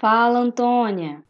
Fala, 0.00 0.38
Antônia. 0.38 1.22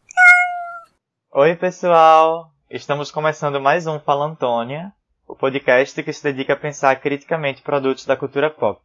Oi, 1.33 1.57
pessoal. 1.57 2.53
Estamos 2.69 3.11
começando 3.11 3.59
mais 3.59 3.85
um 3.85 3.99
Fala 3.99 4.25
Antônia, 4.25 4.93
o 5.27 5.35
podcast 5.35 6.01
que 6.01 6.13
se 6.13 6.23
dedica 6.23 6.53
a 6.53 6.55
pensar 6.55 6.95
criticamente 7.01 7.61
produtos 7.61 8.05
da 8.05 8.15
cultura 8.15 8.49
pop. 8.49 8.79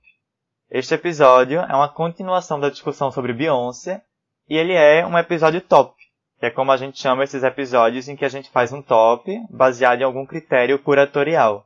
Este 0.69 0.95
episódio 0.95 1.61
é 1.61 1.73
uma 1.73 1.89
continuação 1.89 2.59
da 2.59 2.69
discussão 2.69 3.13
sobre 3.13 3.33
Beyoncé 3.33 4.03
e 4.49 4.57
ele 4.57 4.73
é 4.73 5.07
um 5.07 5.17
episódio 5.17 5.61
top, 5.61 5.95
que 6.41 6.47
é 6.47 6.51
como 6.51 6.73
a 6.73 6.77
gente 6.77 7.01
chama 7.01 7.23
esses 7.23 7.45
episódios 7.45 8.09
em 8.09 8.17
que 8.17 8.25
a 8.25 8.29
gente 8.29 8.51
faz 8.51 8.73
um 8.73 8.83
top 8.83 9.41
baseado 9.49 10.01
em 10.01 10.05
algum 10.05 10.27
critério 10.27 10.81
curatorial. 10.81 11.65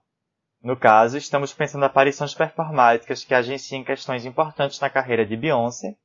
No 0.62 0.76
caso, 0.76 1.16
estamos 1.16 1.54
pensando 1.54 1.86
aparições 1.86 2.34
performáticas 2.34 3.24
que 3.24 3.32
agenciem 3.32 3.82
questões 3.82 4.26
importantes 4.26 4.78
na 4.78 4.90
carreira 4.90 5.24
de 5.24 5.38
Beyoncé 5.38 5.96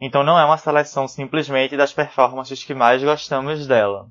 então 0.00 0.22
não 0.22 0.38
é 0.38 0.44
uma 0.44 0.58
seleção 0.58 1.08
simplesmente 1.08 1.76
das 1.76 1.92
performances 1.92 2.62
que 2.62 2.74
mais 2.74 3.02
gostamos 3.02 3.66
dela. 3.66 4.06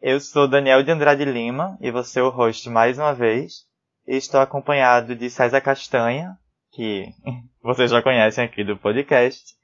Eu 0.00 0.20
sou 0.20 0.46
Daniel 0.46 0.84
de 0.84 0.92
Andrade 0.92 1.24
Lima 1.24 1.76
e 1.80 1.90
vou 1.90 2.04
ser 2.04 2.20
o 2.20 2.30
host 2.30 2.70
mais 2.70 2.98
uma 2.98 3.12
vez. 3.12 3.66
E 4.06 4.16
estou 4.16 4.40
acompanhado 4.40 5.16
de 5.16 5.28
César 5.28 5.60
Castanha, 5.60 6.38
que 6.72 7.12
vocês 7.60 7.90
já 7.90 8.00
conhecem 8.00 8.44
aqui 8.44 8.62
do 8.62 8.76
podcast, 8.76 9.54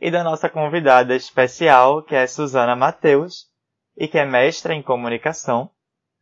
e 0.00 0.10
da 0.10 0.22
nossa 0.22 0.48
convidada 0.48 1.14
especial, 1.14 2.02
que 2.02 2.14
é 2.14 2.26
Suzana 2.26 2.76
Mateus, 2.76 3.46
e 3.96 4.06
que 4.06 4.16
é 4.16 4.24
mestra 4.24 4.74
em 4.74 4.82
comunicação. 4.82 5.68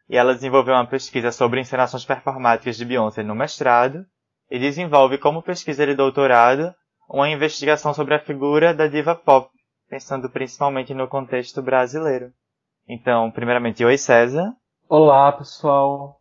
E 0.08 0.16
ela 0.16 0.34
desenvolveu 0.34 0.74
uma 0.74 0.86
pesquisa 0.86 1.30
sobre 1.30 1.60
encenações 1.60 2.06
performáticas 2.06 2.76
de 2.78 2.86
Beyoncé 2.86 3.22
no 3.22 3.34
mestrado, 3.34 4.06
e 4.50 4.58
desenvolve 4.58 5.18
como 5.18 5.42
pesquisa 5.42 5.86
de 5.86 5.94
doutorado 5.94 6.74
uma 7.08 7.30
investigação 7.30 7.94
sobre 7.94 8.14
a 8.14 8.20
figura 8.20 8.74
da 8.74 8.86
diva 8.86 9.14
pop, 9.14 9.50
pensando 9.88 10.28
principalmente 10.28 10.92
no 10.92 11.08
contexto 11.08 11.62
brasileiro. 11.62 12.32
Então, 12.86 13.30
primeiramente, 13.30 13.84
oi 13.84 13.96
César. 13.96 14.54
Olá, 14.88 15.32
pessoal. 15.32 16.20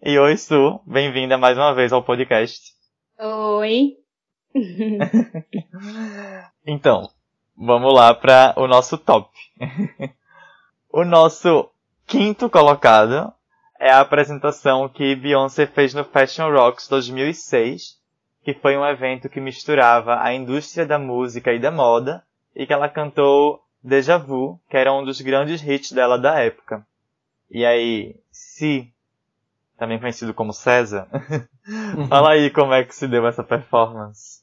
E 0.00 0.16
oi 0.18 0.36
Su, 0.36 0.80
bem-vinda 0.86 1.36
mais 1.36 1.58
uma 1.58 1.74
vez 1.74 1.92
ao 1.92 2.02
podcast. 2.02 2.72
Oi. 3.18 3.96
então, 6.64 7.10
vamos 7.56 7.92
lá 7.92 8.14
para 8.14 8.54
o 8.56 8.68
nosso 8.68 8.96
top. 8.96 9.28
o 10.90 11.04
nosso 11.04 11.68
quinto 12.06 12.48
colocado 12.48 13.32
é 13.78 13.90
a 13.90 14.00
apresentação 14.00 14.88
que 14.88 15.16
Beyoncé 15.16 15.66
fez 15.66 15.94
no 15.94 16.04
Fashion 16.04 16.48
Rocks 16.52 16.86
2006, 16.86 18.01
que 18.44 18.54
foi 18.54 18.76
um 18.76 18.86
evento 18.86 19.28
que 19.28 19.40
misturava 19.40 20.20
a 20.20 20.32
indústria 20.34 20.84
da 20.84 20.98
música 20.98 21.52
e 21.52 21.58
da 21.58 21.70
moda, 21.70 22.22
e 22.54 22.66
que 22.66 22.72
ela 22.72 22.88
cantou 22.88 23.62
Deja 23.82 24.18
Vu, 24.18 24.60
que 24.68 24.76
era 24.76 24.92
um 24.92 25.04
dos 25.04 25.20
grandes 25.20 25.62
hits 25.62 25.92
dela 25.92 26.18
da 26.18 26.38
época. 26.38 26.86
E 27.50 27.64
aí, 27.64 28.16
Si, 28.30 28.92
também 29.78 29.98
conhecido 29.98 30.32
como 30.32 30.52
César, 30.52 31.08
fala 32.08 32.32
aí 32.32 32.50
como 32.50 32.72
é 32.72 32.84
que 32.84 32.94
se 32.94 33.08
deu 33.08 33.26
essa 33.26 33.42
performance. 33.42 34.40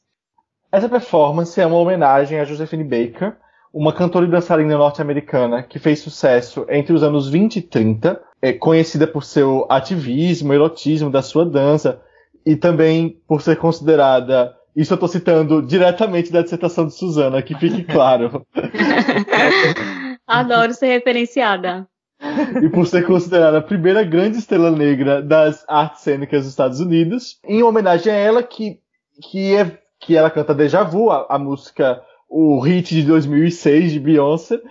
Essa 0.72 0.90
performance 0.90 1.60
é 1.60 1.66
uma 1.66 1.78
homenagem 1.78 2.40
a 2.40 2.46
Josephine 2.46 2.84
Baker, 2.84 3.36
uma 3.74 3.94
cantora 3.94 4.26
e 4.26 4.30
dançarina 4.30 4.78
norte-americana 4.78 5.64
que 5.64 5.80
fez 5.80 6.00
sucesso 6.00 6.66
entre 6.70 6.94
os 6.94 7.04
anos 7.04 7.30
20 7.30 7.58
e 7.58 7.62
30, 7.62 8.22
é 8.42 8.54
conhecida 8.54 9.08
por 9.08 9.24
seu 9.24 9.66
ativismo, 9.70 10.54
erotismo 10.54 11.10
da 11.10 11.22
sua 11.22 11.46
dança, 11.46 12.02
e 12.46 12.56
também 12.56 13.18
por 13.28 13.42
ser 13.42 13.58
considerada. 13.58 14.56
Isso 14.76 14.94
eu 14.94 14.96
estou 14.96 15.10
citando 15.10 15.62
diretamente 15.62 16.32
da 16.32 16.42
dissertação 16.42 16.88
de 16.88 16.94
Suzana, 16.94 17.42
que 17.42 17.56
fique 17.56 17.84
claro. 17.84 18.46
Adoro 20.26 20.74
ser 20.74 20.88
referenciada. 20.88 21.88
e 22.62 22.70
por 22.70 22.86
ser 22.86 23.06
considerada 23.06 23.58
a 23.58 23.64
primeira 23.64 24.04
grande 24.04 24.38
estrela 24.38 24.72
negra 24.72 25.22
das 25.22 25.66
artes 25.68 26.02
cênicas 26.02 26.42
dos 26.42 26.50
Estados 26.50 26.80
Unidos, 26.80 27.40
em 27.44 27.64
homenagem 27.64 28.12
a 28.12 28.16
ela 28.16 28.44
que, 28.44 28.80
que, 29.22 29.56
é, 29.56 29.78
que 30.00 30.16
ela 30.16 30.30
canta 30.30 30.54
Deja 30.54 30.84
Vu, 30.84 31.10
a, 31.10 31.26
a 31.30 31.40
música, 31.40 32.02
o 32.30 32.60
hit 32.60 32.94
de 32.94 33.04
2006 33.04 33.94
de 33.94 34.00
Beyoncé, 34.00 34.62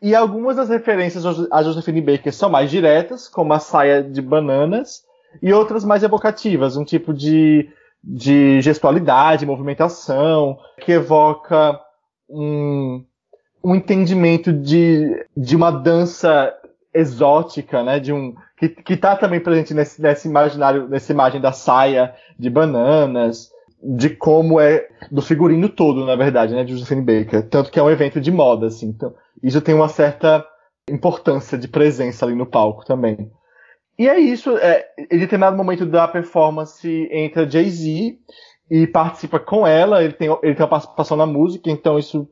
e 0.00 0.14
algumas 0.14 0.56
das 0.56 0.68
referências 0.68 1.24
a 1.50 1.62
Josephine 1.62 2.00
Baker 2.00 2.32
são 2.32 2.48
mais 2.48 2.70
diretas, 2.70 3.28
como 3.28 3.52
a 3.52 3.58
saia 3.58 4.02
de 4.02 4.22
bananas, 4.22 5.02
e 5.42 5.52
outras 5.52 5.84
mais 5.84 6.02
evocativas, 6.02 6.76
um 6.76 6.84
tipo 6.84 7.12
de, 7.12 7.68
de 8.02 8.60
gestualidade, 8.60 9.46
movimentação, 9.46 10.58
que 10.80 10.92
evoca 10.92 11.78
um, 12.28 13.04
um 13.62 13.74
entendimento 13.74 14.52
de, 14.52 15.26
de 15.36 15.56
uma 15.56 15.70
dança 15.70 16.54
exótica, 16.92 17.82
né, 17.82 18.00
de 18.00 18.12
um 18.12 18.34
que, 18.56 18.68
que 18.68 18.96
tá 18.96 19.14
também 19.14 19.40
presente 19.40 19.72
nesse, 19.72 20.02
nesse 20.02 20.26
imaginário, 20.26 20.88
nessa 20.88 21.12
imagem 21.12 21.40
da 21.40 21.52
saia 21.52 22.12
de 22.36 22.50
bananas, 22.50 23.50
de 23.80 24.10
como 24.10 24.58
é 24.58 24.88
do 25.10 25.22
figurino 25.22 25.68
todo, 25.68 26.04
na 26.04 26.16
verdade, 26.16 26.54
né, 26.54 26.64
de 26.64 26.72
Josephine 26.72 27.02
Baker, 27.02 27.48
tanto 27.48 27.70
que 27.70 27.78
é 27.78 27.82
um 27.82 27.90
evento 27.90 28.20
de 28.20 28.32
moda, 28.32 28.66
assim. 28.66 28.88
Então, 28.88 29.14
isso 29.42 29.60
tem 29.60 29.74
uma 29.74 29.88
certa 29.88 30.44
importância 30.90 31.56
de 31.56 31.68
presença 31.68 32.26
ali 32.26 32.34
no 32.34 32.46
palco 32.46 32.84
também. 32.84 33.30
E 33.98 34.08
é 34.08 34.18
isso. 34.18 34.56
É, 34.58 34.86
em 35.10 35.18
determinado 35.18 35.56
momento 35.56 35.84
da 35.84 36.06
performance 36.06 37.08
entra 37.10 37.48
Jay-Z 37.50 38.16
e 38.70 38.86
participa 38.86 39.40
com 39.40 39.66
ela. 39.66 40.04
Ele 40.04 40.12
tem, 40.12 40.28
ele 40.42 40.54
tem 40.54 40.62
uma 40.62 40.68
participação 40.68 41.16
na 41.16 41.26
música, 41.26 41.70
então 41.70 41.98
isso, 41.98 42.28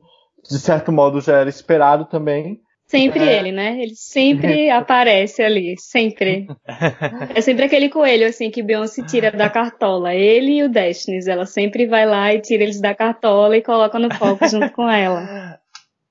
de 0.49 0.59
certo 0.59 0.91
modo, 0.91 1.19
já 1.19 1.37
era 1.37 1.49
esperado 1.49 2.05
também. 2.05 2.61
Sempre 2.87 3.19
é... 3.19 3.37
ele, 3.37 3.51
né? 3.51 3.77
Ele 3.81 3.95
sempre 3.95 4.69
aparece 4.71 5.43
ali, 5.43 5.75
sempre. 5.77 6.47
É 7.35 7.41
sempre 7.41 7.65
aquele 7.65 7.89
coelho, 7.89 8.27
assim, 8.27 8.49
que 8.49 8.63
Beyoncé 8.63 9.03
tira 9.03 9.31
da 9.31 9.49
cartola. 9.49 10.15
Ele 10.15 10.59
e 10.59 10.63
o 10.63 10.69
Destiny, 10.69 11.19
ela 11.27 11.45
sempre 11.45 11.85
vai 11.85 12.05
lá 12.05 12.33
e 12.33 12.41
tira 12.41 12.63
eles 12.63 12.79
da 12.79 12.95
cartola 12.95 13.57
e 13.57 13.61
coloca 13.61 13.99
no 13.99 14.07
palco 14.07 14.47
junto 14.47 14.71
com 14.71 14.89
ela. 14.89 15.59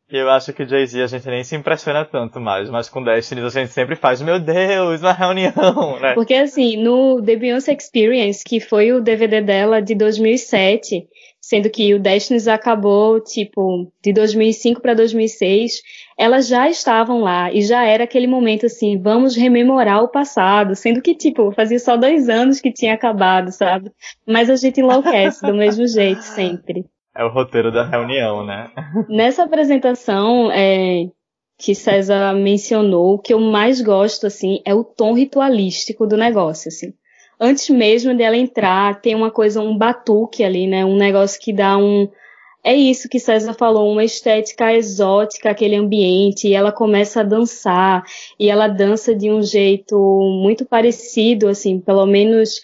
Eu 0.09 0.31
acho 0.31 0.53
que 0.53 0.65
Jay-Z 0.65 1.03
a 1.03 1.07
gente 1.09 1.27
nem 1.27 1.43
se 1.43 1.57
impressiona 1.57 2.05
tanto 2.05 2.41
mais, 2.41 2.71
mas 2.71 2.89
com 2.89 3.03
Destiny 3.03 3.41
a 3.41 3.49
gente 3.49 3.73
sempre 3.73 3.97
faz, 3.97 4.23
meu 4.23 4.39
Deus, 4.39 5.01
uma 5.01 5.13
reunião, 5.13 5.53
né? 6.01 6.15
Porque 6.15 6.35
assim, 6.35 6.77
no 6.77 7.21
The 7.21 7.35
Beyoncé 7.35 7.73
Experience, 7.73 8.45
que 8.45 8.61
foi 8.61 8.93
o 8.93 9.01
DVD 9.01 9.41
dela 9.41 9.83
de 9.83 9.97
2007, 9.97 11.09
sendo 11.41 11.69
que 11.69 11.93
o 11.93 11.99
Destiny 11.99 12.39
acabou, 12.49 13.21
tipo, 13.21 13.91
de 14.01 14.13
2005 14.13 14.81
para 14.81 14.95
2006, 14.95 15.83
elas 16.17 16.47
já 16.47 16.71
estavam 16.71 17.21
lá 17.21 17.53
e 17.53 17.63
já 17.63 17.85
era 17.85 18.05
aquele 18.05 18.29
momento 18.29 18.67
assim, 18.67 19.01
vamos 19.01 19.37
rememorar 19.37 20.05
o 20.05 20.09
passado, 20.09 20.77
sendo 20.77 21.03
que, 21.03 21.17
tipo, 21.17 21.51
fazia 21.51 21.81
só 21.81 21.97
dois 21.97 22.29
anos 22.29 22.61
que 22.61 22.73
tinha 22.73 22.95
acabado, 22.95 23.51
sabe? 23.51 23.91
Mas 24.25 24.49
a 24.49 24.55
gente 24.55 24.81
enlouquece 24.81 25.45
do 25.45 25.53
mesmo 25.55 25.85
jeito 25.89 26.23
sempre. 26.23 26.85
É 27.17 27.25
o 27.25 27.29
roteiro 27.29 27.73
da 27.73 27.85
reunião, 27.85 28.45
né? 28.45 28.71
Nessa 29.09 29.45
apresentação 29.45 30.51
é, 30.53 31.09
que 31.59 31.75
César 31.75 32.35
mencionou, 32.35 33.15
o 33.15 33.19
que 33.19 33.33
eu 33.33 33.41
mais 33.41 33.81
gosto, 33.81 34.27
assim, 34.27 34.61
é 34.65 34.75
o 34.75 34.85
tom 34.85 35.15
ritualístico 35.15 36.07
do 36.07 36.17
negócio, 36.17 36.69
assim. 36.69 36.93
Antes 37.41 37.69
mesmo 37.71 38.15
dela 38.17 38.37
entrar, 38.37 39.01
tem 39.01 39.15
uma 39.15 39.31
coisa, 39.31 39.61
um 39.61 39.77
batuque 39.77 40.45
ali, 40.45 40.67
né? 40.67 40.85
Um 40.85 40.97
negócio 40.97 41.41
que 41.41 41.53
dá 41.53 41.77
um, 41.77 42.09
é 42.67 42.75
isso 42.75 43.09
que 43.09 43.21
César 43.21 43.55
falou, 43.55 43.89
uma 43.89 44.03
estética 44.03 44.75
exótica, 44.75 45.51
aquele 45.51 45.77
ambiente, 45.77 46.49
e 46.49 46.53
ela 46.53 46.73
começa 46.73 47.21
a 47.21 47.23
dançar, 47.23 48.03
e 48.41 48.51
ela 48.51 48.67
dança 48.67 49.15
de 49.15 49.31
um 49.31 49.41
jeito 49.41 49.97
muito 50.43 50.67
parecido, 50.67 51.47
assim, 51.47 51.79
pelo 51.79 52.05
menos 52.07 52.61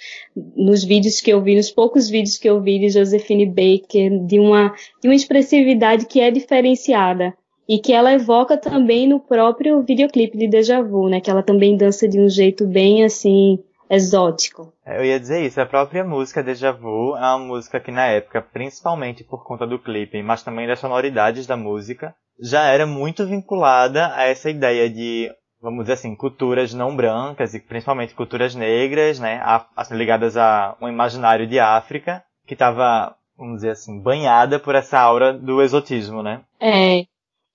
nos 0.56 0.82
vídeos 0.82 1.20
que 1.20 1.30
eu 1.30 1.40
vi, 1.40 1.54
nos 1.54 1.70
poucos 1.70 2.10
vídeos 2.10 2.36
que 2.36 2.50
eu 2.50 2.60
vi 2.60 2.80
de 2.80 2.88
Josephine 2.88 3.46
Baker, 3.46 4.26
de 4.26 4.40
uma, 4.40 4.74
de 5.00 5.06
uma 5.08 5.14
expressividade 5.14 6.06
que 6.06 6.20
é 6.20 6.32
diferenciada. 6.32 7.32
E 7.68 7.78
que 7.78 7.92
ela 7.92 8.12
evoca 8.12 8.56
também 8.56 9.06
no 9.06 9.20
próprio 9.20 9.82
videoclipe 9.82 10.36
de 10.36 10.48
Deja 10.48 10.82
Vu, 10.82 11.08
né? 11.08 11.20
Que 11.20 11.30
ela 11.30 11.44
também 11.44 11.76
dança 11.76 12.08
de 12.08 12.20
um 12.20 12.28
jeito 12.28 12.66
bem 12.66 13.04
assim, 13.04 13.56
exótico. 13.90 14.72
É, 14.84 14.98
eu 14.98 15.04
ia 15.04 15.20
dizer 15.20 15.44
isso, 15.44 15.60
a 15.60 15.66
própria 15.66 16.04
música 16.04 16.42
Deja 16.42 16.72
Vu 16.72 17.16
é 17.16 17.20
uma 17.20 17.38
música 17.38 17.80
que 17.80 17.90
na 17.90 18.06
época, 18.06 18.42
principalmente 18.42 19.24
por 19.24 19.44
conta 19.44 19.66
do 19.66 19.78
clipe, 19.78 20.22
mas 20.22 20.42
também 20.42 20.66
das 20.66 20.78
sonoridades 20.78 21.46
da 21.46 21.56
música, 21.56 22.14
já 22.40 22.64
era 22.64 22.86
muito 22.86 23.26
vinculada 23.26 24.14
a 24.14 24.24
essa 24.24 24.50
ideia 24.50 24.88
de, 24.88 25.30
vamos 25.60 25.84
dizer 25.84 25.94
assim, 25.94 26.14
culturas 26.14 26.74
não 26.74 26.96
brancas 26.96 27.54
e 27.54 27.60
principalmente 27.60 28.14
culturas 28.14 28.54
negras, 28.54 29.20
né, 29.20 29.40
assim, 29.76 29.94
ligadas 29.94 30.36
a 30.36 30.76
um 30.80 30.88
imaginário 30.88 31.46
de 31.46 31.58
África, 31.58 32.24
que 32.46 32.54
estava, 32.54 33.14
vamos 33.36 33.56
dizer 33.56 33.70
assim, 33.70 34.00
banhada 34.00 34.58
por 34.58 34.74
essa 34.74 34.98
aura 34.98 35.32
do 35.32 35.62
exotismo, 35.62 36.22
né? 36.22 36.40
É. 36.60 37.04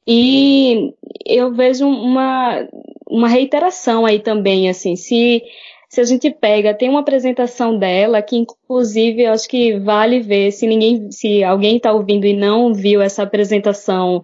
E 0.08 0.94
eu 1.26 1.54
vejo 1.54 1.86
uma, 1.86 2.66
uma 3.10 3.28
reiteração 3.28 4.06
aí 4.06 4.20
também, 4.20 4.70
assim, 4.70 4.96
se 4.96 5.44
se 5.90 6.02
a 6.02 6.04
gente 6.04 6.30
pega, 6.30 6.74
tem 6.74 6.90
uma 6.90 7.00
apresentação 7.00 7.78
dela 7.78 8.22
que 8.22 8.36
inclusive 8.36 9.24
eu 9.24 9.32
acho 9.32 9.48
que 9.48 9.80
vale 9.80 10.20
ver 10.20 10.52
se 10.52 10.68
ninguém, 10.68 11.12
se 11.12 11.44
alguém 11.44 11.78
está 11.78 11.94
ouvindo 11.94 12.26
e 12.26 12.36
não 12.36 12.74
viu 12.74 13.02
essa 13.02 13.24
apresentação 13.24 14.22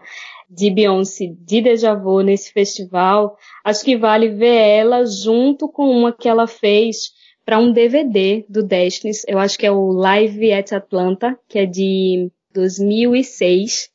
de 0.50 0.69
Beyoncé 0.69 1.33
de 1.39 1.62
Deja 1.62 1.95
Vu 1.95 2.21
nesse 2.21 2.51
festival, 2.51 3.38
acho 3.63 3.83
que 3.83 3.98
vale 3.98 4.30
ver 4.30 4.56
ela 4.56 5.06
junto 5.06 5.68
com 5.68 5.89
uma 5.89 6.12
que 6.12 6.27
ela 6.27 6.48
fez 6.48 7.12
para 7.45 7.60
um 7.60 7.71
DVD 7.71 8.45
do 8.48 8.63
Destiny. 8.63 9.13
Eu 9.27 9.39
acho 9.39 9.57
que 9.57 9.66
é 9.66 9.71
o 9.71 9.92
Live 9.92 10.54
at 10.54 10.71
Atlanta, 10.74 11.38
que 11.48 11.59
é 11.59 11.66
de 11.66 12.30
2006. 12.54 13.89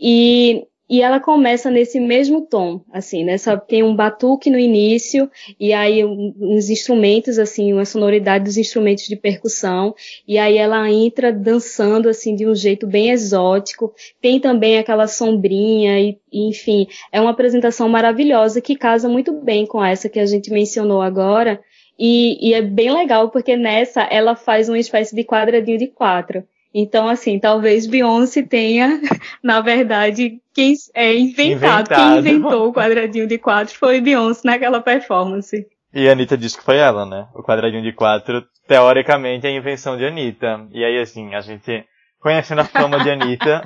E 0.00 0.66
e 0.92 1.00
ela 1.00 1.18
começa 1.18 1.70
nesse 1.70 1.98
mesmo 1.98 2.42
tom, 2.42 2.82
assim, 2.92 3.24
nessa 3.24 3.56
tem 3.56 3.82
um 3.82 3.96
batuque 3.96 4.50
no 4.50 4.58
início 4.58 5.30
e 5.58 5.72
aí 5.72 6.04
uns 6.04 6.68
instrumentos 6.68 7.38
assim, 7.38 7.72
uma 7.72 7.86
sonoridade 7.86 8.44
dos 8.44 8.58
instrumentos 8.58 9.08
de 9.08 9.16
percussão 9.16 9.94
e 10.28 10.36
aí 10.36 10.58
ela 10.58 10.90
entra 10.90 11.32
dançando 11.32 12.10
assim 12.10 12.36
de 12.36 12.46
um 12.46 12.54
jeito 12.54 12.86
bem 12.86 13.08
exótico. 13.08 13.94
Tem 14.20 14.38
também 14.38 14.76
aquela 14.76 15.06
sombrinha 15.06 15.98
e, 15.98 16.18
enfim, 16.30 16.86
é 17.10 17.18
uma 17.22 17.30
apresentação 17.30 17.88
maravilhosa 17.88 18.60
que 18.60 18.76
casa 18.76 19.08
muito 19.08 19.32
bem 19.32 19.64
com 19.64 19.82
essa 19.82 20.10
que 20.10 20.20
a 20.20 20.26
gente 20.26 20.50
mencionou 20.50 21.00
agora. 21.00 21.58
E, 21.98 22.50
e 22.50 22.52
é 22.52 22.60
bem 22.60 22.92
legal 22.92 23.30
porque 23.30 23.56
nessa 23.56 24.02
ela 24.02 24.36
faz 24.36 24.68
uma 24.68 24.78
espécie 24.78 25.16
de 25.16 25.24
quadradinho 25.24 25.78
de 25.78 25.86
quatro. 25.86 26.44
Então, 26.74 27.08
assim, 27.08 27.38
talvez 27.38 27.86
Beyoncé 27.86 28.42
tenha, 28.42 29.00
na 29.42 29.60
verdade, 29.60 30.40
quem 30.54 30.74
é 30.94 31.14
inventado. 31.14 31.52
inventado. 31.52 32.22
Quem 32.22 32.34
inventou 32.34 32.68
o 32.68 32.72
quadradinho 32.72 33.26
de 33.26 33.38
quatro 33.38 33.74
foi 33.76 34.00
Beyoncé 34.00 34.40
naquela 34.44 34.80
performance. 34.80 35.66
E 35.94 36.08
a 36.08 36.12
Anitta 36.12 36.38
disse 36.38 36.56
que 36.56 36.64
foi 36.64 36.78
ela, 36.78 37.04
né? 37.04 37.26
O 37.34 37.42
quadradinho 37.42 37.82
de 37.82 37.92
quatro, 37.92 38.42
teoricamente, 38.66 39.46
é 39.46 39.50
a 39.50 39.52
invenção 39.52 39.96
de 39.96 40.06
Anitta. 40.06 40.66
E 40.72 40.82
aí, 40.82 40.98
assim, 40.98 41.34
a 41.34 41.40
gente, 41.42 41.84
conhecendo 42.18 42.62
a 42.62 42.64
fama 42.64 42.98
de 43.00 43.10
Anitta, 43.10 43.62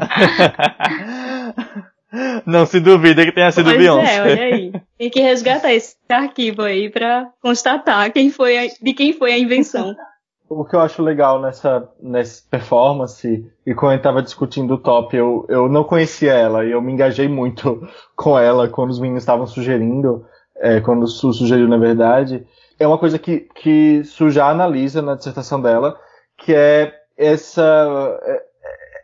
não 2.45 2.67
se 2.67 2.81
duvida 2.81 3.25
que 3.25 3.31
tenha 3.31 3.53
sido 3.53 3.67
pois 3.67 3.79
Beyoncé. 3.79 4.17
É, 4.17 4.23
olha 4.23 4.43
aí. 4.43 4.73
Tem 4.99 5.09
que 5.09 5.21
resgatar 5.21 5.73
esse 5.73 5.95
arquivo 6.09 6.63
aí 6.63 6.91
pra 6.91 7.29
constatar 7.41 8.13
quem 8.13 8.31
foi 8.31 8.59
a, 8.59 8.67
de 8.83 8.93
quem 8.93 9.13
foi 9.13 9.33
a 9.33 9.39
invenção. 9.39 9.95
O 10.49 10.65
que 10.65 10.77
eu 10.77 10.81
acho 10.81 11.03
legal 11.03 11.41
nessa, 11.41 11.89
nessa 12.01 12.43
performance, 12.49 13.45
e 13.67 13.75
quando 13.75 13.93
eu 13.93 13.97
estava 13.97 14.23
discutindo 14.23 14.75
o 14.75 14.79
top, 14.79 15.17
eu, 15.17 15.45
eu 15.49 15.69
não 15.69 15.83
conhecia 15.83 16.33
ela, 16.33 16.65
e 16.65 16.71
eu 16.71 16.81
me 16.81 16.93
engajei 16.93 17.29
muito 17.29 17.83
com 18.15 18.39
ela 18.39 18.69
quando 18.69 18.91
os 18.91 19.01
meninos 19.01 19.23
estavam 19.23 19.47
sugerindo, 19.47 20.25
é, 20.57 20.81
quando 20.81 21.03
o 21.03 21.09
Su 21.09 21.33
sugeriu 21.33 21.69
na 21.69 21.79
verdade. 21.79 22.47
É 22.79 22.87
uma 22.87 22.99
coisa 22.99 23.19
que, 23.19 23.41
que 23.57 24.05
Su 24.05 24.31
já 24.31 24.49
analisa 24.49 25.03
na 25.03 25.17
dissertação 25.17 25.61
dela, 25.61 25.99
que 26.39 26.55
é 26.55 26.95
essa, 27.17 28.21
é, 28.23 28.43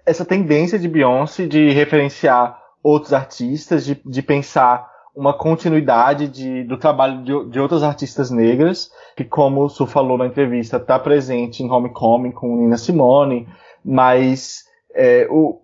essa 0.06 0.24
tendência 0.24 0.78
de 0.78 0.86
Beyoncé 0.86 1.46
de 1.46 1.70
referenciar 1.70 2.60
outros 2.82 3.12
artistas, 3.12 3.84
de, 3.84 4.00
de 4.04 4.22
pensar 4.22 4.91
uma 5.14 5.34
continuidade 5.34 6.26
de, 6.26 6.64
do 6.64 6.78
trabalho 6.78 7.22
de, 7.22 7.50
de, 7.50 7.60
outras 7.60 7.82
artistas 7.82 8.30
negras, 8.30 8.90
que 9.16 9.24
como 9.24 9.64
o 9.64 9.68
Su 9.68 9.86
falou 9.86 10.16
na 10.16 10.26
entrevista, 10.26 10.78
está 10.78 10.98
presente 10.98 11.62
em 11.62 11.70
Homecoming 11.70 12.32
com 12.32 12.56
Nina 12.56 12.78
Simone, 12.78 13.46
mas 13.84 14.64
é, 14.94 15.26
o, 15.30 15.60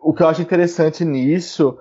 o 0.00 0.12
que 0.12 0.22
eu 0.22 0.28
acho 0.28 0.42
interessante 0.42 1.04
nisso 1.04 1.78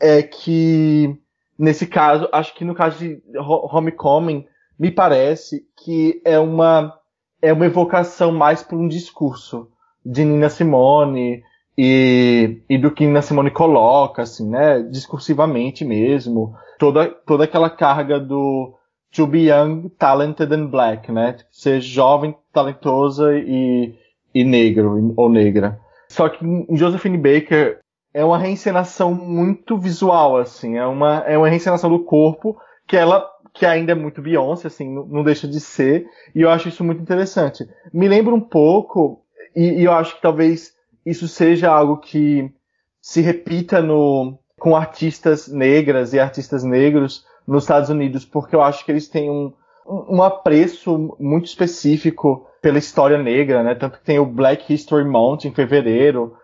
é 0.00 0.22
que, 0.22 1.14
nesse 1.58 1.86
caso, 1.86 2.28
acho 2.32 2.54
que 2.54 2.64
no 2.64 2.74
caso 2.74 2.98
de 2.98 3.20
Homecoming, 3.38 4.46
me 4.78 4.90
parece 4.90 5.66
que 5.76 6.20
é 6.24 6.38
uma, 6.38 6.98
é 7.40 7.52
uma 7.52 7.66
evocação 7.66 8.32
mais 8.32 8.62
por 8.62 8.78
um 8.78 8.88
discurso 8.88 9.68
de 10.04 10.24
Nina 10.24 10.48
Simone, 10.48 11.42
e, 11.76 12.60
e 12.68 12.78
do 12.78 12.90
que 12.90 13.06
Nina 13.06 13.22
Simone 13.22 13.50
coloca, 13.50 14.22
assim, 14.22 14.48
né, 14.48 14.82
discursivamente 14.82 15.84
mesmo, 15.84 16.54
toda, 16.78 17.08
toda 17.08 17.44
aquela 17.44 17.68
carga 17.68 18.18
do 18.20 18.74
to 19.12 19.26
be 19.26 19.48
young, 19.48 19.88
talented 19.98 20.52
and 20.52 20.66
black, 20.66 21.10
né, 21.10 21.36
ser 21.50 21.80
jovem, 21.80 22.34
talentosa 22.52 23.36
e, 23.36 23.94
e 24.34 24.44
negro, 24.44 25.14
ou 25.16 25.28
negra. 25.28 25.78
Só 26.08 26.28
que 26.28 26.44
em 26.44 26.76
Josephine 26.76 27.18
Baker 27.18 27.80
é 28.12 28.24
uma 28.24 28.38
reencenação 28.38 29.12
muito 29.12 29.76
visual, 29.76 30.36
assim, 30.36 30.76
é 30.76 30.86
uma, 30.86 31.18
é 31.26 31.36
uma 31.36 31.48
reencenação 31.48 31.90
do 31.90 32.04
corpo 32.04 32.56
que 32.86 32.96
ela 32.96 33.28
que 33.54 33.64
ainda 33.64 33.92
é 33.92 33.94
muito 33.94 34.20
Beyoncé, 34.20 34.66
assim, 34.66 34.92
não, 34.92 35.22
deixa 35.22 35.46
de 35.46 35.60
ser, 35.60 36.08
e 36.34 36.42
eu 36.42 36.50
acho 36.50 36.68
isso 36.68 36.82
muito 36.82 37.00
interessante. 37.00 37.64
Me 37.92 38.08
lembra 38.08 38.34
um 38.34 38.40
pouco, 38.40 39.22
e, 39.54 39.80
e 39.80 39.84
eu 39.84 39.92
acho 39.92 40.16
que 40.16 40.22
talvez 40.22 40.72
isso 41.04 41.28
seja 41.28 41.70
algo 41.70 41.98
que 41.98 42.50
se 43.00 43.20
repita 43.20 43.82
no, 43.82 44.38
com 44.58 44.74
artistas 44.74 45.48
negras 45.48 46.12
e 46.12 46.20
artistas 46.20 46.64
negros 46.64 47.24
nos 47.46 47.64
Estados 47.64 47.90
Unidos, 47.90 48.24
porque 48.24 48.56
eu 48.56 48.62
acho 48.62 48.84
que 48.84 48.90
eles 48.90 49.08
têm 49.08 49.30
um, 49.30 49.52
um 49.86 50.22
apreço 50.22 51.16
muito 51.20 51.46
específico 51.46 52.46
pela 52.62 52.78
história 52.78 53.18
negra, 53.18 53.62
né? 53.62 53.74
Tanto 53.74 53.98
que 53.98 54.04
tem 54.04 54.18
o 54.18 54.24
Black 54.24 54.72
History 54.72 55.04
Month 55.04 55.44
em 55.44 55.52
fevereiro, 55.52 56.34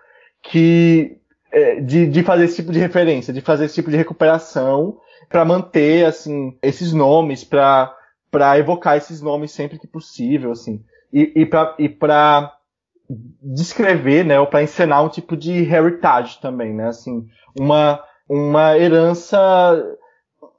que 0.42 1.16
é, 1.50 1.80
de, 1.80 2.06
de 2.06 2.22
fazer 2.22 2.44
esse 2.44 2.56
tipo 2.56 2.72
de 2.72 2.78
referência, 2.78 3.32
de 3.32 3.40
fazer 3.40 3.64
esse 3.64 3.74
tipo 3.74 3.90
de 3.90 3.96
recuperação 3.96 4.98
para 5.28 5.44
manter 5.44 6.04
assim 6.04 6.56
esses 6.62 6.92
nomes, 6.92 7.44
para 7.44 7.96
para 8.30 8.56
evocar 8.58 8.96
esses 8.96 9.20
nomes 9.20 9.50
sempre 9.50 9.76
que 9.76 9.88
possível, 9.88 10.52
assim, 10.52 10.84
e, 11.12 11.32
e 11.34 11.46
para 11.46 11.74
e 11.78 11.88
para 11.88 12.54
descrever, 13.42 14.24
né, 14.24 14.38
ou 14.38 14.46
para 14.46 14.62
encenar 14.62 15.04
um 15.04 15.08
tipo 15.08 15.36
de 15.36 15.52
heritage 15.52 16.40
também, 16.40 16.72
né, 16.72 16.88
assim, 16.88 17.26
uma 17.58 18.02
uma 18.28 18.78
herança 18.78 19.28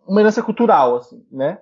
uma 0.07 0.19
herança 0.19 0.43
cultural, 0.43 0.97
assim, 0.97 1.23
né, 1.31 1.59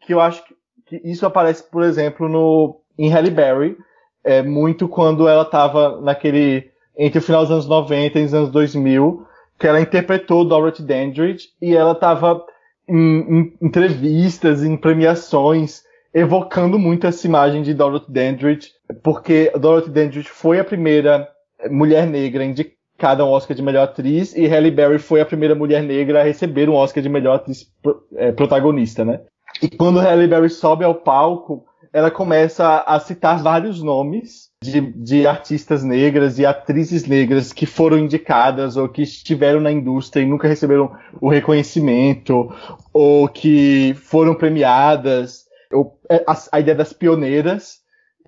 que 0.00 0.14
eu 0.14 0.20
acho 0.20 0.44
que, 0.86 1.00
isso 1.04 1.26
aparece, 1.26 1.64
por 1.64 1.82
exemplo, 1.82 2.28
no 2.28 2.80
em 2.96 3.10
Halle 3.10 3.30
Berry, 3.30 3.76
é 4.24 4.42
muito 4.42 4.88
quando 4.88 5.28
ela 5.28 5.42
estava 5.42 6.00
naquele 6.00 6.70
entre 6.96 7.18
o 7.18 7.22
final 7.22 7.42
dos 7.42 7.50
anos 7.50 7.68
90 7.68 8.18
e 8.18 8.24
os 8.24 8.34
anos 8.34 8.50
2000, 8.50 9.24
que 9.58 9.66
ela 9.66 9.80
interpretou 9.80 10.44
Dorothy 10.44 10.82
Dandridge 10.82 11.48
e 11.62 11.74
ela 11.74 11.92
estava 11.92 12.44
em, 12.88 12.96
em 12.96 13.56
entrevistas, 13.62 14.64
em 14.64 14.76
premiações, 14.76 15.82
evocando 16.12 16.78
muito 16.78 17.06
essa 17.06 17.26
imagem 17.26 17.62
de 17.62 17.74
Dorothy 17.74 18.10
Dandridge, 18.10 18.70
porque 19.02 19.52
Dorothy 19.58 19.90
Dandridge 19.90 20.28
foi 20.28 20.58
a 20.58 20.64
primeira 20.64 21.28
mulher 21.70 22.06
negra 22.06 22.44
indicada 22.44 23.22
ao 23.22 23.30
Oscar 23.30 23.56
de 23.56 23.62
melhor 23.62 23.84
atriz 23.84 24.34
e 24.36 24.46
Halle 24.46 24.70
Berry 24.70 24.98
foi 24.98 25.20
a 25.20 25.26
primeira 25.26 25.54
mulher 25.54 25.82
negra 25.82 26.20
a 26.20 26.24
receber 26.24 26.68
um 26.68 26.74
Oscar 26.74 27.02
de 27.02 27.08
melhor 27.08 27.36
atriz 27.36 27.66
é, 28.16 28.32
protagonista, 28.32 29.04
né? 29.04 29.20
E 29.62 29.68
quando 29.68 30.00
Halle 30.00 30.26
Berry 30.26 30.50
sobe 30.50 30.84
ao 30.84 30.94
palco, 30.94 31.64
ela 31.92 32.10
começa 32.10 32.84
a 32.86 33.00
citar 33.00 33.42
vários 33.42 33.82
nomes 33.82 34.48
de, 34.62 34.80
de, 34.80 35.26
artistas 35.26 35.82
negras 35.82 36.38
e 36.38 36.44
atrizes 36.44 37.06
negras 37.06 37.52
que 37.52 37.64
foram 37.64 37.98
indicadas 37.98 38.76
ou 38.76 38.88
que 38.88 39.02
estiveram 39.02 39.60
na 39.60 39.72
indústria 39.72 40.22
e 40.22 40.26
nunca 40.26 40.48
receberam 40.48 40.90
o 41.20 41.28
reconhecimento 41.28 42.52
ou 42.92 43.28
que 43.28 43.94
foram 43.94 44.34
premiadas 44.34 45.47
é, 46.10 46.24
a, 46.26 46.36
a 46.52 46.60
ideia 46.60 46.76
das 46.76 46.92
pioneiras 46.92 47.78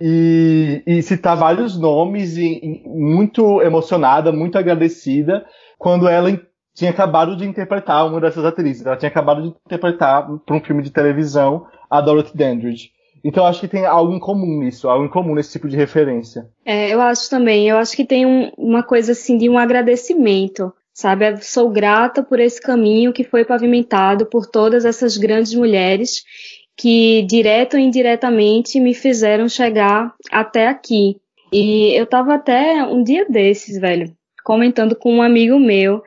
e, 0.01 0.83
e 0.87 1.03
citar 1.03 1.37
vários 1.37 1.79
nomes 1.79 2.37
e, 2.37 2.61
e, 2.63 2.89
muito 2.89 3.61
emocionada, 3.61 4.33
muito 4.33 4.57
agradecida 4.57 5.45
quando 5.79 6.09
ela 6.09 6.31
tinha 6.75 6.91
acabado 6.91 7.37
de 7.37 7.45
interpretar 7.45 8.07
uma 8.07 8.21
dessas 8.21 8.45
atrizes. 8.45 8.87
Ela 8.87 8.97
tinha 8.97 9.11
acabado 9.11 9.43
de 9.43 9.49
interpretar 9.49 10.27
para 10.47 10.57
um 10.57 10.61
filme 10.61 10.83
de 10.83 10.91
televisão 10.91 11.67
a 11.91 12.01
Dorothy 12.01 12.37
Dandridge. 12.37 12.91
Então 13.23 13.45
acho 13.45 13.61
que 13.61 13.69
tem 13.69 13.85
algo 13.85 14.15
em 14.15 14.19
comum 14.19 14.61
nisso, 14.61 14.89
algo 14.89 15.05
em 15.05 15.11
comum 15.11 15.35
nesse 15.35 15.53
tipo 15.53 15.69
de 15.69 15.77
referência. 15.77 16.49
É, 16.65 16.89
eu 16.89 17.01
acho 17.01 17.29
também. 17.29 17.69
Eu 17.69 17.77
acho 17.77 17.95
que 17.95 18.05
tem 18.05 18.25
um, 18.25 18.51
uma 18.57 18.83
coisa 18.83 19.13
assim 19.13 19.37
de 19.37 19.49
um 19.49 19.59
agradecimento, 19.59 20.73
sabe? 20.93 21.29
Eu 21.29 21.37
sou 21.39 21.69
grata 21.69 22.23
por 22.23 22.41
esse 22.41 22.61
caminho 22.61 23.13
que 23.13 23.25
foi 23.25 23.45
pavimentado 23.45 24.25
por 24.25 24.47
todas 24.47 24.87
essas 24.87 25.19
grandes 25.19 25.55
mulheres 25.55 26.23
que 26.81 27.23
direto 27.25 27.75
ou 27.75 27.81
indiretamente 27.81 28.81
me 28.81 28.95
fizeram 28.95 29.51
chegar 29.51 30.15
até 30.33 30.67
aqui. 30.67 31.21
E 31.53 31.93
eu 31.95 32.07
tava 32.07 32.35
até 32.35 32.83
um 32.85 33.03
dia 33.03 33.27
desses, 33.29 33.79
velho, 33.79 34.11
comentando 34.43 34.97
com 34.97 35.17
um 35.17 35.23
amigo 35.23 35.59
meu 35.59 36.03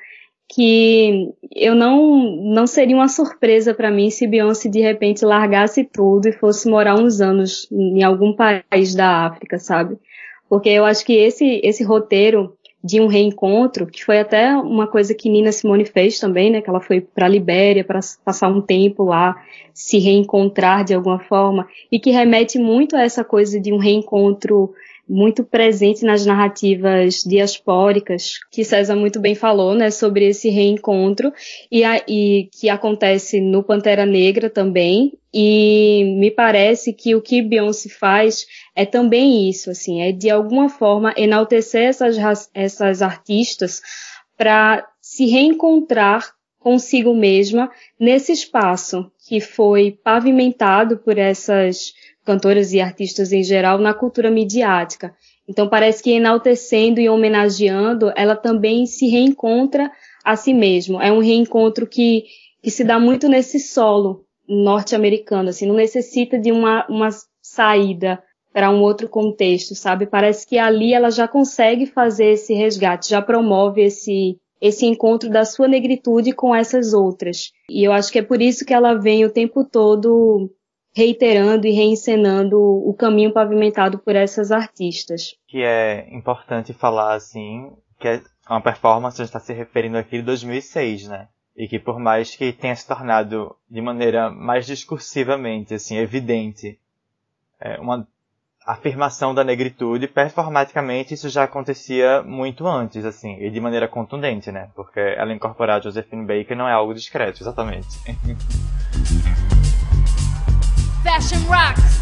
que 0.51 1.31
eu 1.55 1.75
não 1.75 2.41
não 2.41 2.65
seria 2.65 2.95
uma 2.95 3.07
surpresa 3.07 3.73
para 3.73 3.91
mim 3.91 4.09
se 4.09 4.25
Beyoncé 4.25 4.67
de 4.67 4.81
repente 4.81 5.23
largasse 5.23 5.83
tudo 5.83 6.27
e 6.27 6.33
fosse 6.33 6.67
morar 6.67 6.95
uns 6.95 7.21
anos 7.21 7.67
em 7.71 8.01
algum 8.01 8.33
país 8.33 8.95
da 8.95 9.27
África, 9.27 9.59
sabe? 9.59 9.95
Porque 10.49 10.69
eu 10.69 10.85
acho 10.85 11.05
que 11.05 11.13
esse 11.13 11.61
esse 11.63 11.83
roteiro 11.83 12.57
de 12.83 12.99
um 12.99 13.07
reencontro, 13.07 13.87
que 13.87 14.03
foi 14.03 14.19
até 14.19 14.53
uma 14.57 14.87
coisa 14.87 15.13
que 15.13 15.29
Nina 15.29 15.53
Simone 15.53 15.85
fez 15.85 16.19
também, 16.19 16.51
né? 16.51 16.61
Que 16.61 16.69
ela 16.69 16.81
foi 16.81 16.99
para 16.99 17.29
Libéria 17.29 17.83
para 17.83 18.01
passar 18.25 18.49
um 18.49 18.59
tempo 18.59 19.05
lá, 19.05 19.41
se 19.73 19.99
reencontrar 19.99 20.83
de 20.83 20.93
alguma 20.93 21.19
forma, 21.19 21.65
e 21.89 21.97
que 21.97 22.11
remete 22.11 22.59
muito 22.59 22.95
a 22.97 23.03
essa 23.03 23.23
coisa 23.23 23.59
de 23.59 23.71
um 23.71 23.77
reencontro 23.77 24.73
muito 25.07 25.43
presente 25.43 26.05
nas 26.05 26.25
narrativas 26.25 27.23
diaspóricas, 27.23 28.39
que 28.51 28.63
César 28.63 28.95
muito 28.95 29.19
bem 29.19 29.35
falou, 29.35 29.75
né, 29.75 29.91
sobre 29.91 30.25
esse 30.27 30.49
reencontro, 30.49 31.31
e, 31.71 31.83
a, 31.83 32.01
e 32.07 32.49
que 32.51 32.69
acontece 32.69 33.41
no 33.41 33.63
Pantera 33.63 34.05
Negra 34.05 34.49
também, 34.49 35.13
e 35.33 36.15
me 36.19 36.31
parece 36.31 36.93
que 36.93 37.15
o 37.15 37.21
que 37.21 37.41
Beyoncé 37.41 37.89
faz 37.89 38.45
é 38.75 38.85
também 38.85 39.49
isso, 39.49 39.71
assim, 39.71 40.01
é 40.01 40.11
de 40.11 40.29
alguma 40.29 40.69
forma 40.69 41.13
enaltecer 41.17 41.89
essas, 41.89 42.17
essas 42.53 43.01
artistas 43.01 43.81
para 44.37 44.87
se 45.01 45.25
reencontrar 45.25 46.33
consigo 46.59 47.13
mesma 47.13 47.69
nesse 47.99 48.31
espaço 48.31 49.11
que 49.27 49.41
foi 49.41 49.91
pavimentado 50.03 50.97
por 50.97 51.17
essas 51.17 51.93
cantoras 52.25 52.73
e 52.73 52.79
artistas 52.79 53.31
em 53.31 53.43
geral 53.43 53.77
na 53.77 53.93
cultura 53.93 54.31
midiática. 54.31 55.13
Então 55.47 55.67
parece 55.67 56.01
que 56.01 56.11
enaltecendo 56.11 56.99
e 56.99 57.09
homenageando, 57.09 58.11
ela 58.15 58.35
também 58.35 58.85
se 58.85 59.07
reencontra 59.07 59.91
a 60.23 60.35
si 60.35 60.53
mesma. 60.53 61.03
É 61.03 61.11
um 61.11 61.19
reencontro 61.19 61.85
que, 61.85 62.23
que 62.61 62.71
se 62.71 62.83
dá 62.83 62.99
muito 62.99 63.27
nesse 63.27 63.59
solo 63.59 64.25
norte-americano, 64.47 65.49
assim, 65.49 65.65
não 65.65 65.75
necessita 65.75 66.37
de 66.37 66.51
uma, 66.51 66.85
uma 66.87 67.09
saída 67.41 68.21
para 68.53 68.69
um 68.69 68.81
outro 68.81 69.09
contexto, 69.09 69.73
sabe? 69.73 70.05
Parece 70.05 70.47
que 70.47 70.57
ali 70.57 70.93
ela 70.93 71.09
já 71.09 71.27
consegue 71.27 71.85
fazer 71.85 72.33
esse 72.33 72.53
resgate, 72.53 73.09
já 73.09 73.21
promove 73.21 73.81
esse 73.83 74.37
esse 74.61 74.85
encontro 74.85 75.29
da 75.29 75.43
sua 75.43 75.67
negritude 75.67 76.31
com 76.31 76.55
essas 76.55 76.93
outras. 76.93 77.51
E 77.69 77.83
eu 77.83 77.91
acho 77.91 78.09
que 78.09 78.19
é 78.19 78.21
por 78.21 78.41
isso 78.41 78.63
que 78.63 78.73
ela 78.73 78.93
vem 78.93 79.25
o 79.25 79.29
tempo 79.29 79.65
todo 79.65 80.49
reiterando 80.95 81.65
e 81.67 81.71
reencenando 81.71 82.57
o 82.59 82.93
caminho 82.93 83.33
pavimentado 83.33 83.97
por 83.97 84.15
essas 84.15 84.51
artistas. 84.51 85.35
Que 85.47 85.63
é 85.63 86.07
importante 86.11 86.71
falar 86.71 87.15
assim, 87.15 87.71
que 87.99 88.07
é 88.07 88.21
uma 88.49 88.61
performance, 88.61 89.21
a 89.21 89.25
gente 89.25 89.35
está 89.35 89.39
se 89.39 89.53
referindo 89.53 89.97
aqui 89.97 90.17
de 90.17 90.23
2006, 90.23 91.07
né? 91.07 91.27
E 91.55 91.67
que 91.67 91.79
por 91.79 91.99
mais 91.99 92.35
que 92.35 92.51
tenha 92.51 92.75
se 92.75 92.87
tornado 92.87 93.55
de 93.69 93.81
maneira 93.81 94.29
mais 94.29 94.65
discursivamente, 94.65 95.73
assim, 95.73 95.97
evidente, 95.97 96.79
é 97.59 97.79
uma 97.79 98.07
afirmação 98.65 99.33
da 99.33 99.43
negritude, 99.43 100.07
performaticamente 100.07 101.13
isso 101.13 101.29
já 101.29 101.43
acontecia 101.43 102.23
muito 102.23 102.65
antes, 102.65 103.03
assim, 103.03 103.37
e 103.39 103.49
de 103.49 103.59
maneira 103.59 103.87
contundente, 103.87 104.51
né? 104.51 104.69
Porque 104.75 104.99
ela 104.99 105.33
incorporar 105.33 105.81
Josephine 105.81 106.25
Baker 106.25 106.57
não 106.57 106.67
é 106.67 106.73
algo 106.73 106.93
discreto, 106.93 107.41
exatamente. 107.41 107.87
Fashion 111.23 111.47
rocks. 111.47 112.01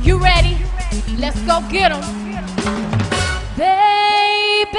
You 0.00 0.16
ready? 0.22 0.56
Let's 1.18 1.40
go 1.42 1.60
get 1.72 1.88
them. 1.90 2.02
Baby, 3.56 4.78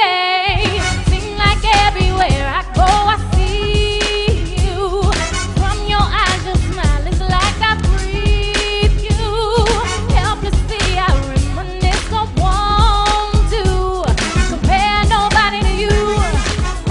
seem 1.10 1.38
like 1.38 1.60
everywhere 1.84 2.48
I 2.56 2.64
go 2.74 2.88
I 2.88 3.18
see 3.36 4.56
you. 4.64 5.04
From 5.60 5.78
your 5.92 6.00
eyes 6.00 6.46
your 6.46 6.56
smile 6.56 7.06
is 7.06 7.20
like 7.20 7.60
I 7.60 7.76
breathe 7.84 8.96
you. 9.04 9.28
Helplessly 10.16 10.96
I 10.98 11.12
reminisce 11.36 12.14
of 12.14 12.32
want 12.40 13.50
to 13.52 13.64
compare 14.52 15.04
nobody 15.10 15.60
to 15.68 15.74
you. 15.76 15.96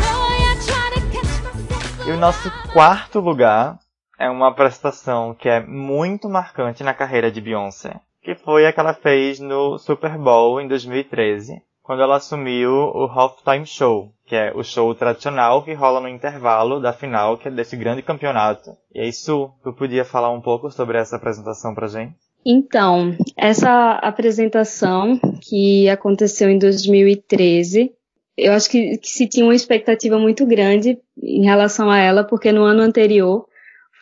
Boy, 0.04 0.36
I 0.50 0.54
try 0.68 0.86
to 0.96 1.00
catch 1.12 1.32
myself. 1.44 2.06
E 2.06 2.10
o 2.10 2.16
nosso 2.18 2.52
quarto 2.74 3.20
lugar 3.20 3.78
é 4.18 4.28
uma 4.30 4.54
prestação 4.54 5.34
que 5.34 5.48
é 5.48 5.60
muito 5.60 6.28
marcante 6.28 6.82
na 6.82 6.94
carreira 6.94 7.30
de 7.30 7.40
Beyoncé, 7.40 8.00
que 8.22 8.34
foi 8.34 8.66
a 8.66 8.72
que 8.72 8.80
ela 8.80 8.94
fez 8.94 9.40
no 9.40 9.78
Super 9.78 10.16
Bowl 10.16 10.60
em 10.60 10.68
2013, 10.68 11.62
quando 11.82 12.02
ela 12.02 12.16
assumiu 12.16 12.70
o 12.70 13.04
Halftime 13.04 13.66
Show, 13.66 14.10
que 14.26 14.34
é 14.34 14.52
o 14.54 14.62
show 14.62 14.94
tradicional 14.94 15.62
que 15.62 15.74
rola 15.74 16.00
no 16.00 16.08
intervalo 16.08 16.80
da 16.80 16.92
final 16.92 17.36
que 17.36 17.48
é 17.48 17.50
desse 17.50 17.76
grande 17.76 18.02
campeonato. 18.02 18.70
E 18.94 19.00
aí, 19.00 19.12
Su, 19.12 19.50
tu 19.62 19.72
podia 19.72 20.04
falar 20.04 20.30
um 20.30 20.40
pouco 20.40 20.70
sobre 20.70 20.96
essa 20.98 21.16
apresentação 21.16 21.74
pra 21.74 21.88
gente? 21.88 22.14
Então, 22.46 23.16
essa 23.36 23.92
apresentação 24.02 25.18
que 25.42 25.88
aconteceu 25.88 26.48
em 26.48 26.58
2013, 26.58 27.92
eu 28.36 28.52
acho 28.52 28.70
que, 28.70 28.98
que 28.98 29.08
se 29.08 29.26
tinha 29.28 29.46
uma 29.46 29.54
expectativa 29.54 30.18
muito 30.18 30.44
grande 30.44 30.98
em 31.22 31.44
relação 31.44 31.90
a 31.90 31.98
ela, 31.98 32.24
porque 32.24 32.52
no 32.52 32.62
ano 32.62 32.82
anterior 32.82 33.46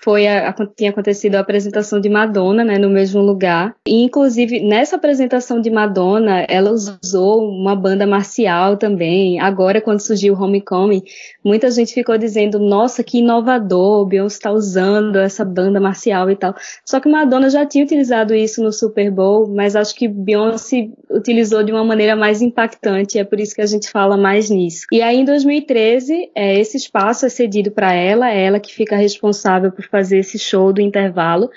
foi 0.02 0.26
a, 0.26 0.48
a, 0.48 0.66
tinha 0.66 0.90
acontecido 0.90 1.36
a 1.36 1.40
apresentação 1.40 2.00
de 2.00 2.08
Madonna, 2.08 2.64
né, 2.64 2.78
no 2.78 2.90
mesmo 2.90 3.20
lugar. 3.20 3.74
E, 3.86 4.02
inclusive, 4.02 4.60
nessa 4.60 4.96
apresentação 4.96 5.60
de 5.60 5.70
Madonna, 5.70 6.44
ela 6.48 6.70
usou 6.70 7.48
uma 7.48 7.76
banda 7.76 8.06
marcial 8.06 8.76
também. 8.76 9.40
Agora, 9.40 9.80
quando 9.80 10.00
surgiu 10.00 10.34
o 10.34 10.42
Homecoming, 10.42 11.02
muita 11.44 11.70
gente 11.70 11.94
ficou 11.94 12.18
dizendo, 12.18 12.58
nossa, 12.58 13.04
que 13.04 13.18
inovador, 13.18 14.06
Beyoncé 14.06 14.36
está 14.36 14.50
usando 14.50 15.16
essa 15.16 15.44
banda 15.44 15.80
marcial 15.80 16.30
e 16.30 16.36
tal. 16.36 16.54
Só 16.84 16.98
que 16.98 17.08
Madonna 17.08 17.48
já 17.48 17.64
tinha 17.64 17.84
utilizado 17.84 18.34
isso 18.34 18.62
no 18.62 18.72
Super 18.72 19.10
Bowl, 19.10 19.48
mas 19.48 19.76
acho 19.76 19.94
que 19.94 20.08
Beyoncé 20.08 20.88
utilizou 21.10 21.62
de 21.62 21.70
uma 21.70 21.84
maneira 21.84 22.16
mais 22.16 22.42
impactante, 22.42 23.18
é 23.18 23.24
por 23.24 23.38
isso 23.38 23.54
que 23.54 23.60
a 23.60 23.66
gente 23.66 23.90
fala 23.90 24.16
mais 24.16 24.50
nisso. 24.50 24.86
E 24.90 25.00
aí, 25.00 25.18
em 25.18 25.24
2013, 25.24 26.30
é, 26.34 26.58
esse 26.58 26.76
espaço 26.76 27.26
é 27.26 27.28
cedido 27.28 27.70
para 27.70 27.92
ela, 27.92 28.30
é 28.30 28.44
ela 28.44 28.58
que 28.58 28.74
fica 28.74 28.96
responsável 28.96 29.70
por 29.70 29.84
fazer 29.92 30.18
esse 30.18 30.38
show 30.38 30.72
do 30.72 30.80
intervalo. 30.80 31.50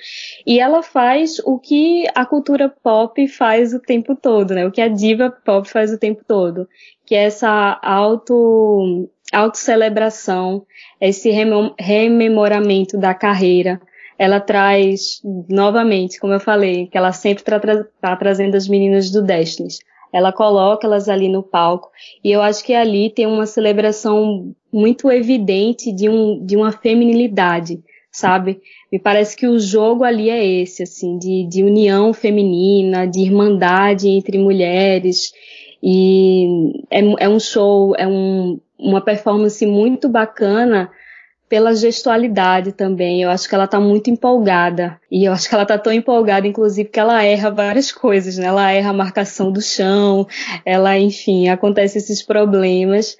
E 0.45 0.59
ela 0.59 0.83
faz 0.83 1.39
o 1.39 1.57
que 1.57 2.05
a 2.13 2.25
cultura 2.25 2.69
pop 2.83 3.27
faz 3.29 3.73
o 3.73 3.79
tempo 3.79 4.15
todo, 4.15 4.53
né? 4.53 4.67
O 4.67 4.71
que 4.71 4.81
a 4.81 4.89
diva 4.89 5.31
pop 5.31 5.67
faz 5.67 5.91
o 5.91 5.97
tempo 5.97 6.21
todo. 6.27 6.67
Que 7.05 7.15
é 7.15 7.23
essa 7.23 7.79
auto, 7.81 9.09
auto-celebração, 9.31 10.65
esse 10.99 11.31
rememoramento 11.79 12.97
da 12.97 13.13
carreira. 13.13 13.81
Ela 14.19 14.39
traz, 14.39 15.21
novamente, 15.49 16.19
como 16.19 16.33
eu 16.33 16.39
falei, 16.39 16.87
que 16.87 16.97
ela 16.97 17.11
sempre 17.11 17.41
está 17.41 17.59
tra 17.59 17.83
tá 17.99 18.15
trazendo 18.15 18.55
as 18.55 18.67
meninas 18.67 19.09
do 19.09 19.23
Destiny's 19.23 19.79
ela 20.15 20.31
coloca 20.31 20.87
elas 20.87 21.09
ali 21.09 21.27
no 21.27 21.43
palco 21.43 21.89
e 22.23 22.31
eu 22.31 22.41
acho 22.41 22.63
que 22.63 22.73
ali 22.73 23.09
tem 23.09 23.27
uma 23.27 23.45
celebração 23.45 24.55
muito 24.71 25.11
evidente 25.11 25.91
de, 25.91 26.07
um, 26.07 26.41
de 26.45 26.55
uma 26.55 26.71
feminilidade, 26.71 27.83
sabe? 28.15 28.61
Me 28.91 28.97
parece 28.97 29.35
que 29.35 29.45
o 29.45 29.59
jogo 29.59 30.03
ali 30.03 30.29
é 30.29 30.43
esse, 30.43 30.83
assim, 30.83 31.17
de, 31.17 31.45
de 31.49 31.63
união 31.63 32.13
feminina, 32.13 33.05
de 33.05 33.21
irmandade 33.21 34.07
entre 34.07 34.37
mulheres. 34.37 35.33
E 35.83 36.71
é, 36.89 37.01
é 37.25 37.29
um 37.29 37.39
show, 37.39 37.93
é 37.97 38.07
um, 38.07 38.59
uma 38.79 39.01
performance 39.01 39.65
muito 39.65 40.07
bacana 40.07 40.89
pela 41.49 41.75
gestualidade 41.75 42.71
também. 42.71 43.21
Eu 43.21 43.29
acho 43.29 43.49
que 43.49 43.53
ela 43.53 43.67
tá 43.67 43.79
muito 43.81 44.09
empolgada. 44.09 44.99
E 45.11 45.25
eu 45.25 45.33
acho 45.33 45.49
que 45.49 45.53
ela 45.53 45.65
tá 45.65 45.77
tão 45.77 45.91
empolgada, 45.91 46.47
inclusive, 46.47 46.89
que 46.89 46.99
ela 46.99 47.21
erra 47.21 47.51
várias 47.51 47.91
coisas, 47.91 48.37
né? 48.37 48.45
Ela 48.45 48.71
erra 48.71 48.91
a 48.91 48.93
marcação 48.93 49.51
do 49.51 49.61
chão, 49.61 50.25
ela, 50.65 50.97
enfim, 50.97 51.49
acontece 51.49 51.97
esses 51.97 52.23
problemas. 52.23 53.17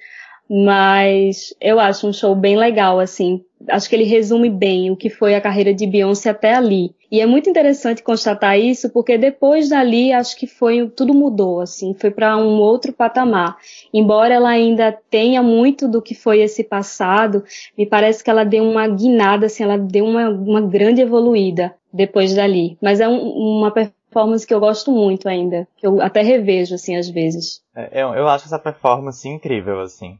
Mas 0.48 1.52
eu 1.60 1.80
acho 1.80 2.06
um 2.06 2.12
show 2.12 2.34
bem 2.34 2.56
legal, 2.56 3.00
assim. 3.00 3.44
Acho 3.68 3.88
que 3.88 3.96
ele 3.96 4.04
resume 4.04 4.48
bem 4.48 4.90
o 4.90 4.96
que 4.96 5.10
foi 5.10 5.34
a 5.34 5.40
carreira 5.40 5.74
de 5.74 5.86
Beyoncé 5.86 6.30
até 6.30 6.54
ali. 6.54 6.94
E 7.10 7.20
é 7.20 7.26
muito 7.26 7.48
interessante 7.48 8.02
constatar 8.02 8.58
isso, 8.58 8.90
porque 8.90 9.16
depois 9.16 9.68
dali 9.68 10.12
acho 10.12 10.36
que 10.36 10.46
foi 10.46 10.88
tudo 10.88 11.14
mudou, 11.14 11.60
assim, 11.60 11.94
foi 11.94 12.10
para 12.10 12.36
um 12.36 12.58
outro 12.58 12.92
patamar. 12.92 13.56
Embora 13.92 14.34
ela 14.34 14.50
ainda 14.50 14.96
tenha 15.10 15.42
muito 15.42 15.88
do 15.88 16.02
que 16.02 16.14
foi 16.14 16.40
esse 16.40 16.62
passado, 16.64 17.44
me 17.76 17.86
parece 17.86 18.22
que 18.22 18.30
ela 18.30 18.44
deu 18.44 18.64
uma 18.64 18.86
guinada, 18.86 19.46
assim, 19.46 19.62
ela 19.64 19.78
deu 19.78 20.04
uma, 20.04 20.28
uma 20.28 20.60
grande 20.60 21.00
evoluída 21.00 21.74
depois 21.92 22.34
dali. 22.34 22.76
Mas 22.82 23.00
é 23.00 23.08
um, 23.08 23.20
uma 23.20 23.70
performance 23.70 24.46
que 24.46 24.54
eu 24.54 24.60
gosto 24.60 24.90
muito 24.90 25.28
ainda, 25.28 25.66
que 25.76 25.86
eu 25.86 26.00
até 26.02 26.22
revejo, 26.22 26.74
assim, 26.74 26.96
às 26.96 27.08
vezes. 27.08 27.62
É, 27.74 28.02
eu, 28.02 28.14
eu 28.14 28.28
acho 28.28 28.46
essa 28.46 28.58
performance 28.58 29.26
incrível, 29.28 29.80
assim. 29.80 30.18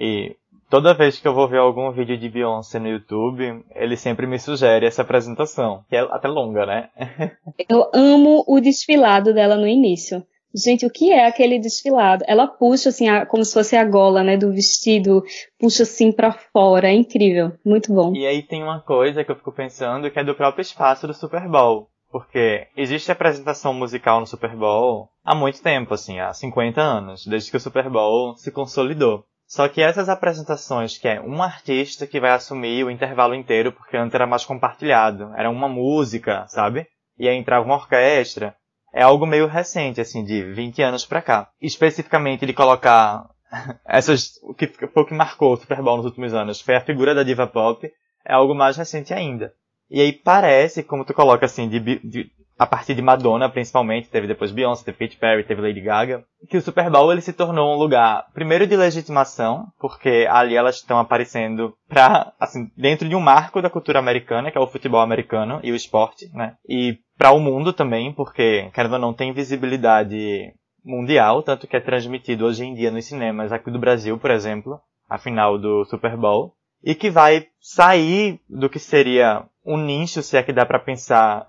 E 0.00 0.34
toda 0.70 0.94
vez 0.94 1.18
que 1.18 1.28
eu 1.28 1.34
vou 1.34 1.46
ver 1.46 1.58
algum 1.58 1.92
vídeo 1.92 2.16
de 2.16 2.30
Beyoncé 2.30 2.78
no 2.78 2.88
YouTube, 2.88 3.62
ele 3.74 3.96
sempre 3.98 4.26
me 4.26 4.38
sugere 4.38 4.86
essa 4.86 5.02
apresentação, 5.02 5.84
que 5.90 5.96
é 5.96 6.00
até 6.00 6.26
longa, 6.26 6.64
né? 6.64 6.88
eu 7.68 7.90
amo 7.92 8.42
o 8.48 8.60
desfilado 8.60 9.34
dela 9.34 9.56
no 9.56 9.68
início. 9.68 10.24
Gente, 10.54 10.86
o 10.86 10.90
que 10.90 11.12
é 11.12 11.26
aquele 11.26 11.60
desfilado? 11.60 12.24
Ela 12.26 12.46
puxa 12.48 12.88
assim, 12.88 13.08
a, 13.08 13.26
como 13.26 13.44
se 13.44 13.52
fosse 13.52 13.76
a 13.76 13.84
gola, 13.84 14.24
né, 14.24 14.36
do 14.36 14.50
vestido, 14.50 15.22
puxa 15.58 15.82
assim 15.82 16.10
para 16.10 16.32
fora, 16.32 16.88
é 16.88 16.94
incrível, 16.94 17.52
muito 17.64 17.92
bom. 17.92 18.14
E 18.16 18.26
aí 18.26 18.42
tem 18.42 18.62
uma 18.62 18.80
coisa 18.80 19.22
que 19.22 19.30
eu 19.30 19.36
fico 19.36 19.52
pensando 19.52 20.10
que 20.10 20.18
é 20.18 20.24
do 20.24 20.34
próprio 20.34 20.62
espaço 20.62 21.06
do 21.06 21.14
Super 21.14 21.46
Bowl. 21.46 21.88
Porque 22.10 22.66
existe 22.76 23.12
apresentação 23.12 23.72
musical 23.72 24.18
no 24.18 24.26
Super 24.26 24.56
Bowl 24.56 25.08
há 25.24 25.32
muito 25.32 25.62
tempo, 25.62 25.94
assim, 25.94 26.18
há 26.18 26.32
50 26.32 26.80
anos, 26.80 27.24
desde 27.24 27.50
que 27.52 27.56
o 27.56 27.60
Super 27.60 27.88
Bowl 27.88 28.34
se 28.36 28.50
consolidou. 28.50 29.24
Só 29.50 29.68
que 29.68 29.82
essas 29.82 30.08
apresentações, 30.08 30.96
que 30.96 31.08
é 31.08 31.20
um 31.20 31.42
artista 31.42 32.06
que 32.06 32.20
vai 32.20 32.30
assumir 32.30 32.84
o 32.84 32.90
intervalo 32.90 33.34
inteiro, 33.34 33.72
porque 33.72 33.96
antes 33.96 34.14
era 34.14 34.24
mais 34.24 34.44
compartilhado, 34.44 35.32
era 35.36 35.50
uma 35.50 35.68
música, 35.68 36.46
sabe? 36.46 36.86
E 37.18 37.28
aí 37.28 37.36
entrava 37.36 37.64
uma 37.64 37.74
orquestra. 37.74 38.54
é 38.94 39.02
algo 39.02 39.26
meio 39.26 39.48
recente, 39.48 40.00
assim, 40.00 40.24
de 40.24 40.44
20 40.52 40.80
anos 40.82 41.04
pra 41.04 41.20
cá. 41.20 41.50
Especificamente 41.60 42.46
de 42.46 42.52
colocar 42.52 43.28
essas, 43.84 44.38
o 44.44 44.54
que 44.54 44.68
foi 44.68 45.02
o 45.02 45.04
que 45.04 45.14
marcou 45.14 45.54
o 45.54 45.56
Super 45.56 45.82
Bowl 45.82 45.96
nos 45.96 46.06
últimos 46.06 46.32
anos 46.32 46.60
foi 46.60 46.76
a 46.76 46.84
figura 46.84 47.12
da 47.12 47.24
diva 47.24 47.48
pop, 47.48 47.90
é 48.24 48.32
algo 48.32 48.54
mais 48.54 48.76
recente 48.76 49.12
ainda. 49.12 49.52
E 49.90 50.00
aí 50.00 50.12
parece, 50.12 50.84
como 50.84 51.04
tu 51.04 51.12
coloca 51.12 51.46
assim, 51.46 51.68
de, 51.68 51.80
de, 51.80 52.30
a 52.60 52.66
partir 52.66 52.94
de 52.94 53.00
Madonna 53.00 53.48
principalmente, 53.48 54.10
teve 54.10 54.26
depois 54.26 54.52
Beyoncé, 54.52 54.84
teve 54.84 54.98
Katy 54.98 55.16
Perry, 55.16 55.44
teve 55.44 55.62
Lady 55.62 55.80
Gaga, 55.80 56.22
que 56.46 56.58
o 56.58 56.60
Super 56.60 56.90
Bowl 56.90 57.10
ele 57.10 57.22
se 57.22 57.32
tornou 57.32 57.74
um 57.74 57.78
lugar, 57.78 58.26
primeiro 58.34 58.66
de 58.66 58.76
legitimação, 58.76 59.68
porque 59.80 60.26
ali 60.28 60.54
elas 60.54 60.76
estão 60.76 60.98
aparecendo 60.98 61.72
pra, 61.88 62.34
assim, 62.38 62.70
dentro 62.76 63.08
de 63.08 63.16
um 63.16 63.20
marco 63.20 63.62
da 63.62 63.70
cultura 63.70 63.98
americana, 63.98 64.50
que 64.50 64.58
é 64.58 64.60
o 64.60 64.66
futebol 64.66 65.00
americano 65.00 65.58
e 65.62 65.72
o 65.72 65.74
esporte, 65.74 66.28
né? 66.34 66.56
E 66.68 66.98
para 67.16 67.32
o 67.32 67.40
mundo 67.40 67.72
também, 67.72 68.12
porque, 68.12 68.70
querendo 68.74 68.92
ou 68.92 68.98
não, 68.98 69.14
tem 69.14 69.32
visibilidade 69.32 70.52
mundial, 70.84 71.42
tanto 71.42 71.66
que 71.66 71.76
é 71.76 71.80
transmitido 71.80 72.44
hoje 72.44 72.62
em 72.62 72.74
dia 72.74 72.90
nos 72.90 73.06
cinemas 73.06 73.52
aqui 73.52 73.70
do 73.70 73.78
Brasil, 73.78 74.18
por 74.18 74.30
exemplo, 74.30 74.78
a 75.08 75.16
final 75.16 75.58
do 75.58 75.86
Super 75.86 76.14
Bowl, 76.14 76.52
e 76.84 76.94
que 76.94 77.08
vai 77.10 77.46
sair 77.58 78.38
do 78.50 78.68
que 78.68 78.78
seria 78.78 79.46
um 79.64 79.78
nicho, 79.78 80.22
se 80.22 80.36
é 80.36 80.42
que 80.42 80.52
dá 80.52 80.66
para 80.66 80.78
pensar 80.78 81.46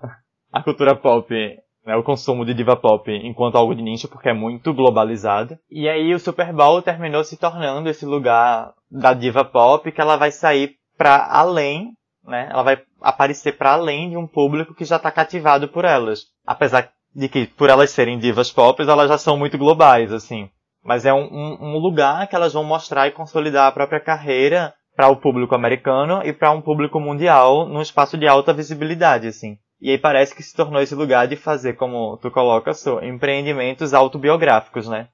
a 0.52 0.62
cultura 0.62 0.94
pop, 0.94 1.34
né, 1.84 1.96
o 1.96 2.02
consumo 2.02 2.44
de 2.44 2.54
diva 2.54 2.76
pop 2.76 3.10
enquanto 3.10 3.56
algo 3.56 3.74
de 3.74 3.82
nicho, 3.82 4.08
porque 4.08 4.28
é 4.28 4.34
muito 4.34 4.74
globalizado. 4.74 5.58
E 5.70 5.88
aí 5.88 6.14
o 6.14 6.20
Super 6.20 6.52
Bowl 6.52 6.82
terminou 6.82 7.24
se 7.24 7.36
tornando 7.36 7.88
esse 7.88 8.04
lugar 8.04 8.72
da 8.90 9.14
diva 9.14 9.44
pop 9.44 9.90
que 9.90 10.00
ela 10.00 10.16
vai 10.16 10.30
sair 10.30 10.76
para 10.96 11.26
além, 11.30 11.92
né? 12.24 12.48
Ela 12.50 12.62
vai 12.62 12.82
aparecer 13.00 13.56
para 13.56 13.72
além 13.72 14.10
de 14.10 14.16
um 14.16 14.26
público 14.26 14.74
que 14.74 14.84
já 14.84 14.96
está 14.96 15.10
cativado 15.10 15.68
por 15.68 15.84
elas. 15.84 16.26
Apesar 16.46 16.90
de 17.14 17.28
que 17.28 17.46
por 17.46 17.70
elas 17.70 17.90
serem 17.90 18.18
divas 18.18 18.50
pop, 18.50 18.80
elas 18.82 19.08
já 19.08 19.18
são 19.18 19.36
muito 19.36 19.58
globais, 19.58 20.12
assim. 20.12 20.48
Mas 20.84 21.06
é 21.06 21.12
um, 21.12 21.24
um, 21.24 21.58
um 21.60 21.78
lugar 21.78 22.26
que 22.26 22.34
elas 22.34 22.52
vão 22.52 22.64
mostrar 22.64 23.06
e 23.06 23.12
consolidar 23.12 23.68
a 23.68 23.72
própria 23.72 24.00
carreira 24.00 24.74
para 24.94 25.08
o 25.08 25.16
público 25.16 25.54
americano 25.54 26.20
e 26.24 26.32
para 26.32 26.50
um 26.50 26.60
público 26.60 27.00
mundial 27.00 27.66
num 27.66 27.80
espaço 27.80 28.18
de 28.18 28.26
alta 28.26 28.52
visibilidade, 28.52 29.26
assim. 29.26 29.56
E 29.82 29.90
aí 29.90 29.98
parece 29.98 30.34
que 30.34 30.42
se 30.42 30.54
tornou 30.54 30.80
esse 30.80 30.94
lugar 30.94 31.26
de 31.26 31.34
fazer, 31.36 31.74
como 31.74 32.16
tu 32.18 32.30
coloca, 32.30 32.72
so, 32.72 33.00
empreendimentos 33.02 33.92
autobiográficos, 33.92 34.88
né? 34.88 35.08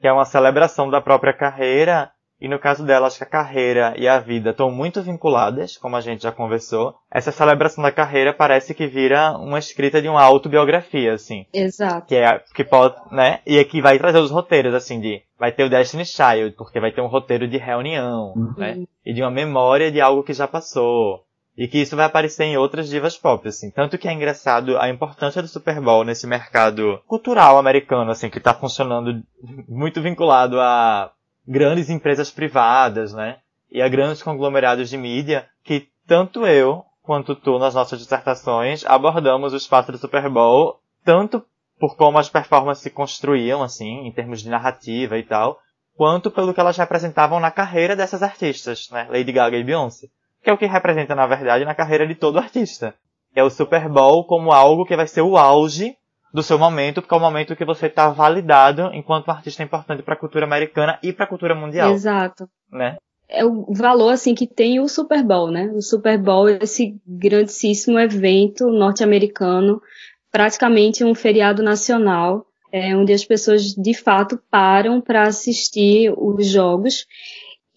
Que 0.00 0.08
é 0.08 0.12
uma 0.12 0.24
celebração 0.24 0.90
da 0.90 1.00
própria 1.00 1.32
carreira 1.32 2.10
e 2.40 2.46
no 2.46 2.58
caso 2.58 2.84
dela, 2.84 3.08
acho 3.08 3.18
que 3.18 3.24
a 3.24 3.28
carreira 3.28 3.94
e 3.96 4.06
a 4.06 4.20
vida 4.20 4.50
estão 4.50 4.70
muito 4.70 5.02
vinculadas, 5.02 5.76
como 5.76 5.96
a 5.96 6.00
gente 6.00 6.22
já 6.22 6.30
conversou. 6.30 6.94
Essa 7.10 7.32
celebração 7.32 7.82
da 7.82 7.90
carreira 7.90 8.32
parece 8.32 8.74
que 8.74 8.86
vira 8.86 9.36
uma 9.36 9.58
escrita 9.58 10.00
de 10.00 10.08
uma 10.08 10.22
autobiografia, 10.22 11.14
assim. 11.14 11.46
Exato. 11.52 12.06
Que 12.06 12.14
é, 12.14 12.40
que 12.54 12.62
pode, 12.62 12.94
né? 13.10 13.40
E 13.44 13.58
aqui 13.58 13.82
vai 13.82 13.98
trazer 13.98 14.18
os 14.18 14.30
roteiros, 14.30 14.72
assim, 14.72 15.00
de, 15.00 15.20
vai 15.38 15.50
ter 15.50 15.64
o 15.64 15.70
Destiny 15.70 16.04
Child, 16.04 16.54
porque 16.56 16.78
vai 16.78 16.92
ter 16.92 17.00
um 17.00 17.08
roteiro 17.08 17.48
de 17.48 17.58
reunião, 17.58 18.34
uhum. 18.36 18.54
né? 18.56 18.84
E 19.04 19.12
de 19.12 19.20
uma 19.20 19.32
memória 19.32 19.90
de 19.90 20.00
algo 20.00 20.22
que 20.22 20.32
já 20.32 20.46
passou. 20.46 21.24
E 21.58 21.66
que 21.66 21.78
isso 21.78 21.96
vai 21.96 22.06
aparecer 22.06 22.44
em 22.44 22.56
outras 22.56 22.88
divas 22.88 23.18
pop, 23.18 23.48
assim. 23.48 23.68
Tanto 23.68 23.98
que 23.98 24.06
é 24.06 24.12
engraçado 24.12 24.78
a 24.78 24.88
importância 24.88 25.42
do 25.42 25.48
Super 25.48 25.80
Bowl 25.80 26.04
nesse 26.04 26.24
mercado 26.24 27.02
cultural 27.04 27.58
americano, 27.58 28.12
assim, 28.12 28.30
que 28.30 28.38
tá 28.38 28.54
funcionando 28.54 29.20
muito 29.68 30.00
vinculado 30.00 30.60
a 30.60 31.10
grandes 31.46 31.90
empresas 31.90 32.30
privadas, 32.30 33.12
né? 33.12 33.38
E 33.72 33.82
a 33.82 33.88
grandes 33.88 34.22
conglomerados 34.22 34.88
de 34.88 34.96
mídia 34.96 35.48
que 35.64 35.88
tanto 36.06 36.46
eu 36.46 36.84
quanto 37.02 37.34
tu 37.34 37.58
nas 37.58 37.74
nossas 37.74 37.98
dissertações 37.98 38.84
abordamos 38.86 39.52
o 39.52 39.56
espaço 39.56 39.90
do 39.90 39.98
Super 39.98 40.30
Bowl 40.30 40.78
tanto 41.04 41.44
por 41.80 41.96
como 41.96 42.18
as 42.18 42.28
performances 42.28 42.84
se 42.84 42.90
construíam, 42.90 43.64
assim, 43.64 44.06
em 44.06 44.12
termos 44.12 44.42
de 44.42 44.48
narrativa 44.48 45.18
e 45.18 45.24
tal, 45.24 45.58
quanto 45.96 46.30
pelo 46.30 46.54
que 46.54 46.60
elas 46.60 46.76
representavam 46.76 47.40
na 47.40 47.50
carreira 47.50 47.96
dessas 47.96 48.22
artistas, 48.22 48.88
né? 48.90 49.08
Lady 49.10 49.32
Gaga 49.32 49.56
e 49.56 49.64
Beyoncé. 49.64 50.08
Que 50.42 50.50
é 50.50 50.52
o 50.52 50.58
que 50.58 50.66
representa, 50.66 51.14
na 51.14 51.26
verdade, 51.26 51.64
na 51.64 51.74
carreira 51.74 52.06
de 52.06 52.14
todo 52.14 52.38
artista. 52.38 52.94
É 53.34 53.42
o 53.42 53.50
Super 53.50 53.88
Bowl 53.88 54.24
como 54.24 54.52
algo 54.52 54.84
que 54.84 54.96
vai 54.96 55.06
ser 55.06 55.22
o 55.22 55.36
auge 55.36 55.96
do 56.32 56.42
seu 56.42 56.58
momento, 56.58 57.00
porque 57.00 57.14
é 57.14 57.16
o 57.16 57.20
momento 57.20 57.56
que 57.56 57.64
você 57.64 57.86
está 57.86 58.10
validado 58.10 58.90
enquanto 58.92 59.28
um 59.28 59.32
artista 59.32 59.62
importante 59.62 60.02
para 60.02 60.14
a 60.14 60.18
cultura 60.18 60.44
americana 60.44 60.98
e 61.02 61.12
para 61.12 61.24
a 61.24 61.28
cultura 61.28 61.54
mundial. 61.54 61.92
Exato. 61.92 62.48
Né? 62.70 62.96
É 63.28 63.44
o 63.44 63.72
valor 63.74 64.10
assim 64.10 64.34
que 64.34 64.46
tem 64.46 64.80
o 64.80 64.88
Super 64.88 65.22
Bowl, 65.22 65.50
né? 65.50 65.70
O 65.74 65.82
Super 65.82 66.18
Bowl 66.18 66.48
é 66.48 66.58
esse 66.62 66.98
grandíssimo 67.06 67.98
evento 67.98 68.68
norte-americano, 68.68 69.82
praticamente 70.30 71.04
um 71.04 71.14
feriado 71.14 71.62
nacional, 71.62 72.46
é, 72.72 72.96
onde 72.96 73.12
as 73.12 73.24
pessoas 73.24 73.74
de 73.74 73.94
fato 73.94 74.40
param 74.50 75.00
para 75.00 75.22
assistir 75.22 76.12
os 76.16 76.46
jogos. 76.46 77.06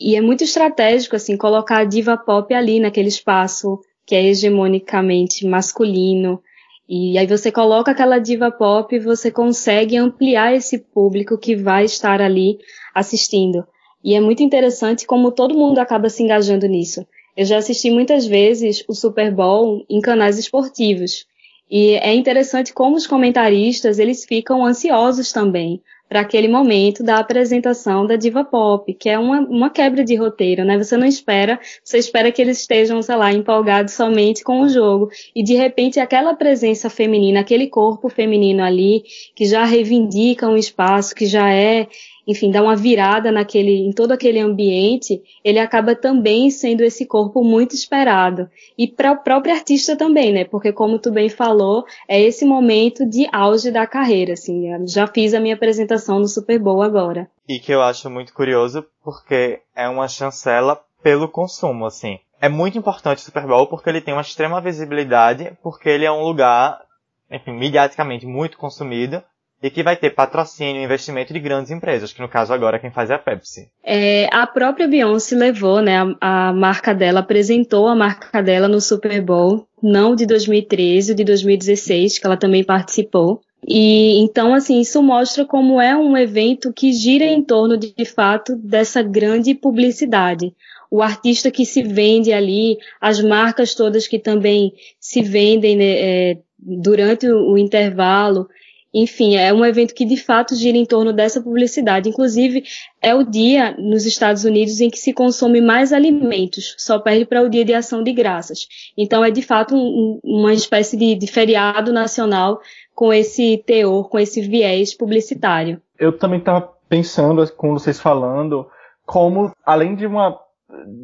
E 0.04 0.16
é 0.16 0.22
muito 0.22 0.44
estratégico 0.44 1.16
assim 1.16 1.38
colocar 1.38 1.78
a 1.78 1.86
diva 1.86 2.18
pop 2.18 2.52
ali 2.56 2.80
naquele 2.80 3.10
espaço 3.10 3.80
que 4.04 4.16
é 4.16 4.26
hegemonicamente 4.26 5.46
masculino, 5.46 6.42
e 6.90 7.18
aí 7.20 7.28
você 7.28 7.52
coloca 7.52 7.92
aquela 7.92 8.18
diva 8.18 8.52
pop 8.52 8.94
e 8.94 9.00
você 9.00 9.30
consegue 9.30 9.96
ampliar 9.96 10.56
esse 10.56 10.80
público 10.80 11.38
que 11.38 11.56
vai 11.56 11.86
estar 11.86 12.20
ali 12.20 12.58
assistindo. 12.96 13.64
E 14.04 14.16
é 14.16 14.20
muito 14.20 14.42
interessante 14.42 15.06
como 15.06 15.32
todo 15.32 15.56
mundo 15.56 15.78
acaba 15.78 16.10
se 16.10 16.24
engajando 16.24 16.68
nisso. 16.68 17.06
Eu 17.38 17.46
já 17.46 17.60
assisti 17.60 17.92
muitas 17.92 18.26
vezes 18.26 18.84
o 18.90 18.96
Super 18.96 19.34
Bowl 19.34 19.86
em 19.88 20.02
canais 20.02 20.38
esportivos. 20.38 21.26
E 21.70 21.94
é 21.94 22.14
interessante 22.14 22.74
como 22.74 22.98
os 22.98 23.08
comentaristas, 23.08 24.00
eles 24.00 24.26
ficam 24.26 24.66
ansiosos 24.66 25.32
também 25.32 25.80
para 26.12 26.20
aquele 26.20 26.50
momento 26.50 27.06
da 27.06 27.20
apresentação 27.20 28.06
da 28.06 28.18
diva 28.18 28.44
pop, 28.44 28.94
que 28.96 29.08
é 29.08 29.18
uma, 29.18 29.40
uma 29.40 29.70
quebra 29.70 30.04
de 30.04 30.14
roteiro, 30.14 30.66
né? 30.66 30.78
Você 30.78 30.98
não 30.98 31.08
espera, 31.08 31.58
você 31.82 32.00
espera 32.00 32.30
que 32.34 32.42
eles 32.42 32.60
estejam, 32.60 33.02
sei 33.02 33.16
lá, 33.16 33.32
empolgados 33.32 33.94
somente 33.94 34.44
com 34.44 34.60
o 34.60 34.68
jogo. 34.68 35.10
E 35.34 35.42
de 35.42 35.56
repente 35.56 36.02
aquela 36.02 36.34
presença 36.34 36.90
feminina, 36.90 37.40
aquele 37.40 37.68
corpo 37.68 38.10
feminino 38.10 38.62
ali, 38.62 39.04
que 39.34 39.46
já 39.46 39.64
reivindica 39.64 40.50
um 40.50 40.58
espaço, 40.58 41.16
que 41.16 41.26
já 41.26 41.50
é 41.50 41.88
enfim, 42.28 42.52
dá 42.52 42.62
uma 42.62 42.76
virada 42.76 43.32
naquele, 43.32 43.88
em 43.88 43.92
todo 43.92 44.12
aquele 44.12 44.40
ambiente, 44.40 45.22
ele 45.44 45.60
acaba 45.60 45.96
também 45.96 46.50
sendo 46.50 46.82
esse 46.82 47.06
corpo 47.06 47.44
muito 47.44 47.76
esperado. 47.76 48.50
E 48.78 48.88
para 48.88 49.12
o 49.12 49.18
próprio 49.18 49.54
artista 49.54 49.96
também, 49.96 50.32
né? 50.32 50.46
Porque 50.46 50.72
como 50.72 51.00
tu 51.00 51.12
bem 51.12 51.30
falou, 51.30 51.86
é 52.08 52.20
esse 52.20 52.46
momento 52.46 53.06
de 53.06 53.28
auge 53.32 53.72
da 53.72 53.86
carreira, 53.88 54.34
assim. 54.34 54.70
Já 54.88 55.08
fiz 55.08 55.34
a 55.34 55.40
minha 55.40 55.56
apresentação 55.56 56.20
no 56.20 56.28
Super 56.28 56.60
Bowl 56.60 56.82
agora. 56.82 57.30
E 57.48 57.60
que 57.60 57.74
eu 57.74 57.82
acho 57.82 58.10
muito 58.10 58.34
curioso, 58.34 58.86
porque 59.04 59.60
é 59.76 59.88
uma 59.88 60.08
chancela 60.08 60.82
pelo 61.04 61.28
consumo, 61.28 61.86
assim. 61.86 62.20
É 62.40 62.50
muito 62.50 62.78
importante 62.78 63.20
o 63.20 63.22
Super 63.22 63.46
Bowl 63.46 63.68
porque 63.68 63.90
ele 63.90 64.02
tem 64.02 64.14
uma 64.14 64.22
extrema 64.22 64.60
visibilidade, 64.62 65.56
porque 65.62 65.90
ele 65.90 66.06
é 66.06 66.12
um 66.12 66.24
lugar, 66.24 66.82
enfim, 67.30 67.52
mediaticamente 67.52 68.26
muito 68.26 68.58
consumido, 68.58 69.24
e 69.62 69.70
que 69.70 69.84
vai 69.84 69.96
ter 69.96 70.10
patrocínio 70.12 70.82
e 70.82 70.86
investimento 70.86 71.34
de 71.34 71.40
grandes 71.40 71.72
empresas, 71.72 72.12
que 72.12 72.22
no 72.22 72.28
caso 72.28 72.54
agora 72.54 72.80
quem 72.80 72.92
faz 72.92 73.10
é 73.10 73.14
a 73.14 73.20
Pepsi. 73.20 73.70
É, 73.84 74.28
a 74.32 74.48
própria 74.48 74.88
Beyoncé 74.88 75.36
levou, 75.36 75.82
né, 75.82 75.98
a, 76.20 76.50
a, 76.50 76.54
marca 76.54 76.94
dela, 76.94 77.20
apresentou 77.20 77.88
a 77.88 77.96
marca 77.96 78.42
dela 78.42 78.68
no 78.68 78.82
Super 78.82 79.22
Bowl, 79.22 79.68
não 79.82 80.16
de 80.16 80.26
2013, 80.26 81.14
de 81.14 81.24
2016, 81.24 82.18
que 82.18 82.26
ela 82.26 82.38
também 82.38 82.64
participou. 82.64 83.42
E 83.68 84.20
então, 84.20 84.56
assim, 84.56 84.80
isso 84.80 85.04
mostra 85.04 85.46
como 85.46 85.80
é 85.80 85.96
um 85.96 86.18
evento 86.18 86.74
que 86.74 86.92
gira 86.92 87.26
em 87.26 87.44
torno 87.44 87.78
de, 87.78 87.94
de 87.96 88.06
fato 88.06 88.56
dessa 88.56 89.04
grande 89.04 89.54
publicidade. 89.54 90.56
O 90.90 91.02
artista 91.02 91.52
que 91.52 91.66
se 91.66 91.84
vende 91.84 92.34
ali, 92.34 92.78
as 93.00 93.22
marcas 93.22 93.76
todas 93.76 94.08
que 94.08 94.18
também 94.18 94.74
se 95.00 95.22
vendem 95.22 95.78
né, 95.78 95.86
é, 95.86 96.38
durante 96.58 97.28
o, 97.28 97.54
o 97.54 97.58
intervalo, 97.58 98.48
enfim, 98.94 99.36
é 99.38 99.54
um 99.54 99.66
evento 99.66 99.94
que 99.94 100.04
de 100.04 100.18
fato 100.18 100.54
gira 100.56 100.78
em 100.78 100.86
torno 100.86 101.14
dessa 101.14 101.42
publicidade. 101.42 102.10
Inclusive, 102.10 102.64
é 103.02 103.16
o 103.16 103.24
dia 103.24 103.76
nos 103.78 104.06
Estados 104.06 104.44
Unidos 104.44 104.82
em 104.82 104.90
que 104.90 104.98
se 104.98 105.14
consome 105.14 105.62
mais 105.62 105.94
alimentos, 105.94 106.76
só 106.78 107.00
perde 107.00 107.26
para 107.26 107.42
o 107.42 107.50
dia 107.50 107.64
de 107.64 107.74
ação 107.74 108.04
de 108.04 108.12
graças. 108.12 108.68
Então, 108.98 109.24
é 109.24 109.32
de 109.32 109.42
fato 109.42 109.76
um, 109.76 110.20
uma 110.24 110.54
espécie 110.54 110.98
de, 110.98 111.16
de 111.16 111.28
feriado 111.28 111.94
nacional 111.94 112.60
com 112.94 113.14
esse 113.14 113.64
teor, 113.66 114.10
com 114.10 114.20
esse 114.20 114.42
viés 114.42 114.94
publicitário. 114.94 115.82
Eu 115.98 116.18
também 116.18 116.40
estava 116.40 116.70
pensando, 116.90 117.50
com 117.54 117.74
vocês 117.74 118.00
falando, 118.00 118.68
como, 119.06 119.54
além 119.66 119.96
de 119.96 120.06
uma, 120.06 120.38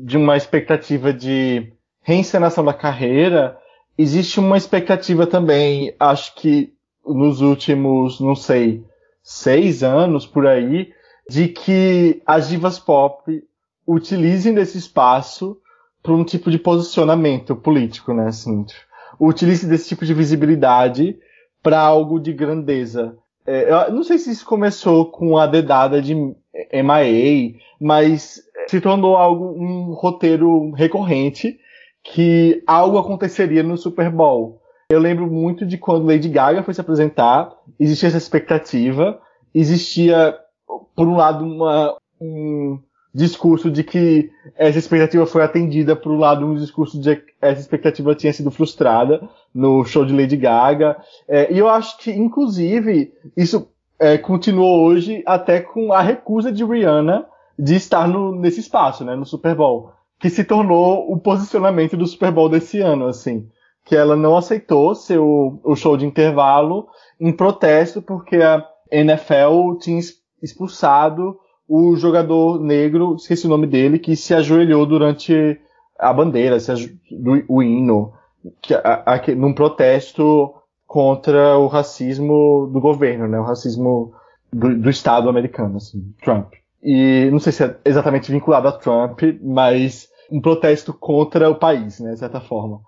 de 0.03 0.17
uma 0.17 0.35
expectativa 0.35 1.13
de 1.13 1.71
reencenação 2.01 2.63
da 2.63 2.73
carreira, 2.73 3.57
existe 3.97 4.39
uma 4.39 4.57
expectativa 4.57 5.25
também, 5.25 5.95
acho 5.99 6.35
que 6.35 6.73
nos 7.07 7.41
últimos, 7.41 8.19
não 8.19 8.35
sei, 8.35 8.83
seis 9.23 9.83
anos 9.83 10.25
por 10.25 10.47
aí, 10.47 10.91
de 11.29 11.47
que 11.47 12.21
as 12.25 12.49
divas 12.49 12.79
pop 12.79 13.43
utilizem 13.87 14.53
desse 14.53 14.77
espaço 14.77 15.57
para 16.01 16.13
um 16.13 16.23
tipo 16.23 16.49
de 16.49 16.57
posicionamento 16.57 17.55
político, 17.55 18.13
né? 18.13 18.27
Assim, 18.27 18.65
utilizem 19.19 19.69
desse 19.69 19.89
tipo 19.89 20.05
de 20.05 20.13
visibilidade 20.13 21.17
para 21.61 21.79
algo 21.79 22.19
de 22.19 22.31
grandeza. 22.31 23.17
É, 23.45 23.71
eu 23.89 23.93
não 23.93 24.03
sei 24.03 24.17
se 24.17 24.31
isso 24.31 24.45
começou 24.45 25.09
com 25.11 25.37
a 25.37 25.47
dedada 25.47 26.01
de 26.01 26.13
MIA, 26.13 27.55
mas 27.79 28.41
se 28.67 28.81
tornou 28.81 29.15
algo 29.15 29.53
um 29.57 29.93
roteiro 29.93 30.71
recorrente 30.71 31.57
que 32.03 32.63
algo 32.65 32.97
aconteceria 32.97 33.63
no 33.63 33.77
Super 33.77 34.09
Bowl. 34.09 34.56
Eu 34.89 35.01
lembro 35.01 35.27
muito 35.27 35.65
de 35.65 35.77
quando 35.77 36.07
Lady 36.07 36.29
Gaga 36.29 36.63
foi 36.63 36.73
se 36.73 36.79
apresentar, 36.79 37.53
existia 37.77 38.07
essa 38.07 38.17
expectativa, 38.17 39.19
existia, 39.53 40.33
por 40.95 41.05
um 41.09 41.17
lado, 41.17 41.43
uma, 41.43 41.97
um 42.21 42.79
discurso 43.13 43.69
de 43.69 43.83
que 43.83 44.29
essa 44.55 44.79
expectativa 44.79 45.25
foi 45.25 45.43
atendida, 45.43 45.93
por 45.93 46.13
um 46.13 46.17
lado, 46.17 46.45
um 46.45 46.55
discurso 46.55 47.01
de 47.01 47.17
que 47.17 47.33
essa 47.41 47.59
expectativa 47.59 48.15
tinha 48.15 48.31
sido 48.31 48.49
frustrada 48.49 49.27
no 49.53 49.83
show 49.83 50.05
de 50.05 50.15
Lady 50.15 50.37
Gaga. 50.37 50.95
É, 51.27 51.51
e 51.51 51.57
eu 51.57 51.67
acho 51.67 51.97
que, 51.97 52.09
inclusive, 52.09 53.11
isso 53.35 53.69
é, 53.99 54.17
continuou 54.17 54.85
hoje 54.85 55.21
até 55.25 55.59
com 55.59 55.91
a 55.91 56.01
recusa 56.01 56.49
de 56.49 56.63
Rihanna 56.63 57.25
de 57.59 57.75
estar 57.75 58.07
no, 58.07 58.33
nesse 58.33 58.61
espaço, 58.61 59.03
né, 59.03 59.17
no 59.17 59.25
Super 59.25 59.53
Bowl, 59.53 59.91
que 60.17 60.29
se 60.29 60.45
tornou 60.45 61.11
o 61.11 61.19
posicionamento 61.19 61.97
do 61.97 62.07
Super 62.07 62.31
Bowl 62.31 62.47
desse 62.47 62.79
ano, 62.79 63.07
assim, 63.07 63.49
que 63.87 63.95
ela 63.95 64.17
não 64.17 64.35
aceitou 64.35 64.93
ser 64.93 65.17
o, 65.17 65.75
show 65.75 65.95
de 65.95 66.05
intervalo 66.05 66.89
em 67.19 67.31
protesto 67.31 68.01
porque 68.01 68.35
a 68.35 68.61
NFL 68.91 69.77
tinha 69.79 70.01
expulsado 70.43 71.39
o 71.67 71.95
jogador 71.95 72.59
negro, 72.59 73.15
esqueci 73.15 73.47
o 73.47 73.49
nome 73.49 73.65
dele, 73.65 73.97
que 73.97 74.15
se 74.15 74.33
ajoelhou 74.33 74.85
durante 74.85 75.57
a 75.97 76.11
bandeira, 76.11 76.59
se 76.59 76.99
do, 77.09 77.43
o 77.47 77.63
hino, 77.63 78.11
que, 78.61 78.73
a, 78.73 79.03
a, 79.05 79.35
num 79.35 79.53
protesto 79.53 80.53
contra 80.85 81.57
o 81.57 81.67
racismo 81.67 82.69
do 82.71 82.81
governo, 82.81 83.25
né, 83.25 83.39
o 83.39 83.43
racismo 83.43 84.13
do, 84.51 84.77
do 84.77 84.89
Estado 84.89 85.29
americano, 85.29 85.77
assim, 85.77 86.13
Trump. 86.21 86.53
E 86.83 87.29
não 87.31 87.39
sei 87.39 87.53
se 87.53 87.63
é 87.63 87.77
exatamente 87.85 88.31
vinculado 88.31 88.67
a 88.67 88.73
Trump, 88.73 89.21
mas 89.41 90.09
um 90.29 90.41
protesto 90.41 90.93
contra 90.93 91.49
o 91.49 91.55
país, 91.55 92.01
né, 92.01 92.11
de 92.11 92.19
certa 92.19 92.41
forma. 92.41 92.81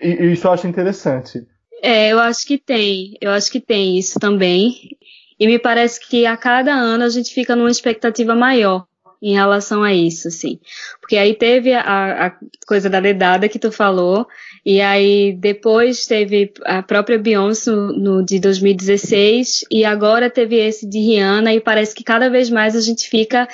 E, 0.00 0.32
isso 0.32 0.46
eu 0.46 0.52
acho 0.52 0.66
interessante. 0.66 1.46
É, 1.82 2.08
eu 2.08 2.18
acho 2.18 2.46
que 2.46 2.58
tem, 2.58 3.16
eu 3.20 3.30
acho 3.30 3.50
que 3.50 3.60
tem 3.60 3.98
isso 3.98 4.18
também. 4.18 4.96
E 5.38 5.46
me 5.46 5.58
parece 5.58 6.00
que 6.00 6.26
a 6.26 6.36
cada 6.36 6.72
ano 6.72 7.04
a 7.04 7.08
gente 7.08 7.32
fica 7.32 7.54
numa 7.54 7.70
expectativa 7.70 8.34
maior 8.34 8.86
em 9.20 9.34
relação 9.34 9.82
a 9.82 9.92
isso, 9.92 10.28
assim. 10.28 10.58
Porque 11.00 11.16
aí 11.16 11.34
teve 11.34 11.72
a, 11.74 12.26
a, 12.26 12.36
coisa 12.66 12.88
da 12.88 13.00
dedada 13.00 13.48
que 13.48 13.58
tu 13.58 13.70
falou, 13.70 14.26
e 14.64 14.80
aí 14.80 15.32
depois 15.32 16.06
teve 16.06 16.52
a 16.64 16.82
própria 16.82 17.18
Beyoncé 17.18 17.70
no, 17.70 17.92
no, 17.92 18.24
de 18.24 18.38
2016, 18.38 19.64
e 19.70 19.84
agora 19.84 20.30
teve 20.30 20.56
esse 20.56 20.88
de 20.88 20.98
Rihanna, 20.98 21.52
e 21.52 21.60
parece 21.60 21.94
que 21.94 22.04
cada 22.04 22.28
vez 22.30 22.48
mais 22.48 22.76
a 22.76 22.80
gente 22.80 23.08
fica 23.08 23.48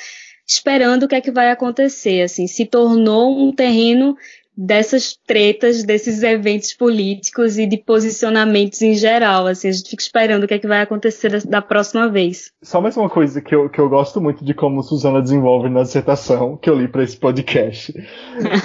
esperando 0.46 1.04
o 1.04 1.08
que 1.08 1.14
é 1.14 1.20
que 1.20 1.30
vai 1.30 1.50
acontecer, 1.50 2.22
assim. 2.22 2.46
Se 2.46 2.66
tornou 2.66 3.38
um 3.38 3.52
terreno 3.52 4.16
dessas 4.56 5.16
tretas, 5.26 5.82
desses 5.82 6.22
eventos 6.22 6.72
políticos 6.72 7.58
e 7.58 7.66
de 7.66 7.76
posicionamentos 7.76 8.80
em 8.82 8.94
geral. 8.94 9.46
Assim, 9.46 9.68
a 9.68 9.72
gente 9.72 9.90
fica 9.90 10.02
esperando 10.02 10.44
o 10.44 10.48
que 10.48 10.54
é 10.54 10.58
que 10.58 10.66
vai 10.66 10.80
acontecer 10.80 11.44
da 11.44 11.60
próxima 11.60 12.08
vez. 12.08 12.52
Só 12.62 12.80
mais 12.80 12.96
uma 12.96 13.10
coisa 13.10 13.40
que 13.40 13.54
eu, 13.54 13.68
que 13.68 13.80
eu 13.80 13.88
gosto 13.88 14.20
muito 14.20 14.44
de 14.44 14.54
como 14.54 14.82
Suzana 14.82 15.20
desenvolve 15.20 15.68
na 15.68 15.82
dissertação 15.82 16.56
que 16.56 16.70
eu 16.70 16.78
li 16.78 16.88
para 16.88 17.02
esse 17.02 17.16
podcast. 17.16 17.92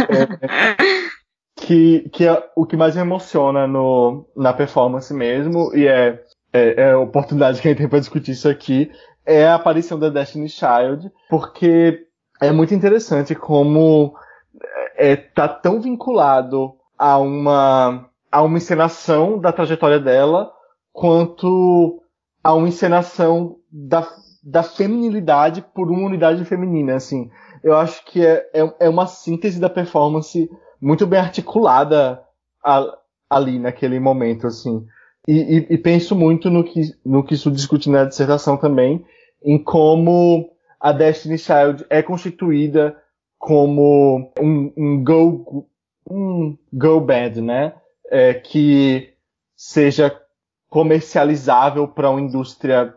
é, 0.10 1.00
que, 1.56 2.10
que 2.12 2.26
é 2.26 2.44
o 2.56 2.66
que 2.66 2.78
mais 2.78 2.96
me 2.96 3.02
emociona 3.02 3.68
no, 3.68 4.26
na 4.36 4.54
performance 4.54 5.14
mesmo, 5.14 5.76
e 5.76 5.88
é, 5.88 6.20
é, 6.54 6.82
é 6.82 6.92
a 6.92 7.00
oportunidade 7.00 7.62
que 7.62 7.68
a 7.68 7.72
gente 7.72 7.80
tem 7.80 7.90
para 7.90 8.00
discutir 8.00 8.32
isso 8.32 8.48
aqui, 8.48 8.92
é 9.26 9.46
a 9.46 9.56
aparição 9.56 10.00
da 10.00 10.10
Destiny 10.10 10.50
Child, 10.50 11.12
porque 11.30 12.06
é 12.42 12.52
muito 12.52 12.74
interessante 12.74 13.36
como 13.36 14.14
é, 14.96 15.16
tá 15.16 15.48
tão 15.48 15.80
vinculado 15.80 16.74
a 16.98 17.18
uma, 17.18 18.10
a 18.32 18.42
uma 18.42 18.58
encenação 18.58 19.40
da 19.40 19.52
trajetória 19.52 20.00
dela, 20.00 20.52
quanto 20.92 22.02
a 22.44 22.54
uma 22.54 22.68
encenação 22.68 23.58
da, 23.72 24.08
da 24.44 24.64
feminilidade 24.64 25.62
por 25.74 25.90
uma 25.90 26.06
unidade 26.06 26.44
feminina, 26.46 26.96
assim. 26.96 27.30
Eu 27.64 27.76
acho 27.78 28.04
que 28.06 28.26
é, 28.26 28.50
é, 28.54 28.76
é 28.82 28.90
uma 28.90 29.08
síntese 29.08 29.60
da 29.60 29.70
performance 29.70 30.50
muito 30.82 31.06
bem 31.06 31.20
articulada 31.20 32.22
a, 32.64 32.98
ali 33.30 33.60
naquele 33.60 34.00
momento, 34.00 34.48
assim. 34.48 34.86
E, 35.28 35.34
e, 35.34 35.74
e, 35.74 35.78
penso 35.78 36.16
muito 36.16 36.50
no 36.50 36.64
que, 36.64 36.82
no 37.06 37.24
que 37.24 37.36
isso 37.36 37.52
discute 37.52 37.90
na 37.90 38.06
dissertação 38.06 38.58
também, 38.58 39.06
em 39.44 39.62
como 39.62 40.50
a 40.80 40.92
Destiny 40.92 41.38
Child 41.38 41.86
é 41.90 42.02
constituída 42.02 42.96
como 43.40 44.32
um, 44.40 44.74
um 44.78 45.04
go 45.04 45.66
um 46.10 46.58
go 46.72 47.00
bad, 47.00 47.42
né? 47.42 47.74
É, 48.12 48.34
que 48.34 49.14
seja 49.56 50.16
comercializável 50.70 51.88
para 51.88 52.10
uma 52.10 52.22
indústria 52.22 52.94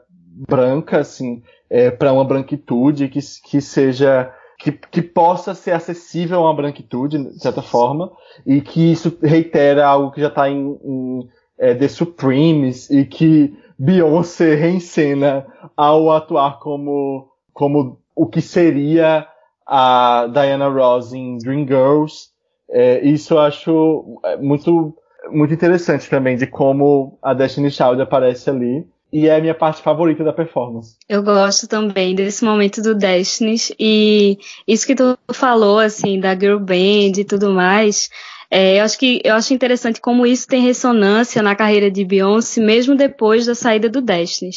branca, 0.48 0.98
assim, 1.00 1.42
é, 1.70 1.90
para 1.90 2.12
uma 2.12 2.24
branquitude 2.24 3.08
que, 3.08 3.20
que 3.44 3.60
seja 3.60 4.32
que, 4.58 4.72
que 4.72 5.02
possa 5.02 5.54
ser 5.54 5.72
acessível 5.72 6.38
a 6.38 6.42
uma 6.42 6.54
branquitude, 6.54 7.18
de 7.18 7.42
certa 7.42 7.62
forma, 7.62 8.12
e 8.46 8.60
que 8.60 8.92
isso 8.92 9.18
reitera 9.20 9.86
algo 9.86 10.12
que 10.12 10.20
já 10.20 10.28
está 10.28 10.48
em, 10.48 10.78
em 10.84 11.28
é, 11.58 11.74
The 11.74 11.88
Supremes 11.88 12.88
e 12.88 13.04
que 13.04 13.56
Beyoncé 13.76 14.54
reencena 14.54 15.46
ao 15.76 16.10
atuar 16.12 16.60
como, 16.60 17.28
como 17.52 17.98
o 18.14 18.26
que 18.26 18.40
seria 18.40 19.26
a 19.66 20.28
Diana 20.32 20.68
Ross 20.68 21.12
em 21.12 21.38
Dreamgirls. 21.38 22.30
É, 22.70 23.00
isso 23.06 23.34
eu 23.34 23.38
acho 23.38 24.20
é, 24.24 24.36
muito, 24.36 24.94
muito 25.30 25.52
interessante 25.52 26.08
também, 26.08 26.36
de 26.36 26.46
como 26.46 27.18
a 27.22 27.34
Destiny 27.34 27.70
Child 27.70 28.00
aparece 28.00 28.50
ali. 28.50 28.86
E 29.12 29.28
é 29.28 29.36
a 29.36 29.40
minha 29.40 29.54
parte 29.54 29.82
favorita 29.82 30.24
da 30.24 30.32
performance. 30.32 30.96
Eu 31.06 31.22
gosto 31.22 31.68
também 31.68 32.14
desse 32.14 32.42
momento 32.42 32.80
do 32.80 32.94
Destiny. 32.94 33.56
E 33.78 34.38
isso 34.66 34.86
que 34.86 34.94
tu 34.94 35.18
falou, 35.34 35.78
assim, 35.78 36.18
da 36.18 36.34
girl 36.34 36.58
band 36.58 37.18
e 37.18 37.24
tudo 37.24 37.50
mais, 37.52 38.08
é, 38.50 38.78
eu 38.80 38.84
acho 38.84 38.98
que 38.98 39.18
eu 39.24 39.34
acho 39.34 39.54
interessante 39.54 39.98
como 39.98 40.26
isso 40.26 40.46
tem 40.46 40.60
ressonância 40.60 41.42
na 41.42 41.56
carreira 41.56 41.90
de 41.90 42.04
Beyoncé, 42.04 42.60
mesmo 42.60 42.94
depois 42.94 43.46
da 43.46 43.54
saída 43.54 43.88
do 43.88 44.02
Destiny 44.02 44.50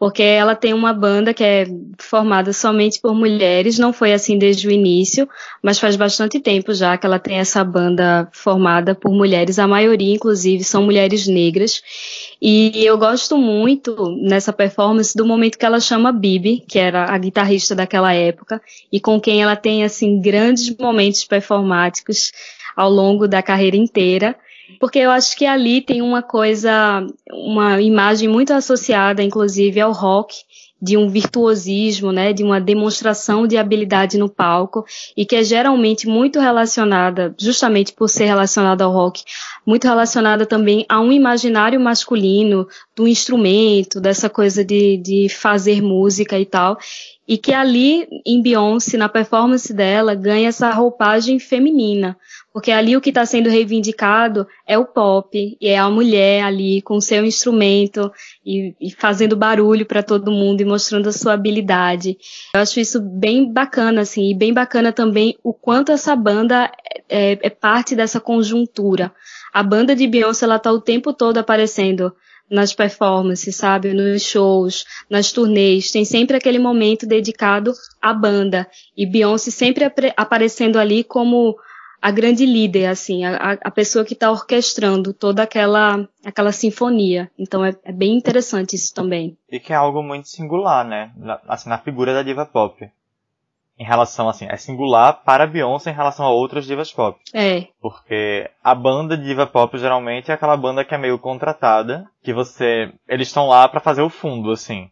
porque 0.00 0.22
ela 0.22 0.56
tem 0.56 0.72
uma 0.72 0.94
banda 0.94 1.34
que 1.34 1.44
é 1.44 1.66
formada 1.98 2.54
somente 2.54 2.98
por 3.02 3.14
mulheres, 3.14 3.78
não 3.78 3.92
foi 3.92 4.14
assim 4.14 4.38
desde 4.38 4.66
o 4.66 4.70
início, 4.70 5.28
mas 5.62 5.78
faz 5.78 5.94
bastante 5.94 6.40
tempo 6.40 6.72
já 6.72 6.96
que 6.96 7.04
ela 7.04 7.18
tem 7.18 7.36
essa 7.36 7.62
banda 7.62 8.26
formada 8.32 8.94
por 8.94 9.12
mulheres, 9.12 9.58
a 9.58 9.66
maioria 9.68 10.14
inclusive 10.14 10.64
são 10.64 10.82
mulheres 10.84 11.26
negras. 11.26 11.82
E 12.40 12.82
eu 12.82 12.96
gosto 12.96 13.36
muito 13.36 14.16
nessa 14.22 14.54
performance 14.54 15.14
do 15.14 15.26
momento 15.26 15.58
que 15.58 15.66
ela 15.66 15.78
chama 15.78 16.10
Bibi, 16.10 16.64
que 16.66 16.78
era 16.78 17.04
a 17.04 17.18
guitarrista 17.18 17.74
daquela 17.74 18.14
época, 18.14 18.58
e 18.90 18.98
com 18.98 19.20
quem 19.20 19.42
ela 19.42 19.54
tem 19.54 19.84
assim 19.84 20.18
grandes 20.18 20.74
momentos 20.78 21.24
performáticos 21.24 22.32
ao 22.74 22.88
longo 22.88 23.28
da 23.28 23.42
carreira 23.42 23.76
inteira 23.76 24.34
porque 24.78 24.98
eu 24.98 25.10
acho 25.10 25.36
que 25.36 25.46
ali 25.46 25.80
tem 25.80 26.02
uma 26.02 26.22
coisa, 26.22 27.06
uma 27.32 27.80
imagem 27.80 28.28
muito 28.28 28.52
associada, 28.52 29.22
inclusive, 29.22 29.80
ao 29.80 29.92
rock, 29.92 30.34
de 30.80 30.96
um 30.96 31.08
virtuosismo, 31.08 32.10
né, 32.10 32.32
de 32.32 32.42
uma 32.42 32.60
demonstração 32.60 33.46
de 33.46 33.58
habilidade 33.58 34.16
no 34.16 34.30
palco 34.30 34.84
e 35.14 35.26
que 35.26 35.36
é 35.36 35.44
geralmente 35.44 36.08
muito 36.08 36.40
relacionada, 36.40 37.34
justamente 37.38 37.92
por 37.92 38.08
ser 38.08 38.24
relacionada 38.24 38.84
ao 38.84 38.92
rock, 38.92 39.22
muito 39.66 39.84
relacionada 39.84 40.46
também 40.46 40.86
a 40.88 40.98
um 41.00 41.12
imaginário 41.12 41.78
masculino 41.78 42.66
do 42.96 43.06
instrumento, 43.06 44.00
dessa 44.00 44.30
coisa 44.30 44.64
de, 44.64 44.96
de 44.96 45.28
fazer 45.28 45.82
música 45.82 46.38
e 46.38 46.46
tal, 46.46 46.78
e 47.30 47.38
que 47.38 47.54
ali 47.54 48.08
em 48.26 48.42
Beyoncé, 48.42 48.96
na 48.96 49.08
performance 49.08 49.72
dela, 49.72 50.16
ganha 50.16 50.48
essa 50.48 50.68
roupagem 50.72 51.38
feminina, 51.38 52.18
porque 52.52 52.72
ali 52.72 52.96
o 52.96 53.00
que 53.00 53.10
está 53.10 53.24
sendo 53.24 53.48
reivindicado 53.48 54.48
é 54.66 54.76
o 54.76 54.84
pop, 54.84 55.56
e 55.60 55.68
é 55.68 55.78
a 55.78 55.88
mulher 55.88 56.42
ali 56.42 56.82
com 56.82 57.00
seu 57.00 57.24
instrumento 57.24 58.10
e, 58.44 58.74
e 58.80 58.90
fazendo 58.90 59.36
barulho 59.36 59.86
para 59.86 60.02
todo 60.02 60.32
mundo 60.32 60.60
e 60.60 60.64
mostrando 60.64 61.08
a 61.08 61.12
sua 61.12 61.34
habilidade. 61.34 62.18
Eu 62.52 62.62
acho 62.62 62.80
isso 62.80 63.00
bem 63.00 63.52
bacana, 63.52 64.00
assim, 64.00 64.28
e 64.28 64.34
bem 64.34 64.52
bacana 64.52 64.92
também 64.92 65.38
o 65.44 65.54
quanto 65.54 65.92
essa 65.92 66.16
banda 66.16 66.68
é, 67.08 67.38
é 67.40 67.48
parte 67.48 67.94
dessa 67.94 68.18
conjuntura. 68.18 69.14
A 69.52 69.62
banda 69.62 69.94
de 69.94 70.08
Beyoncé, 70.08 70.46
ela 70.46 70.58
tá 70.58 70.72
o 70.72 70.80
tempo 70.80 71.12
todo 71.12 71.38
aparecendo 71.38 72.12
nas 72.50 72.74
performances, 72.74 73.54
sabe? 73.54 73.94
Nos 73.94 74.22
shows, 74.22 74.84
nas 75.08 75.30
turnês. 75.32 75.90
Tem 75.90 76.04
sempre 76.04 76.36
aquele 76.36 76.58
momento 76.58 77.06
dedicado 77.06 77.72
à 78.02 78.12
banda. 78.12 78.66
E 78.96 79.06
Beyoncé 79.06 79.50
sempre 79.50 79.92
aparecendo 80.16 80.78
ali 80.78 81.04
como 81.04 81.56
a 82.02 82.10
grande 82.10 82.46
líder, 82.46 82.86
assim, 82.86 83.24
a, 83.24 83.58
a 83.62 83.70
pessoa 83.70 84.04
que 84.04 84.14
está 84.14 84.30
orquestrando 84.30 85.12
toda 85.12 85.42
aquela, 85.42 86.08
aquela 86.24 86.50
sinfonia. 86.50 87.30
Então 87.38 87.64
é, 87.64 87.76
é, 87.84 87.92
bem 87.92 88.16
interessante 88.16 88.74
isso 88.74 88.94
também. 88.94 89.36
E 89.50 89.60
que 89.60 89.72
é 89.72 89.76
algo 89.76 90.02
muito 90.02 90.28
singular, 90.28 90.86
né? 90.86 91.12
Assim, 91.46 91.68
na 91.68 91.78
figura 91.78 92.14
da 92.14 92.22
diva 92.22 92.46
pop. 92.46 92.90
Em 93.80 93.84
relação, 93.84 94.28
assim, 94.28 94.46
é 94.46 94.58
singular 94.58 95.22
para 95.24 95.46
Beyoncé 95.46 95.90
em 95.90 95.94
relação 95.94 96.26
a 96.26 96.30
outras 96.30 96.66
divas 96.66 96.92
pop. 96.92 97.18
É. 97.32 97.68
Porque 97.80 98.50
a 98.62 98.74
banda 98.74 99.16
de 99.16 99.24
diva 99.24 99.46
pop 99.46 99.78
geralmente 99.78 100.30
é 100.30 100.34
aquela 100.34 100.54
banda 100.54 100.84
que 100.84 100.94
é 100.94 100.98
meio 100.98 101.18
contratada, 101.18 102.04
que 102.22 102.34
você, 102.34 102.92
eles 103.08 103.28
estão 103.28 103.48
lá 103.48 103.66
para 103.66 103.80
fazer 103.80 104.02
o 104.02 104.10
fundo, 104.10 104.50
assim. 104.50 104.90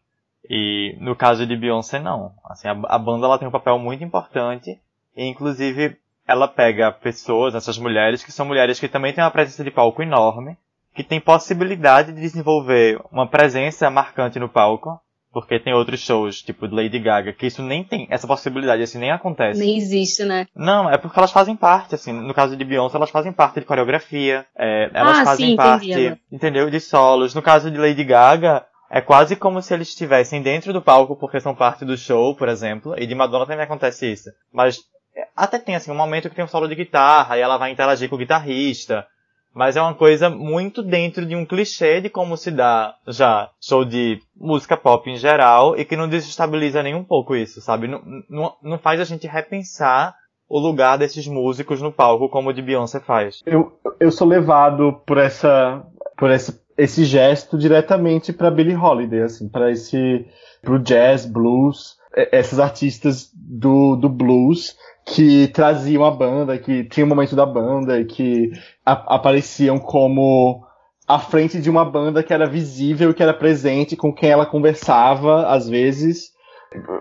E 0.49 0.97
no 1.01 1.15
caso 1.15 1.47
de 1.47 1.55
Beyoncé 1.55 1.99
não. 1.99 2.33
Assim, 2.43 2.67
a, 2.67 2.81
a 2.89 2.99
banda 2.99 3.27
ela 3.27 3.39
tem 3.39 3.47
um 3.47 3.51
papel 3.51 3.79
muito 3.79 4.03
importante 4.03 4.81
e 5.15 5.23
inclusive 5.27 5.99
ela 6.27 6.49
pega 6.49 6.91
pessoas, 6.91 7.55
essas 7.55 7.77
mulheres, 7.77 8.25
que 8.25 8.33
são 8.33 8.47
mulheres 8.47 8.81
que 8.81 8.89
também 8.89 9.13
têm 9.13 9.23
uma 9.23 9.31
presença 9.31 9.63
de 9.63 9.71
palco 9.71 10.03
enorme, 10.03 10.57
que 10.95 11.05
têm 11.05 11.21
possibilidade 11.21 12.11
de 12.11 12.23
desenvolver 12.23 12.99
uma 13.13 13.27
presença 13.27 13.91
marcante 13.91 14.39
no 14.39 14.49
palco, 14.49 14.99
porque 15.41 15.61
tem 15.61 15.73
outros 15.73 16.01
shows, 16.01 16.43
tipo 16.43 16.67
Lady 16.67 16.99
Gaga, 16.99 17.33
que 17.33 17.47
isso 17.47 17.63
nem 17.63 17.85
tem, 17.85 18.09
essa 18.11 18.27
possibilidade, 18.27 18.83
assim, 18.83 18.99
nem 18.99 19.13
acontece. 19.13 19.61
Nem 19.61 19.77
existe, 19.77 20.25
né? 20.25 20.49
Não, 20.53 20.91
é 20.91 20.99
porque 20.99 21.17
elas 21.17 21.31
fazem 21.31 21.55
parte, 21.55 21.95
assim, 21.95 22.13
no 22.13 22.35
caso 22.35 22.57
de 22.57 22.65
Beyoncé, 22.65 22.97
elas 22.97 23.11
fazem 23.11 23.33
parte 23.33 23.61
de 23.61 23.67
coreografia, 23.67 24.45
é, 24.57 24.91
elas 24.93 25.21
ah, 25.21 25.25
fazem 25.25 25.51
sim, 25.51 25.57
parte, 25.57 25.91
entendi. 25.93 26.21
entendeu, 26.33 26.69
de 26.69 26.81
solos. 26.81 27.37
No 27.37 27.41
caso 27.41 27.71
de 27.71 27.79
Lady 27.79 28.03
Gaga, 28.03 28.67
é 28.91 29.01
quase 29.01 29.37
como 29.37 29.63
se 29.63 29.73
eles 29.73 29.91
estivessem 29.91 30.43
dentro 30.43 30.73
do 30.73 30.83
palco 30.83 31.15
porque 31.15 31.39
são 31.39 31.55
parte 31.55 31.85
do 31.85 31.97
show, 31.97 32.35
por 32.35 32.49
exemplo, 32.49 32.95
e 32.99 33.07
de 33.07 33.15
Madonna 33.15 33.47
também 33.47 33.65
acontece 33.65 34.11
isso. 34.11 34.31
Mas 34.53 34.81
até 35.37 35.57
tem 35.61 35.77
assim 35.77 35.93
um 35.93 35.97
momento 35.97 36.29
que 36.29 36.35
tem 36.35 36.45
um 36.45 36.49
solo 36.49 36.67
de 36.67 36.75
guitarra 36.75 37.39
e 37.39 37.41
ela 37.41 37.57
vai 37.57 37.71
interagir 37.71 38.09
com 38.09 38.17
o 38.17 38.19
guitarrista. 38.19 39.07
Mas 39.55 39.77
é 39.77 39.83
uma 39.83 39.95
coisa 39.95 40.31
muito 40.31 40.83
dentro 40.83 41.27
de 41.27 41.35
um 41.35 41.45
clichê 41.45 42.01
de 42.01 42.09
como 42.09 42.37
se 42.37 42.51
dá 42.51 42.95
já 43.07 43.51
show 43.61 43.85
de 43.85 44.21
música 44.37 44.77
pop 44.77 45.11
em 45.11 45.17
geral 45.17 45.77
e 45.77 45.85
que 45.85 45.97
não 45.97 46.09
desestabiliza 46.09 46.83
nem 46.83 46.95
um 46.95 47.05
pouco 47.05 47.35
isso, 47.35 47.61
sabe? 47.61 47.89
Não, 47.89 48.03
não, 48.29 48.55
não 48.63 48.79
faz 48.79 49.01
a 49.01 49.05
gente 49.05 49.27
repensar 49.27 50.15
o 50.49 50.59
lugar 50.59 50.97
desses 50.97 51.27
músicos 51.27 51.83
no 51.83 51.93
palco 51.93 52.29
como 52.29 52.51
o 52.51 52.53
de 52.53 52.63
Beyoncé 52.63 53.01
faz. 53.01 53.43
Eu, 53.45 53.79
eu 54.01 54.11
sou 54.11 54.27
levado 54.27 55.01
por 55.05 55.19
essa 55.19 55.85
por 56.17 56.31
esse, 56.31 56.61
esse 56.77 57.05
gesto 57.05 57.57
diretamente 57.57 58.33
para 58.33 58.51
Billie 58.51 58.77
Holiday, 58.77 59.23
assim, 59.23 59.49
para 59.49 59.71
esse 59.71 60.27
pro 60.63 60.79
jazz, 60.79 61.25
blues, 61.25 61.97
essas 62.15 62.59
artistas 62.59 63.31
do, 63.35 63.97
do 63.97 64.09
blues 64.09 64.77
que 65.05 65.49
traziam 65.49 66.05
a 66.05 66.11
banda, 66.11 66.59
que 66.59 66.85
tinha 66.85 67.05
o 67.05 67.09
momento 67.09 67.35
da 67.35 67.47
banda 67.47 68.05
que 68.05 68.51
a, 68.85 69.17
apareciam 69.17 69.79
como 69.79 70.65
à 71.07 71.19
frente 71.19 71.61
de 71.61 71.71
uma 71.71 71.85
banda 71.85 72.23
que 72.23 72.35
era 72.35 72.47
visível, 72.47 73.15
que 73.15 73.23
era 73.23 73.33
presente, 73.33 73.97
com 73.97 74.13
quem 74.13 74.31
ela 74.31 74.45
conversava, 74.45 75.47
às 75.47 75.69
vezes. 75.69 76.33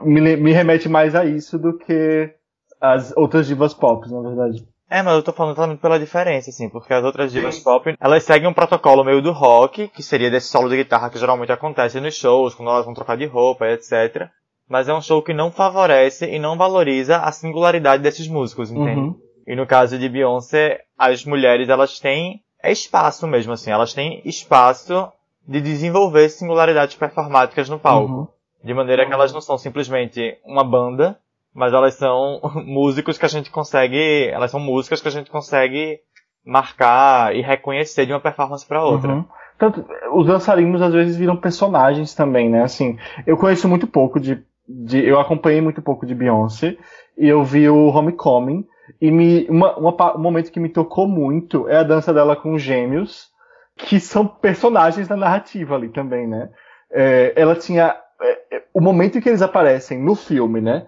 Me, 0.03 0.37
me 0.37 0.53
remete 0.53 0.87
mais 0.87 1.13
a 1.13 1.25
isso 1.25 1.59
do 1.59 1.77
que 1.77 2.33
as 2.79 3.13
outras 3.17 3.47
divas 3.47 3.73
pop, 3.73 4.09
na 4.09 4.21
verdade. 4.21 4.65
É, 4.89 5.03
mas 5.03 5.15
eu 5.15 5.23
tô 5.23 5.33
falando 5.33 5.57
também 5.57 5.75
pela 5.75 5.99
diferença, 5.99 6.49
assim, 6.49 6.69
porque 6.69 6.93
as 6.93 7.03
outras 7.03 7.33
divas 7.33 7.59
pop, 7.59 7.93
elas 7.99 8.23
seguem 8.23 8.47
um 8.47 8.53
protocolo 8.53 9.03
meio 9.03 9.21
do 9.21 9.33
rock, 9.33 9.89
que 9.89 10.01
seria 10.01 10.31
desse 10.31 10.47
solo 10.47 10.69
de 10.69 10.77
guitarra 10.77 11.09
que 11.09 11.19
geralmente 11.19 11.51
acontece 11.51 11.99
nos 11.99 12.15
shows, 12.15 12.55
quando 12.55 12.69
elas 12.69 12.85
vão 12.85 12.93
trocar 12.93 13.17
de 13.17 13.25
roupa, 13.25 13.67
etc 13.67 14.29
mas 14.67 14.89
é 14.89 14.93
um 14.93 15.01
show 15.01 15.21
que 15.21 15.33
não 15.33 15.51
favorece 15.51 16.25
e 16.25 16.39
não 16.39 16.57
valoriza 16.57 17.17
a 17.17 17.31
singularidade 17.31 18.03
desses 18.03 18.27
músicos, 18.27 18.71
entende? 18.71 18.99
Uhum. 18.99 19.15
E 19.45 19.55
no 19.55 19.65
caso 19.65 19.97
de 19.97 20.09
Beyoncé, 20.09 20.81
as 20.97 21.23
mulheres 21.23 21.69
elas 21.69 21.99
têm 21.99 22.41
é 22.61 22.71
espaço 22.71 23.25
mesmo 23.27 23.53
assim, 23.53 23.71
elas 23.71 23.93
têm 23.93 24.21
espaço 24.25 25.11
de 25.47 25.61
desenvolver 25.61 26.27
singularidades 26.29 26.95
performáticas 26.95 27.69
no 27.69 27.79
palco, 27.79 28.13
uhum. 28.13 28.27
de 28.63 28.73
maneira 28.73 29.05
que 29.05 29.13
elas 29.13 29.31
não 29.31 29.39
são 29.39 29.57
simplesmente 29.57 30.37
uma 30.43 30.63
banda, 30.63 31.17
mas 31.53 31.73
elas 31.73 31.93
são 31.93 32.41
músicos 32.65 33.17
que 33.17 33.25
a 33.25 33.29
gente 33.29 33.49
consegue, 33.49 34.27
elas 34.27 34.51
são 34.51 34.59
músicas 34.59 35.01
que 35.01 35.07
a 35.07 35.11
gente 35.11 35.31
consegue 35.31 35.99
marcar 36.45 37.35
e 37.35 37.41
reconhecer 37.41 38.05
de 38.05 38.13
uma 38.13 38.19
performance 38.19 38.65
para 38.65 38.83
outra. 38.83 39.13
Uhum. 39.13 39.25
Tanto, 39.57 39.85
os 40.13 40.27
dançarinos 40.27 40.81
às 40.81 40.93
vezes 40.93 41.17
viram 41.17 41.35
personagens 41.35 42.13
também, 42.13 42.49
né? 42.49 42.63
Assim, 42.63 42.97
eu 43.25 43.37
conheço 43.37 43.67
muito 43.67 43.87
pouco 43.87 44.19
de 44.19 44.43
de, 44.67 45.05
eu 45.05 45.19
acompanhei 45.19 45.61
muito 45.61 45.81
pouco 45.81 46.05
de 46.05 46.13
Beyoncé 46.13 46.77
e 47.17 47.27
eu 47.27 47.43
vi 47.43 47.69
o 47.69 47.87
Homecoming 47.87 48.65
e 49.01 49.11
me, 49.11 49.47
uma, 49.49 49.77
uma, 49.77 50.17
um 50.17 50.21
momento 50.21 50.51
que 50.51 50.59
me 50.59 50.69
tocou 50.69 51.07
muito 51.07 51.67
é 51.69 51.77
a 51.77 51.83
dança 51.83 52.13
dela 52.13 52.35
com 52.35 52.53
os 52.53 52.61
gêmeos, 52.61 53.29
que 53.75 53.99
são 53.99 54.25
personagens 54.25 55.07
da 55.07 55.15
narrativa 55.15 55.75
ali 55.75 55.89
também, 55.89 56.27
né? 56.27 56.49
É, 56.91 57.33
ela 57.35 57.55
tinha 57.55 57.95
é, 58.21 58.57
é 58.57 58.63
o 58.73 58.81
momento 58.81 59.17
em 59.17 59.21
que 59.21 59.29
eles 59.29 59.41
aparecem 59.41 59.99
no 59.99 60.15
filme, 60.15 60.61
né? 60.61 60.85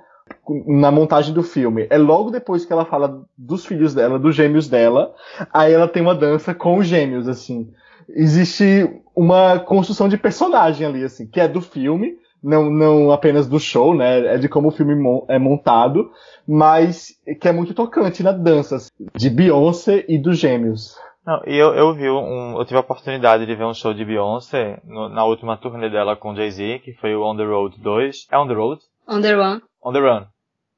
Na 0.67 0.91
montagem 0.91 1.33
do 1.33 1.41
filme, 1.41 1.87
é 1.89 1.97
logo 1.97 2.29
depois 2.29 2.63
que 2.63 2.71
ela 2.71 2.85
fala 2.85 3.23
dos 3.37 3.65
filhos 3.65 3.95
dela, 3.95 4.19
dos 4.19 4.35
gêmeos 4.35 4.67
dela, 4.67 5.13
aí 5.51 5.73
ela 5.73 5.87
tem 5.87 6.01
uma 6.01 6.13
dança 6.13 6.53
com 6.53 6.77
os 6.77 6.87
gêmeos, 6.87 7.27
assim. 7.27 7.71
Existe 8.09 9.01
uma 9.15 9.59
construção 9.59 10.07
de 10.07 10.17
personagem 10.17 10.85
ali, 10.85 11.03
assim, 11.03 11.27
que 11.27 11.39
é 11.39 11.47
do 11.47 11.61
filme, 11.61 12.15
não, 12.41 12.69
não 12.69 13.11
apenas 13.11 13.47
do 13.47 13.59
show, 13.59 13.93
né? 13.93 14.35
É 14.35 14.37
de 14.37 14.49
como 14.49 14.69
o 14.69 14.71
filme 14.71 14.93
é 15.27 15.37
montado, 15.37 16.11
mas 16.47 17.17
que 17.39 17.47
é 17.47 17.51
muito 17.51 17.73
tocante 17.73 18.23
na 18.23 18.31
dança 18.31 18.77
assim, 18.77 18.89
de 19.15 19.29
Beyoncé 19.29 20.05
e 20.07 20.17
dos 20.17 20.37
Gêmeos. 20.37 20.97
Não, 21.25 21.41
e 21.45 21.55
eu, 21.55 21.75
eu 21.75 21.93
vi 21.93 22.09
um, 22.09 22.57
eu 22.57 22.65
tive 22.65 22.77
a 22.77 22.81
oportunidade 22.81 23.45
de 23.45 23.55
ver 23.55 23.65
um 23.65 23.73
show 23.73 23.93
de 23.93 24.03
Beyoncé 24.03 24.81
no, 24.83 25.09
na 25.09 25.23
última 25.25 25.57
turnê 25.57 25.89
dela 25.89 26.15
com 26.15 26.35
Jay-Z, 26.35 26.79
que 26.79 26.93
foi 26.93 27.15
o 27.15 27.23
On 27.23 27.35
the 27.35 27.43
Road 27.43 27.79
2. 27.79 28.27
É 28.31 28.37
On 28.37 28.47
the 28.47 28.53
Road? 28.53 28.81
On 29.07 29.21
the 29.21 29.33
Run. 29.33 29.61
On 29.83 29.93
the 29.93 29.99
Run. 29.99 30.25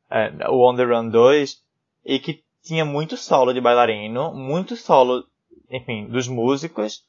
É, 0.09 0.49
o 0.49 0.69
On 0.69 0.75
the 0.75 0.83
Run 0.83 1.09
2, 1.09 1.57
e 2.05 2.19
que 2.19 2.43
tinha 2.63 2.83
muito 2.83 3.15
solo 3.15 3.53
de 3.53 3.61
bailarino, 3.61 4.33
muito 4.33 4.75
solo, 4.75 5.23
enfim, 5.69 6.07
dos 6.07 6.27
músicos, 6.27 7.03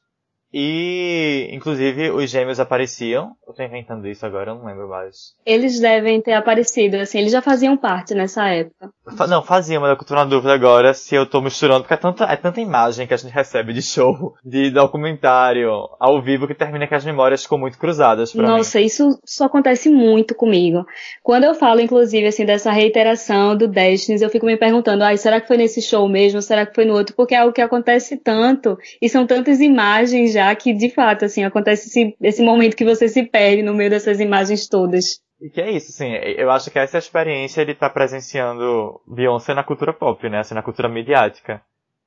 e, 0.53 1.49
inclusive, 1.51 2.11
os 2.11 2.29
gêmeos 2.29 2.59
apareciam. 2.59 3.31
Eu 3.47 3.53
tô 3.53 3.63
inventando 3.63 4.07
isso 4.07 4.23
agora, 4.23 4.51
eu 4.51 4.55
não 4.55 4.65
lembro 4.65 4.87
mais. 4.87 5.33
Eles 5.43 5.79
devem 5.79 6.21
ter 6.21 6.33
aparecido, 6.33 6.97
assim, 6.97 7.17
eles 7.19 7.31
já 7.31 7.41
faziam 7.41 7.75
parte 7.75 8.13
nessa 8.13 8.47
época. 8.47 8.91
Não, 9.27 9.41
faziam, 9.41 9.81
mas 9.81 9.89
eu 9.89 10.05
tô 10.05 10.13
na 10.13 10.25
dúvida 10.25 10.53
agora 10.53 10.93
se 10.93 11.15
eu 11.15 11.25
tô 11.25 11.41
misturando, 11.41 11.81
porque 11.81 11.95
é 11.95 11.97
tanta, 11.97 12.25
é 12.25 12.35
tanta 12.35 12.61
imagem 12.61 13.07
que 13.07 13.13
a 13.13 13.17
gente 13.17 13.33
recebe 13.33 13.73
de 13.73 13.81
show, 13.81 14.35
de 14.45 14.69
documentário, 14.69 15.69
ao 15.99 16.21
vivo, 16.21 16.47
que 16.47 16.53
termina 16.53 16.87
que 16.87 16.93
as 16.93 17.03
memórias 17.03 17.41
ficam 17.41 17.57
muito 17.57 17.79
cruzadas 17.79 18.31
pra 18.31 18.47
Nossa, 18.47 18.77
mim. 18.77 18.85
isso 18.85 19.19
só 19.25 19.45
acontece 19.45 19.89
muito 19.89 20.35
comigo. 20.35 20.85
Quando 21.23 21.45
eu 21.45 21.55
falo, 21.55 21.81
inclusive, 21.81 22.27
assim, 22.27 22.45
dessa 22.45 22.71
reiteração 22.71 23.57
do 23.57 23.67
Destiny, 23.67 24.21
eu 24.21 24.29
fico 24.29 24.45
me 24.45 24.55
perguntando, 24.55 25.03
ai, 25.03 25.17
será 25.17 25.41
que 25.41 25.47
foi 25.47 25.57
nesse 25.57 25.81
show 25.81 26.07
mesmo? 26.07 26.41
Será 26.43 26.63
que 26.63 26.75
foi 26.75 26.85
no 26.85 26.93
outro? 26.93 27.15
Porque 27.15 27.33
é 27.33 27.39
algo 27.39 27.53
que 27.53 27.61
acontece 27.61 28.17
tanto, 28.17 28.77
e 29.01 29.09
são 29.09 29.25
tantas 29.25 29.59
imagens 29.59 30.31
já 30.31 30.42
já 30.43 30.55
que 30.55 30.73
de 30.73 30.89
fato 30.89 31.25
assim 31.25 31.43
acontece 31.43 31.87
esse, 31.87 32.15
esse 32.21 32.43
momento 32.43 32.75
que 32.75 32.85
você 32.85 33.07
se 33.07 33.23
perde 33.23 33.63
no 33.63 33.73
meio 33.73 33.89
dessas 33.89 34.19
imagens 34.19 34.67
todas. 34.67 35.21
E 35.41 35.49
que 35.49 35.59
é 35.59 35.71
isso, 35.71 35.91
assim, 35.91 36.13
eu 36.37 36.49
acho 36.49 36.71
que 36.71 36.79
essa 36.79 36.97
experiência 36.97 37.61
estar 37.63 37.89
tá 37.89 37.89
presenciando 37.89 39.01
Beyoncé 39.07 39.53
na 39.53 39.63
cultura 39.63 39.91
pop, 39.93 40.29
né, 40.29 40.39
assim, 40.39 40.55
na 40.55 40.63
cultura 40.63 40.87
midiática. 40.87 41.61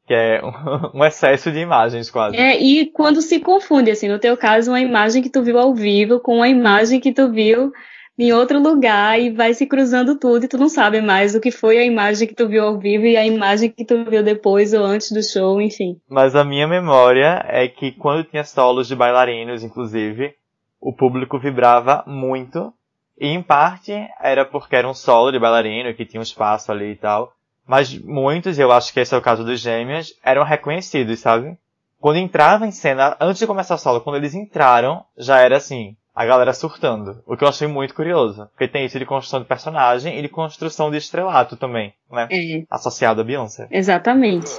Que 0.07 0.15
é 0.15 0.41
um, 0.43 1.01
um 1.01 1.05
excesso 1.05 1.51
de 1.51 1.59
imagens, 1.59 2.09
quase. 2.11 2.37
É, 2.37 2.59
e 2.59 2.87
quando 2.87 3.21
se 3.21 3.41
confunde, 3.41 3.91
assim, 3.91 4.09
no 4.09 4.19
teu 4.19 4.37
caso, 4.37 4.71
uma 4.71 4.81
imagem 4.81 5.23
que 5.23 5.29
tu 5.29 5.43
viu 5.43 5.59
ao 5.59 5.75
vivo 5.75 6.21
com 6.21 6.37
uma 6.37 6.49
imagem 6.49 7.01
que 7.01 7.13
tu 7.13 7.31
viu 7.31 7.73
em 8.19 8.33
outro 8.33 8.59
lugar 8.59 9.21
e 9.21 9.31
vai 9.31 9.53
se 9.53 9.67
cruzando 9.67 10.19
tudo 10.19 10.45
e 10.45 10.49
tu 10.49 10.57
não 10.57 10.69
sabe 10.69 11.01
mais 11.01 11.35
o 11.35 11.41
que 11.41 11.51
foi 11.51 11.79
a 11.79 11.85
imagem 11.85 12.27
que 12.27 12.35
tu 12.35 12.49
viu 12.49 12.65
ao 12.65 12.79
vivo 12.79 13.05
e 13.05 13.17
a 13.17 13.27
imagem 13.27 13.71
que 13.71 13.85
tu 13.85 14.05
viu 14.05 14.23
depois 14.23 14.73
ou 14.73 14.85
antes 14.85 15.13
do 15.13 15.23
show, 15.23 15.61
enfim. 15.61 16.01
Mas 16.09 16.35
a 16.35 16.45
minha 16.45 16.67
memória 16.67 17.45
é 17.49 17.69
que 17.69 17.93
quando 17.93 18.25
tinha 18.25 18.45
solos 18.45 18.89
de 18.89 18.97
bailarinos, 18.97 19.63
inclusive, 19.63 20.35
o 20.81 20.93
público 20.93 21.39
vibrava 21.39 22.05
muito. 22.07 22.73
E 23.19 23.29
em 23.29 23.43
parte 23.43 23.93
era 24.21 24.45
porque 24.45 24.77
era 24.77 24.89
um 24.89 24.95
solo 24.95 25.33
de 25.33 25.39
bailarino 25.39 25.95
que 25.95 26.05
tinha 26.05 26.21
um 26.21 26.23
espaço 26.23 26.71
ali 26.71 26.93
e 26.93 26.97
tal. 26.97 27.33
Mas 27.67 27.99
muitos, 27.99 28.59
e 28.59 28.63
eu 28.63 28.71
acho 28.71 28.93
que 28.93 29.01
esse 29.01 29.15
é 29.15 29.19
o 29.19 29.23
caso 29.23 29.43
dos 29.45 29.59
gêmeos, 29.61 30.15
eram 30.23 30.45
reconhecidos, 30.45 31.21
sabe? 31.21 31.57
Quando 31.99 32.19
entrava 32.19 32.67
em 32.67 32.71
cena, 32.71 33.17
antes 33.21 33.41
de 33.41 33.47
começar 33.47 33.75
o 33.75 33.79
solo, 33.79 34.01
quando 34.01 34.17
eles 34.17 34.35
entraram, 34.35 35.03
já 35.17 35.41
era 35.41 35.57
assim, 35.57 35.97
a 36.17 36.25
galera 36.25 36.55
surtando. 36.55 37.23
O 37.27 37.37
que 37.37 37.45
eu 37.45 37.49
achei 37.49 37.69
muito 37.69 37.95
curioso. 37.95 38.49
Porque 38.53 38.67
tem 38.67 38.87
isso 38.87 38.99
de 38.99 39.05
construção 39.05 39.41
de 39.41 39.47
personagem 39.47 40.19
e 40.19 40.23
de 40.23 40.29
construção 40.31 40.91
de 40.91 40.97
estrelato 40.97 41.57
também, 41.57 41.93
né? 42.11 42.27
É. 42.31 42.65
Associado 42.71 43.21
a 43.21 43.25
Beyoncé. 43.25 43.69
Exatamente. 43.71 44.51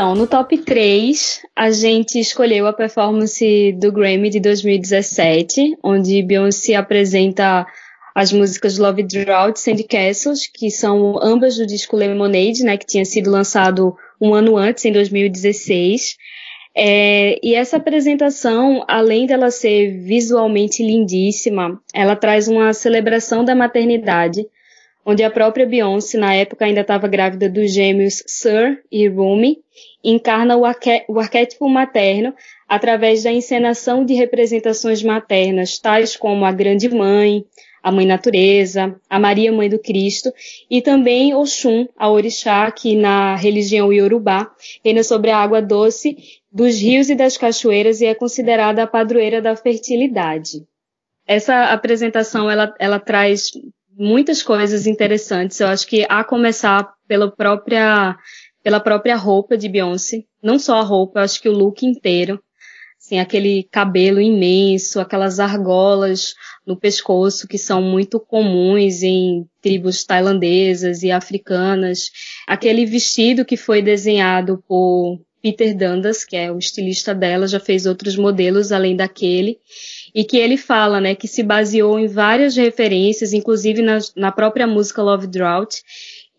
Então, 0.00 0.14
no 0.14 0.26
top 0.26 0.56
3, 0.56 1.42
a 1.54 1.70
gente 1.70 2.18
escolheu 2.18 2.66
a 2.66 2.72
performance 2.72 3.72
do 3.72 3.92
Grammy 3.92 4.30
de 4.30 4.40
2017, 4.40 5.76
onde 5.84 6.22
Beyoncé 6.22 6.74
apresenta 6.74 7.66
as 8.14 8.32
músicas 8.32 8.78
Love 8.78 9.02
Drought 9.02 9.58
e 9.58 9.60
Sandy 9.60 9.84
Castles, 9.84 10.46
que 10.46 10.70
são 10.70 11.22
ambas 11.22 11.58
do 11.58 11.66
disco 11.66 11.98
Lemonade, 11.98 12.64
né, 12.64 12.78
que 12.78 12.86
tinha 12.86 13.04
sido 13.04 13.30
lançado 13.30 13.94
um 14.18 14.32
ano 14.32 14.56
antes, 14.56 14.86
em 14.86 14.92
2016. 14.92 16.16
É, 16.74 17.38
e 17.42 17.54
essa 17.54 17.76
apresentação, 17.76 18.82
além 18.88 19.26
dela 19.26 19.50
ser 19.50 19.98
visualmente 19.98 20.82
lindíssima, 20.82 21.78
ela 21.92 22.16
traz 22.16 22.48
uma 22.48 22.72
celebração 22.72 23.44
da 23.44 23.54
maternidade, 23.54 24.46
onde 25.10 25.24
a 25.24 25.30
própria 25.30 25.66
Beyoncé, 25.66 26.16
na 26.16 26.32
época, 26.34 26.64
ainda 26.64 26.82
estava 26.82 27.08
grávida 27.08 27.48
dos 27.48 27.72
gêmeos 27.72 28.22
Sir 28.28 28.80
e 28.92 29.08
Rumi, 29.08 29.58
encarna 30.04 30.56
o, 30.56 30.64
arqué 30.64 31.04
o 31.08 31.18
arquétipo 31.18 31.68
materno 31.68 32.32
através 32.68 33.24
da 33.24 33.32
encenação 33.32 34.04
de 34.04 34.14
representações 34.14 35.02
maternas, 35.02 35.80
tais 35.80 36.14
como 36.14 36.44
a 36.44 36.52
Grande 36.52 36.88
Mãe, 36.88 37.44
a 37.82 37.90
Mãe 37.90 38.06
Natureza, 38.06 38.94
a 39.10 39.18
Maria 39.18 39.50
Mãe 39.50 39.68
do 39.68 39.80
Cristo, 39.80 40.32
e 40.70 40.80
também 40.80 41.34
Oxum, 41.34 41.88
a 41.96 42.08
orixá 42.08 42.70
que 42.70 42.94
na 42.94 43.34
religião 43.34 43.92
iorubá 43.92 44.48
reina 44.84 45.02
sobre 45.02 45.32
a 45.32 45.38
água 45.38 45.60
doce 45.60 46.16
dos 46.52 46.80
rios 46.80 47.10
e 47.10 47.16
das 47.16 47.36
cachoeiras 47.36 48.00
e 48.00 48.06
é 48.06 48.14
considerada 48.14 48.84
a 48.84 48.86
padroeira 48.86 49.42
da 49.42 49.56
fertilidade. 49.56 50.64
Essa 51.26 51.72
apresentação 51.72 52.48
ela, 52.48 52.72
ela 52.78 53.00
traz 53.00 53.50
muitas 54.00 54.42
coisas 54.42 54.86
interessantes. 54.86 55.60
Eu 55.60 55.68
acho 55.68 55.86
que 55.86 56.06
a 56.08 56.24
começar 56.24 56.90
pela 57.06 57.30
própria 57.30 58.16
pela 58.62 58.80
própria 58.80 59.16
roupa 59.16 59.56
de 59.56 59.68
Beyoncé, 59.68 60.24
não 60.42 60.58
só 60.58 60.76
a 60.76 60.82
roupa, 60.82 61.20
eu 61.20 61.24
acho 61.24 61.40
que 61.40 61.48
o 61.48 61.52
look 61.52 61.84
inteiro, 61.84 62.38
assim, 62.98 63.18
aquele 63.18 63.66
cabelo 63.70 64.20
imenso, 64.20 65.00
aquelas 65.00 65.40
argolas 65.40 66.34
no 66.66 66.76
pescoço 66.76 67.48
que 67.48 67.56
são 67.56 67.80
muito 67.80 68.20
comuns 68.20 69.02
em 69.02 69.46
tribos 69.62 70.04
tailandesas 70.04 71.02
e 71.02 71.10
africanas, 71.10 72.10
aquele 72.46 72.84
vestido 72.84 73.46
que 73.46 73.56
foi 73.56 73.80
desenhado 73.80 74.62
por 74.68 75.18
Peter 75.42 75.74
Dundas, 75.74 76.22
que 76.22 76.36
é 76.36 76.52
o 76.52 76.58
estilista 76.58 77.14
dela, 77.14 77.48
já 77.48 77.58
fez 77.58 77.86
outros 77.86 78.16
modelos 78.16 78.72
além 78.72 78.94
daquele, 78.94 79.58
e 80.14 80.24
que 80.24 80.36
ele 80.36 80.56
fala, 80.56 81.00
né, 81.00 81.14
que 81.14 81.28
se 81.28 81.42
baseou 81.42 81.98
em 81.98 82.06
várias 82.06 82.56
referências, 82.56 83.32
inclusive 83.32 83.82
na, 83.82 83.98
na 84.16 84.32
própria 84.32 84.66
música 84.66 85.02
Love 85.02 85.26
Drought, 85.26 85.82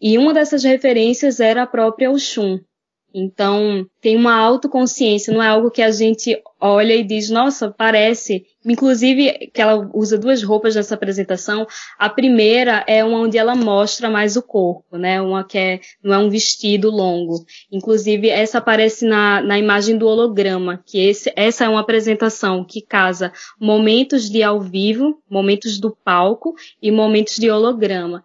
e 0.02 0.18
uma 0.18 0.34
dessas 0.34 0.64
referências 0.64 1.40
era 1.40 1.64
a 1.64 1.68
própria 1.68 2.10
Oxum, 2.12 2.60
então, 3.14 3.86
tem 4.00 4.16
uma 4.16 4.36
autoconsciência, 4.36 5.34
não 5.34 5.44
é 5.44 5.48
algo 5.48 5.70
que 5.70 5.82
a 5.82 5.92
gente 5.92 6.42
olha 6.60 6.96
e 6.96 7.04
diz, 7.04 7.30
nossa, 7.30 7.70
parece. 7.70 8.46
Inclusive, 8.64 9.50
que 9.54 9.62
ela 9.62 9.90
usa 9.94 10.18
duas 10.18 10.42
roupas 10.44 10.76
nessa 10.76 10.96
apresentação. 10.96 11.68
A 11.98 12.10
primeira 12.10 12.86
é 12.88 13.04
uma 13.04 13.20
onde 13.20 13.38
ela 13.38 13.56
mostra 13.56 14.10
mais 14.10 14.38
o 14.38 14.42
corpo, 14.42 14.98
né? 14.98 15.22
Uma 15.22 15.44
que 15.44 15.58
é, 15.58 15.80
não 16.02 16.14
é 16.14 16.18
um 16.18 16.30
vestido 16.30 16.90
longo. 16.90 17.44
Inclusive, 17.72 18.30
essa 18.30 18.60
aparece 18.60 19.06
na, 19.06 19.42
na 19.42 19.60
imagem 19.60 19.98
do 19.98 20.08
holograma, 20.08 20.82
que 20.86 21.00
esse, 21.00 21.34
essa 21.36 21.66
é 21.66 21.70
uma 21.70 21.82
apresentação 21.82 22.64
que 22.64 22.82
casa 22.82 23.34
momentos 23.60 24.30
de 24.30 24.42
ao 24.42 24.62
vivo, 24.62 25.22
momentos 25.30 25.80
do 25.80 25.96
palco 26.04 26.54
e 26.82 26.92
momentos 26.92 27.36
de 27.36 27.50
holograma. 27.50 28.24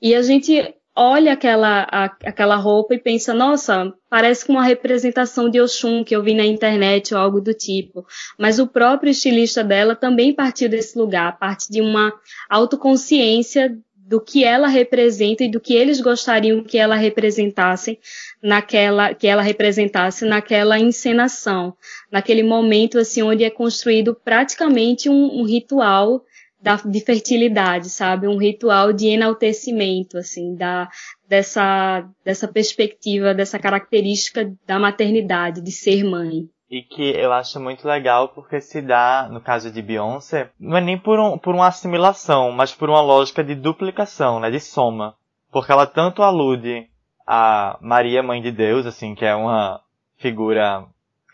E 0.00 0.14
a 0.14 0.22
gente 0.22 0.74
olha 0.98 1.32
aquela, 1.34 1.86
a, 1.92 2.04
aquela 2.24 2.56
roupa 2.56 2.92
e 2.92 2.98
pensa, 2.98 3.32
nossa, 3.32 3.94
parece 4.10 4.44
com 4.44 4.54
uma 4.54 4.64
representação 4.64 5.48
de 5.48 5.60
Oxum 5.60 6.02
que 6.02 6.14
eu 6.14 6.22
vi 6.24 6.34
na 6.34 6.44
internet 6.44 7.14
ou 7.14 7.20
algo 7.20 7.40
do 7.40 7.54
tipo. 7.54 8.04
Mas 8.36 8.58
o 8.58 8.66
próprio 8.66 9.10
estilista 9.10 9.62
dela 9.62 9.94
também 9.94 10.34
partiu 10.34 10.68
desse 10.68 10.98
lugar, 10.98 11.38
parte 11.38 11.70
de 11.70 11.80
uma 11.80 12.12
autoconsciência 12.50 13.78
do 13.94 14.20
que 14.20 14.42
ela 14.42 14.66
representa 14.66 15.44
e 15.44 15.50
do 15.50 15.60
que 15.60 15.74
eles 15.74 16.00
gostariam 16.00 16.64
que 16.64 16.78
ela 16.78 16.96
representasse 16.96 17.98
naquela 18.42 19.12
que 19.12 19.26
ela 19.26 19.42
representasse 19.42 20.24
naquela 20.24 20.78
encenação, 20.78 21.76
naquele 22.10 22.42
momento 22.42 22.98
assim 22.98 23.22
onde 23.22 23.44
é 23.44 23.50
construído 23.50 24.14
praticamente 24.14 25.10
um, 25.10 25.40
um 25.40 25.44
ritual 25.44 26.24
da, 26.60 26.76
de 26.76 27.00
fertilidade, 27.00 27.88
sabe? 27.88 28.26
Um 28.26 28.38
ritual 28.38 28.92
de 28.92 29.08
enaltecimento, 29.08 30.18
assim, 30.18 30.54
da, 30.54 30.88
dessa, 31.28 32.04
dessa 32.24 32.48
perspectiva, 32.48 33.34
dessa 33.34 33.58
característica 33.58 34.52
da 34.66 34.78
maternidade, 34.78 35.60
de 35.60 35.70
ser 35.70 36.04
mãe. 36.04 36.48
E 36.70 36.82
que 36.82 37.02
eu 37.16 37.32
acho 37.32 37.58
muito 37.58 37.88
legal 37.88 38.28
porque 38.28 38.60
se 38.60 38.82
dá, 38.82 39.26
no 39.30 39.40
caso 39.40 39.70
de 39.70 39.80
Beyoncé, 39.80 40.50
não 40.60 40.76
é 40.76 40.80
nem 40.80 40.98
por, 40.98 41.18
um, 41.18 41.38
por 41.38 41.54
uma 41.54 41.68
assimilação, 41.68 42.52
mas 42.52 42.74
por 42.74 42.90
uma 42.90 43.00
lógica 43.00 43.42
de 43.42 43.54
duplicação, 43.54 44.38
né? 44.38 44.50
De 44.50 44.60
soma. 44.60 45.14
Porque 45.50 45.72
ela 45.72 45.86
tanto 45.86 46.22
alude 46.22 46.86
a 47.26 47.78
Maria, 47.80 48.22
Mãe 48.22 48.42
de 48.42 48.52
Deus, 48.52 48.84
assim, 48.84 49.14
que 49.14 49.24
é 49.24 49.34
uma 49.34 49.80
figura 50.18 50.84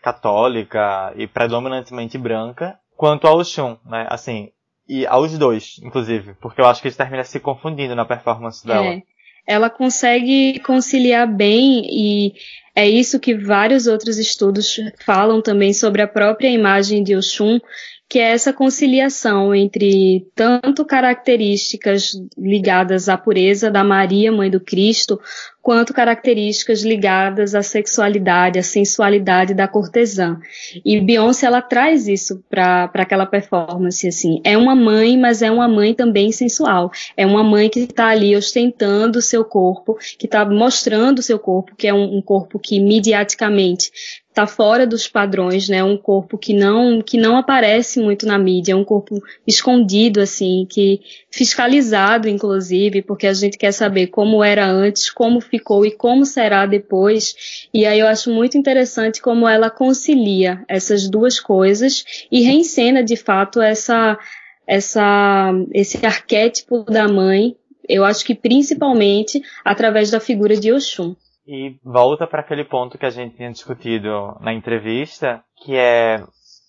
católica 0.01 1.11
e 1.17 1.27
predominantemente 1.27 2.17
branca, 2.17 2.79
quanto 2.95 3.27
ao 3.27 3.39
Oxum, 3.39 3.77
né? 3.85 4.07
Assim, 4.09 4.51
e 4.87 5.05
aos 5.05 5.37
dois, 5.37 5.79
inclusive, 5.81 6.33
porque 6.41 6.61
eu 6.61 6.65
acho 6.65 6.81
que 6.81 6.87
isso 6.87 6.97
termina 6.97 7.23
se 7.23 7.39
confundindo 7.39 7.95
na 7.95 8.05
performance 8.05 8.65
dela. 8.65 8.85
É. 8.85 9.01
Ela 9.47 9.69
consegue 9.69 10.59
conciliar 10.59 11.27
bem 11.27 11.83
e 11.85 12.33
é 12.75 12.87
isso 12.87 13.19
que 13.19 13.35
vários 13.35 13.85
outros 13.85 14.17
estudos 14.17 14.79
falam 15.05 15.41
também 15.41 15.73
sobre 15.73 16.01
a 16.01 16.07
própria 16.07 16.49
imagem 16.49 17.03
de 17.03 17.15
Oxum, 17.15 17.59
que 18.07 18.19
é 18.19 18.31
essa 18.31 18.53
conciliação 18.53 19.53
entre 19.53 20.27
tanto 20.35 20.85
características 20.85 22.11
ligadas 22.37 23.09
à 23.09 23.17
pureza 23.17 23.71
da 23.71 23.83
Maria, 23.83 24.31
mãe 24.31 24.49
do 24.49 24.59
Cristo, 24.59 25.19
quanto 25.61 25.95
características 25.95 26.83
ligadas 26.83 27.55
à 27.55 27.63
sexualidade, 27.63 28.59
à 28.59 28.63
sensualidade 28.63 29.55
da 29.55 29.67
cortesã. 29.67 30.39
E 30.85 31.01
Beyoncé 31.01 31.47
ela 31.47 31.59
traz 31.61 32.07
isso 32.07 32.43
para 32.47 32.91
aquela 32.93 33.25
performance 33.25 34.07
assim. 34.07 34.39
É 34.43 34.55
uma 34.55 34.75
mãe, 34.75 35.17
mas 35.17 35.41
é 35.41 35.49
uma 35.49 35.67
mãe 35.67 35.95
também 35.95 36.31
sensual. 36.31 36.91
É 37.17 37.25
uma 37.25 37.43
mãe 37.43 37.67
que 37.67 37.79
está 37.79 38.09
ali 38.09 38.35
ostentando 38.35 39.17
o 39.17 39.23
seu 39.23 39.43
corpo, 39.43 39.97
que 40.19 40.27
está 40.27 40.45
mostrando 40.45 41.17
o 41.17 41.23
seu 41.23 41.39
corpo, 41.39 41.75
que 41.75 41.87
é 41.87 41.93
um, 41.93 42.17
um 42.17 42.21
corpo 42.21 42.59
que 42.59 42.79
mediaticamente 42.79 43.89
está 44.35 44.45
fora 44.45 44.85
dos 44.85 45.07
padrões, 45.07 45.69
né? 45.69 45.81
Um 45.81 45.95
corpo 45.95 46.37
que 46.37 46.53
não 46.53 47.01
que 47.01 47.17
não 47.17 47.37
aparece 47.37 48.01
muito 48.01 48.25
na 48.25 48.37
mídia, 48.37 48.73
é 48.73 48.75
um 48.75 48.83
corpo 48.83 49.23
escondido 49.47 50.19
assim, 50.19 50.67
que 50.69 50.99
fiscalizado 51.31 52.27
inclusive, 52.27 53.01
porque 53.01 53.27
a 53.27 53.33
gente 53.33 53.57
quer 53.57 53.71
saber 53.71 54.07
como 54.07 54.43
era 54.43 54.67
antes, 54.67 55.09
como 55.09 55.39
ficou 55.39 55.85
e 55.85 55.91
como 55.91 56.25
será 56.25 56.65
depois. 56.65 57.67
E 57.73 57.85
aí 57.85 57.99
eu 57.99 58.07
acho 58.07 58.29
muito 58.29 58.57
interessante 58.57 59.21
como 59.21 59.47
ela 59.47 59.69
concilia 59.69 60.65
essas 60.67 61.07
duas 61.07 61.39
coisas 61.39 62.03
e 62.29 62.41
reencena 62.41 63.01
de 63.01 63.15
fato 63.15 63.61
essa 63.61 64.19
essa 64.67 65.53
esse 65.73 66.05
arquétipo 66.05 66.83
da 66.83 67.07
mãe. 67.07 67.55
Eu 67.87 68.03
acho 68.03 68.25
que 68.25 68.35
principalmente 68.35 69.41
através 69.63 70.11
da 70.11 70.19
figura 70.19 70.57
de 70.57 70.73
Oxum. 70.73 71.15
E 71.47 71.77
volta 71.83 72.25
para 72.25 72.41
aquele 72.41 72.63
ponto 72.63 72.97
que 72.97 73.05
a 73.05 73.09
gente 73.09 73.35
tinha 73.35 73.51
discutido 73.51 74.35
na 74.41 74.53
entrevista, 74.53 75.43
que 75.63 75.75
é 75.75 76.23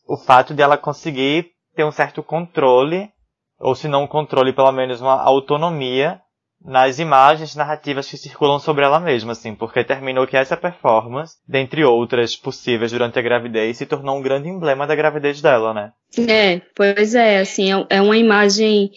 o 0.06 0.16
fato 0.16 0.54
de 0.54 0.62
ela 0.62 0.76
conseguir 0.76 1.50
ter 1.74 1.84
um 1.84 1.90
certo 1.90 2.22
controle, 2.22 3.10
ou 3.58 3.74
se 3.74 3.88
não 3.88 4.04
um 4.04 4.06
controle, 4.06 4.52
pelo 4.52 4.72
menos 4.72 5.00
uma 5.00 5.20
autonomia 5.20 6.20
nas 6.64 6.98
imagens 6.98 7.54
narrativas 7.54 8.08
que 8.08 8.16
circulam 8.16 8.58
sobre 8.58 8.84
ela 8.84 8.98
mesma, 8.98 9.32
assim, 9.32 9.54
porque 9.54 9.84
terminou 9.84 10.26
que 10.26 10.36
essa 10.36 10.56
performance, 10.56 11.36
dentre 11.46 11.84
outras 11.84 12.34
possíveis 12.34 12.90
durante 12.90 13.18
a 13.18 13.22
gravidez, 13.22 13.76
se 13.76 13.86
tornou 13.86 14.16
um 14.16 14.22
grande 14.22 14.48
emblema 14.48 14.86
da 14.86 14.94
gravidez 14.94 15.40
dela, 15.40 15.72
né? 15.72 15.92
É, 16.28 16.60
pois 16.74 17.14
é, 17.14 17.38
assim, 17.38 17.72
é, 17.72 17.86
é 17.90 18.02
uma 18.02 18.16
imagem 18.16 18.90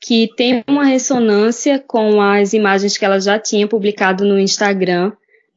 que 0.00 0.28
tem 0.34 0.64
uma 0.66 0.84
ressonância 0.84 1.78
com 1.78 2.20
as 2.20 2.52
imagens 2.52 2.98
que 2.98 3.04
ela 3.04 3.20
já 3.20 3.38
tinha 3.38 3.68
publicado 3.68 4.24
no 4.24 4.38
Instagram, 4.38 5.12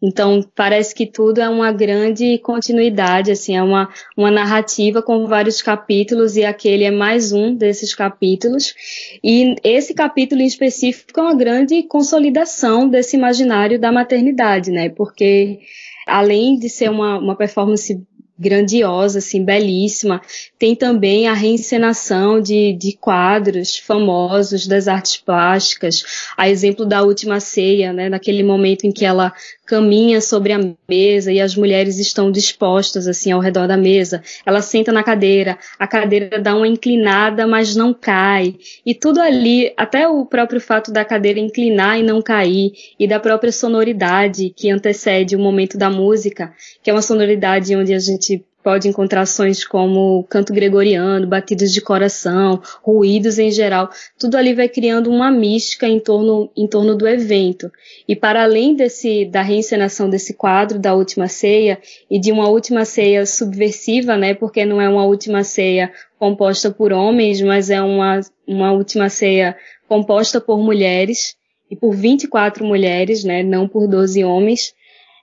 então, 0.08 0.48
parece 0.56 0.94
que 0.94 1.08
tudo 1.08 1.42
é 1.42 1.50
uma 1.50 1.72
grande 1.72 2.38
continuidade, 2.38 3.32
assim, 3.32 3.58
é 3.58 3.64
uma, 3.64 3.90
uma 4.16 4.30
narrativa 4.30 5.02
com 5.02 5.26
vários 5.26 5.64
capítulos 5.64 6.38
e 6.38 6.46
aquele 6.46 6.84
é 6.84 6.92
mais 6.92 7.32
um 7.32 7.56
desses 7.56 7.96
capítulos. 7.96 8.76
E 9.24 9.56
esse 9.64 9.96
capítulo 9.96 10.42
em 10.42 10.46
específico 10.46 11.20
é 11.20 11.24
uma 11.24 11.36
grande 11.36 11.82
consolidação 11.82 12.88
desse 12.88 13.18
imaginário 13.18 13.80
da 13.80 13.92
maternidade, 13.92 14.70
né? 14.70 14.90
Porque 14.90 15.60
além 16.06 16.60
de 16.60 16.70
ser 16.70 16.92
uma, 16.92 17.18
uma 17.18 17.36
performance 17.36 18.00
grandiosa, 18.38 19.20
assim, 19.20 19.44
belíssima. 19.44 20.22
Tem 20.60 20.76
também 20.76 21.28
a 21.28 21.34
reencenação 21.34 22.42
de, 22.42 22.74
de 22.74 22.98
quadros 22.98 23.78
famosos 23.78 24.68
das 24.68 24.88
artes 24.88 25.18
plásticas, 25.18 26.04
a 26.38 26.50
exemplo 26.50 26.86
da 26.86 27.02
Última 27.02 27.40
Ceia, 27.40 27.94
né, 27.94 28.10
naquele 28.10 28.44
momento 28.44 28.86
em 28.86 28.92
que 28.92 29.06
ela 29.06 29.34
caminha 29.66 30.22
sobre 30.22 30.54
a 30.54 30.60
mesa 30.88 31.32
e 31.32 31.42
as 31.42 31.56
mulheres 31.56 31.98
estão 31.98 32.32
dispostas 32.32 33.08
assim 33.08 33.32
ao 33.32 33.40
redor 33.40 33.68
da 33.68 33.76
mesa. 33.76 34.22
Ela 34.46 34.62
senta 34.62 34.92
na 34.92 35.04
cadeira, 35.04 35.58
a 35.80 35.88
cadeira 35.88 36.40
dá 36.40 36.56
uma 36.56 36.68
inclinada, 36.68 37.48
mas 37.48 37.76
não 37.76 37.94
cai. 37.94 38.56
E 38.86 38.94
tudo 38.94 39.20
ali, 39.20 39.74
até 39.76 40.08
o 40.08 40.26
próprio 40.26 40.62
fato 40.62 40.92
da 40.92 41.04
cadeira 41.04 41.40
inclinar 41.40 42.00
e 42.00 42.04
não 42.04 42.22
cair, 42.22 42.72
e 43.00 43.08
da 43.08 43.20
própria 43.20 43.52
sonoridade 43.52 44.54
que 44.56 44.70
antecede 44.70 45.36
o 45.36 45.40
momento 45.40 45.78
da 45.78 45.90
música, 45.90 46.54
que 46.84 46.90
é 46.90 46.94
uma 46.94 47.02
sonoridade 47.02 47.76
onde 47.76 47.94
a 47.94 48.00
gente 48.00 48.46
pode 48.66 48.88
encontrar 48.88 49.28
sons 49.28 49.64
como 49.64 50.24
canto 50.24 50.52
gregoriano, 50.52 51.28
batidas 51.28 51.72
de 51.72 51.80
coração, 51.82 52.60
ruídos 52.82 53.38
em 53.38 53.52
geral. 53.52 53.92
Tudo 54.18 54.38
ali 54.38 54.56
vai 54.56 54.68
criando 54.68 55.12
uma 55.12 55.30
mística 55.30 55.88
em 55.88 56.00
torno, 56.00 56.50
em 56.58 56.68
torno 56.68 56.98
do 56.98 57.08
evento. 57.08 57.72
E 58.08 58.16
para 58.16 58.42
além 58.42 58.76
desse, 58.76 59.24
da 59.26 59.44
reencenação 59.44 60.10
desse 60.10 60.34
quadro 60.34 60.80
da 60.80 60.96
última 60.96 61.28
ceia 61.28 61.80
e 62.10 62.20
de 62.20 62.32
uma 62.32 62.50
última 62.50 62.86
ceia 62.86 63.24
subversiva, 63.28 64.18
né? 64.18 64.34
Porque 64.34 64.66
não 64.66 64.82
é 64.82 64.90
uma 64.90 65.06
última 65.06 65.44
ceia 65.44 65.94
composta 66.18 66.72
por 66.72 66.92
homens, 66.92 67.44
mas 67.44 67.70
é 67.70 67.80
uma, 67.80 68.20
uma 68.48 68.72
última 68.72 69.10
ceia 69.10 69.56
composta 69.88 70.42
por 70.42 70.58
mulheres 70.58 71.36
e 71.70 71.76
por 71.76 71.94
24 71.94 72.66
mulheres, 72.66 73.24
né? 73.24 73.44
Não 73.44 73.68
por 73.68 73.88
12 73.88 74.24
homens. 74.24 74.74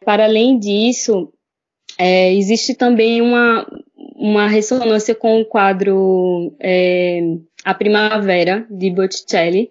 Para 0.05 0.27
além 0.27 0.61
disso, 0.61 1.33
é, 1.99 2.33
existe 2.35 2.75
também 2.75 3.21
uma, 3.21 3.67
uma 4.17 4.47
ressonância 4.47 5.15
com 5.15 5.41
o 5.41 5.45
quadro 5.45 6.55
é, 6.61 7.21
A 7.65 7.75
Primavera, 7.75 8.67
de 8.71 8.91
Botticelli, 8.91 9.71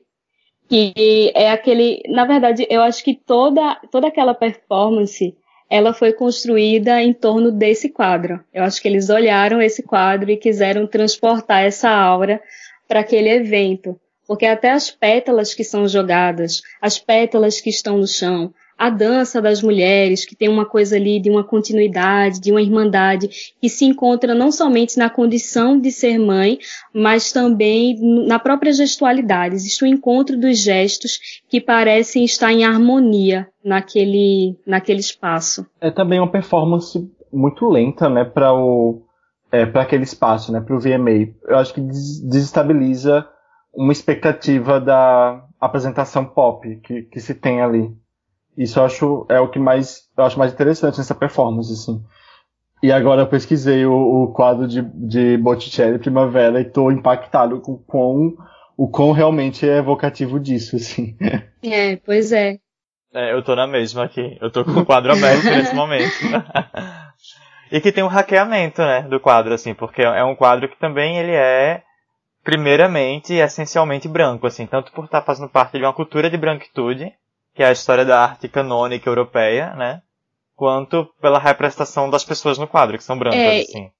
que 0.70 1.32
é 1.36 1.52
aquele, 1.52 2.02
na 2.08 2.26
verdade, 2.26 2.66
eu 2.70 2.82
acho 2.82 3.04
que 3.04 3.14
toda, 3.14 3.76
toda 3.92 4.08
aquela 4.08 4.34
performance, 4.34 5.36
ela 5.70 5.94
foi 5.94 6.14
construída 6.14 7.02
em 7.02 7.14
torno 7.14 7.52
desse 7.52 7.90
quadro. 7.90 8.44
Eu 8.54 8.64
acho 8.64 8.82
que 8.82 8.88
eles 8.88 9.10
olharam 9.10 9.62
esse 9.62 9.84
quadro 9.84 10.32
e 10.32 10.38
quiseram 10.38 10.88
transportar 10.88 11.64
essa 11.64 11.90
aura 11.90 12.42
para 12.88 13.02
aquele 13.02 13.30
evento. 13.30 14.00
Porque 14.28 14.46
até 14.46 14.72
as 14.72 14.90
pétalas 14.90 15.54
que 15.54 15.64
são 15.64 15.88
jogadas, 15.88 16.62
as 16.82 17.00
pétalas 17.00 17.60
que 17.60 17.70
estão 17.70 17.98
no 17.98 18.08
chão, 18.08 18.54
a 18.82 18.90
dança 18.90 19.40
das 19.40 19.62
mulheres, 19.62 20.26
que 20.26 20.36
tem 20.36 20.50
uma 20.50 20.66
coisa 20.66 20.96
ali 20.96 21.20
de 21.20 21.30
uma 21.30 21.44
continuidade, 21.44 22.42
de 22.42 22.52
uma 22.52 22.64
irmandade, 22.64 23.30
que 23.62 23.70
se 23.70 23.86
encontra 23.86 24.34
não 24.34 24.52
somente 24.52 24.98
na 24.98 25.08
condição 25.08 25.80
de 25.80 25.92
ser 25.92 26.18
mãe, 26.18 26.58
mas 26.92 27.32
também 27.32 27.96
na 28.26 28.40
própria 28.40 28.74
gestualidade. 28.74 29.54
Existe 29.54 29.86
um 29.86 29.88
encontro 29.88 30.36
dos 30.36 30.58
gestos 30.58 31.20
que 31.48 31.62
parecem 31.62 32.26
estar 32.26 32.52
em 32.52 32.66
harmonia 32.66 33.48
naquele, 33.64 34.58
naquele 34.66 35.00
espaço. 35.00 35.64
É 35.80 35.92
também 35.92 36.20
uma 36.20 36.32
performance 36.32 37.08
muito 37.32 37.70
lenta, 37.70 38.10
né, 38.10 38.26
para 38.26 38.52
o 38.52 39.04
é, 39.52 39.64
para 39.64 39.84
aquele 39.84 40.06
espaço, 40.06 40.52
né, 40.52 40.60
para 40.60 40.76
o 40.76 40.80
VMA. 40.80 41.36
Eu 41.48 41.60
acho 41.60 41.72
que 41.72 41.82
desestabiliza 41.82 43.28
uma 43.76 43.92
expectativa 43.92 44.82
da 44.82 45.46
apresentação 45.60 46.26
pop 46.26 46.78
que, 46.78 47.04
que 47.04 47.20
se 47.20 47.36
tem 47.36 47.62
ali. 47.62 48.01
Isso 48.58 48.80
eu 48.80 48.86
acho 48.86 49.26
é 49.30 49.40
o 49.40 49.48
que 49.48 49.60
mais 49.60 50.10
eu 50.18 50.24
acho 50.24 50.38
mais 50.38 50.54
interessante 50.54 50.98
nessa 50.98 51.16
performance, 51.16 51.72
assim. 51.72 52.04
E 52.84 52.92
agora 52.92 53.22
eu 53.22 53.28
pesquisei 53.28 53.86
o, 53.86 53.94
o 53.94 54.34
quadro 54.34 54.68
de, 54.68 54.82
de 54.82 55.38
Botticelli 55.38 56.00
Primavera 56.00 56.60
e 56.60 56.64
estou 56.64 56.92
impactado 56.92 57.62
com 57.62 57.78
quão, 57.78 58.36
o 58.76 58.88
quão 58.88 59.12
realmente 59.12 59.70
é 59.70 59.78
evocativo 59.78 60.40
disso, 60.40 60.76
assim. 60.76 61.16
É, 61.64 61.96
pois 61.98 62.32
é. 62.32 62.58
É, 63.14 63.34
eu 63.34 63.44
tô 63.44 63.56
na 63.56 63.68
mesma 63.68 64.06
aqui. 64.06 64.36
Eu 64.42 64.50
tô 64.50 64.66
com 64.66 64.80
o 64.80 64.86
quadro 64.86 65.12
aberto 65.12 65.44
nesse 65.46 65.76
momento. 65.76 66.12
e 67.72 67.80
que 67.80 67.92
tem 67.92 68.04
um 68.04 68.08
hackeamento, 68.08 68.82
né, 68.82 69.04
do 69.04 69.20
quadro, 69.20 69.54
assim, 69.54 69.76
porque 69.76 70.02
é 70.02 70.24
um 70.24 70.36
quadro 70.36 70.68
que 70.68 70.80
também 70.80 71.20
ele 71.20 71.34
é 71.34 71.84
primeiramente 72.44 73.34
e 73.34 73.40
essencialmente 73.40 74.08
branco, 74.08 74.48
assim, 74.48 74.66
tanto 74.66 74.92
por 74.92 75.06
estar 75.06 75.22
fazendo 75.22 75.50
parte 75.50 75.78
de 75.78 75.84
uma 75.84 75.94
cultura 75.94 76.32
de 76.32 76.38
branquitude, 76.38 77.14
que 77.62 77.64
é 77.64 77.68
a 77.68 77.72
história 77.72 78.04
da 78.04 78.20
arte 78.20 78.48
canônica 78.48 79.08
europeia, 79.08 79.76
né? 79.76 80.02
Quanto 80.56 81.06
pela 81.22 81.38
representação 81.38 82.10
das 82.10 82.24
pessoas 82.24 82.58
no 82.58 82.68
quadro, 82.68 82.98
que 82.98 83.04
são 83.04 83.16
brancas, 83.20 83.40
é... 83.40 83.62
assim. 83.62 83.92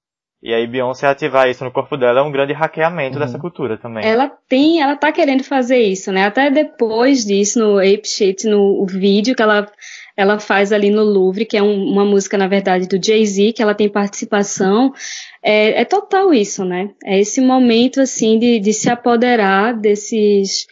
E 0.42 0.52
aí 0.52 0.66
Beyoncé 0.66 1.06
ativar 1.06 1.48
isso 1.48 1.64
no 1.64 1.70
corpo 1.70 1.96
dela 1.96 2.18
é 2.18 2.22
um 2.24 2.32
grande 2.32 2.52
hackeamento 2.52 3.14
uhum. 3.14 3.24
dessa 3.24 3.38
cultura 3.38 3.78
também. 3.78 4.04
Ela 4.04 4.28
tem, 4.48 4.82
ela 4.82 4.96
tá 4.96 5.12
querendo 5.12 5.44
fazer 5.44 5.78
isso, 5.78 6.10
né? 6.10 6.24
Até 6.24 6.50
depois 6.50 7.24
disso, 7.24 7.60
no 7.60 7.78
Ape 7.78 8.02
Shit, 8.04 8.48
no 8.48 8.84
vídeo 8.84 9.36
que 9.36 9.42
ela, 9.42 9.70
ela 10.16 10.40
faz 10.40 10.72
ali 10.72 10.90
no 10.90 11.04
Louvre, 11.04 11.46
que 11.46 11.56
é 11.56 11.62
um, 11.62 11.84
uma 11.84 12.04
música, 12.04 12.36
na 12.36 12.48
verdade, 12.48 12.88
do 12.88 13.00
Jay-Z, 13.00 13.52
que 13.52 13.62
ela 13.62 13.76
tem 13.76 13.88
participação. 13.88 14.92
É, 15.40 15.82
é 15.82 15.84
total 15.84 16.34
isso, 16.34 16.64
né? 16.64 16.90
É 17.04 17.20
esse 17.20 17.40
momento, 17.40 18.00
assim, 18.00 18.40
de, 18.40 18.58
de 18.58 18.72
se 18.72 18.90
apoderar 18.90 19.78
desses 19.78 20.66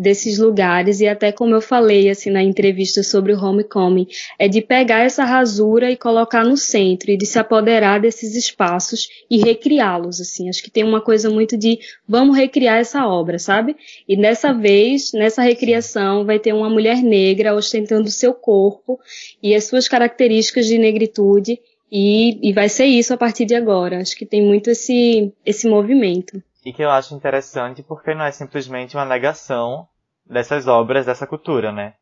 desses 0.00 0.38
lugares 0.38 1.00
e 1.00 1.06
até 1.06 1.30
como 1.30 1.54
eu 1.54 1.60
falei 1.60 2.08
assim 2.08 2.30
na 2.30 2.42
entrevista 2.42 3.02
sobre 3.02 3.34
o 3.34 3.38
homecoming, 3.38 4.06
é 4.38 4.48
de 4.48 4.62
pegar 4.62 5.00
essa 5.00 5.24
rasura 5.24 5.90
e 5.90 5.96
colocar 5.96 6.42
no 6.42 6.56
centro 6.56 7.10
e 7.10 7.18
de 7.18 7.26
se 7.26 7.38
apoderar 7.38 8.00
desses 8.00 8.34
espaços 8.34 9.08
e 9.30 9.38
recriá-los 9.38 10.18
assim. 10.18 10.48
Acho 10.48 10.62
que 10.62 10.70
tem 10.70 10.82
uma 10.82 11.02
coisa 11.02 11.28
muito 11.28 11.56
de 11.56 11.78
vamos 12.08 12.36
recriar 12.36 12.78
essa 12.78 13.06
obra, 13.06 13.38
sabe? 13.38 13.76
E 14.08 14.16
dessa 14.16 14.54
vez, 14.54 15.12
nessa 15.12 15.42
recriação 15.42 16.24
vai 16.24 16.38
ter 16.38 16.54
uma 16.54 16.70
mulher 16.70 17.02
negra 17.02 17.54
ostentando 17.54 18.10
seu 18.10 18.32
corpo 18.32 18.98
e 19.42 19.54
as 19.54 19.64
suas 19.64 19.86
características 19.86 20.66
de 20.66 20.78
negritude 20.78 21.60
e, 21.92 22.48
e 22.48 22.52
vai 22.54 22.70
ser 22.70 22.86
isso 22.86 23.12
a 23.12 23.18
partir 23.18 23.44
de 23.44 23.54
agora. 23.54 24.00
Acho 24.00 24.16
que 24.16 24.24
tem 24.24 24.42
muito 24.42 24.70
esse 24.70 25.30
esse 25.44 25.68
movimento 25.68 26.42
e 26.64 26.72
que 26.72 26.82
eu 26.82 26.90
acho 26.90 27.14
interessante 27.14 27.82
porque 27.82 28.14
não 28.14 28.24
é 28.24 28.32
simplesmente 28.32 28.96
uma 28.96 29.04
negação 29.04 29.88
dessas 30.30 30.66
obras, 30.66 31.06
dessa 31.06 31.26
cultura, 31.26 31.72
né? 31.72 31.94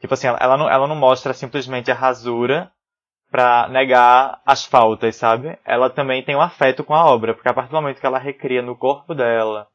Tipo 0.00 0.14
assim, 0.14 0.26
ela 0.26 0.56
não, 0.56 0.70
ela 0.70 0.86
não 0.86 0.96
mostra 0.96 1.34
simplesmente 1.34 1.90
a 1.90 1.94
rasura 1.94 2.70
para 3.30 3.68
negar 3.68 4.40
as 4.44 4.64
faltas, 4.64 5.16
sabe? 5.16 5.58
Ela 5.64 5.88
também 5.88 6.22
tem 6.22 6.36
um 6.36 6.40
afeto 6.40 6.84
com 6.84 6.94
a 6.94 7.06
obra, 7.06 7.34
porque 7.34 7.48
a 7.48 7.54
partir 7.54 7.70
do 7.70 7.76
momento 7.76 8.00
que 8.00 8.06
ela 8.06 8.18
recria 8.18 8.62
no 8.62 8.76
corpo 8.76 9.14
dela 9.14 9.66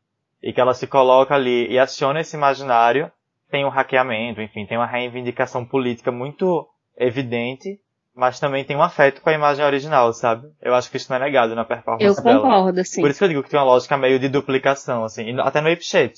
e 0.42 0.54
que 0.54 0.62
ela 0.62 0.74
se 0.74 0.86
coloca 0.86 1.34
ali 1.34 1.68
e 1.68 1.80
aciona 1.80 2.20
esse 2.20 2.36
imaginário, 2.36 3.12
tem 3.50 3.66
um 3.66 3.70
hackeamento, 3.70 4.42
enfim, 4.42 4.66
tem 4.66 4.78
uma 4.78 4.86
reivindicação 4.86 5.66
política 5.66 6.12
muito 6.12 6.68
evidente, 6.98 7.80
mas 8.16 8.40
também 8.40 8.64
tem 8.64 8.76
um 8.76 8.84
afeto 8.84 9.22
com 9.22 9.30
a 9.30 9.34
imagem 9.34 9.66
original, 9.66 10.14
sabe? 10.14 10.48
Eu 10.62 10.76
acho 10.76 10.92
que 10.92 10.98
isso 10.98 11.10
não 11.10 11.18
é 11.18 11.22
negado 11.22 11.56
na 11.56 11.66
performance 11.66 12.22
dela. 12.22 12.38
Eu 12.38 12.42
concordo, 12.42 12.84
sim. 12.86 13.02
Por 13.02 13.10
isso 13.10 13.20
que 13.20 13.26
eu 13.26 13.30
digo 13.30 13.44
que 13.44 13.50
tem 13.50 13.60
uma 13.60 13.66
lógica 13.66 13.98
meio 13.98 14.20
de 14.20 14.30
duplicação, 14.30 15.04
assim, 15.04 15.40
até 15.40 15.62
no 15.62 15.72
Ape 15.72 15.84
Shade. 15.84 16.16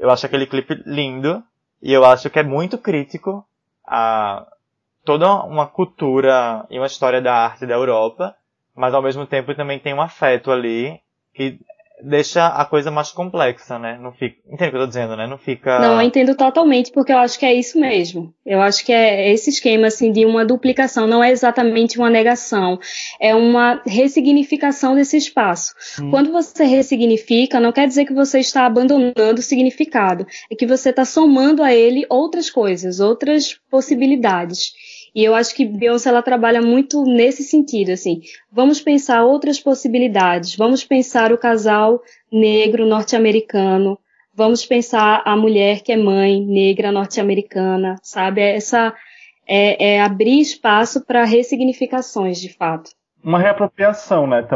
Eu 0.00 0.10
acho 0.10 0.24
aquele 0.24 0.46
clipe 0.46 0.82
lindo 0.86 1.44
e 1.82 1.92
eu 1.92 2.06
acho 2.06 2.30
que 2.30 2.38
é 2.38 2.42
muito 2.42 2.78
crítico 2.78 3.46
a 3.86 4.46
toda 5.04 5.44
uma 5.44 5.66
cultura 5.66 6.66
e 6.70 6.78
uma 6.78 6.86
história 6.86 7.20
da 7.20 7.34
arte 7.34 7.66
da 7.66 7.74
Europa, 7.74 8.34
mas 8.74 8.94
ao 8.94 9.02
mesmo 9.02 9.26
tempo 9.26 9.54
também 9.54 9.78
tem 9.78 9.92
um 9.92 10.00
afeto 10.00 10.50
ali 10.50 10.98
que 11.34 11.60
deixa 12.02 12.46
a 12.46 12.64
coisa 12.64 12.90
mais 12.90 13.10
complexa, 13.10 13.78
né? 13.78 13.98
Não 14.00 14.12
fica. 14.12 14.36
Entende 14.46 14.68
o 14.68 14.70
que 14.70 14.76
eu 14.76 14.80
tô 14.82 14.86
dizendo, 14.86 15.16
né? 15.16 15.26
Não 15.26 15.38
fica. 15.38 15.78
Não, 15.80 15.94
eu 15.94 16.02
entendo 16.02 16.34
totalmente, 16.34 16.90
porque 16.92 17.12
eu 17.12 17.18
acho 17.18 17.38
que 17.38 17.46
é 17.46 17.54
isso 17.54 17.78
mesmo. 17.78 18.32
Eu 18.44 18.60
acho 18.60 18.84
que 18.84 18.92
é 18.92 19.32
esse 19.32 19.50
esquema, 19.50 19.86
assim, 19.86 20.12
de 20.12 20.24
uma 20.24 20.44
duplicação, 20.44 21.06
não 21.06 21.22
é 21.22 21.30
exatamente 21.30 21.98
uma 21.98 22.10
negação. 22.10 22.78
É 23.20 23.34
uma 23.34 23.82
ressignificação 23.86 24.94
desse 24.94 25.16
espaço. 25.16 25.72
Hum. 26.00 26.10
Quando 26.10 26.32
você 26.32 26.64
ressignifica, 26.64 27.60
não 27.60 27.72
quer 27.72 27.86
dizer 27.86 28.04
que 28.04 28.14
você 28.14 28.40
está 28.40 28.66
abandonando 28.66 29.38
o 29.38 29.42
significado. 29.42 30.26
É 30.50 30.54
que 30.54 30.66
você 30.66 30.90
está 30.90 31.04
somando 31.04 31.62
a 31.62 31.72
ele 31.72 32.06
outras 32.08 32.50
coisas, 32.50 33.00
outras 33.00 33.54
possibilidades. 33.70 34.72
E 35.14 35.24
eu 35.24 35.34
acho 35.34 35.54
que 35.54 35.64
Beyoncé 35.64 36.08
ela 36.08 36.22
trabalha 36.22 36.62
muito 36.62 37.02
nesse 37.04 37.42
sentido, 37.42 37.90
assim. 37.90 38.20
Vamos 38.50 38.80
pensar 38.80 39.24
outras 39.24 39.58
possibilidades, 39.58 40.56
vamos 40.56 40.84
pensar 40.84 41.32
o 41.32 41.38
casal 41.38 42.00
negro 42.32 42.86
norte-americano, 42.86 43.98
vamos 44.34 44.64
pensar 44.64 45.22
a 45.24 45.36
mulher 45.36 45.80
que 45.80 45.92
é 45.92 45.96
mãe 45.96 46.40
negra 46.40 46.92
norte-americana, 46.92 47.96
sabe? 48.02 48.40
É 48.40 48.56
essa 48.56 48.94
é, 49.46 49.94
é 49.94 50.00
abrir 50.00 50.40
espaço 50.40 51.04
para 51.04 51.24
ressignificações, 51.24 52.40
de 52.40 52.52
fato. 52.52 52.90
Uma 53.22 53.38
reapropriação, 53.38 54.26
né, 54.26 54.46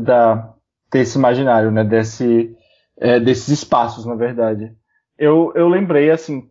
da 0.00 0.54
desse 0.90 1.18
imaginário, 1.18 1.70
né, 1.70 1.84
desse 1.84 2.56
é, 2.96 3.20
desses 3.20 3.48
espaços, 3.48 4.06
na 4.06 4.14
verdade. 4.14 4.72
Eu, 5.18 5.52
eu 5.54 5.68
lembrei 5.68 6.10
assim, 6.10 6.48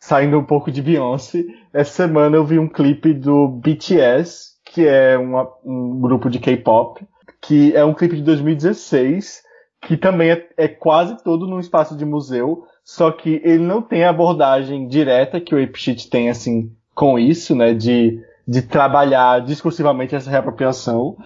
saindo 0.00 0.38
um 0.38 0.44
pouco 0.44 0.72
de 0.72 0.82
Beyoncé, 0.82 1.44
essa 1.72 1.92
semana 1.92 2.36
eu 2.36 2.44
vi 2.44 2.58
um 2.58 2.68
clipe 2.68 3.12
do 3.12 3.46
BTS, 3.46 4.54
que 4.64 4.86
é 4.86 5.18
uma, 5.18 5.48
um 5.64 6.00
grupo 6.00 6.30
de 6.30 6.38
K-pop, 6.38 7.06
que 7.40 7.74
é 7.76 7.84
um 7.84 7.94
clipe 7.94 8.16
de 8.16 8.22
2016, 8.22 9.42
que 9.82 9.96
também 9.96 10.30
é, 10.30 10.48
é, 10.56 10.68
quase 10.68 11.22
todo 11.22 11.46
num 11.46 11.60
espaço 11.60 11.96
de 11.96 12.04
museu, 12.04 12.64
só 12.82 13.12
que 13.12 13.40
ele 13.44 13.62
não 13.62 13.82
tem 13.82 14.04
a 14.04 14.10
abordagem 14.10 14.88
direta 14.88 15.40
que 15.40 15.54
o 15.54 15.62
Ape 15.62 15.78
Sheet 15.78 16.08
tem, 16.10 16.30
assim, 16.30 16.72
com 16.94 17.18
isso, 17.18 17.54
né, 17.54 17.74
de 17.74 18.20
de 18.50 18.62
trabalhar 18.62 19.40
discursivamente 19.42 20.16
essa 20.16 20.28
reapropriação. 20.28 21.16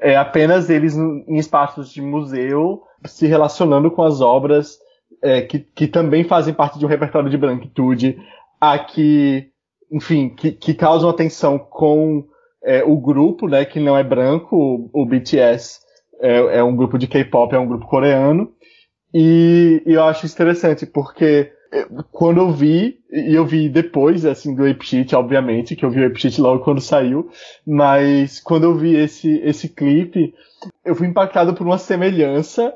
É 0.00 0.16
apenas 0.16 0.68
eles 0.68 0.96
em 0.96 1.36
espaços 1.36 1.92
de 1.92 2.02
museu 2.02 2.82
se 3.04 3.28
relacionando 3.28 3.88
com 3.88 4.02
as 4.02 4.20
obras 4.20 4.78
é, 5.22 5.42
que, 5.42 5.60
que 5.60 5.86
também 5.86 6.24
fazem 6.24 6.52
parte 6.52 6.78
de 6.78 6.84
um 6.84 6.88
repertório 6.88 7.30
de 7.30 7.36
branquitude, 7.38 8.18
a 8.60 8.78
que, 8.78 9.48
enfim, 9.90 10.28
que, 10.30 10.52
que 10.52 10.74
causam 10.74 11.08
atenção 11.08 11.58
com 11.58 12.26
é, 12.64 12.82
o 12.84 12.96
grupo, 12.96 13.48
né, 13.48 13.64
que 13.64 13.80
não 13.80 13.96
é 13.96 14.02
branco, 14.02 14.56
o, 14.56 15.02
o 15.02 15.06
BTS 15.06 15.80
é, 16.20 16.58
é, 16.58 16.62
um 16.62 16.76
grupo 16.76 16.98
de 16.98 17.06
K-pop, 17.06 17.54
é 17.54 17.58
um 17.58 17.68
grupo 17.68 17.86
coreano, 17.86 18.52
e, 19.14 19.82
e 19.86 19.92
eu 19.92 20.04
acho 20.04 20.26
interessante 20.26 20.86
porque 20.86 21.52
quando 22.10 22.38
eu 22.38 22.52
vi, 22.52 22.98
e 23.10 23.34
eu 23.34 23.46
vi 23.46 23.68
depois, 23.68 24.26
assim, 24.26 24.54
do 24.54 24.66
Ape 24.66 24.84
Sheet, 24.84 25.14
obviamente, 25.14 25.74
que 25.74 25.84
eu 25.84 25.90
vi 25.90 26.00
o 26.00 26.06
Ape 26.06 26.20
Sheet 26.20 26.40
logo 26.40 26.62
quando 26.62 26.80
saiu, 26.80 27.30
mas 27.66 28.38
quando 28.40 28.64
eu 28.64 28.76
vi 28.76 28.94
esse, 28.94 29.38
esse 29.38 29.68
clipe, 29.68 30.34
eu 30.84 30.94
fui 30.94 31.06
impactado 31.06 31.54
por 31.54 31.66
uma 31.66 31.78
semelhança 31.78 32.72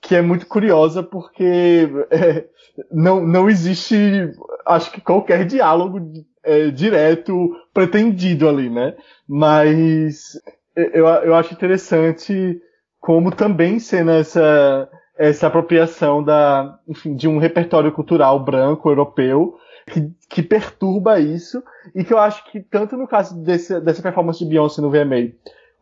que 0.00 0.14
é 0.14 0.22
muito 0.22 0.46
curiosa 0.46 1.02
porque 1.02 1.88
é, 2.10 2.46
não, 2.90 3.24
não 3.24 3.48
existe, 3.48 4.30
acho 4.66 4.90
que 4.92 5.00
qualquer 5.00 5.44
diálogo 5.44 6.00
é, 6.42 6.70
direto 6.70 7.54
pretendido 7.72 8.48
ali, 8.48 8.70
né? 8.70 8.96
Mas 9.28 10.40
eu, 10.74 11.06
eu 11.06 11.34
acho 11.34 11.52
interessante 11.52 12.60
como 13.00 13.30
também 13.30 13.78
sendo 13.78 14.10
essa 14.10 14.88
essa 15.18 15.48
apropriação 15.48 16.22
da, 16.22 16.78
enfim, 16.86 17.16
de 17.16 17.26
um 17.26 17.38
repertório 17.38 17.90
cultural 17.90 18.38
branco 18.38 18.88
europeu 18.88 19.56
que, 19.90 20.12
que 20.30 20.42
perturba 20.44 21.18
isso 21.18 21.60
e 21.92 22.04
que 22.04 22.12
eu 22.12 22.18
acho 22.18 22.44
que 22.52 22.60
tanto 22.60 22.96
no 22.96 23.08
caso 23.08 23.42
desse, 23.42 23.80
dessa 23.80 24.00
performance 24.00 24.38
de 24.38 24.48
Beyoncé 24.48 24.80
no 24.80 24.90
VMA 24.90 25.32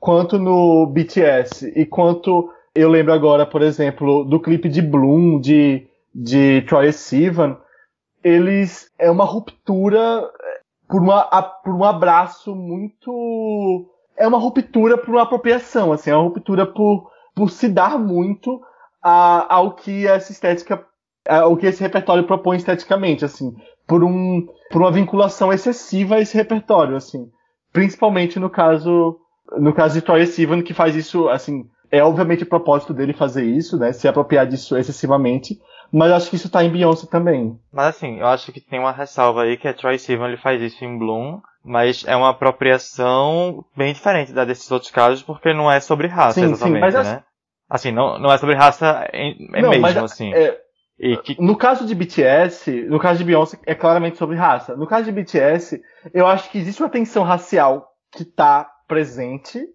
quanto 0.01 0.39
no 0.39 0.87
BTS 0.87 1.71
e 1.77 1.85
quanto 1.85 2.51
eu 2.77 2.89
lembro 2.89 3.12
agora, 3.12 3.45
por 3.45 3.62
exemplo, 3.62 4.24
do 4.24 4.41
clipe 4.41 4.68
de 4.68 4.83
Bloom 4.83 5.41
de 5.41 5.89
de 6.14 6.62
Troye 6.62 6.95
Sivan, 6.95 7.59
eles 8.24 8.91
é 8.99 9.11
uma 9.11 9.24
ruptura 9.24 10.22
por, 10.89 11.03
uma, 11.03 11.43
por 11.62 11.74
um 11.74 11.85
abraço 11.85 12.55
muito 12.55 13.87
é 14.16 14.27
uma 14.27 14.39
ruptura 14.39 14.97
por 14.97 15.11
uma 15.11 15.22
apropriação, 15.22 15.93
assim, 15.93 16.11
é 16.11 16.16
uma 16.16 16.24
ruptura 16.24 16.64
por, 16.64 17.11
por 17.35 17.51
se 17.51 17.68
dar 17.68 17.99
muito 17.99 18.62
a, 19.03 19.55
ao 19.55 19.74
que 19.74 20.07
essa 20.07 20.33
estética, 20.33 20.85
ao 21.29 21.57
que 21.57 21.66
esse 21.66 21.83
repertório 21.83 22.27
propõe 22.27 22.57
esteticamente, 22.57 23.24
assim, 23.24 23.55
por 23.87 24.03
um, 24.03 24.47
por 24.70 24.81
uma 24.81 24.91
vinculação 24.91 25.53
excessiva 25.53 26.14
a 26.14 26.20
esse 26.20 26.35
repertório, 26.35 26.97
assim, 26.97 27.31
principalmente 27.72 28.41
no 28.41 28.49
caso, 28.49 29.18
no 29.59 29.74
caso 29.74 29.95
de 29.95 30.03
Troy 30.03 30.27
Sivan, 30.27 30.62
que 30.62 30.72
faz 30.72 30.97
isso, 30.97 31.29
assim, 31.29 31.68
é 31.91 32.03
obviamente 32.03 32.43
o 32.43 32.49
propósito 32.49 32.93
dele 32.93 33.12
fazer 33.12 33.45
isso, 33.45 33.78
né, 33.78 33.93
se 33.93 34.09
apropriar 34.09 34.47
disso 34.47 34.76
excessivamente, 34.76 35.59
mas 35.93 36.11
acho 36.12 36.30
que 36.30 36.37
isso 36.37 36.51
tá 36.51 36.64
em 36.64 36.70
Beyoncé 36.70 37.07
também. 37.07 37.59
Mas 37.72 37.97
assim, 37.97 38.18
eu 38.18 38.26
acho 38.26 38.53
que 38.53 38.61
tem 38.61 38.78
uma 38.78 38.93
ressalva 38.93 39.43
aí 39.43 39.57
que 39.57 39.68
a 39.68 39.74
Troy 39.74 39.99
Sivan 39.99 40.28
ele 40.28 40.37
faz 40.37 40.61
isso 40.61 40.84
em 40.84 40.99
Bloom, 40.99 41.41
mas 41.64 42.05
é 42.07 42.16
uma 42.16 42.30
apropriação 42.30 43.64
bem 43.76 43.93
diferente 43.93 44.32
da 44.32 44.45
desses 44.45 44.70
outros 44.70 44.91
casos, 44.91 45.22
porque 45.22 45.53
não 45.53 45.70
é 45.70 45.80
sobre 45.80 46.09
raça, 46.09 46.41
sim, 46.41 46.47
exatamente, 46.47 46.74
sim, 46.74 46.80
mas 46.80 46.95
né? 46.95 47.22
Assim, 47.68 47.91
não, 47.91 48.18
não 48.18 48.32
é 48.32 48.39
sobre 48.39 48.55
raça 48.55 49.07
é, 49.12 49.30
é 49.30 49.62
não, 49.62 49.70
mesmo, 49.70 49.82
mas, 49.82 49.97
assim. 49.97 50.32
É, 50.32 50.57
que... 51.24 51.41
No 51.41 51.57
caso 51.57 51.84
de 51.84 51.95
BTS, 51.95 52.87
no 52.89 52.99
caso 52.99 53.18
de 53.18 53.24
Beyoncé, 53.24 53.59
é 53.66 53.74
claramente 53.74 54.16
sobre 54.16 54.37
raça. 54.37 54.76
No 54.76 54.87
caso 54.87 55.05
de 55.05 55.12
BTS, 55.12 55.82
eu 56.14 56.26
acho 56.26 56.51
que 56.51 56.59
existe 56.59 56.82
uma 56.82 56.89
tensão 56.89 57.22
racial 57.22 57.89
que 58.12 58.24
tá 58.24 58.70
presente, 58.89 59.66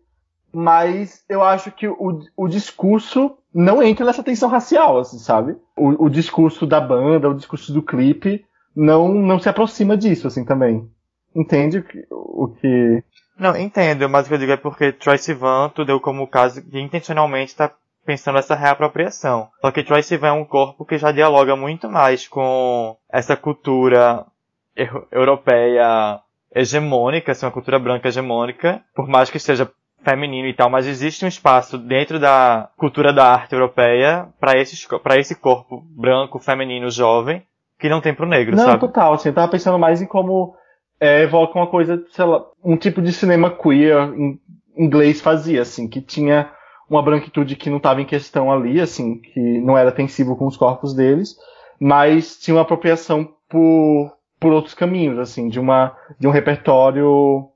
mas 0.54 1.24
eu 1.30 1.42
acho 1.44 1.72
que 1.72 1.88
o, 1.88 2.20
o 2.36 2.48
discurso 2.48 3.38
não 3.54 3.82
entra 3.82 4.06
nessa 4.06 4.24
tensão 4.24 4.50
racial, 4.50 5.00
assim, 5.00 5.20
sabe? 5.20 5.58
O, 5.78 6.06
o 6.06 6.10
discurso 6.10 6.66
da 6.66 6.80
banda, 6.80 7.30
o 7.30 7.34
discurso 7.34 7.74
do 7.74 7.82
clipe, 7.82 8.46
não, 8.76 9.10
não 9.10 9.40
se 9.40 9.50
aproxima 9.50 9.98
disso, 9.98 10.28
assim, 10.28 10.46
também. 10.46 10.90
Entende 11.36 11.80
o 11.80 11.84
que, 11.84 12.06
o 12.10 12.48
que... 12.50 13.04
Não, 13.38 13.56
entendo, 13.56 14.08
mas 14.10 14.26
o 14.26 14.30
que 14.30 14.36
eu 14.36 14.40
digo 14.40 14.52
é 14.52 14.58
porque 14.58 14.92
Troy 14.92 15.18
Sivan, 15.18 15.70
tu 15.70 15.86
deu 15.86 16.00
como 16.00 16.28
caso 16.28 16.62
que 16.62 16.80
intencionalmente 16.80 17.56
tá 17.56 17.72
pensando 18.06 18.36
nessa 18.36 18.56
reapropriação. 18.56 19.50
Só 19.62 19.72
que 19.72 19.84
Troy 19.84 20.04
Sivan 20.04 20.28
é 20.28 20.32
um 20.34 20.46
corpo 20.46 20.86
que 20.86 20.98
já 20.98 21.12
dialoga 21.12 21.56
muito 21.56 21.90
mais 21.90 22.28
com 22.28 22.98
essa 23.12 23.36
cultura 23.36 24.26
europeia 25.12 26.20
hegemônica, 26.54 27.32
assim, 27.32 27.46
uma 27.46 27.52
cultura 27.52 27.80
branca 27.80 28.10
hegemônica, 28.10 28.84
por 28.94 29.08
mais 29.08 29.30
que 29.30 29.40
seja 29.40 29.72
feminino 30.04 30.48
e 30.48 30.54
tal, 30.54 30.70
mas 30.70 30.88
existe 30.88 31.24
um 31.24 31.28
espaço 31.28 31.78
dentro 31.78 32.20
da 32.20 32.70
cultura 32.78 33.14
da 33.14 33.26
arte 33.26 33.54
europeia 33.54 34.28
para 34.40 34.58
esse, 34.58 34.88
pra 35.02 35.18
esse 35.18 35.36
corpo 35.36 35.84
branco, 35.90 36.40
feminino, 36.40 36.90
jovem, 36.90 37.44
que 37.80 37.90
não 37.90 38.02
tem 38.02 38.14
pro 38.14 38.28
negro, 38.28 38.56
não, 38.56 38.64
sabe? 38.64 38.74
Não, 38.74 38.80
total, 38.80 39.14
assim, 39.14 39.30
eu 39.30 39.36
tava 39.36 39.52
pensando 39.52 39.78
mais 39.78 40.02
em 40.02 40.06
como 40.06 40.56
é, 41.00 41.22
evoca 41.22 41.58
uma 41.58 41.68
coisa, 41.68 42.04
sei 42.12 42.26
lá, 42.26 42.44
um 42.64 42.78
tipo 42.78 43.02
de 43.02 43.14
cinema 43.14 43.50
queer 43.50 44.14
em 44.14 44.40
inglês 44.78 45.22
fazia, 45.22 45.62
assim, 45.62 45.88
que 45.88 46.02
tinha 46.02 46.52
uma 46.90 47.02
branquitude 47.02 47.56
que 47.56 47.70
não 47.70 47.78
estava 47.78 48.02
em 48.02 48.06
questão 48.06 48.52
ali, 48.52 48.80
assim, 48.80 49.20
que 49.20 49.60
não 49.62 49.78
era 49.78 49.92
tensível 49.92 50.36
com 50.36 50.46
os 50.46 50.58
corpos 50.58 50.94
deles, 50.94 51.36
mas 51.80 52.38
tinha 52.38 52.56
uma 52.56 52.64
apropriação 52.64 53.28
por, 53.48 54.12
por 54.40 54.52
outros 54.52 54.74
caminhos, 54.74 55.18
assim, 55.18 55.48
de 55.48 55.60
uma 55.60 55.96
de 56.20 56.28
um 56.28 56.32
repertório 56.32 57.48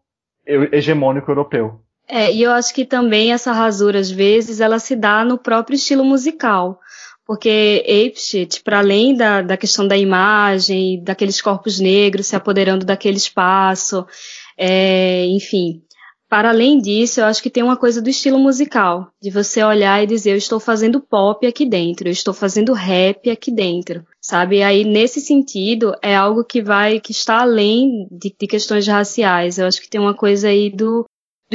hegemônico 0.45 1.29
europeu. 1.29 1.81
É, 2.07 2.31
e 2.31 2.43
eu 2.43 2.51
acho 2.51 2.73
que 2.73 2.85
também 2.85 3.33
essa 3.33 3.51
rasura, 3.51 3.99
às 3.99 4.11
vezes, 4.11 4.59
ela 4.59 4.79
se 4.79 4.95
dá 4.95 5.25
no 5.25 5.37
próprio 5.37 5.75
estilo 5.75 6.03
musical. 6.03 6.79
Porque 7.25 7.83
Apeshit, 7.87 8.61
para 8.61 8.79
além 8.79 9.15
da, 9.15 9.41
da 9.41 9.57
questão 9.57 9.87
da 9.87 9.97
imagem, 9.97 11.03
daqueles 11.03 11.41
corpos 11.41 11.79
negros 11.79 12.27
se 12.27 12.35
apoderando 12.35 12.85
daquele 12.85 13.17
espaço, 13.17 14.05
é, 14.55 15.25
enfim, 15.25 15.81
para 16.29 16.49
além 16.49 16.79
disso, 16.79 17.21
eu 17.21 17.25
acho 17.25 17.41
que 17.41 17.49
tem 17.49 17.63
uma 17.63 17.77
coisa 17.77 18.01
do 18.01 18.09
estilo 18.09 18.37
musical, 18.37 19.09
de 19.21 19.31
você 19.31 19.63
olhar 19.63 20.03
e 20.03 20.07
dizer, 20.07 20.31
eu 20.31 20.37
estou 20.37 20.59
fazendo 20.59 20.99
pop 20.99 21.45
aqui 21.47 21.65
dentro, 21.65 22.07
eu 22.07 22.11
estou 22.11 22.33
fazendo 22.33 22.73
rap 22.73 23.29
aqui 23.29 23.51
dentro, 23.51 24.05
sabe? 24.19 24.57
E 24.57 24.63
aí, 24.63 24.83
nesse 24.83 25.21
sentido, 25.21 25.93
é 26.03 26.15
algo 26.15 26.43
que 26.43 26.61
vai, 26.61 26.99
que 26.99 27.11
está 27.11 27.41
além 27.41 28.07
de, 28.11 28.35
de 28.37 28.47
questões 28.47 28.87
raciais. 28.87 29.57
Eu 29.57 29.65
acho 29.65 29.81
que 29.81 29.89
tem 29.89 30.01
uma 30.01 30.13
coisa 30.13 30.47
aí 30.47 30.69
do, 30.69 31.05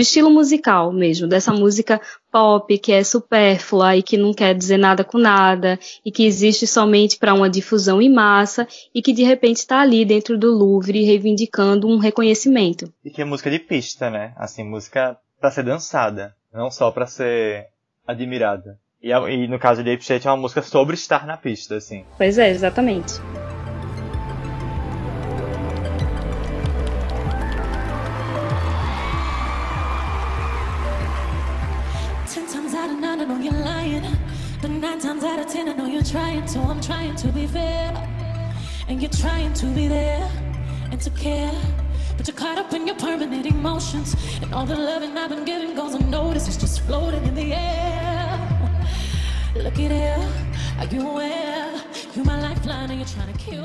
do 0.01 0.03
estilo 0.03 0.31
musical 0.31 0.91
mesmo, 0.95 1.29
dessa 1.29 1.53
música 1.53 2.01
pop 2.33 2.79
que 2.79 2.91
é 2.91 3.05
supérflua 3.05 3.97
e 3.97 4.03
que 4.03 4.17
não 4.17 4.33
quer 4.33 4.55
dizer 4.55 4.79
nada 4.79 5.05
com 5.05 5.19
nada 5.19 5.79
e 6.03 6.11
que 6.11 6.25
existe 6.25 6.67
somente 6.67 7.19
para 7.19 7.35
uma 7.35 7.51
difusão 7.51 8.01
em 8.01 8.11
massa 8.11 8.67
e 8.95 9.03
que 9.03 9.13
de 9.13 9.23
repente 9.23 9.59
está 9.59 9.81
ali 9.81 10.07
dentro 10.07 10.39
do 10.39 10.51
Louvre 10.51 11.05
reivindicando 11.05 11.87
um 11.87 11.99
reconhecimento. 11.99 12.91
E 13.05 13.11
que 13.11 13.21
é 13.21 13.27
música 13.27 13.51
de 13.51 13.59
pista, 13.59 14.09
né? 14.09 14.33
Assim, 14.37 14.65
música 14.65 15.19
para 15.39 15.51
ser 15.51 15.65
dançada, 15.65 16.35
não 16.51 16.71
só 16.71 16.91
para 16.91 17.07
ser 17.07 17.67
admirada. 18.07 18.79
E, 19.03 19.11
e, 19.13 19.49
no 19.49 19.59
caso 19.59 19.85
de 19.85 19.93
Ape 19.93 20.05
é 20.13 20.31
uma 20.31 20.37
música 20.39 20.63
sobre 20.63 20.95
estar 20.95 21.27
na 21.27 21.37
pista, 21.37 21.77
assim. 21.77 22.07
Pois 22.17 22.39
é, 22.39 22.49
exatamente. 22.49 23.21
Times 35.21 35.39
out 35.39 35.47
of 35.47 35.53
ten, 35.53 35.69
I 35.69 35.73
know 35.73 35.87
you're 35.87 36.03
trying 36.03 36.47
to, 36.47 36.59
I'm 36.61 36.81
trying 36.81 37.15
to 37.17 37.29
be 37.29 37.47
fair. 37.47 37.93
And 38.89 39.01
you're 39.01 39.11
trying 39.11 39.53
to 39.55 39.67
be 39.67 39.87
there 39.89 40.31
and 40.91 41.01
to 41.01 41.11
care. 41.11 41.53
But 42.17 42.27
you're 42.27 42.37
caught 42.37 42.59
up 42.59 42.73
in 42.73 42.87
your 42.87 42.97
permanent 42.97 43.47
emotions. 43.47 44.17
And 44.43 44.53
all 44.55 44.67
the 44.67 44.77
loving 44.77 45.17
I've 45.17 45.31
been 45.31 45.45
giving 45.45 45.75
goes 45.75 45.95
unnoticed. 45.95 46.49
It's 46.49 46.57
just 46.57 46.81
floating 46.83 47.25
in 47.25 47.35
the 47.35 47.53
air. 47.53 48.60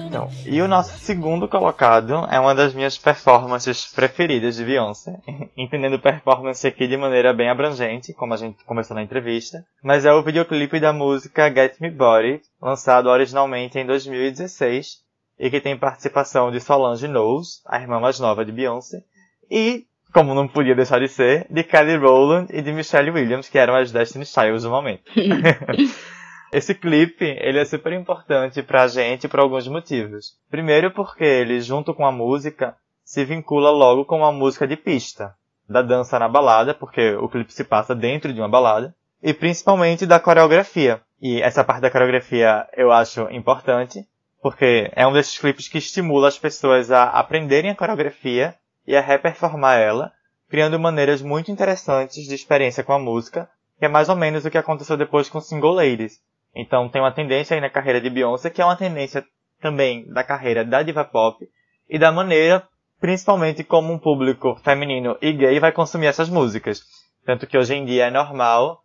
Então, 0.07 0.29
e 0.45 0.61
o 0.61 0.67
nosso 0.67 0.97
segundo 0.97 1.47
colocado 1.47 2.25
é 2.31 2.39
uma 2.39 2.55
das 2.55 2.73
minhas 2.73 2.97
performances 2.97 3.85
preferidas 3.93 4.55
de 4.55 4.65
Beyoncé, 4.65 5.19
entendendo 5.55 5.99
performance 5.99 6.65
aqui 6.65 6.87
de 6.87 6.97
maneira 6.97 7.33
bem 7.33 7.49
abrangente, 7.49 8.13
como 8.13 8.33
a 8.33 8.37
gente 8.37 8.63
começou 8.63 8.95
na 8.95 9.03
entrevista, 9.03 9.65
mas 9.83 10.05
é 10.05 10.13
o 10.13 10.23
videoclipe 10.23 10.79
da 10.79 10.91
música 10.91 11.53
Get 11.53 11.79
Me 11.79 11.91
Body, 11.91 12.41
lançado 12.61 13.07
originalmente 13.07 13.77
em 13.77 13.85
2016, 13.85 15.03
e 15.37 15.49
que 15.49 15.61
tem 15.61 15.77
participação 15.77 16.49
de 16.49 16.59
Solange 16.59 17.07
Knowles, 17.07 17.61
a 17.65 17.79
irmã 17.79 17.99
mais 17.99 18.19
nova 18.19 18.43
de 18.43 18.51
Beyoncé, 18.51 19.03
e, 19.51 19.85
como 20.15 20.33
não 20.33 20.47
podia 20.47 20.73
deixar 20.73 21.01
de 21.01 21.09
ser, 21.09 21.45
de 21.49 21.61
Kelly 21.61 21.97
Rowland 21.97 22.47
e 22.49 22.61
de 22.61 22.71
Michelle 22.71 23.11
Williams, 23.11 23.49
que 23.49 23.57
eram 23.57 23.75
as 23.75 23.91
Destiny 23.91 24.23
Styles 24.23 24.63
do 24.63 24.69
momento. 24.69 25.03
Esse 26.53 26.73
clipe, 26.73 27.25
ele 27.25 27.59
é 27.59 27.65
super 27.65 27.91
importante 27.91 28.63
pra 28.63 28.87
gente 28.87 29.27
por 29.27 29.41
alguns 29.41 29.67
motivos. 29.67 30.37
Primeiro 30.49 30.89
porque 30.89 31.25
ele, 31.25 31.59
junto 31.59 31.93
com 31.93 32.05
a 32.05 32.13
música, 32.13 32.77
se 33.03 33.25
vincula 33.25 33.69
logo 33.71 34.05
com 34.05 34.19
uma 34.19 34.31
música 34.31 34.65
de 34.65 34.77
pista, 34.77 35.35
da 35.67 35.81
dança 35.81 36.17
na 36.17 36.29
balada, 36.29 36.73
porque 36.73 37.13
o 37.15 37.27
clipe 37.27 37.51
se 37.51 37.65
passa 37.65 37.93
dentro 37.93 38.31
de 38.31 38.39
uma 38.39 38.47
balada, 38.47 38.95
e 39.21 39.33
principalmente 39.33 40.05
da 40.05 40.17
coreografia. 40.17 41.01
E 41.21 41.41
essa 41.41 41.61
parte 41.61 41.81
da 41.81 41.91
coreografia 41.91 42.65
eu 42.77 42.89
acho 42.89 43.29
importante, 43.31 44.07
porque 44.41 44.89
é 44.95 45.05
um 45.05 45.11
desses 45.11 45.37
clipes 45.37 45.67
que 45.67 45.79
estimula 45.79 46.29
as 46.29 46.39
pessoas 46.39 46.89
a 46.89 47.03
aprenderem 47.03 47.69
a 47.69 47.75
coreografia 47.75 48.55
e 48.87 48.95
a 48.95 49.01
reperformar 49.01 49.79
ela, 49.79 50.11
criando 50.49 50.79
maneiras 50.79 51.21
muito 51.21 51.51
interessantes 51.51 52.27
de 52.27 52.35
experiência 52.35 52.83
com 52.83 52.93
a 52.93 52.99
música, 52.99 53.49
que 53.79 53.85
é 53.85 53.89
mais 53.89 54.09
ou 54.09 54.15
menos 54.15 54.45
o 54.45 54.51
que 54.51 54.57
aconteceu 54.57 54.95
depois 54.95 55.29
com 55.29 55.41
Single 55.41 55.73
Ladies. 55.73 56.19
Então 56.55 56.87
tem 56.89 57.01
uma 57.01 57.11
tendência 57.11 57.55
aí 57.55 57.61
na 57.61 57.69
carreira 57.69 57.99
de 57.99 58.09
Beyoncé, 58.09 58.49
que 58.49 58.61
é 58.61 58.65
uma 58.65 58.77
tendência 58.77 59.25
também 59.59 60.07
da 60.07 60.23
carreira 60.23 60.63
da 60.63 60.81
diva 60.83 61.03
pop, 61.03 61.45
e 61.89 61.99
da 61.99 62.11
maneira, 62.11 62.67
principalmente 62.99 63.63
como 63.63 63.91
um 63.91 63.99
público 63.99 64.55
feminino 64.63 65.17
e 65.21 65.33
gay 65.33 65.59
vai 65.59 65.71
consumir 65.71 66.07
essas 66.07 66.29
músicas. 66.29 66.81
Tanto 67.25 67.47
que 67.47 67.57
hoje 67.57 67.75
em 67.75 67.85
dia 67.85 68.05
é 68.05 68.11
normal 68.11 68.81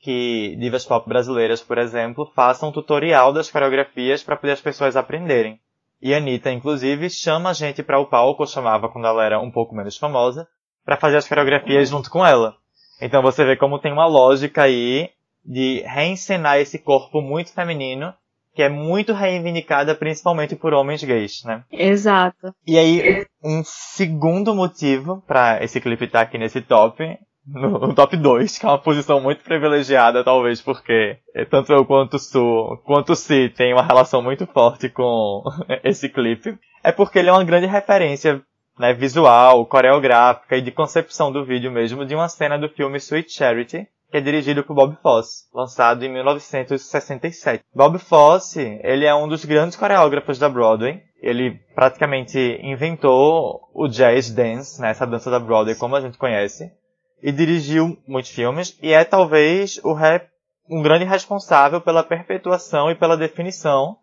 que 0.00 0.54
divas 0.56 0.84
pop 0.84 1.08
brasileiras, 1.08 1.62
por 1.62 1.78
exemplo, 1.78 2.30
façam 2.34 2.68
um 2.68 2.72
tutorial 2.72 3.32
das 3.32 3.50
coreografias 3.50 4.22
para 4.22 4.36
poder 4.36 4.52
as 4.52 4.60
pessoas 4.60 4.96
aprenderem. 4.96 5.58
E 6.04 6.12
a 6.12 6.18
Anitta, 6.18 6.52
inclusive, 6.52 7.08
chama 7.08 7.48
a 7.48 7.52
gente 7.54 7.82
para 7.82 7.98
o 7.98 8.04
palco, 8.04 8.46
chamava 8.46 8.90
quando 8.90 9.06
ela 9.06 9.24
era 9.24 9.40
um 9.40 9.50
pouco 9.50 9.74
menos 9.74 9.96
famosa, 9.96 10.46
para 10.84 10.98
fazer 10.98 11.16
as 11.16 11.26
coreografias 11.26 11.88
junto 11.88 12.10
com 12.10 12.24
ela. 12.24 12.54
Então 13.00 13.22
você 13.22 13.42
vê 13.42 13.56
como 13.56 13.78
tem 13.78 13.90
uma 13.90 14.06
lógica 14.06 14.64
aí 14.64 15.08
de 15.42 15.82
reencenar 15.86 16.58
esse 16.58 16.78
corpo 16.78 17.22
muito 17.22 17.54
feminino, 17.54 18.12
que 18.54 18.62
é 18.62 18.68
muito 18.68 19.14
reivindicada 19.14 19.94
principalmente 19.94 20.54
por 20.54 20.74
homens 20.74 21.02
gays, 21.02 21.42
né? 21.42 21.64
Exato. 21.72 22.54
E 22.66 22.78
aí, 22.78 23.24
um 23.42 23.62
segundo 23.64 24.54
motivo 24.54 25.22
para 25.26 25.64
esse 25.64 25.80
clipe 25.80 26.04
estar 26.04 26.18
tá 26.18 26.24
aqui 26.26 26.36
nesse 26.36 26.60
top 26.60 27.02
no, 27.46 27.78
no, 27.78 27.94
top 27.94 28.16
2, 28.16 28.58
que 28.58 28.66
é 28.66 28.68
uma 28.68 28.78
posição 28.78 29.20
muito 29.20 29.42
privilegiada, 29.42 30.24
talvez, 30.24 30.60
porque 30.60 31.18
tanto 31.50 31.72
eu 31.72 31.84
quanto 31.84 32.14
o 32.14 32.18
Su, 32.18 32.78
quanto 32.84 33.12
o 33.12 33.16
Si 33.16 33.48
tem 33.50 33.72
uma 33.72 33.82
relação 33.82 34.22
muito 34.22 34.46
forte 34.46 34.88
com 34.88 35.42
esse 35.84 36.08
clipe. 36.08 36.58
É 36.82 36.92
porque 36.92 37.18
ele 37.18 37.28
é 37.28 37.32
uma 37.32 37.44
grande 37.44 37.66
referência 37.66 38.42
né, 38.78 38.92
visual, 38.92 39.66
coreográfica 39.66 40.56
e 40.56 40.62
de 40.62 40.70
concepção 40.70 41.30
do 41.30 41.44
vídeo 41.44 41.70
mesmo 41.70 42.04
de 42.04 42.14
uma 42.14 42.28
cena 42.28 42.58
do 42.58 42.68
filme 42.68 42.98
Sweet 42.98 43.32
Charity, 43.32 43.86
que 44.10 44.16
é 44.16 44.20
dirigido 44.20 44.62
por 44.62 44.74
Bob 44.74 44.96
Fosse, 45.02 45.44
lançado 45.52 46.04
em 46.04 46.12
1967. 46.12 47.62
Bob 47.74 47.98
Fosse, 47.98 48.80
ele 48.82 49.04
é 49.04 49.14
um 49.14 49.28
dos 49.28 49.44
grandes 49.44 49.76
coreógrafos 49.76 50.38
da 50.38 50.48
Broadway. 50.48 51.02
Ele 51.20 51.58
praticamente 51.74 52.38
inventou 52.62 53.68
o 53.74 53.88
jazz 53.88 54.30
dance, 54.30 54.80
né, 54.80 54.90
essa 54.90 55.06
dança 55.06 55.30
da 55.30 55.40
Broadway 55.40 55.74
como 55.74 55.96
a 55.96 56.00
gente 56.00 56.18
conhece 56.18 56.70
e 57.22 57.32
dirigiu 57.32 57.98
muitos 58.06 58.30
filmes 58.30 58.78
e 58.82 58.92
é 58.92 59.04
talvez 59.04 59.80
o 59.82 59.92
rap 59.92 60.28
um 60.68 60.82
grande 60.82 61.04
responsável 61.04 61.80
pela 61.80 62.02
perpetuação 62.02 62.90
e 62.90 62.94
pela 62.94 63.16
definição 63.16 63.96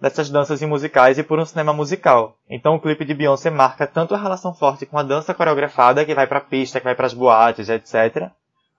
dessas 0.00 0.28
danças 0.28 0.60
e 0.62 0.66
musicais 0.66 1.18
e 1.18 1.22
por 1.22 1.38
um 1.38 1.44
cinema 1.44 1.72
musical. 1.72 2.36
Então 2.48 2.74
o 2.74 2.80
clipe 2.80 3.04
de 3.04 3.14
Beyoncé 3.14 3.50
marca 3.50 3.86
tanto 3.86 4.14
a 4.14 4.18
relação 4.18 4.54
forte 4.54 4.86
com 4.86 4.98
a 4.98 5.02
dança 5.02 5.34
coreografada 5.34 6.04
que 6.04 6.14
vai 6.14 6.26
para 6.26 6.38
a 6.38 6.44
pista, 6.44 6.78
que 6.78 6.84
vai 6.84 6.94
para 6.94 7.06
as 7.06 7.14
boates, 7.14 7.68
etc., 7.68 8.30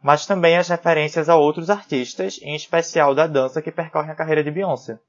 mas 0.04 0.28
também 0.28 0.56
as 0.56 0.70
referências 0.70 1.30
a 1.30 1.36
outros 1.36 1.70
artistas, 1.70 2.40
em 2.44 2.56
especial 2.56 3.16
da 3.16 3.26
dança 3.26 3.62
que 3.62 3.72
percorrem 3.72 4.12
a 4.12 4.16
carreira 4.16 4.44
de 4.44 4.52
Beyoncé. 4.52 5.00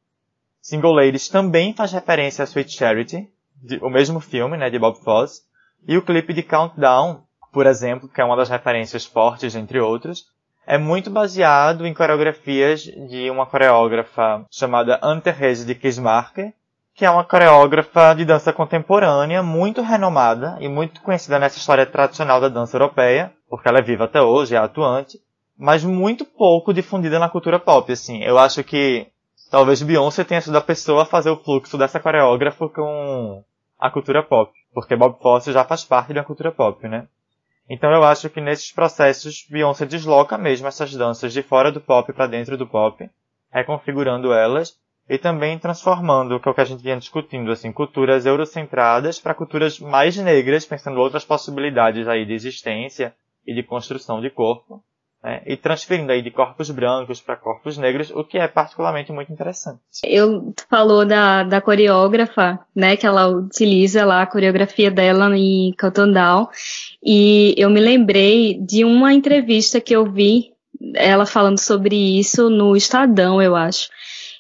Single 0.63 0.95
Ladies 0.95 1.29
também 1.29 1.75
faz 1.75 1.93
referência 1.93 2.43
a 2.43 2.47
Sweet 2.47 2.73
Charity, 2.73 3.29
de, 3.63 3.77
o 3.85 3.91
mesmo 3.91 4.21
filme, 4.21 4.57
né, 4.57 4.71
de 4.71 4.79
Bob 4.79 4.99
Fosse, 5.05 5.43
e 5.87 5.99
o 5.99 6.03
clipe 6.03 6.33
de 6.33 6.43
Countdown 6.43 7.26
por 7.57 7.65
exemplo, 7.65 8.07
que 8.07 8.21
é 8.21 8.25
uma 8.25 8.37
das 8.37 8.51
referências 8.51 9.07
fortes, 9.07 9.55
entre 9.55 9.81
outros, 9.81 10.27
é 10.67 10.77
muito 10.77 11.09
baseado 11.09 11.87
em 11.87 11.95
coreografias 11.95 12.83
de 12.83 13.31
uma 13.31 13.47
coreógrafa 13.47 14.45
chamada 14.51 15.01
Ante 15.03 15.33
de 15.65 15.75
Kismarker, 15.75 16.53
que 16.95 17.03
é 17.03 17.09
uma 17.09 17.25
coreógrafa 17.25 18.13
de 18.13 18.27
dança 18.27 18.53
contemporânea 18.53 19.43
muito 19.43 19.81
renomada 19.81 20.59
e 20.61 20.69
muito 20.69 21.01
conhecida 21.01 21.39
nessa 21.39 21.57
história 21.57 21.87
tradicional 21.87 22.43
da 22.43 22.51
dança 22.51 22.77
europeia, 22.77 23.33
porque 23.49 23.67
ela 23.67 23.79
é 23.79 23.83
viva 23.83 24.05
até 24.05 24.21
hoje, 24.21 24.55
é 24.55 24.59
atuante, 24.59 25.19
mas 25.59 25.83
muito 25.83 26.27
pouco 26.27 26.75
difundida 26.75 27.19
na 27.19 27.31
cultura 27.31 27.59
pop, 27.59 27.91
assim. 27.91 28.23
Eu 28.23 28.39
acho 28.39 28.63
que 28.63 29.07
talvez 29.51 29.81
Beyoncé 29.81 30.25
tenha 30.25 30.43
sido 30.43 30.59
a 30.59 30.61
pessoa 30.61 31.05
a 31.05 31.07
fazer 31.07 31.31
o 31.31 31.43
fluxo 31.43 31.79
dessa 31.79 31.99
coreógrafa 31.99 32.69
com 32.69 33.43
a 33.79 33.91
cultura 33.91 34.23
pop, 34.23 34.53
porque 34.75 34.95
Bob 34.95 35.19
Fosse 35.23 35.53
já 35.53 35.65
faz 35.65 35.87
parte 35.87 36.13
da 36.13 36.23
cultura 36.23 36.53
pop, 36.53 36.87
né? 36.87 37.09
Então 37.69 37.91
eu 37.91 38.05
acho 38.05 38.31
que 38.31 38.41
nesses 38.41 38.71
processos 38.71 39.45
Beyoncé 39.51 39.87
desloca 39.87 40.39
mesmo 40.39 40.69
essas 40.69 40.95
danças 40.95 41.33
de 41.33 41.43
fora 41.43 41.73
do 41.73 41.81
pop 41.81 42.13
para 42.13 42.27
dentro 42.27 42.57
do 42.57 42.67
pop, 42.67 43.09
reconfigurando 43.53 44.33
elas 44.33 44.79
e 45.09 45.19
também 45.19 45.59
transformando, 45.59 46.39
que 46.41 46.49
é 46.49 46.51
o 46.51 46.55
que 46.55 46.61
a 46.61 46.65
gente 46.65 46.83
vinha 46.83 46.97
discutindo, 46.97 47.51
assim, 47.51 47.73
culturas 47.73 48.27
eurocentradas 48.27 49.21
para 49.21 49.35
culturas 49.35 49.79
mais 49.79 50.17
negras, 50.17 50.65
pensando 50.65 51.01
outras 51.01 51.25
possibilidades 51.25 52.09
aí 52.09 52.25
de 52.25 52.33
existência 52.33 53.15
e 53.47 53.55
de 53.55 53.63
construção 53.63 54.21
de 54.21 54.31
corpo, 54.31 54.83
né? 55.27 55.43
e 55.45 55.57
transferindo 55.57 56.13
aí 56.13 56.23
de 56.23 56.31
corpos 56.31 56.71
brancos 56.71 57.21
para 57.21 57.35
corpos 57.35 57.77
negros, 57.77 58.13
o 58.13 58.23
que 58.23 58.39
é 58.39 58.47
particularmente 58.47 59.11
muito 59.11 59.33
interessante. 59.33 59.81
Eu 60.05 60.55
falou 60.71 61.05
da, 61.05 61.43
da 61.43 61.61
coreógrafa, 61.61 62.61
né, 62.75 62.97
que 62.97 63.05
ela 63.05 63.27
utiliza 63.27 64.05
lá 64.05 64.23
a 64.23 64.27
coreografia 64.27 64.89
dela 64.89 65.37
em 65.37 65.75
Cotton 65.79 66.13
Down, 66.13 66.49
e 67.05 67.55
eu 67.59 67.69
me 67.69 67.81
lembrei 67.81 68.57
de 68.61 68.85
uma 68.85 69.13
entrevista 69.13 69.81
que 69.81 69.97
eu 69.97 70.09
vi 70.09 70.53
ela 70.95 71.27
falando 71.27 71.59
sobre 71.59 71.97
isso 71.97 72.49
no 72.49 72.77
Estadão, 72.77 73.43
eu 73.43 73.57
acho 73.57 73.89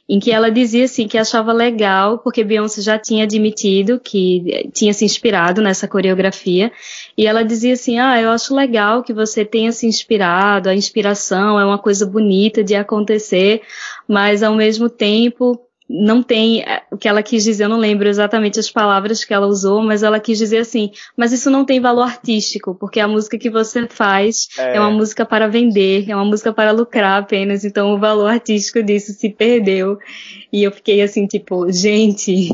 em 0.08 0.20
que 0.20 0.30
ela 0.30 0.50
dizia 0.50 0.84
assim 0.84 1.08
que 1.08 1.18
achava 1.18 1.52
legal 1.52 2.18
porque 2.18 2.44
Beyoncé 2.44 2.80
já 2.80 2.98
tinha 2.98 3.24
admitido 3.24 3.98
que 3.98 4.70
tinha 4.72 4.92
se 4.92 5.04
inspirado 5.04 5.60
nessa 5.60 5.88
coreografia. 5.88 6.70
E 7.18 7.26
ela 7.26 7.42
dizia 7.42 7.72
assim: 7.74 7.98
"Ah, 7.98 8.20
eu 8.20 8.30
acho 8.30 8.54
legal 8.54 9.02
que 9.02 9.12
você 9.12 9.44
tenha 9.44 9.72
se 9.72 9.86
inspirado, 9.86 10.68
a 10.68 10.74
inspiração 10.74 11.58
é 11.58 11.64
uma 11.64 11.78
coisa 11.78 12.06
bonita 12.06 12.62
de 12.62 12.74
acontecer, 12.74 13.62
mas 14.08 14.42
ao 14.42 14.54
mesmo 14.54 14.88
tempo 14.88 15.65
não 15.88 16.22
tem 16.22 16.62
é, 16.62 16.82
o 16.90 16.96
que 16.96 17.08
ela 17.08 17.22
quis 17.22 17.44
dizer, 17.44 17.64
eu 17.64 17.68
não 17.68 17.78
lembro 17.78 18.08
exatamente 18.08 18.58
as 18.58 18.70
palavras 18.70 19.24
que 19.24 19.32
ela 19.32 19.46
usou, 19.46 19.82
mas 19.82 20.02
ela 20.02 20.18
quis 20.18 20.38
dizer 20.38 20.58
assim, 20.58 20.90
mas 21.16 21.32
isso 21.32 21.50
não 21.50 21.64
tem 21.64 21.80
valor 21.80 22.02
artístico, 22.02 22.74
porque 22.74 22.98
a 22.98 23.08
música 23.08 23.38
que 23.38 23.48
você 23.48 23.86
faz 23.88 24.48
é, 24.58 24.76
é 24.76 24.80
uma 24.80 24.90
música 24.90 25.24
para 25.24 25.48
vender, 25.48 26.10
é 26.10 26.16
uma 26.16 26.24
música 26.24 26.52
para 26.52 26.72
lucrar 26.72 27.22
apenas, 27.22 27.64
então 27.64 27.94
o 27.94 27.98
valor 27.98 28.28
artístico 28.28 28.82
disso 28.82 29.12
se 29.12 29.30
perdeu. 29.30 29.98
E 30.52 30.62
eu 30.64 30.72
fiquei 30.72 31.02
assim, 31.02 31.26
tipo, 31.26 31.70
gente, 31.70 32.48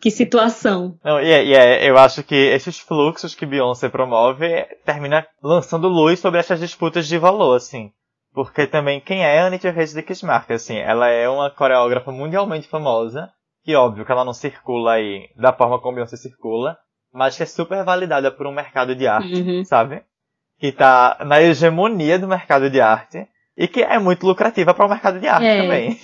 que 0.00 0.10
situação. 0.10 0.96
Não, 1.04 1.20
e, 1.20 1.30
é, 1.30 1.44
e 1.44 1.54
é, 1.54 1.90
eu 1.90 1.98
acho 1.98 2.22
que 2.22 2.34
esses 2.34 2.78
fluxos 2.78 3.34
que 3.34 3.44
Beyoncé 3.44 3.88
promove 3.88 4.64
termina 4.84 5.26
lançando 5.42 5.88
luz 5.88 6.20
sobre 6.20 6.40
essas 6.40 6.60
disputas 6.60 7.06
de 7.06 7.18
valor, 7.18 7.56
assim. 7.56 7.90
Porque 8.36 8.66
também 8.66 9.00
quem 9.00 9.24
é 9.24 9.40
a 9.40 9.46
Anita 9.46 9.70
Reis 9.70 9.94
de 9.94 10.02
Kismark, 10.02 10.50
assim, 10.50 10.76
ela 10.76 11.08
é 11.08 11.26
uma 11.26 11.50
coreógrafa 11.50 12.12
mundialmente 12.12 12.68
famosa, 12.68 13.32
que 13.64 13.74
óbvio 13.74 14.04
que 14.04 14.12
ela 14.12 14.26
não 14.26 14.34
circula 14.34 14.92
aí 14.92 15.30
da 15.34 15.54
forma 15.54 15.80
como 15.80 15.94
Beyoncé 15.94 16.18
circula, 16.18 16.76
mas 17.10 17.34
que 17.34 17.44
é 17.44 17.46
super 17.46 17.82
validada 17.82 18.30
por 18.30 18.46
um 18.46 18.52
mercado 18.52 18.94
de 18.94 19.06
arte, 19.06 19.40
uhum. 19.40 19.64
sabe? 19.64 20.02
Que 20.58 20.70
tá 20.70 21.16
na 21.24 21.40
hegemonia 21.40 22.18
do 22.18 22.28
mercado 22.28 22.68
de 22.68 22.78
arte 22.78 23.26
e 23.56 23.66
que 23.66 23.80
é 23.80 23.98
muito 23.98 24.26
lucrativa 24.26 24.74
para 24.74 24.84
o 24.84 24.88
mercado 24.88 25.18
de 25.18 25.26
arte 25.26 25.46
é. 25.46 25.62
também. 25.62 25.98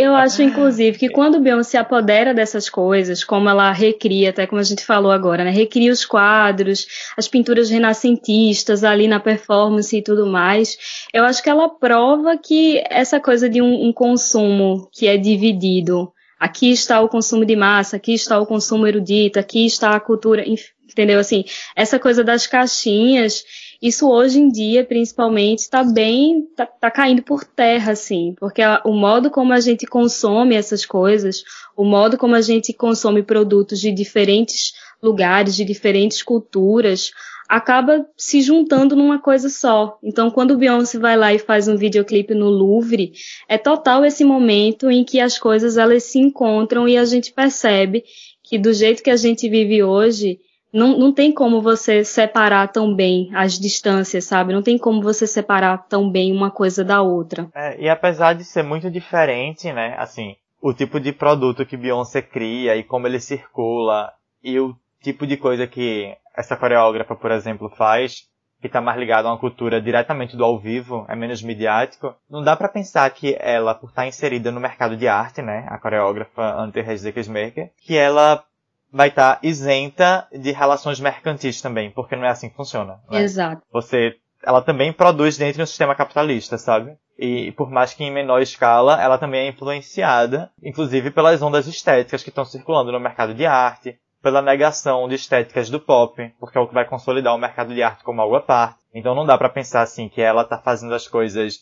Eu 0.00 0.14
acho, 0.14 0.42
inclusive, 0.42 0.96
que 0.96 1.10
quando 1.10 1.40
Beyoncé 1.40 1.70
se 1.70 1.76
apodera 1.76 2.32
dessas 2.32 2.70
coisas, 2.70 3.22
como 3.22 3.48
ela 3.48 3.70
recria, 3.70 4.30
até 4.30 4.46
como 4.46 4.60
a 4.60 4.64
gente 4.64 4.84
falou 4.84 5.12
agora, 5.12 5.44
né? 5.44 5.50
Recria 5.50 5.92
os 5.92 6.06
quadros, 6.06 6.86
as 7.16 7.28
pinturas 7.28 7.68
renascentistas 7.68 8.82
ali 8.82 9.06
na 9.06 9.20
performance 9.20 9.94
e 9.94 10.02
tudo 10.02 10.26
mais, 10.26 10.78
eu 11.12 11.24
acho 11.24 11.42
que 11.42 11.50
ela 11.50 11.68
prova 11.68 12.38
que 12.38 12.82
essa 12.88 13.20
coisa 13.20 13.48
de 13.48 13.60
um, 13.60 13.88
um 13.88 13.92
consumo 13.92 14.88
que 14.92 15.06
é 15.06 15.18
dividido, 15.18 16.10
aqui 16.40 16.70
está 16.70 17.00
o 17.00 17.08
consumo 17.08 17.44
de 17.44 17.56
massa, 17.56 17.96
aqui 17.96 18.14
está 18.14 18.38
o 18.38 18.46
consumo 18.46 18.86
erudito, 18.86 19.38
aqui 19.38 19.66
está 19.66 19.90
a 19.90 20.00
cultura, 20.00 20.44
entendeu? 20.88 21.18
Assim, 21.18 21.44
essa 21.74 21.98
coisa 21.98 22.24
das 22.24 22.46
caixinhas 22.46 23.44
isso 23.80 24.08
hoje 24.08 24.40
em 24.40 24.48
dia, 24.48 24.84
principalmente, 24.84 25.60
está 25.60 25.84
bem, 25.84 26.46
tá, 26.56 26.66
tá, 26.66 26.90
caindo 26.90 27.22
por 27.22 27.44
terra, 27.44 27.92
assim, 27.92 28.34
porque 28.38 28.62
a, 28.62 28.80
o 28.84 28.92
modo 28.92 29.30
como 29.30 29.52
a 29.52 29.60
gente 29.60 29.86
consome 29.86 30.54
essas 30.54 30.86
coisas, 30.86 31.42
o 31.76 31.84
modo 31.84 32.16
como 32.16 32.34
a 32.34 32.40
gente 32.40 32.72
consome 32.72 33.22
produtos 33.22 33.80
de 33.80 33.92
diferentes 33.92 34.72
lugares, 35.02 35.54
de 35.54 35.64
diferentes 35.64 36.22
culturas, 36.22 37.10
acaba 37.48 38.04
se 38.16 38.40
juntando 38.40 38.96
numa 38.96 39.20
coisa 39.20 39.48
só. 39.48 39.98
Então, 40.02 40.30
quando 40.30 40.52
o 40.52 40.58
Beyoncé 40.58 40.98
vai 40.98 41.16
lá 41.16 41.32
e 41.32 41.38
faz 41.38 41.68
um 41.68 41.76
videoclipe 41.76 42.34
no 42.34 42.48
Louvre, 42.48 43.12
é 43.48 43.56
total 43.56 44.04
esse 44.04 44.24
momento 44.24 44.90
em 44.90 45.04
que 45.04 45.20
as 45.20 45.38
coisas 45.38 45.76
elas 45.76 46.02
se 46.04 46.18
encontram 46.18 46.88
e 46.88 46.96
a 46.96 47.04
gente 47.04 47.32
percebe 47.32 48.04
que 48.42 48.58
do 48.58 48.72
jeito 48.72 49.02
que 49.02 49.10
a 49.10 49.16
gente 49.16 49.48
vive 49.48 49.82
hoje, 49.82 50.38
Não, 50.76 50.98
não 50.98 51.10
tem 51.10 51.32
como 51.32 51.62
você 51.62 52.04
separar 52.04 52.68
tão 52.68 52.94
bem 52.94 53.30
as 53.34 53.58
distâncias, 53.58 54.26
sabe? 54.26 54.52
Não 54.52 54.62
tem 54.62 54.76
como 54.76 55.00
você 55.00 55.26
separar 55.26 55.86
tão 55.88 56.10
bem 56.10 56.30
uma 56.30 56.50
coisa 56.50 56.84
da 56.84 57.00
outra. 57.00 57.48
É, 57.54 57.80
e 57.80 57.88
apesar 57.88 58.34
de 58.34 58.44
ser 58.44 58.62
muito 58.62 58.90
diferente, 58.90 59.72
né? 59.72 59.94
Assim, 59.98 60.36
o 60.60 60.74
tipo 60.74 61.00
de 61.00 61.12
produto 61.12 61.64
que 61.64 61.78
Beyoncé 61.78 62.20
cria 62.20 62.76
e 62.76 62.84
como 62.84 63.06
ele 63.06 63.18
circula 63.18 64.12
e 64.42 64.60
o 64.60 64.76
tipo 65.02 65.26
de 65.26 65.38
coisa 65.38 65.66
que 65.66 66.14
essa 66.36 66.56
coreógrafa, 66.56 67.16
por 67.16 67.30
exemplo, 67.30 67.70
faz, 67.70 68.26
que 68.60 68.66
está 68.66 68.80
mais 68.80 68.98
ligado 68.98 69.26
a 69.26 69.30
uma 69.30 69.38
cultura 69.38 69.80
diretamente 69.80 70.36
do 70.36 70.44
ao 70.44 70.58
vivo, 70.58 71.06
é 71.08 71.16
menos 71.16 71.42
midiático, 71.42 72.14
não 72.28 72.42
dá 72.42 72.54
para 72.54 72.68
pensar 72.68 73.08
que 73.10 73.34
ela, 73.40 73.74
por 73.74 73.88
estar 73.88 74.02
tá 74.02 74.08
inserida 74.08 74.50
no 74.50 74.60
mercado 74.60 74.94
de 74.94 75.08
arte, 75.08 75.40
né, 75.40 75.64
a 75.68 75.78
coreógrafa 75.78 76.42
Ante 76.42 76.82
Maker, 76.82 77.70
que 77.80 77.96
ela 77.96 78.44
vai 78.92 79.08
estar 79.08 79.36
tá 79.36 79.40
isenta 79.42 80.26
de 80.32 80.52
relações 80.52 81.00
mercantis 81.00 81.60
também, 81.60 81.90
porque 81.90 82.16
não 82.16 82.24
é 82.24 82.30
assim 82.30 82.48
que 82.48 82.56
funciona. 82.56 83.00
Né? 83.10 83.22
Exato. 83.22 83.62
Você, 83.72 84.16
ela 84.42 84.62
também 84.62 84.92
produz 84.92 85.36
dentro 85.36 85.56
de 85.56 85.62
um 85.62 85.66
sistema 85.66 85.94
capitalista, 85.94 86.56
sabe? 86.58 86.96
E 87.18 87.52
por 87.52 87.70
mais 87.70 87.94
que 87.94 88.04
em 88.04 88.12
menor 88.12 88.42
escala, 88.42 89.00
ela 89.00 89.18
também 89.18 89.46
é 89.46 89.48
influenciada, 89.48 90.50
inclusive 90.62 91.10
pelas 91.10 91.40
ondas 91.40 91.66
estéticas 91.66 92.22
que 92.22 92.28
estão 92.28 92.44
circulando 92.44 92.92
no 92.92 93.00
mercado 93.00 93.34
de 93.34 93.46
arte, 93.46 93.98
pela 94.22 94.42
negação 94.42 95.08
de 95.08 95.14
estéticas 95.14 95.70
do 95.70 95.78
pop, 95.78 96.34
porque 96.40 96.58
é 96.58 96.60
o 96.60 96.66
que 96.66 96.74
vai 96.74 96.84
consolidar 96.84 97.34
o 97.34 97.38
mercado 97.38 97.72
de 97.74 97.82
arte 97.82 98.02
como 98.02 98.20
algo 98.20 98.34
à 98.34 98.40
parte. 98.40 98.78
Então 98.92 99.14
não 99.14 99.24
dá 99.24 99.38
para 99.38 99.48
pensar 99.48 99.82
assim 99.82 100.08
que 100.08 100.20
ela 100.20 100.44
tá 100.44 100.58
fazendo 100.58 100.94
as 100.94 101.06
coisas 101.06 101.60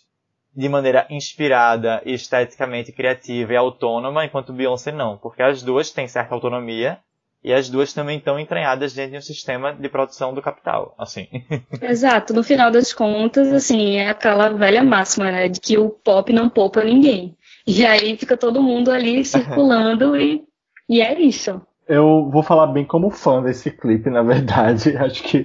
de 0.57 0.69
maneira 0.69 1.07
inspirada 1.11 2.01
e 2.05 2.15
esteticamente 2.15 2.93
criativa 2.93 3.53
e 3.53 3.57
autônoma, 3.57 4.25
enquanto 4.25 4.53
Beyoncé 4.53 4.93
não, 4.93 5.19
porque 5.19 5.43
as 5.43 5.63
duas 5.63 5.91
têm 5.91 6.07
certa 6.07 6.35
autonomia 6.35 6.99
e 7.45 7.53
as 7.53 7.69
duas 7.69 7.93
também 7.93 8.17
estão 8.17 8.41
entranhadas 8.41 8.95
dentro 8.95 9.13
de 9.13 9.19
um 9.19 9.21
sistema 9.21 9.75
de 9.75 9.89
produção 9.91 10.33
do 10.33 10.41
capital, 10.41 10.95
assim. 10.99 11.29
Exato, 11.83 12.33
no 12.33 12.43
final 12.43 12.71
das 12.71 12.93
contas, 12.93 13.53
assim, 13.53 13.97
é 13.97 14.09
aquela 14.09 14.49
velha 14.49 14.83
máxima, 14.83 15.31
né, 15.31 15.49
de 15.49 15.61
que 15.61 15.77
o 15.77 15.91
pop 15.91 16.33
não 16.33 16.49
poupa 16.49 16.83
ninguém. 16.83 17.37
E 17.67 17.85
aí 17.85 18.17
fica 18.17 18.37
todo 18.37 18.63
mundo 18.63 18.91
ali 18.91 19.23
circulando 19.27 20.17
e, 20.17 20.43
e 20.89 21.03
é 21.03 21.21
isso. 21.21 21.61
Eu 21.87 22.31
vou 22.31 22.43
falar 22.43 22.69
bem 22.69 22.83
como 22.83 23.11
fã 23.11 23.43
desse 23.43 23.71
clipe, 23.71 24.09
na 24.09 24.23
verdade. 24.23 24.97
Acho 24.97 25.23
que 25.23 25.45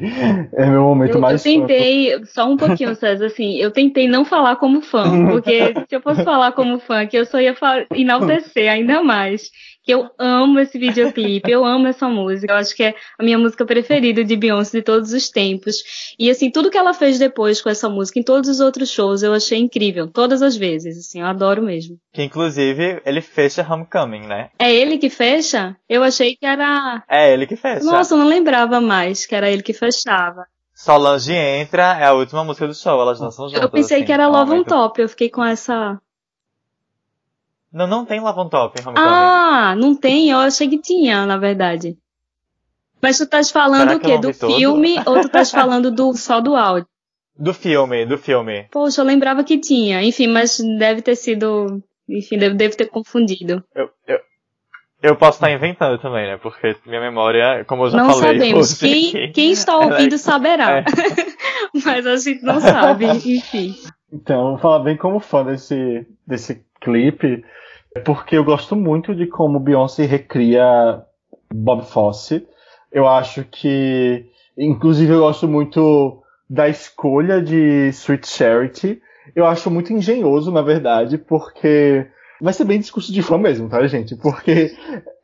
é 0.54 0.66
meu 0.66 0.84
momento 0.84 1.16
eu, 1.16 1.20
mais 1.20 1.46
Eu 1.46 1.52
tentei, 1.52 2.18
fã. 2.18 2.26
só 2.28 2.50
um 2.50 2.56
pouquinho, 2.56 2.96
César, 2.96 3.26
assim, 3.26 3.58
eu 3.58 3.72
tentei 3.72 4.08
não 4.08 4.24
falar 4.24 4.56
como 4.56 4.82
fã, 4.82 5.28
porque 5.30 5.74
se 5.90 5.98
eu 5.98 6.02
fosse 6.02 6.24
falar 6.24 6.54
como 6.54 6.80
fã, 6.80 7.06
que 7.06 7.18
eu 7.18 7.26
só 7.26 7.42
ia 7.42 7.54
enaltecer 7.94 8.72
ainda 8.72 9.04
mais 9.04 9.52
que 9.90 9.94
eu 9.96 10.08
amo 10.20 10.60
esse 10.60 10.78
videoclipe, 10.78 11.50
eu 11.50 11.66
amo 11.66 11.88
essa 11.88 12.08
música. 12.08 12.54
Eu 12.54 12.58
acho 12.58 12.76
que 12.76 12.84
é 12.84 12.94
a 13.18 13.24
minha 13.24 13.40
música 13.40 13.66
preferida 13.66 14.24
de 14.24 14.36
Beyoncé 14.36 14.78
de 14.78 14.84
todos 14.84 15.14
os 15.14 15.30
tempos. 15.32 16.14
E 16.20 16.30
assim, 16.30 16.52
tudo 16.52 16.70
que 16.70 16.78
ela 16.78 16.94
fez 16.94 17.18
depois 17.18 17.60
com 17.60 17.72
essa 17.72 17.90
música, 17.90 18.20
em 18.20 18.24
todos 18.24 18.48
os 18.48 18.60
outros 18.60 18.92
shows, 18.92 19.24
eu 19.24 19.34
achei 19.34 19.58
incrível, 19.58 20.06
todas 20.08 20.44
as 20.44 20.56
vezes, 20.56 20.96
assim, 20.96 21.22
eu 21.22 21.26
adoro 21.26 21.64
mesmo. 21.64 21.98
Que 22.14 22.22
inclusive 22.22 23.02
ele 23.04 23.20
fecha 23.20 23.66
Homecoming, 23.68 24.28
né? 24.28 24.52
É 24.60 24.72
ele 24.72 25.00
que 25.00 25.10
fecha? 25.10 25.76
Eu 25.90 26.04
achei 26.04 26.36
que 26.36 26.46
era 26.46 27.04
É 27.10 27.34
ele 27.34 27.48
que 27.48 27.56
fecha. 27.56 27.84
Nossa, 27.84 28.14
eu 28.14 28.20
não 28.20 28.28
lembrava 28.28 28.80
mais 28.80 29.26
que 29.26 29.34
era 29.34 29.50
ele 29.50 29.64
que 29.64 29.74
fechava. 29.74 30.46
Solange 30.76 31.34
entra, 31.34 31.98
é 32.00 32.06
a 32.06 32.14
última 32.14 32.44
música 32.44 32.68
do 32.68 32.76
show, 32.76 33.02
elas 33.02 33.20
dançam 33.20 33.48
juntas. 33.48 33.64
Eu 33.64 33.70
pensei 33.72 33.98
assim, 33.98 34.06
que 34.06 34.12
era 34.12 34.28
Love 34.28 34.52
on 34.52 34.64
Top, 34.64 35.02
eu 35.02 35.10
fiquei 35.10 35.32
com 35.32 35.44
essa 35.44 36.00
não, 37.72 37.88
não 37.88 38.06
tem 38.06 38.20
Love 38.20 38.40
on 38.40 38.50
Top 38.50 38.80
em 38.80 38.88
Homecoming. 38.88 39.08
Ah, 39.08 39.76
não 39.78 39.96
tem? 39.96 40.30
Eu 40.30 40.40
achei 40.40 40.68
que 40.68 40.80
tinha, 40.80 41.26
na 41.26 41.38
verdade. 41.38 41.98
Mas 43.02 43.18
tu 43.18 43.24
estás 43.24 43.52
falando 43.52 43.94
o 43.94 44.00
quê? 44.00 44.18
Do 44.18 44.34
filme 44.34 44.98
ou 45.06 45.22
tu 45.22 45.28
estás 45.28 45.52
falando 45.52 45.92
do, 45.92 46.14
só 46.14 46.42
do 46.42 46.56
áudio? 46.56 46.88
Do 47.38 47.54
filme, 47.54 48.06
do 48.06 48.18
filme. 48.18 48.68
Poxa, 48.72 49.02
eu 49.02 49.06
lembrava 49.06 49.44
que 49.44 49.58
tinha. 49.58 50.04
Enfim, 50.04 50.28
mas 50.28 50.58
deve 50.78 51.02
ter 51.02 51.16
sido. 51.16 51.82
Enfim, 52.10 52.38
deve, 52.38 52.56
deve 52.56 52.76
ter 52.76 52.88
confundido. 52.88 53.64
Eu, 53.74 53.90
eu, 54.06 54.20
eu 55.02 55.16
posso 55.16 55.38
estar 55.38 55.50
inventando 55.50 55.98
também, 56.02 56.28
né? 56.28 56.38
Porque 56.38 56.76
minha 56.86 57.00
memória, 57.00 57.64
como 57.66 57.86
eu 57.86 57.92
já 57.92 57.98
não 57.98 58.14
falei. 58.14 58.52
Não 58.52 58.64
sabemos. 58.64 58.78
Quem, 58.78 59.32
quem 59.32 59.52
está 59.52 59.78
ouvindo 59.78 60.16
é... 60.16 60.18
saberá. 60.18 60.80
É. 60.80 60.86
mas 61.86 62.06
a 62.06 62.18
gente 62.18 62.44
não 62.44 62.60
sabe, 62.60 63.06
enfim. 63.06 63.74
Então, 64.12 64.50
vou 64.50 64.58
falar 64.58 64.80
bem 64.80 64.98
como 64.98 65.20
fã 65.20 65.46
desse, 65.46 66.06
desse 66.28 66.66
clipe. 66.80 67.44
É 67.96 68.00
porque 68.00 68.38
eu 68.38 68.44
gosto 68.44 68.76
muito 68.76 69.16
de 69.16 69.26
como 69.26 69.60
Beyoncé 69.60 70.06
recria 70.06 71.04
Bob 71.54 71.84
Fosse. 71.84 72.48
Eu 72.92 73.08
acho 73.08 73.44
que, 73.44 74.26
inclusive, 74.58 75.12
eu 75.12 75.20
gosto 75.20 75.48
muito 75.48 76.22
da 76.50 76.68
escolha 76.68 77.42
de 77.42 77.90
Sweet 77.90 78.28
Charity. 78.28 79.02
Eu 79.36 79.46
acho 79.46 79.70
muito 79.70 79.94
engenhoso, 79.94 80.52
na 80.52 80.62
verdade, 80.62 81.18
porque 81.18 82.08
vai 82.42 82.54
ser 82.54 82.66
bem 82.66 82.80
discurso 82.80 83.12
de 83.12 83.22
fã 83.22 83.38
mesmo, 83.38 83.70
tá, 83.70 83.86
gente? 83.88 84.16
Porque 84.16 84.76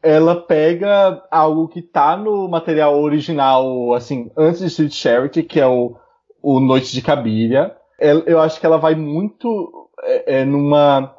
ela 0.02 0.36
pega 0.36 1.24
algo 1.32 1.68
que 1.68 1.82
tá 1.82 2.16
no 2.16 2.48
material 2.48 3.02
original, 3.02 3.94
assim, 3.94 4.30
antes 4.38 4.60
de 4.60 4.68
Sweet 4.68 4.96
Charity, 4.96 5.44
que 5.44 5.60
é 5.60 5.68
o, 5.68 5.96
o 6.42 6.60
Noite 6.60 6.94
de 6.94 7.02
Cabiria. 7.02 7.76
Eu 8.00 8.40
acho 8.40 8.60
que 8.60 8.66
ela 8.66 8.78
vai 8.78 8.94
muito 8.94 9.90
é, 10.04 10.42
é, 10.42 10.46
numa 10.46 11.16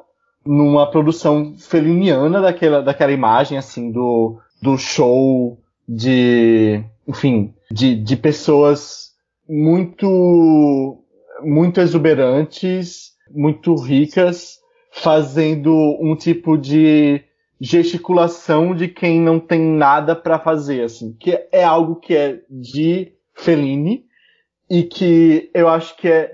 numa 0.47 0.89
produção 0.89 1.55
feliniana 1.57 2.41
daquela, 2.41 2.81
daquela 2.81 3.11
imagem, 3.11 3.57
assim, 3.57 3.91
do, 3.91 4.39
do 4.61 4.77
show 4.77 5.59
de, 5.87 6.83
enfim, 7.07 7.53
de, 7.71 7.95
de 7.95 8.15
pessoas 8.15 9.11
muito, 9.47 11.03
muito 11.41 11.79
exuberantes, 11.79 13.11
muito 13.29 13.75
ricas, 13.75 14.57
fazendo 14.91 15.71
um 16.01 16.15
tipo 16.15 16.57
de 16.57 17.23
gesticulação 17.59 18.75
de 18.75 18.87
quem 18.87 19.19
não 19.19 19.39
tem 19.39 19.59
nada 19.59 20.15
para 20.15 20.39
fazer, 20.39 20.83
assim, 20.83 21.13
que 21.13 21.31
é 21.51 21.63
algo 21.63 21.95
que 21.95 22.15
é 22.15 22.41
de 22.49 23.13
Fellini 23.33 24.05
e 24.69 24.83
que 24.83 25.49
eu 25.53 25.67
acho 25.67 25.95
que 25.97 26.07
é 26.07 26.31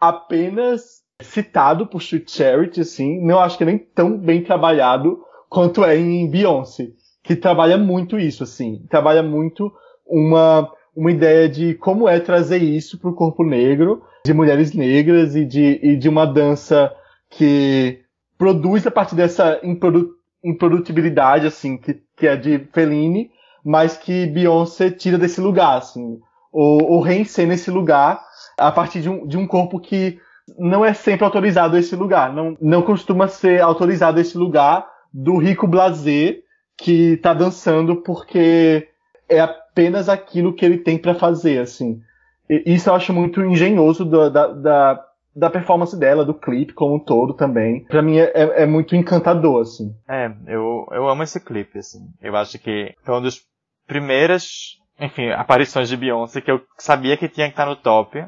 apenas 0.00 1.01
citado 1.22 1.86
por 1.86 2.00
Street 2.00 2.30
Charity, 2.30 2.80
assim, 2.80 3.24
não 3.24 3.38
acho 3.38 3.56
que 3.56 3.62
é 3.62 3.66
nem 3.66 3.78
tão 3.78 4.16
bem 4.16 4.42
trabalhado 4.42 5.22
quanto 5.48 5.84
é 5.84 5.96
em 5.96 6.28
Beyoncé, 6.30 6.88
que 7.22 7.36
trabalha 7.36 7.76
muito 7.76 8.18
isso, 8.18 8.42
assim, 8.42 8.84
trabalha 8.88 9.22
muito 9.22 9.72
uma, 10.06 10.70
uma 10.96 11.10
ideia 11.10 11.48
de 11.48 11.74
como 11.74 12.08
é 12.08 12.18
trazer 12.18 12.62
isso 12.62 12.98
para 12.98 13.10
o 13.10 13.14
corpo 13.14 13.44
negro, 13.44 14.02
de 14.24 14.32
mulheres 14.32 14.72
negras 14.72 15.34
e 15.34 15.44
de, 15.44 15.80
e 15.82 15.96
de 15.96 16.08
uma 16.08 16.26
dança 16.26 16.92
que 17.30 18.00
produz 18.38 18.86
a 18.86 18.90
partir 18.90 19.14
dessa 19.14 19.60
improdu 19.62 20.10
improdutibilidade, 20.44 21.46
assim, 21.46 21.76
que, 21.76 22.02
que 22.16 22.26
é 22.26 22.34
de 22.34 22.66
Fellini, 22.72 23.30
mas 23.64 23.96
que 23.96 24.26
Beyoncé 24.26 24.90
tira 24.90 25.16
desse 25.16 25.40
lugar, 25.40 25.78
assim, 25.78 26.18
ou, 26.52 26.82
ou 26.94 27.00
reencena 27.00 27.54
esse 27.54 27.70
lugar 27.70 28.20
a 28.58 28.72
partir 28.72 29.00
de 29.00 29.08
um, 29.08 29.24
de 29.24 29.36
um 29.36 29.46
corpo 29.46 29.78
que 29.78 30.18
não 30.58 30.84
é 30.84 30.92
sempre 30.92 31.24
autorizado 31.24 31.76
esse 31.76 31.94
lugar. 31.96 32.32
Não, 32.32 32.56
não 32.60 32.82
costuma 32.82 33.28
ser 33.28 33.60
autorizado 33.60 34.20
esse 34.20 34.36
lugar 34.36 34.86
do 35.12 35.38
rico 35.38 35.66
blazer 35.66 36.42
que 36.76 37.16
tá 37.18 37.34
dançando 37.34 37.96
porque 37.96 38.88
é 39.28 39.40
apenas 39.40 40.08
aquilo 40.08 40.54
que 40.54 40.64
ele 40.64 40.78
tem 40.78 40.98
para 40.98 41.14
fazer, 41.14 41.58
assim. 41.58 42.00
E 42.48 42.74
isso 42.74 42.90
eu 42.90 42.94
acho 42.94 43.12
muito 43.12 43.40
engenhoso 43.42 44.04
da, 44.04 44.28
da, 44.28 44.46
da, 44.48 45.04
da, 45.34 45.50
performance 45.50 45.98
dela, 45.98 46.24
do 46.24 46.34
clipe 46.34 46.74
como 46.74 46.96
um 46.96 46.98
todo 46.98 47.34
também. 47.34 47.84
Para 47.84 48.02
mim 48.02 48.18
é, 48.18 48.30
é, 48.34 48.66
muito 48.66 48.96
encantador, 48.96 49.62
assim. 49.62 49.94
É, 50.08 50.30
eu, 50.46 50.86
eu 50.90 51.08
amo 51.08 51.22
esse 51.22 51.40
clipe, 51.40 51.78
assim. 51.78 52.00
Eu 52.20 52.36
acho 52.36 52.58
que 52.58 52.94
foi 53.02 53.14
uma 53.14 53.22
das 53.22 53.40
primeiras, 53.86 54.78
enfim, 55.00 55.30
aparições 55.30 55.88
de 55.88 55.96
Beyoncé 55.96 56.40
que 56.40 56.50
eu 56.50 56.60
sabia 56.76 57.16
que 57.16 57.28
tinha 57.28 57.46
que 57.46 57.52
estar 57.52 57.66
no 57.66 57.76
top. 57.76 58.26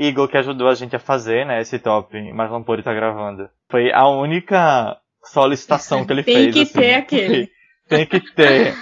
Eagle 0.00 0.28
que 0.28 0.38
ajudou 0.38 0.68
a 0.68 0.74
gente 0.74 0.96
a 0.96 0.98
fazer, 0.98 1.44
né, 1.44 1.60
esse 1.60 1.78
top, 1.78 2.16
mas 2.32 2.50
não 2.50 2.62
pôde 2.62 2.80
estar 2.80 2.94
gravando. 2.94 3.48
Foi 3.68 3.92
a 3.92 4.08
única 4.08 4.96
solicitação 5.22 6.06
que 6.06 6.12
ele 6.12 6.22
tem 6.22 6.34
fez. 6.34 6.46
Tem 6.46 6.52
que 6.52 6.62
assim, 6.62 6.80
ter 6.80 6.94
aquele. 6.94 7.50
Tem 7.88 8.06
que 8.06 8.20
ter. 8.34 8.74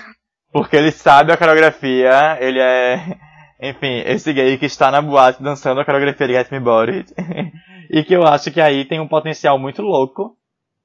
Porque 0.52 0.76
ele 0.76 0.92
sabe 0.92 1.32
a 1.32 1.36
coreografia, 1.36 2.38
ele 2.40 2.60
é, 2.60 3.16
enfim, 3.60 4.02
esse 4.06 4.32
gay 4.32 4.56
que 4.56 4.66
está 4.66 4.90
na 4.90 5.02
boate 5.02 5.42
dançando 5.42 5.80
a 5.80 5.84
coreografia 5.84 6.26
de 6.26 6.34
Get 6.34 6.50
Me 6.50 6.60
Body. 6.60 7.04
e 7.90 8.04
que 8.04 8.14
eu 8.14 8.24
acho 8.24 8.50
que 8.50 8.60
aí 8.60 8.84
tem 8.84 9.00
um 9.00 9.08
potencial 9.08 9.58
muito 9.58 9.82
louco, 9.82 10.36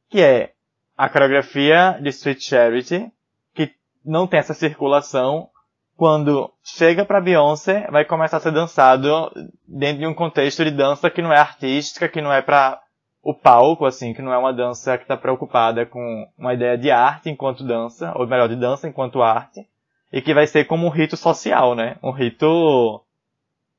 que 0.10 0.22
é 0.22 0.52
a 0.98 1.10
coreografia 1.10 1.98
de 2.02 2.10
Sweet 2.10 2.44
Charity, 2.44 3.12
que 3.54 3.72
não 4.06 4.28
tem 4.28 4.40
essa 4.40 4.54
circulação, 4.54 5.50
quando 5.96 6.52
chega 6.64 7.06
pra 7.06 7.22
Beyoncé, 7.22 7.88
vai 7.92 8.04
começar 8.06 8.38
a 8.38 8.40
ser 8.40 8.52
dançado 8.52 9.32
dentro 9.68 10.00
de 10.00 10.08
um 10.08 10.14
contexto 10.14 10.64
de 10.64 10.72
dança 10.72 11.10
que 11.10 11.22
não 11.22 11.32
é 11.32 11.38
artística, 11.38 12.10
que 12.10 12.22
não 12.22 12.34
é 12.34 12.42
para 12.42 12.82
o 13.22 13.34
palco, 13.34 13.86
assim, 13.86 14.14
que 14.14 14.22
não 14.22 14.34
é 14.34 14.38
uma 14.38 14.54
dança 14.54 14.98
que 14.98 15.06
está 15.06 15.16
preocupada 15.16 15.86
com 15.86 16.28
uma 16.38 16.54
ideia 16.54 16.78
de 16.78 16.92
arte 16.92 17.30
enquanto 17.30 17.64
dança, 17.64 18.12
ou 18.16 18.28
melhor, 18.28 18.50
de 18.50 18.56
dança 18.56 18.88
enquanto 18.88 19.22
arte, 19.22 19.66
e 20.12 20.22
que 20.22 20.34
vai 20.34 20.46
ser 20.46 20.66
como 20.66 20.86
um 20.86 20.90
rito 20.90 21.16
social, 21.16 21.74
né? 21.74 21.96
Um 22.04 22.12
rito 22.12 23.02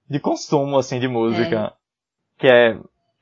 de 0.08 0.18
consumo, 0.18 0.78
assim, 0.78 0.98
de 0.98 1.08
música. 1.08 1.74
É. 2.36 2.40
Que 2.40 2.46
é, 2.48 2.70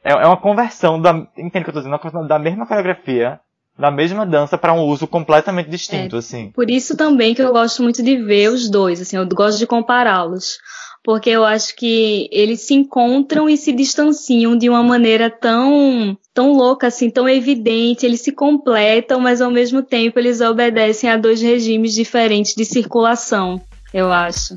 é, 0.05 0.12
é, 0.12 0.26
uma 0.26 0.36
conversão 0.36 1.01
da, 1.01 1.11
entende 1.36 1.61
o 1.61 1.64
que 1.64 1.70
eu 1.70 1.74
tô 1.74 1.80
dizendo? 1.80 1.93
Uma 1.93 1.99
conversão 1.99 2.26
da 2.26 2.38
mesma 2.38 2.66
coreografia, 2.66 3.40
da 3.83 3.91
mesma 3.91 4.24
dança 4.24 4.57
para 4.57 4.72
um 4.72 4.85
uso 4.85 5.09
completamente 5.09 5.68
distinto, 5.68 6.14
é, 6.14 6.18
assim. 6.20 6.53
Por 6.55 6.70
isso 6.70 6.97
também 6.97 7.35
que 7.35 7.43
eu 7.43 7.51
gosto 7.51 7.83
muito 7.83 8.01
de 8.01 8.16
ver 8.16 8.49
os 8.49 8.70
dois, 8.70 9.01
assim, 9.01 9.16
eu 9.16 9.26
gosto 9.26 9.59
de 9.59 9.66
compará-los. 9.66 10.59
Porque 11.03 11.30
eu 11.30 11.45
acho 11.45 11.74
que 11.74 12.28
eles 12.30 12.61
se 12.61 12.74
encontram 12.74 13.49
e 13.49 13.57
se 13.57 13.72
distanciam 13.72 14.57
de 14.57 14.70
uma 14.70 14.85
maneira 14.85 15.28
tão, 15.28 16.16
tão 16.33 16.53
louca, 16.53 16.87
assim, 16.87 17.11
tão 17.11 17.28
evidente. 17.28 18.07
Eles 18.07 18.20
se 18.20 18.30
completam, 18.30 19.18
mas 19.18 19.41
ao 19.41 19.51
mesmo 19.51 19.83
tempo 19.83 20.16
eles 20.16 20.41
obedecem 20.41 21.11
a 21.11 21.16
dois 21.16 21.43
regimes 21.43 21.93
diferentes 21.93 22.55
de 22.55 22.64
circulação, 22.64 23.61
eu 23.93 24.12
acho. 24.12 24.57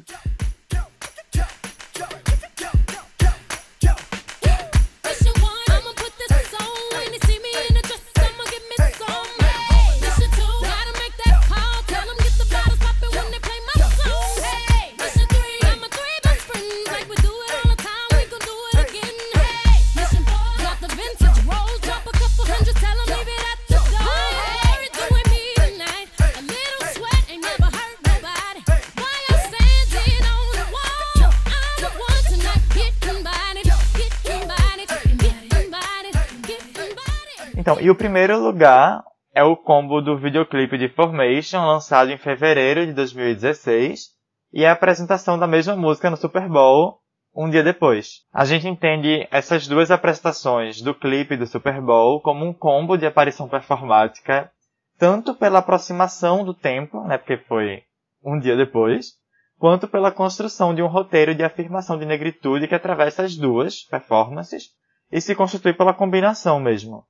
Então, 37.65 37.81
e 37.81 37.89
o 37.89 37.95
primeiro 37.95 38.39
lugar 38.39 39.03
é 39.33 39.43
o 39.43 39.57
combo 39.57 39.99
do 39.99 40.15
videoclipe 40.15 40.77
de 40.77 40.87
Formation, 40.87 41.65
lançado 41.65 42.11
em 42.11 42.17
fevereiro 42.19 42.85
de 42.85 42.93
2016, 42.93 44.09
e 44.53 44.63
a 44.63 44.71
apresentação 44.71 45.39
da 45.39 45.47
mesma 45.47 45.75
música 45.75 46.11
no 46.11 46.15
Super 46.15 46.47
Bowl 46.47 46.99
um 47.35 47.49
dia 47.49 47.63
depois. 47.63 48.21
A 48.31 48.45
gente 48.45 48.67
entende 48.67 49.27
essas 49.31 49.67
duas 49.67 49.89
apresentações 49.89 50.79
do 50.79 50.93
clipe 50.93 51.35
do 51.35 51.47
Super 51.47 51.81
Bowl 51.81 52.21
como 52.21 52.45
um 52.45 52.53
combo 52.53 52.97
de 52.97 53.07
aparição 53.07 53.49
performática, 53.49 54.51
tanto 54.99 55.33
pela 55.33 55.57
aproximação 55.57 56.45
do 56.45 56.53
tempo, 56.53 57.03
né, 57.07 57.17
porque 57.17 57.37
foi 57.47 57.81
um 58.23 58.37
dia 58.37 58.55
depois, 58.55 59.13
quanto 59.57 59.87
pela 59.87 60.11
construção 60.11 60.75
de 60.75 60.83
um 60.83 60.87
roteiro 60.87 61.33
de 61.33 61.43
afirmação 61.43 61.97
de 61.97 62.05
negritude 62.05 62.67
que 62.67 62.75
atravessa 62.75 63.23
as 63.23 63.35
duas 63.35 63.81
performances 63.85 64.65
e 65.11 65.19
se 65.19 65.33
constitui 65.33 65.73
pela 65.73 65.95
combinação 65.95 66.59
mesmo. 66.59 67.03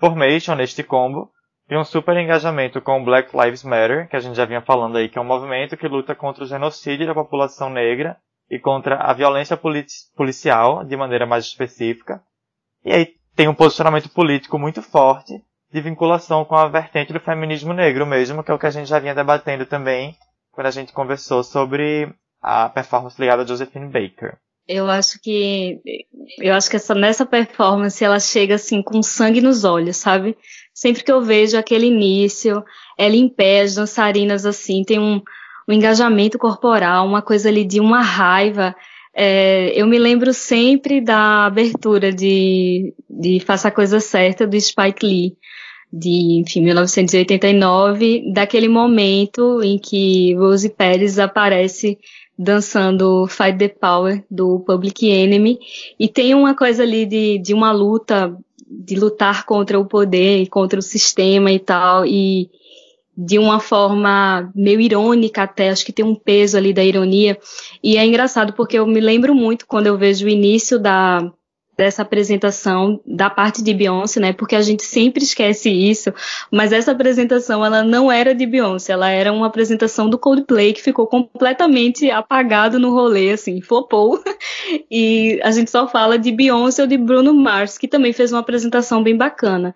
Formation, 0.00 0.54
neste 0.54 0.82
combo, 0.82 1.30
tem 1.68 1.78
um 1.78 1.84
super 1.84 2.16
engajamento 2.16 2.80
com 2.80 3.00
o 3.00 3.04
Black 3.04 3.36
Lives 3.36 3.62
Matter, 3.62 4.08
que 4.08 4.16
a 4.16 4.20
gente 4.20 4.34
já 4.34 4.46
vinha 4.46 4.62
falando 4.62 4.96
aí, 4.96 5.10
que 5.10 5.18
é 5.18 5.20
um 5.20 5.26
movimento 5.26 5.76
que 5.76 5.86
luta 5.86 6.14
contra 6.14 6.42
o 6.42 6.46
genocídio 6.46 7.06
da 7.06 7.14
população 7.14 7.68
negra 7.68 8.16
e 8.50 8.58
contra 8.58 8.96
a 8.96 9.12
violência 9.12 9.60
policial, 10.16 10.84
de 10.84 10.96
maneira 10.96 11.26
mais 11.26 11.44
específica. 11.44 12.22
E 12.82 12.92
aí 12.92 13.14
tem 13.36 13.46
um 13.46 13.54
posicionamento 13.54 14.08
político 14.08 14.58
muito 14.58 14.80
forte 14.80 15.34
de 15.70 15.80
vinculação 15.82 16.46
com 16.46 16.56
a 16.56 16.66
vertente 16.66 17.12
do 17.12 17.20
feminismo 17.20 17.74
negro 17.74 18.06
mesmo, 18.06 18.42
que 18.42 18.50
é 18.50 18.54
o 18.54 18.58
que 18.58 18.66
a 18.66 18.70
gente 18.70 18.88
já 18.88 18.98
vinha 18.98 19.14
debatendo 19.14 19.66
também 19.66 20.16
quando 20.50 20.66
a 20.66 20.72
gente 20.72 20.94
conversou 20.94 21.44
sobre 21.44 22.12
a 22.40 22.70
performance 22.70 23.20
ligada 23.20 23.42
a 23.42 23.46
Josephine 23.46 23.86
Baker 23.86 24.38
eu 24.70 24.88
acho 24.88 25.20
que 25.20 25.80
eu 26.38 26.54
acho 26.54 26.70
que 26.70 26.76
essa 26.76 26.94
nessa 26.94 27.26
performance 27.26 28.02
ela 28.04 28.20
chega 28.20 28.54
assim 28.54 28.80
com 28.80 29.02
sangue 29.02 29.40
nos 29.40 29.64
olhos, 29.64 29.96
sabe? 29.96 30.36
Sempre 30.72 31.02
que 31.02 31.10
eu 31.10 31.20
vejo 31.20 31.58
aquele 31.58 31.86
início, 31.86 32.62
ela 32.96 33.16
em 33.16 33.28
pé, 33.28 33.62
as 33.62 33.74
dançarinas 33.74 34.46
assim, 34.46 34.84
tem 34.84 35.00
um, 35.00 35.20
um 35.68 35.72
engajamento 35.72 36.38
corporal, 36.38 37.04
uma 37.04 37.20
coisa 37.20 37.48
ali 37.48 37.64
de 37.64 37.80
uma 37.80 38.00
raiva. 38.00 38.74
É, 39.12 39.72
eu 39.74 39.88
me 39.88 39.98
lembro 39.98 40.32
sempre 40.32 41.00
da 41.00 41.46
abertura 41.46 42.12
de, 42.12 42.94
de 43.10 43.40
Faça 43.40 43.68
a 43.68 43.72
Coisa 43.72 43.98
Certa 43.98 44.46
do 44.46 44.58
Spike 44.58 45.04
Lee, 45.04 45.36
de 45.92 46.40
enfim, 46.40 46.62
1989, 46.62 48.32
daquele 48.32 48.68
momento 48.68 49.60
em 49.64 49.76
que 49.76 50.32
Rose 50.36 50.68
Pérez 50.68 51.18
aparece 51.18 51.98
dançando 52.42 53.26
Fight 53.26 53.58
the 53.58 53.68
Power 53.68 54.24
do 54.30 54.60
Public 54.60 55.06
Enemy. 55.06 55.58
E 55.98 56.08
tem 56.08 56.34
uma 56.34 56.54
coisa 56.54 56.82
ali 56.82 57.04
de, 57.04 57.38
de 57.38 57.52
uma 57.52 57.70
luta 57.70 58.34
de 58.66 58.94
lutar 58.94 59.44
contra 59.44 59.78
o 59.78 59.84
poder, 59.84 60.48
contra 60.48 60.78
o 60.78 60.82
sistema 60.82 61.52
e 61.52 61.58
tal 61.58 62.06
e 62.06 62.48
de 63.14 63.38
uma 63.38 63.60
forma 63.60 64.50
meio 64.54 64.80
irônica 64.80 65.42
até, 65.42 65.68
acho 65.68 65.84
que 65.84 65.92
tem 65.92 66.04
um 66.04 66.14
peso 66.14 66.56
ali 66.56 66.72
da 66.72 66.82
ironia. 66.82 67.38
E 67.82 67.98
é 67.98 68.06
engraçado 68.06 68.54
porque 68.54 68.78
eu 68.78 68.86
me 68.86 69.00
lembro 69.00 69.34
muito 69.34 69.66
quando 69.66 69.88
eu 69.88 69.98
vejo 69.98 70.24
o 70.24 70.28
início 70.30 70.78
da 70.78 71.30
dessa 71.80 72.02
apresentação 72.02 73.00
da 73.06 73.30
parte 73.30 73.62
de 73.62 73.72
Beyoncé, 73.72 74.20
né? 74.20 74.34
Porque 74.34 74.54
a 74.54 74.60
gente 74.60 74.84
sempre 74.84 75.24
esquece 75.24 75.70
isso, 75.70 76.12
mas 76.50 76.72
essa 76.72 76.92
apresentação 76.92 77.64
ela 77.64 77.82
não 77.82 78.12
era 78.12 78.34
de 78.34 78.44
Beyoncé, 78.44 78.92
ela 78.92 79.08
era 79.08 79.32
uma 79.32 79.46
apresentação 79.46 80.10
do 80.10 80.18
Coldplay 80.18 80.74
que 80.74 80.82
ficou 80.82 81.06
completamente 81.06 82.10
apagado 82.10 82.78
no 82.78 82.92
rolê, 82.92 83.30
assim, 83.30 83.62
flopou. 83.62 84.22
e 84.90 85.40
a 85.42 85.50
gente 85.52 85.70
só 85.70 85.88
fala 85.88 86.18
de 86.18 86.30
Beyoncé 86.30 86.82
ou 86.82 86.86
de 86.86 86.98
Bruno 86.98 87.32
Mars, 87.32 87.78
que 87.78 87.88
também 87.88 88.12
fez 88.12 88.30
uma 88.30 88.40
apresentação 88.40 89.02
bem 89.02 89.16
bacana. 89.16 89.74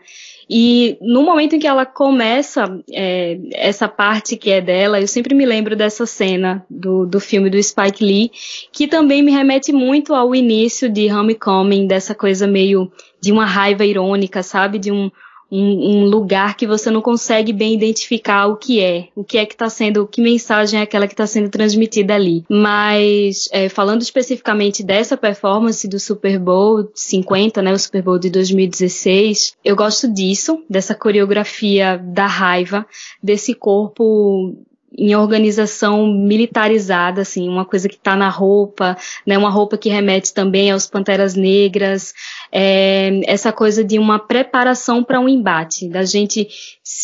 E 0.48 0.98
no 1.00 1.22
momento 1.22 1.56
em 1.56 1.58
que 1.58 1.66
ela 1.66 1.86
começa 1.86 2.64
é, 2.92 3.38
essa 3.52 3.88
parte 3.88 4.36
que 4.36 4.50
é 4.50 4.60
dela, 4.60 5.00
eu 5.00 5.08
sempre 5.08 5.34
me 5.34 5.46
lembro 5.46 5.74
dessa 5.74 6.06
cena 6.06 6.64
do, 6.68 7.06
do 7.06 7.18
filme 7.18 7.48
do 7.48 7.62
Spike 7.62 8.04
Lee, 8.04 8.30
que 8.72 8.86
também 8.86 9.22
me 9.22 9.32
remete 9.32 9.72
muito 9.72 10.14
ao 10.14 10.34
início 10.34 10.88
de 10.88 11.10
Homecoming, 11.10 11.86
dessa 11.86 12.14
coisa 12.14 12.46
meio 12.46 12.92
de 13.20 13.32
uma 13.32 13.46
raiva 13.46 13.84
irônica, 13.84 14.42
sabe? 14.42 14.78
De 14.78 14.92
um, 14.92 15.10
um, 15.54 16.00
um, 16.00 16.04
lugar 16.04 16.56
que 16.56 16.66
você 16.66 16.90
não 16.90 17.00
consegue 17.00 17.52
bem 17.52 17.74
identificar 17.74 18.46
o 18.46 18.56
que 18.56 18.80
é, 18.80 19.08
o 19.14 19.22
que 19.22 19.38
é 19.38 19.46
que 19.46 19.54
está 19.54 19.68
sendo, 19.68 20.06
que 20.06 20.20
mensagem 20.20 20.80
é 20.80 20.82
aquela 20.82 21.06
que 21.06 21.12
está 21.12 21.26
sendo 21.26 21.48
transmitida 21.48 22.14
ali. 22.14 22.44
Mas 22.48 23.48
é, 23.52 23.68
falando 23.68 24.02
especificamente 24.02 24.82
dessa 24.82 25.16
performance 25.16 25.86
do 25.86 26.00
Super 26.00 26.38
Bowl 26.38 26.90
50, 26.94 27.62
né, 27.62 27.72
o 27.72 27.78
Super 27.78 28.02
Bowl 28.02 28.18
de 28.18 28.30
2016, 28.30 29.54
eu 29.64 29.76
gosto 29.76 30.12
disso, 30.12 30.62
dessa 30.68 30.94
coreografia 30.94 31.98
da 31.98 32.26
raiva, 32.26 32.86
desse 33.22 33.54
corpo 33.54 34.56
em 34.96 35.14
organização 35.16 36.06
militarizada, 36.06 37.22
assim, 37.22 37.48
uma 37.48 37.64
coisa 37.64 37.88
que 37.88 37.96
está 37.96 38.14
na 38.14 38.28
roupa, 38.28 38.96
né, 39.26 39.36
uma 39.36 39.50
roupa 39.50 39.76
que 39.76 39.88
remete 39.88 40.32
também 40.32 40.70
aos 40.70 40.86
Panteras 40.86 41.34
Negras, 41.34 42.14
é, 42.56 43.20
essa 43.26 43.52
coisa 43.52 43.82
de 43.82 43.98
uma 43.98 44.16
preparação 44.16 45.02
para 45.02 45.18
um 45.18 45.28
embate, 45.28 45.88
da 45.88 46.04
gente 46.04 46.46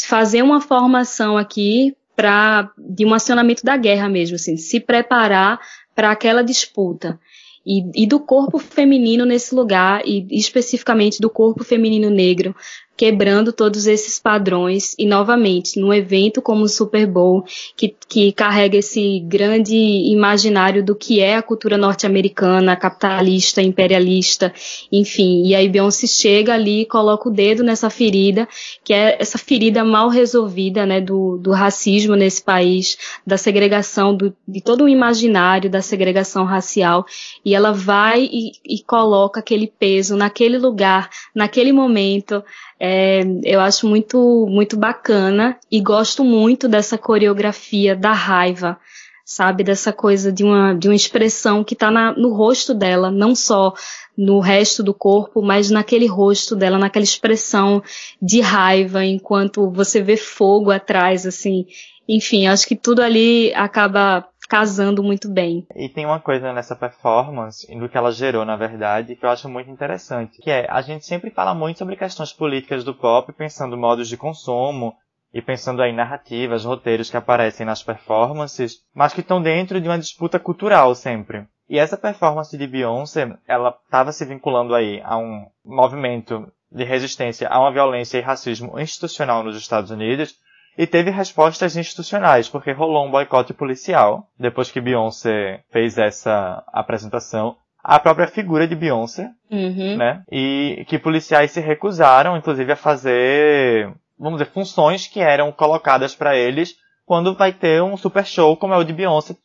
fazer 0.07 0.42
uma 0.42 0.61
formação 0.61 1.36
aqui 1.36 1.96
para 2.14 2.70
de 2.78 3.05
um 3.05 3.12
acionamento 3.12 3.64
da 3.64 3.76
guerra 3.76 4.09
mesmo, 4.09 4.36
assim, 4.36 4.57
se 4.57 4.78
preparar 4.78 5.59
para 5.92 6.12
aquela 6.12 6.44
disputa. 6.44 7.18
E, 7.66 8.05
e, 8.05 8.07
do 8.07 8.20
corpo 8.20 8.59
feminino 8.59 9.26
nesse 9.26 9.55
lugar, 9.55 10.01
e 10.07 10.26
especificamente 10.30 11.20
do 11.20 11.28
corpo 11.28 11.62
feminino 11.62 12.09
negro, 12.09 12.55
quebrando 13.01 13.51
todos 13.51 13.86
esses 13.86 14.18
padrões 14.18 14.94
e 14.98 15.07
novamente 15.07 15.80
num 15.80 15.90
evento 15.90 16.42
como 16.42 16.64
o 16.64 16.68
Super 16.68 17.07
Bowl 17.07 17.42
que, 17.74 17.96
que 18.07 18.30
carrega 18.30 18.76
esse 18.76 19.20
grande 19.20 19.74
imaginário 19.74 20.84
do 20.84 20.94
que 20.94 21.18
é 21.18 21.36
a 21.36 21.42
cultura 21.42 21.78
norte-americana, 21.78 22.76
capitalista, 22.76 23.62
imperialista, 23.62 24.53
enfim, 24.92 25.46
e 25.46 25.55
aí 25.55 25.66
Beyoncé 25.66 26.07
chega 26.07 26.53
ali 26.53 26.82
e 26.82 26.84
coloca 26.84 27.30
o 27.30 27.32
dedo 27.32 27.62
nessa 27.62 27.88
ferida, 27.88 28.46
que 28.84 28.92
é 28.92 29.16
essa 29.18 29.38
ferida 29.38 29.82
mal 29.82 30.11
resolvida, 30.11 30.84
né, 30.84 31.01
do, 31.01 31.38
do 31.38 31.53
racismo 31.53 32.14
nesse 32.14 32.42
país, 32.42 32.98
da 33.26 33.38
segregação, 33.38 34.14
do, 34.14 34.36
de 34.46 34.61
todo 34.61 34.84
o 34.84 34.88
imaginário 34.90 35.70
da 35.70 35.80
segregação 35.80 36.44
racial, 36.44 37.07
e 37.42 37.55
ela 37.55 37.72
vai 37.72 38.28
e, 38.30 38.53
e 38.62 38.82
coloca 38.82 39.40
aquele 39.40 39.66
peso 39.66 40.16
naquele 40.16 40.59
lugar, 40.59 41.09
naquele 41.34 41.72
momento, 41.72 42.44
é, 42.83 43.20
eu 43.45 43.61
acho 43.61 43.87
muito, 43.87 44.47
muito 44.49 44.74
bacana 44.74 45.59
e 45.70 45.81
gosto 45.83 46.24
muito 46.24 46.66
dessa 46.66 46.97
coreografia 46.97 47.95
da 47.95 48.12
raiva, 48.14 48.78
sabe? 49.22 49.62
Dessa 49.62 49.93
coisa 49.93 50.33
de 50.33 50.43
uma, 50.43 50.72
de 50.72 50.89
uma 50.89 50.95
expressão 50.95 51.62
que 51.62 51.74
está 51.74 51.91
no 51.91 52.33
rosto 52.33 52.72
dela, 52.72 53.11
não 53.11 53.35
só 53.35 53.74
no 54.16 54.41
resto 54.41 54.83
do 54.83 54.95
corpo, 54.95 55.43
mas 55.43 55.70
naquele 55.70 56.07
rosto 56.07 56.57
dela, 56.57 56.78
naquela 56.78 57.05
expressão 57.05 57.83
de 58.20 58.41
raiva, 58.41 59.05
enquanto 59.05 59.70
você 59.70 60.01
vê 60.01 60.16
fogo 60.16 60.70
atrás, 60.70 61.26
assim. 61.26 61.66
Enfim, 62.09 62.47
acho 62.47 62.66
que 62.66 62.74
tudo 62.74 63.03
ali 63.03 63.53
acaba 63.55 64.26
casando 64.51 65.01
muito 65.01 65.30
bem. 65.30 65.64
E 65.76 65.88
tem 65.88 66.05
uma 66.05 66.18
coisa 66.18 66.53
nessa 66.53 66.74
performance, 66.74 67.64
do 67.78 67.88
que 67.88 67.96
ela 67.96 68.11
gerou, 68.11 68.44
na 68.44 68.57
verdade, 68.57 69.14
que 69.14 69.24
eu 69.24 69.30
acho 69.30 69.48
muito 69.48 69.70
interessante, 69.70 70.42
que 70.42 70.51
é, 70.51 70.66
a 70.68 70.82
gente 70.82 71.07
sempre 71.07 71.30
fala 71.30 71.55
muito 71.55 71.78
sobre 71.78 71.94
questões 71.94 72.32
políticas 72.32 72.82
do 72.82 72.92
pop, 72.92 73.32
pensando 73.32 73.78
modos 73.78 74.09
de 74.09 74.16
consumo, 74.16 74.92
e 75.32 75.40
pensando 75.40 75.80
aí 75.80 75.92
narrativas, 75.92 76.64
roteiros 76.64 77.09
que 77.09 77.16
aparecem 77.16 77.64
nas 77.64 77.84
performances, 77.84 78.78
mas 78.92 79.14
que 79.14 79.20
estão 79.20 79.40
dentro 79.40 79.80
de 79.80 79.88
uma 79.88 79.98
disputa 79.98 80.40
cultural 80.40 80.92
sempre. 80.96 81.46
E 81.68 81.78
essa 81.78 81.96
performance 81.96 82.59
de 82.59 82.66
Beyoncé, 82.66 83.32
ela 83.46 83.78
estava 83.84 84.11
se 84.11 84.24
vinculando 84.24 84.74
aí 84.74 85.01
a 85.05 85.16
um 85.16 85.46
movimento 85.64 86.53
de 86.72 86.82
resistência 86.82 87.48
a 87.48 87.61
uma 87.61 87.72
violência 87.72 88.18
e 88.18 88.22
racismo 88.22 88.80
institucional 88.80 89.44
nos 89.44 89.57
Estados 89.57 89.92
Unidos, 89.92 90.34
e 90.81 90.87
teve 90.87 91.11
respostas 91.11 91.76
institucionais, 91.76 92.49
porque 92.49 92.72
rolou 92.72 93.07
um 93.07 93.11
boicote 93.11 93.53
policial 93.53 94.26
depois 94.39 94.70
que 94.70 94.81
Beyoncé 94.81 95.62
fez 95.70 95.99
essa 95.99 96.64
apresentação. 96.72 97.55
A 97.85 97.99
própria 98.01 98.26
figura 98.26 98.66
de 98.66 98.74
Beyoncé, 98.74 99.31
uhum. 99.51 99.99
né? 99.99 100.22
E 100.33 100.83
que 100.89 100.99
policiais 100.99 101.51
se 101.51 101.61
recusaram, 101.61 102.35
inclusive, 102.35 102.72
a 102.72 102.76
fazer, 102.76 103.93
vamos 104.18 104.39
dizer, 104.39 104.53
funções 104.53 105.07
que 105.07 105.20
eram 105.20 105.53
colocadas 105.53 106.14
para 106.14 106.35
eles 106.35 106.74
quando 107.05 107.35
vai 107.35 107.53
ter 107.53 107.83
um 107.83 107.95
super 107.95 108.24
show 108.24 108.57
como 108.57 108.72
é 108.72 108.78
o 108.78 108.85
de 108.85 108.95
Beyoncé 108.95 109.37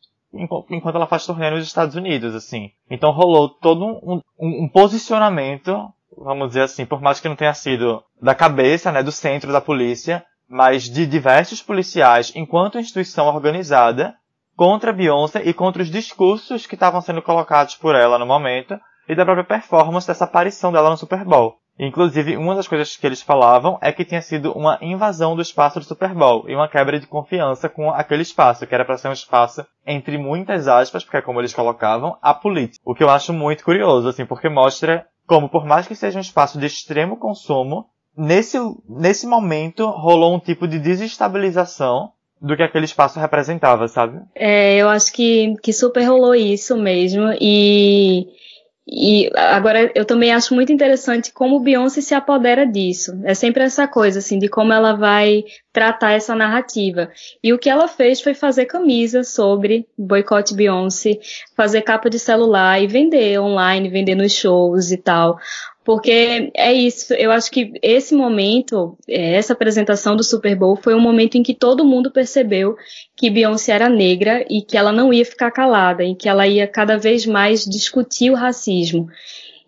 enquanto 0.69 0.95
ela 0.95 1.07
faz 1.07 1.25
turnê 1.25 1.49
nos 1.49 1.67
Estados 1.67 1.97
Unidos, 1.97 2.33
assim. 2.33 2.71
Então 2.89 3.11
rolou 3.11 3.49
todo 3.49 3.85
um, 3.85 4.21
um, 4.39 4.63
um, 4.63 4.69
posicionamento, 4.69 5.75
vamos 6.17 6.49
dizer 6.49 6.61
assim, 6.61 6.85
por 6.85 7.01
mais 7.01 7.19
que 7.19 7.27
não 7.27 7.35
tenha 7.35 7.53
sido 7.53 8.01
da 8.21 8.33
cabeça, 8.33 8.89
né, 8.89 9.03
do 9.03 9.11
centro 9.11 9.51
da 9.51 9.59
polícia, 9.59 10.25
mas 10.49 10.83
de 10.83 11.05
diversos 11.05 11.61
policiais, 11.61 12.31
enquanto 12.35 12.79
instituição 12.79 13.27
organizada, 13.27 14.15
contra 14.55 14.93
Beyoncé 14.93 15.41
e 15.43 15.53
contra 15.53 15.81
os 15.81 15.89
discursos 15.89 16.65
que 16.65 16.75
estavam 16.75 17.01
sendo 17.01 17.21
colocados 17.21 17.75
por 17.75 17.95
ela 17.95 18.17
no 18.17 18.25
momento 18.25 18.79
e 19.07 19.15
da 19.15 19.25
própria 19.25 19.43
performance 19.43 20.07
dessa 20.07 20.23
aparição 20.23 20.71
dela 20.71 20.89
no 20.89 20.97
Super 20.97 21.23
Bowl. 21.25 21.57
Inclusive, 21.77 22.37
uma 22.37 22.55
das 22.55 22.69
coisas 22.69 22.95
que 22.95 23.05
eles 23.05 23.21
falavam 23.21 23.77
é 23.81 23.91
que 23.91 24.05
tinha 24.05 24.21
sido 24.21 24.53
uma 24.53 24.79
invasão 24.81 25.35
do 25.35 25.41
espaço 25.41 25.77
do 25.77 25.85
Super 25.85 26.13
Bowl 26.13 26.49
e 26.49 26.55
uma 26.55 26.69
quebra 26.69 26.97
de 26.97 27.05
confiança 27.05 27.67
com 27.67 27.91
aquele 27.91 28.21
espaço, 28.21 28.65
que 28.65 28.73
era 28.73 28.85
para 28.85 28.97
ser 28.97 29.09
um 29.09 29.13
espaço, 29.13 29.65
entre 29.85 30.17
muitas 30.17 30.69
aspas, 30.69 31.03
porque 31.03 31.17
é 31.17 31.21
como 31.21 31.41
eles 31.41 31.53
colocavam, 31.53 32.17
a 32.21 32.33
política. 32.33 32.81
O 32.85 32.95
que 32.95 33.03
eu 33.03 33.09
acho 33.09 33.33
muito 33.33 33.63
curioso, 33.63 34.07
assim, 34.07 34.25
porque 34.25 34.47
mostra 34.47 35.05
como, 35.27 35.49
por 35.49 35.65
mais 35.65 35.85
que 35.85 35.95
seja 35.95 36.17
um 36.17 36.21
espaço 36.21 36.57
de 36.57 36.65
extremo 36.65 37.17
consumo, 37.17 37.87
nesse, 38.17 38.57
nesse 38.87 39.27
momento 39.27 39.85
rolou 39.87 40.35
um 40.35 40.39
tipo 40.39 40.67
de 40.67 40.79
desestabilização 40.79 42.11
do 42.41 42.55
que 42.55 42.63
aquele 42.63 42.85
espaço 42.85 43.19
representava, 43.19 43.87
sabe? 43.87 44.19
É, 44.35 44.77
eu 44.77 44.89
acho 44.89 45.11
que, 45.13 45.55
que 45.63 45.73
super 45.73 46.03
rolou 46.03 46.35
isso 46.35 46.77
mesmo. 46.77 47.33
E, 47.39 48.27
e 48.87 49.31
agora 49.35 49.91
eu 49.95 50.05
também 50.05 50.31
acho 50.31 50.53
muito 50.53 50.71
interessante 50.71 51.31
como 51.33 51.59
Beyoncé 51.59 52.01
se 52.01 52.13
apodera 52.13 52.65
disso. 52.67 53.19
É 53.23 53.33
sempre 53.33 53.63
essa 53.63 53.87
coisa, 53.87 54.19
assim, 54.19 54.37
de 54.37 54.47
como 54.47 54.71
ela 54.71 54.93
vai 54.93 55.43
tratar 55.73 56.11
essa 56.11 56.35
narrativa. 56.35 57.09
E 57.43 57.51
o 57.51 57.57
que 57.57 57.69
ela 57.69 57.87
fez 57.87 58.21
foi 58.21 58.35
fazer 58.35 58.65
camisa 58.65 59.23
sobre 59.23 59.87
boicote 59.97 60.53
Beyoncé, 60.53 61.19
fazer 61.55 61.81
capa 61.81 62.09
de 62.09 62.19
celular 62.19 62.79
e 62.79 62.85
vender 62.85 63.39
online, 63.39 63.89
vender 63.89 64.15
nos 64.15 64.33
shows 64.33 64.91
e 64.91 64.97
tal. 64.97 65.39
Porque 65.85 66.51
é 66.55 66.73
isso, 66.73 67.13
eu 67.13 67.31
acho 67.31 67.51
que 67.51 67.73
esse 67.79 68.15
momento, 68.15 68.97
é, 69.07 69.35
essa 69.35 69.53
apresentação 69.53 70.15
do 70.15 70.23
Super 70.23 70.55
Bowl 70.55 70.75
foi 70.75 70.95
um 70.95 70.99
momento 70.99 71.35
em 71.35 71.43
que 71.43 71.53
todo 71.53 71.85
mundo 71.85 72.09
percebeu 72.09 72.75
que 73.15 73.29
Beyoncé 73.29 73.71
era 73.71 73.87
negra 73.87 74.43
e 74.49 74.63
que 74.63 74.75
ela 74.75 74.91
não 74.91 75.13
ia 75.13 75.23
ficar 75.23 75.51
calada, 75.51 76.03
e 76.03 76.15
que 76.15 76.27
ela 76.27 76.47
ia 76.47 76.67
cada 76.67 76.97
vez 76.97 77.27
mais 77.27 77.63
discutir 77.63 78.31
o 78.31 78.35
racismo. 78.35 79.07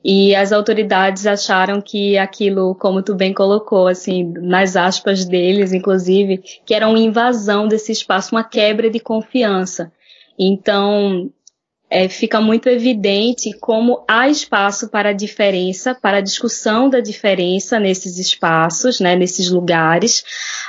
E 0.03 0.33
as 0.33 0.51
autoridades 0.51 1.27
acharam 1.27 1.81
que 1.81 2.17
aquilo, 2.17 2.73
como 2.73 3.03
tu 3.03 3.13
bem 3.13 3.31
colocou, 3.31 3.85
assim, 3.85 4.33
nas 4.41 4.75
aspas 4.75 5.23
deles, 5.23 5.71
inclusive, 5.71 6.39
que 6.65 6.73
era 6.73 6.87
uma 6.87 6.99
invasão 6.99 7.67
desse 7.67 7.91
espaço, 7.91 8.33
uma 8.33 8.43
quebra 8.43 8.89
de 8.89 8.99
confiança. 8.99 9.91
Então, 10.39 11.29
é, 11.89 12.09
fica 12.09 12.41
muito 12.41 12.67
evidente 12.67 13.57
como 13.59 14.03
há 14.07 14.27
espaço 14.27 14.89
para 14.89 15.09
a 15.09 15.13
diferença, 15.13 15.95
para 15.95 16.17
a 16.17 16.21
discussão 16.21 16.89
da 16.89 16.99
diferença 16.99 17.79
nesses 17.79 18.17
espaços, 18.17 18.99
né, 18.99 19.15
nesses 19.15 19.49
lugares, 19.49 20.23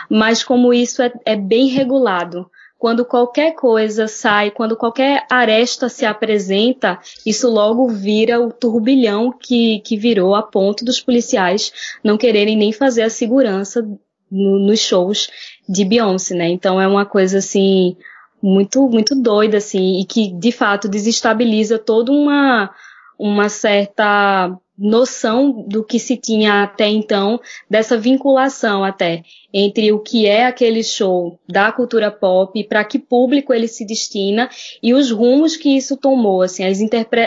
mas 0.09 0.45
como 0.45 0.73
isso 0.73 1.03
é, 1.03 1.13
é 1.25 1.37
bem 1.37 1.69
regulado. 1.69 2.49
Quando 2.79 3.05
qualquer 3.05 3.57
coisa 3.57 4.07
sai, 4.07 4.53
quando 4.53 4.77
qualquer 4.77 5.27
aresta 5.29 5.89
se 5.89 6.07
apresenta, 6.07 7.01
isso 7.27 7.51
logo 7.51 7.89
vira 7.89 8.41
o 8.41 8.53
turbilhão 8.53 9.33
que, 9.33 9.81
que 9.81 9.97
virou 9.97 10.37
a 10.37 10.45
ponto 10.45 10.85
dos 10.85 11.01
policiais 11.01 11.73
não 12.05 12.17
quererem 12.17 12.57
nem 12.57 12.73
fazer 12.73 13.03
a 13.03 13.11
segurança 13.11 13.83
no, 14.31 14.61
nos 14.61 14.79
shows 14.79 15.29
de 15.69 15.85
Beyoncé, 15.85 16.37
né? 16.37 16.49
Então 16.51 16.81
é 16.81 16.87
uma 16.87 17.05
coisa 17.05 17.39
assim 17.39 17.97
muito 18.43 18.89
muito 18.89 19.15
doida 19.15 19.59
assim 19.59 20.01
e 20.01 20.05
que 20.05 20.33
de 20.33 20.53
fato 20.53 20.89
desestabiliza 20.89 21.79
toda 21.79 22.13
uma 22.13 22.71
uma 23.19 23.49
certa 23.49 24.57
noção 24.79 25.65
do 25.67 25.83
que 25.83 25.99
se 25.99 26.17
tinha 26.17 26.63
até 26.63 26.87
então 26.87 27.41
dessa 27.69 27.99
vinculação 27.99 28.85
até 28.85 29.25
entre 29.53 29.91
o 29.91 29.99
que 29.99 30.25
é 30.27 30.47
aquele 30.47 30.85
show 30.85 31.37
da 31.49 31.73
cultura 31.73 32.13
pop 32.13 32.63
para 32.65 32.85
que 32.85 32.97
público 32.97 33.53
ele 33.53 33.67
se 33.67 33.85
destina 33.85 34.49
e 34.81 34.95
os 34.95 35.11
rumos 35.11 35.57
que 35.57 35.77
isso 35.77 35.97
tomou 35.97 36.43
assim 36.43 36.65
as, 36.65 36.79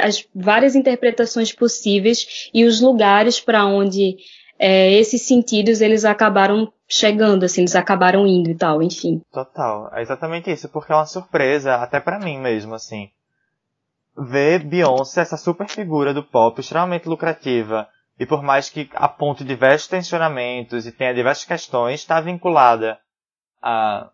as 0.01 0.25
várias 0.33 0.75
interpretações 0.75 1.51
possíveis 1.51 2.49
e 2.53 2.63
os 2.63 2.79
lugares 2.79 3.41
para 3.41 3.65
onde 3.65 4.15
é, 4.57 4.93
esses 4.93 5.23
sentidos 5.23 5.81
eles 5.81 6.05
acabaram 6.05 6.71
chegando, 6.91 7.45
assim, 7.45 7.61
eles 7.61 7.75
acabaram 7.75 8.27
indo 8.27 8.49
e 8.49 8.55
tal, 8.55 8.83
enfim. 8.83 9.21
Total, 9.31 9.89
é 9.93 10.01
exatamente 10.01 10.51
isso, 10.51 10.67
porque 10.67 10.91
é 10.91 10.95
uma 10.95 11.05
surpresa, 11.05 11.75
até 11.75 12.01
para 12.01 12.19
mim 12.19 12.37
mesmo, 12.37 12.75
assim. 12.75 13.09
Ver 14.17 14.65
Beyoncé, 14.65 15.21
essa 15.21 15.37
super 15.37 15.69
figura 15.69 16.13
do 16.13 16.21
pop, 16.21 16.59
extremamente 16.59 17.07
lucrativa, 17.07 17.87
e 18.19 18.25
por 18.25 18.43
mais 18.43 18.69
que 18.69 18.89
aponte 18.93 19.45
diversos 19.45 19.87
tensionamentos 19.87 20.85
e 20.85 20.91
tenha 20.91 21.13
diversas 21.13 21.45
questões, 21.45 22.01
está 22.01 22.19
vinculada 22.19 22.99
a 23.61 24.09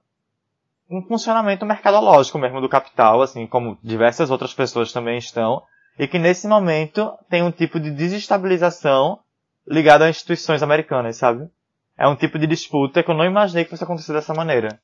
um 0.87 1.01
funcionamento 1.01 1.65
mercadológico 1.65 2.37
mesmo 2.37 2.61
do 2.61 2.69
capital, 2.69 3.23
assim 3.23 3.47
como 3.47 3.77
diversas 3.83 4.29
outras 4.29 4.53
pessoas 4.53 4.93
também 4.93 5.17
estão, 5.17 5.63
e 5.97 6.07
que 6.07 6.19
nesse 6.19 6.47
momento 6.47 7.11
tem 7.27 7.41
um 7.41 7.51
tipo 7.51 7.79
de 7.79 7.89
desestabilização 7.89 9.19
ligado 9.67 10.03
a 10.03 10.09
instituições 10.09 10.61
americanas, 10.61 11.17
sabe? 11.17 11.49
É 11.97 12.07
um 12.07 12.15
tipo 12.15 12.37
de 12.37 12.45
disputa 12.45 13.01
que 13.01 13.09
eu 13.09 13.15
não 13.15 13.25
imaginei 13.25 13.63
que 13.63 13.71
fosse 13.71 13.83
acontecer 13.83 14.13
dessa 14.13 14.33
maneira. 14.33 14.79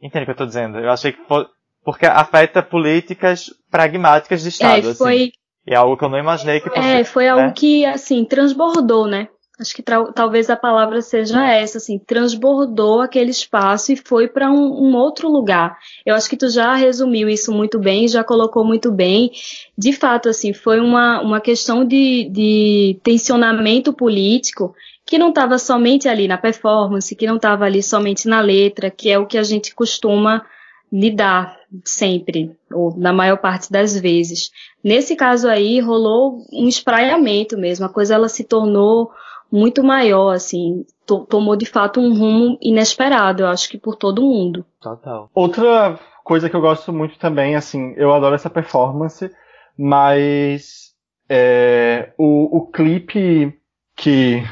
Entende 0.00 0.22
o 0.22 0.26
que 0.26 0.30
eu 0.30 0.34
estou 0.34 0.46
dizendo? 0.46 0.78
Eu 0.78 0.90
achei 0.90 1.12
que 1.12 1.22
foi, 1.26 1.46
porque 1.84 2.06
afeta 2.06 2.62
políticas 2.62 3.50
pragmáticas 3.70 4.42
de 4.42 4.48
Estado, 4.50 4.90
é, 4.90 4.94
foi, 4.94 5.14
assim. 5.14 5.32
É 5.66 5.76
algo 5.76 5.96
que 5.96 6.04
eu 6.04 6.08
não 6.08 6.18
imaginei 6.18 6.60
que 6.60 6.68
fosse. 6.68 6.80
É, 6.80 7.04
foi 7.04 7.28
algo 7.28 7.46
né? 7.46 7.52
que, 7.56 7.84
assim, 7.84 8.24
transbordou, 8.24 9.06
né? 9.06 9.28
Acho 9.58 9.72
que 9.72 9.82
talvez 9.82 10.50
a 10.50 10.56
palavra 10.56 11.00
seja 11.00 11.48
essa, 11.48 11.78
assim, 11.78 11.96
transbordou 11.96 13.00
aquele 13.00 13.30
espaço 13.30 13.92
e 13.92 13.96
foi 13.96 14.26
para 14.26 14.50
um, 14.50 14.88
um, 14.88 14.96
outro 14.96 15.28
lugar. 15.30 15.78
Eu 16.04 16.16
acho 16.16 16.28
que 16.28 16.36
tu 16.36 16.48
já 16.50 16.74
resumiu 16.74 17.28
isso 17.28 17.52
muito 17.52 17.78
bem, 17.78 18.08
já 18.08 18.24
colocou 18.24 18.64
muito 18.64 18.90
bem. 18.90 19.30
De 19.78 19.92
fato, 19.92 20.28
assim, 20.28 20.52
foi 20.52 20.80
uma, 20.80 21.20
uma 21.20 21.40
questão 21.40 21.84
de, 21.84 22.28
de 22.30 22.98
tensionamento 23.04 23.92
político 23.92 24.74
que 25.06 25.18
não 25.18 25.28
estava 25.28 25.58
somente 25.58 26.08
ali 26.08 26.26
na 26.26 26.38
performance, 26.38 27.14
que 27.14 27.26
não 27.26 27.36
estava 27.36 27.64
ali 27.64 27.82
somente 27.82 28.26
na 28.26 28.40
letra, 28.40 28.90
que 28.90 29.10
é 29.10 29.18
o 29.18 29.26
que 29.26 29.36
a 29.36 29.42
gente 29.42 29.74
costuma 29.74 30.44
lidar 30.92 31.56
sempre, 31.84 32.56
ou 32.72 32.96
na 32.96 33.12
maior 33.12 33.36
parte 33.38 33.70
das 33.70 33.98
vezes. 33.98 34.50
Nesse 34.82 35.16
caso 35.16 35.48
aí, 35.48 35.80
rolou 35.80 36.46
um 36.52 36.68
espraiamento 36.68 37.58
mesmo, 37.58 37.84
a 37.84 37.88
coisa 37.88 38.14
ela 38.14 38.28
se 38.28 38.44
tornou 38.44 39.10
muito 39.50 39.82
maior, 39.84 40.30
assim, 40.30 40.84
to 41.06 41.26
tomou 41.26 41.56
de 41.56 41.66
fato 41.66 42.00
um 42.00 42.16
rumo 42.16 42.58
inesperado, 42.62 43.42
eu 43.42 43.48
acho 43.48 43.68
que 43.68 43.78
por 43.78 43.96
todo 43.96 44.22
mundo. 44.22 44.64
Total. 44.80 45.30
Outra 45.34 45.98
coisa 46.24 46.48
que 46.48 46.56
eu 46.56 46.60
gosto 46.60 46.92
muito 46.92 47.18
também, 47.18 47.54
assim, 47.54 47.92
eu 47.96 48.12
adoro 48.12 48.34
essa 48.34 48.50
performance, 48.50 49.30
mas 49.76 50.92
é, 51.28 52.12
o, 52.16 52.58
o 52.58 52.66
clipe 52.66 53.52
que 53.96 54.42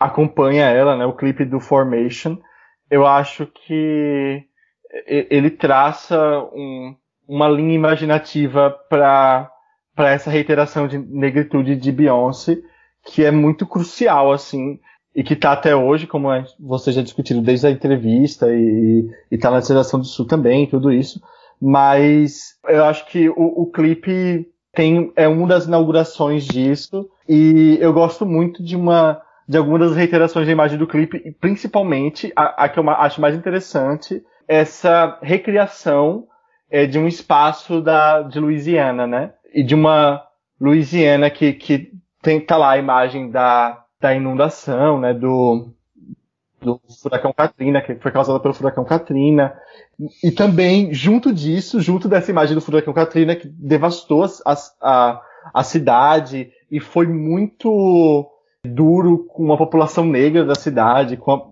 acompanha 0.00 0.64
ela, 0.64 0.96
né, 0.96 1.04
o 1.04 1.12
clipe 1.12 1.44
do 1.44 1.60
Formation, 1.60 2.38
eu 2.90 3.06
acho 3.06 3.46
que 3.46 4.42
ele 5.06 5.50
traça 5.50 6.18
um, 6.52 6.96
uma 7.28 7.48
linha 7.48 7.74
imaginativa 7.74 8.70
para 8.88 9.50
essa 9.98 10.30
reiteração 10.30 10.88
de 10.88 10.98
negritude 10.98 11.76
de 11.76 11.92
Beyoncé 11.92 12.58
que 13.04 13.24
é 13.24 13.30
muito 13.30 13.66
crucial, 13.66 14.32
assim. 14.32 14.78
e 15.14 15.22
que 15.22 15.34
está 15.34 15.52
até 15.52 15.74
hoje, 15.74 16.06
como 16.06 16.28
vocês 16.58 16.94
já 16.94 17.02
discutiram 17.02 17.42
desde 17.42 17.66
a 17.66 17.70
entrevista 17.70 18.46
e 18.50 19.08
está 19.30 19.50
na 19.50 19.62
Seleção 19.62 19.98
do 19.98 20.06
Sul 20.06 20.26
também, 20.26 20.66
tudo 20.66 20.92
isso. 20.92 21.20
Mas 21.60 22.56
eu 22.68 22.84
acho 22.84 23.06
que 23.06 23.28
o, 23.28 23.62
o 23.62 23.70
clipe 23.70 24.46
tem 24.72 25.12
é 25.16 25.26
uma 25.26 25.48
das 25.48 25.66
inaugurações 25.66 26.44
disso 26.44 27.08
e 27.28 27.76
eu 27.80 27.92
gosto 27.92 28.24
muito 28.24 28.62
de 28.62 28.76
uma 28.76 29.20
de 29.50 29.58
algumas 29.58 29.80
das 29.80 29.96
reiterações 29.96 30.46
da 30.46 30.52
imagem 30.52 30.78
do 30.78 30.86
clipe, 30.86 31.20
e 31.24 31.32
principalmente 31.32 32.32
a, 32.36 32.66
a 32.66 32.68
que 32.68 32.78
eu 32.78 32.88
acho 32.88 33.20
mais 33.20 33.34
interessante, 33.34 34.22
essa 34.46 35.18
recriação 35.20 36.28
é, 36.70 36.86
de 36.86 37.00
um 37.00 37.08
espaço 37.08 37.80
da, 37.80 38.22
de 38.22 38.38
Louisiana, 38.38 39.08
né? 39.08 39.32
E 39.52 39.64
de 39.64 39.74
uma 39.74 40.22
Louisiana 40.60 41.28
que, 41.30 41.52
que 41.52 41.90
tem, 42.22 42.40
tá 42.40 42.56
lá 42.56 42.70
a 42.70 42.78
imagem 42.78 43.28
da, 43.28 43.82
da 44.00 44.14
inundação, 44.14 45.00
né? 45.00 45.12
Do, 45.12 45.72
do 46.60 46.80
furacão 47.02 47.32
Katrina, 47.32 47.82
que 47.82 47.96
foi 47.96 48.12
causada 48.12 48.38
pelo 48.38 48.54
furacão 48.54 48.84
Katrina. 48.84 49.52
E 50.22 50.30
também, 50.30 50.94
junto 50.94 51.34
disso, 51.34 51.80
junto 51.80 52.08
dessa 52.08 52.30
imagem 52.30 52.54
do 52.54 52.60
furacão 52.60 52.92
Katrina, 52.94 53.34
que 53.34 53.48
devastou 53.48 54.24
a, 54.46 54.54
a, 54.80 55.20
a 55.52 55.62
cidade 55.64 56.52
e 56.70 56.78
foi 56.78 57.08
muito 57.08 58.30
duro 58.64 59.24
com 59.26 59.42
uma 59.42 59.56
população 59.56 60.04
negra 60.04 60.44
da 60.44 60.54
cidade, 60.54 61.16
com 61.16 61.32
a, 61.32 61.42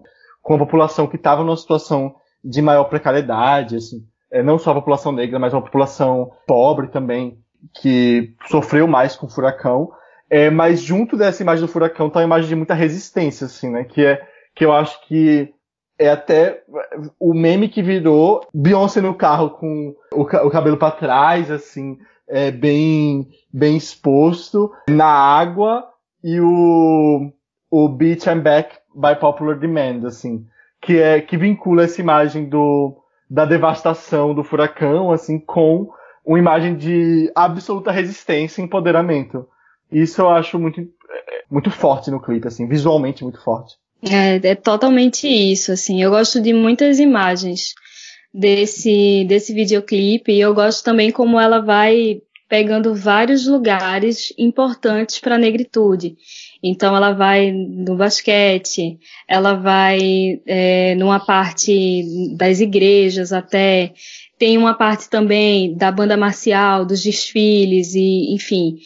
com 0.42 0.54
a 0.54 0.58
população 0.58 1.06
que 1.06 1.16
estava 1.16 1.42
numa 1.42 1.56
situação 1.56 2.14
de 2.44 2.62
maior 2.62 2.84
precariedade, 2.84 3.76
assim, 3.76 4.06
é, 4.30 4.42
não 4.42 4.58
só 4.58 4.70
a 4.70 4.74
população 4.74 5.12
negra, 5.12 5.38
mas 5.38 5.52
uma 5.52 5.62
população 5.62 6.32
pobre 6.46 6.88
também, 6.88 7.38
que 7.80 8.34
sofreu 8.48 8.86
mais 8.86 9.16
com 9.16 9.26
o 9.26 9.30
furacão. 9.30 9.90
É, 10.30 10.50
mas 10.50 10.80
junto 10.80 11.16
dessa 11.16 11.42
imagem 11.42 11.64
do 11.64 11.72
furacão 11.72 12.10
tá 12.10 12.20
uma 12.20 12.26
imagem 12.26 12.48
de 12.48 12.54
muita 12.54 12.74
resistência, 12.74 13.46
assim, 13.46 13.70
né? 13.70 13.84
Que 13.84 14.04
é 14.04 14.22
que 14.54 14.64
eu 14.64 14.72
acho 14.72 15.00
que 15.06 15.52
é 15.98 16.10
até 16.10 16.62
o 17.18 17.32
meme 17.32 17.68
que 17.68 17.82
virou 17.82 18.46
Beyoncé 18.52 19.00
no 19.00 19.14
carro 19.14 19.50
com 19.50 19.94
o, 20.12 20.22
o 20.22 20.50
cabelo 20.50 20.76
para 20.76 20.90
trás, 20.90 21.50
assim, 21.50 21.98
é, 22.28 22.50
bem 22.50 23.28
bem 23.52 23.76
exposto 23.76 24.70
na 24.88 25.06
água 25.06 25.88
e 26.22 26.40
o, 26.40 27.32
o 27.70 27.88
Beach 27.88 28.28
and 28.28 28.40
Back 28.40 28.76
by 28.94 29.18
Popular 29.20 29.58
Demand, 29.58 30.06
assim, 30.06 30.44
que 30.80 30.98
é 30.98 31.20
que 31.20 31.36
vincula 31.36 31.84
essa 31.84 32.00
imagem 32.00 32.48
do 32.48 32.96
da 33.30 33.44
devastação 33.44 34.34
do 34.34 34.42
furacão, 34.42 35.12
assim, 35.12 35.38
com 35.38 35.90
uma 36.24 36.38
imagem 36.38 36.76
de 36.76 37.30
absoluta 37.34 37.92
resistência 37.92 38.60
e 38.60 38.64
empoderamento. 38.64 39.46
Isso 39.92 40.22
eu 40.22 40.30
acho 40.30 40.58
muito 40.58 40.80
muito 41.50 41.70
forte 41.70 42.10
no 42.10 42.20
clipe, 42.20 42.46
assim, 42.46 42.68
visualmente 42.68 43.22
muito 43.22 43.42
forte. 43.42 43.74
É, 44.02 44.36
é 44.50 44.54
totalmente 44.54 45.26
isso, 45.26 45.72
assim. 45.72 46.02
Eu 46.02 46.10
gosto 46.10 46.40
de 46.40 46.52
muitas 46.52 46.98
imagens 46.98 47.74
desse 48.32 49.24
desse 49.26 49.54
videoclipe 49.54 50.32
e 50.32 50.40
eu 50.40 50.54
gosto 50.54 50.84
também 50.84 51.10
como 51.10 51.40
ela 51.40 51.60
vai 51.60 52.20
pegando 52.48 52.94
vários 52.94 53.46
lugares 53.46 54.32
importantes 54.38 55.18
para 55.18 55.34
a 55.34 55.38
negritude. 55.38 56.16
Então 56.62 56.96
ela 56.96 57.12
vai 57.12 57.52
no 57.52 57.96
basquete, 57.96 58.98
ela 59.28 59.54
vai 59.54 60.40
é, 60.46 60.94
numa 60.94 61.20
parte 61.20 62.02
das 62.36 62.60
igrejas 62.60 63.32
até, 63.32 63.92
tem 64.38 64.56
uma 64.56 64.74
parte 64.74 65.10
também 65.10 65.74
da 65.74 65.92
banda 65.92 66.16
marcial, 66.16 66.84
dos 66.84 67.02
desfiles 67.02 67.94
e 67.94 68.34
enfim. 68.34 68.78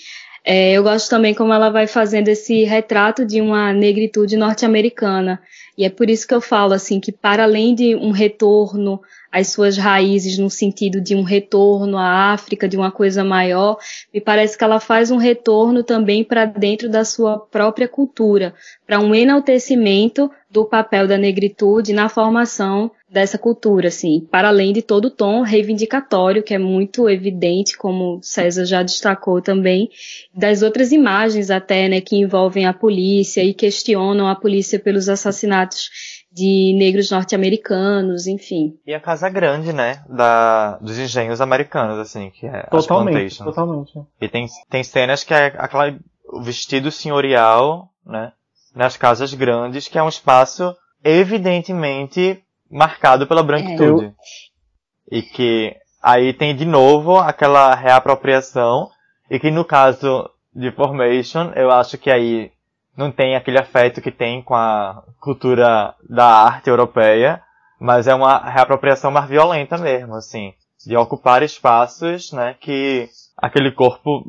É, 0.44 0.72
eu 0.72 0.82
gosto 0.82 1.08
também 1.08 1.32
como 1.32 1.52
ela 1.52 1.70
vai 1.70 1.86
fazendo 1.86 2.28
esse 2.28 2.64
retrato 2.64 3.24
de 3.24 3.40
uma 3.40 3.72
negritude 3.72 4.36
norte-americana. 4.36 5.40
E 5.78 5.84
é 5.84 5.90
por 5.90 6.10
isso 6.10 6.26
que 6.26 6.34
eu 6.34 6.40
falo 6.40 6.72
assim 6.72 6.98
que 6.98 7.12
para 7.12 7.44
além 7.44 7.74
de 7.74 7.94
um 7.94 8.10
retorno 8.10 9.00
as 9.32 9.48
suas 9.48 9.78
raízes 9.78 10.36
no 10.36 10.50
sentido 10.50 11.00
de 11.00 11.16
um 11.16 11.22
retorno 11.22 11.96
à 11.96 12.32
África, 12.32 12.68
de 12.68 12.76
uma 12.76 12.92
coisa 12.92 13.24
maior, 13.24 13.78
me 14.12 14.20
parece 14.20 14.58
que 14.58 14.62
ela 14.62 14.78
faz 14.78 15.10
um 15.10 15.16
retorno 15.16 15.82
também 15.82 16.22
para 16.22 16.44
dentro 16.44 16.90
da 16.90 17.02
sua 17.02 17.38
própria 17.38 17.88
cultura, 17.88 18.54
para 18.86 19.00
um 19.00 19.14
enaltecimento 19.14 20.30
do 20.50 20.66
papel 20.66 21.08
da 21.08 21.16
negritude 21.16 21.94
na 21.94 22.10
formação 22.10 22.90
dessa 23.08 23.38
cultura, 23.38 23.88
assim, 23.88 24.26
para 24.30 24.48
além 24.48 24.72
de 24.72 24.82
todo 24.82 25.06
o 25.06 25.10
tom 25.10 25.42
reivindicatório, 25.42 26.42
que 26.42 26.52
é 26.54 26.58
muito 26.58 27.08
evidente, 27.08 27.76
como 27.76 28.20
César 28.22 28.64
já 28.66 28.82
destacou 28.82 29.40
também, 29.40 29.90
das 30.34 30.62
outras 30.62 30.92
imagens 30.92 31.50
até, 31.50 31.88
né, 31.88 32.00
que 32.00 32.16
envolvem 32.16 32.66
a 32.66 32.72
polícia 32.72 33.42
e 33.42 33.54
questionam 33.54 34.26
a 34.26 34.34
polícia 34.34 34.78
pelos 34.78 35.08
assassinatos 35.08 36.11
de 36.32 36.74
negros 36.78 37.10
norte-americanos, 37.10 38.26
enfim. 38.26 38.78
E 38.86 38.94
a 38.94 39.00
casa 39.00 39.28
grande, 39.28 39.72
né, 39.72 40.02
da, 40.08 40.78
dos 40.78 40.98
engenhos 40.98 41.40
americanos, 41.40 41.98
assim, 41.98 42.30
que 42.30 42.46
é 42.46 42.62
totalmente, 42.64 43.38
Totalmente. 43.38 43.92
E 44.20 44.28
tem, 44.28 44.46
tem 44.70 44.82
cenas 44.82 45.24
que 45.24 45.34
é 45.34 45.46
aquela, 45.58 45.94
o 46.32 46.40
vestido 46.40 46.90
senhorial, 46.90 47.90
né, 48.04 48.32
nas 48.74 48.96
casas 48.96 49.34
grandes, 49.34 49.88
que 49.88 49.98
é 49.98 50.02
um 50.02 50.08
espaço 50.08 50.74
evidentemente 51.04 52.42
marcado 52.70 53.26
pela 53.26 53.42
branquitude. 53.42 54.06
É. 54.06 55.16
E 55.18 55.22
que 55.22 55.76
aí 56.02 56.32
tem 56.32 56.56
de 56.56 56.64
novo 56.64 57.18
aquela 57.18 57.74
reapropriação, 57.74 58.88
e 59.30 59.38
que 59.38 59.50
no 59.50 59.64
caso 59.64 60.30
de 60.54 60.70
Formation, 60.70 61.52
eu 61.54 61.70
acho 61.70 61.98
que 61.98 62.10
aí 62.10 62.51
não 62.96 63.10
tem 63.10 63.34
aquele 63.36 63.58
afeto 63.58 64.00
que 64.00 64.10
tem 64.10 64.42
com 64.42 64.54
a 64.54 65.02
cultura 65.20 65.94
da 66.08 66.26
arte 66.26 66.68
europeia, 66.68 67.40
mas 67.80 68.06
é 68.06 68.14
uma 68.14 68.38
reapropriação 68.38 69.10
mais 69.10 69.28
violenta 69.28 69.76
mesmo, 69.78 70.14
assim, 70.14 70.52
de 70.86 70.96
ocupar 70.96 71.42
espaços, 71.42 72.32
né, 72.32 72.54
que 72.60 73.08
aquele 73.36 73.72
corpo, 73.72 74.24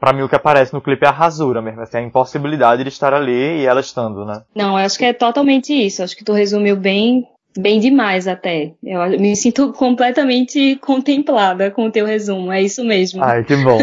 para 0.00 0.12
mim 0.12 0.22
o 0.22 0.28
que 0.28 0.36
aparece 0.36 0.72
no 0.72 0.80
clipe 0.80 1.04
é 1.04 1.08
a 1.08 1.12
rasura 1.12 1.60
mesmo, 1.60 1.80
assim, 1.82 1.98
a 1.98 2.02
impossibilidade 2.02 2.82
de 2.82 2.88
estar 2.88 3.12
ali 3.12 3.60
e 3.60 3.66
ela 3.66 3.80
estando, 3.80 4.24
né? 4.24 4.42
Não, 4.54 4.78
eu 4.78 4.84
acho 4.86 4.98
que 4.98 5.04
é 5.04 5.12
totalmente 5.12 5.72
isso, 5.72 6.02
acho 6.02 6.16
que 6.16 6.24
tu 6.24 6.32
resumiu 6.32 6.76
bem 6.76 7.26
bem 7.56 7.80
demais 7.80 8.26
até. 8.26 8.72
Eu 8.82 9.08
me 9.18 9.34
sinto 9.36 9.72
completamente 9.74 10.76
contemplada 10.76 11.70
com 11.70 11.86
o 11.86 11.90
teu 11.90 12.06
resumo, 12.06 12.52
é 12.52 12.62
isso 12.62 12.84
mesmo. 12.84 13.22
Ai, 13.22 13.44
que 13.44 13.56
bom. 13.56 13.78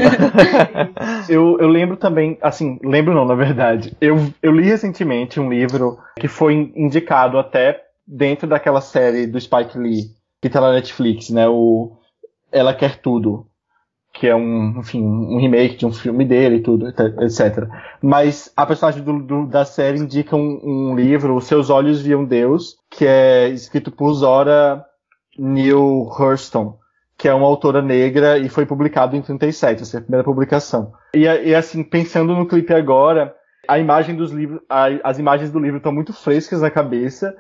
eu, 1.30 1.57
eu 1.59 1.67
lembro 1.67 1.97
também, 1.97 2.38
assim, 2.41 2.80
lembro 2.84 3.13
não, 3.13 3.26
na 3.26 3.36
verdade. 3.36 3.95
Eu, 4.02 4.31
eu 4.41 4.52
li 4.52 4.64
recentemente 4.64 5.39
um 5.39 5.49
livro 5.49 5.98
que 6.19 6.27
foi 6.27 6.72
indicado 6.76 7.38
até 7.38 7.81
dentro 8.06 8.48
daquela 8.48 8.81
série 8.81 9.27
do 9.27 9.39
Spike 9.39 9.77
Lee, 9.77 10.06
que 10.41 10.49
tá 10.49 10.60
na 10.60 10.73
Netflix, 10.73 11.30
né? 11.30 11.48
O 11.48 11.98
Ela 12.52 12.73
Quer 12.73 12.98
Tudo 12.98 13.51
que 14.14 14.28
é 14.28 14.36
um, 14.36 14.80
enfim, 14.80 15.02
um 15.02 15.40
remake 15.40 15.78
de 15.78 15.86
um 15.86 15.94
filme 15.94 16.26
dele 16.26 16.58
e 16.58 16.62
tudo, 16.62 16.88
etc. 16.88 17.68
Mas 18.02 18.52
a 18.56 18.66
personagem 18.66 19.04
do, 19.04 19.20
do, 19.20 19.48
da 19.48 19.64
série 19.64 20.00
indica 20.00 20.36
um, 20.36 20.60
um, 20.64 20.96
livro, 20.96 21.36
Os 21.36 21.46
Seus 21.46 21.70
Olhos 21.70 22.02
Viam 22.02 22.26
Deus, 22.26 22.78
que 22.90 23.06
é 23.06 23.48
escrito 23.50 23.92
por 23.92 24.14
Zora 24.14 24.84
Neale 25.38 25.74
Hurston, 25.74 26.78
que 27.18 27.28
é 27.28 27.34
uma 27.34 27.48
autora 27.48 27.82
negra 27.82 28.38
e 28.38 28.50
foi 28.50 28.66
publicado 28.66 29.16
em 29.16 29.22
37, 29.22 29.84
essa 29.84 29.98
é 29.98 30.00
a 30.00 30.02
primeira 30.02 30.26
publicação. 30.26 30.92
E, 31.16 31.22
e 31.22 31.56
assim, 31.56 31.84
pensando 31.84 32.36
no 32.36 32.48
clipe 32.48 32.74
agora, 32.74 33.34
a 33.68 33.80
imagem 33.80 34.16
dos 34.16 34.32
livros, 34.32 34.60
a, 34.70 34.88
as 35.04 35.20
imagens 35.20 35.52
do 35.52 35.60
livro 35.60 35.78
estão 35.78 35.94
muito 35.94 36.12
frescas 36.12 36.62
na 36.62 36.70
cabeça 36.70 37.34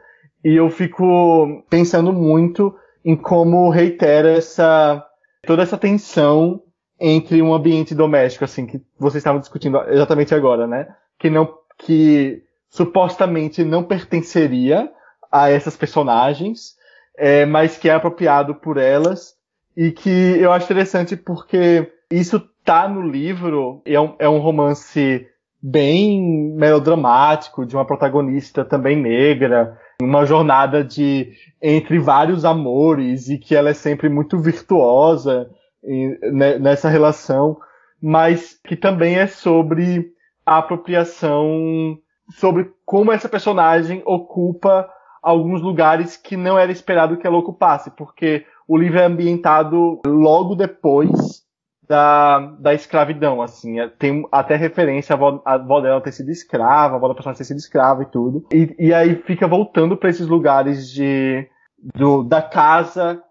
e 0.43 0.55
eu 0.55 0.69
fico 0.69 1.63
pensando 1.69 2.13
muito 2.13 2.73
em 3.03 3.15
como 3.15 3.69
reitera 3.69 4.31
essa 4.31 5.05
toda 5.45 5.63
essa 5.63 5.77
tensão 5.77 6.61
entre 6.99 7.41
um 7.41 7.53
ambiente 7.53 7.95
doméstico, 7.95 8.45
assim, 8.45 8.67
que 8.67 8.81
vocês 8.99 9.21
estavam 9.21 9.39
discutindo 9.39 9.81
exatamente 9.89 10.35
agora, 10.35 10.67
né? 10.67 10.87
Que 11.17 11.29
não, 11.29 11.51
que 11.79 12.43
supostamente 12.69 13.63
não 13.63 13.83
pertenceria 13.83 14.91
a 15.31 15.49
essas 15.49 15.75
personagens, 15.75 16.75
é, 17.17 17.45
mas 17.45 17.77
que 17.77 17.89
é 17.89 17.93
apropriado 17.93 18.55
por 18.55 18.77
elas 18.77 19.35
e 19.75 19.91
que 19.91 20.09
eu 20.09 20.51
acho 20.51 20.65
interessante 20.65 21.15
porque 21.15 21.91
isso 22.11 22.39
tá 22.63 22.87
no 22.87 23.01
livro, 23.01 23.81
é 23.85 23.99
um, 23.99 24.15
é 24.19 24.29
um 24.29 24.39
romance 24.39 25.27
bem 25.61 26.53
melodramático 26.55 27.65
de 27.65 27.75
uma 27.75 27.85
protagonista 27.85 28.65
também 28.65 28.95
negra, 28.95 29.77
uma 30.03 30.25
jornada 30.25 30.83
de 30.83 31.31
entre 31.61 31.99
vários 31.99 32.43
amores 32.45 33.29
e 33.29 33.37
que 33.37 33.55
ela 33.55 33.69
é 33.69 33.73
sempre 33.73 34.09
muito 34.09 34.39
virtuosa 34.39 35.49
nessa 36.59 36.89
relação, 36.89 37.57
mas 38.01 38.59
que 38.65 38.75
também 38.75 39.17
é 39.17 39.27
sobre 39.27 40.11
a 40.45 40.57
apropriação, 40.57 41.97
sobre 42.31 42.71
como 42.85 43.11
essa 43.11 43.29
personagem 43.29 44.01
ocupa 44.05 44.89
alguns 45.21 45.61
lugares 45.61 46.17
que 46.17 46.35
não 46.35 46.57
era 46.57 46.71
esperado 46.71 47.17
que 47.17 47.27
ela 47.27 47.37
ocupasse, 47.37 47.91
porque 47.91 48.45
o 48.67 48.77
livro 48.77 48.99
é 48.99 49.05
ambientado 49.05 50.01
logo 50.05 50.55
depois 50.55 51.43
da, 51.87 52.39
da 52.59 52.73
escravidão, 52.73 53.41
assim. 53.41 53.79
É, 53.79 53.87
tem 53.87 54.27
até 54.31 54.55
referência 54.55 55.15
a 55.15 55.53
avó, 55.53 55.81
dela 55.81 56.01
ter 56.01 56.11
sido 56.11 56.31
escrava, 56.31 56.95
a 56.95 56.97
avó 56.97 57.07
da 57.07 57.13
personagem 57.13 57.39
ter 57.39 57.45
sido 57.45 57.57
escrava 57.57 58.03
e 58.03 58.05
tudo. 58.05 58.45
E, 58.51 58.75
e 58.79 58.93
aí 58.93 59.15
fica 59.15 59.47
voltando 59.47 59.97
para 59.97 60.09
esses 60.09 60.27
lugares 60.27 60.89
de, 60.89 61.47
do, 61.95 62.23
da 62.23 62.41
casa, 62.41 63.21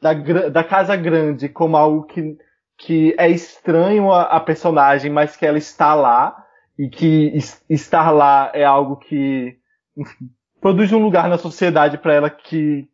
da, 0.00 0.12
da 0.12 0.64
casa 0.64 0.96
grande 0.96 1.48
como 1.48 1.76
algo 1.76 2.04
que, 2.04 2.36
que 2.78 3.14
é 3.18 3.28
estranho 3.28 4.12
a, 4.12 4.22
a 4.22 4.40
personagem, 4.40 5.10
mas 5.10 5.36
que 5.36 5.46
ela 5.46 5.58
está 5.58 5.94
lá. 5.94 6.42
E 6.78 6.90
que 6.90 7.32
estar 7.70 8.10
lá 8.10 8.50
é 8.52 8.62
algo 8.62 8.96
que 8.96 9.56
enfim, 9.96 10.28
produz 10.60 10.92
um 10.92 10.98
lugar 10.98 11.26
na 11.26 11.38
sociedade 11.38 11.96
para 11.96 12.12
ela 12.12 12.28
que 12.28 12.86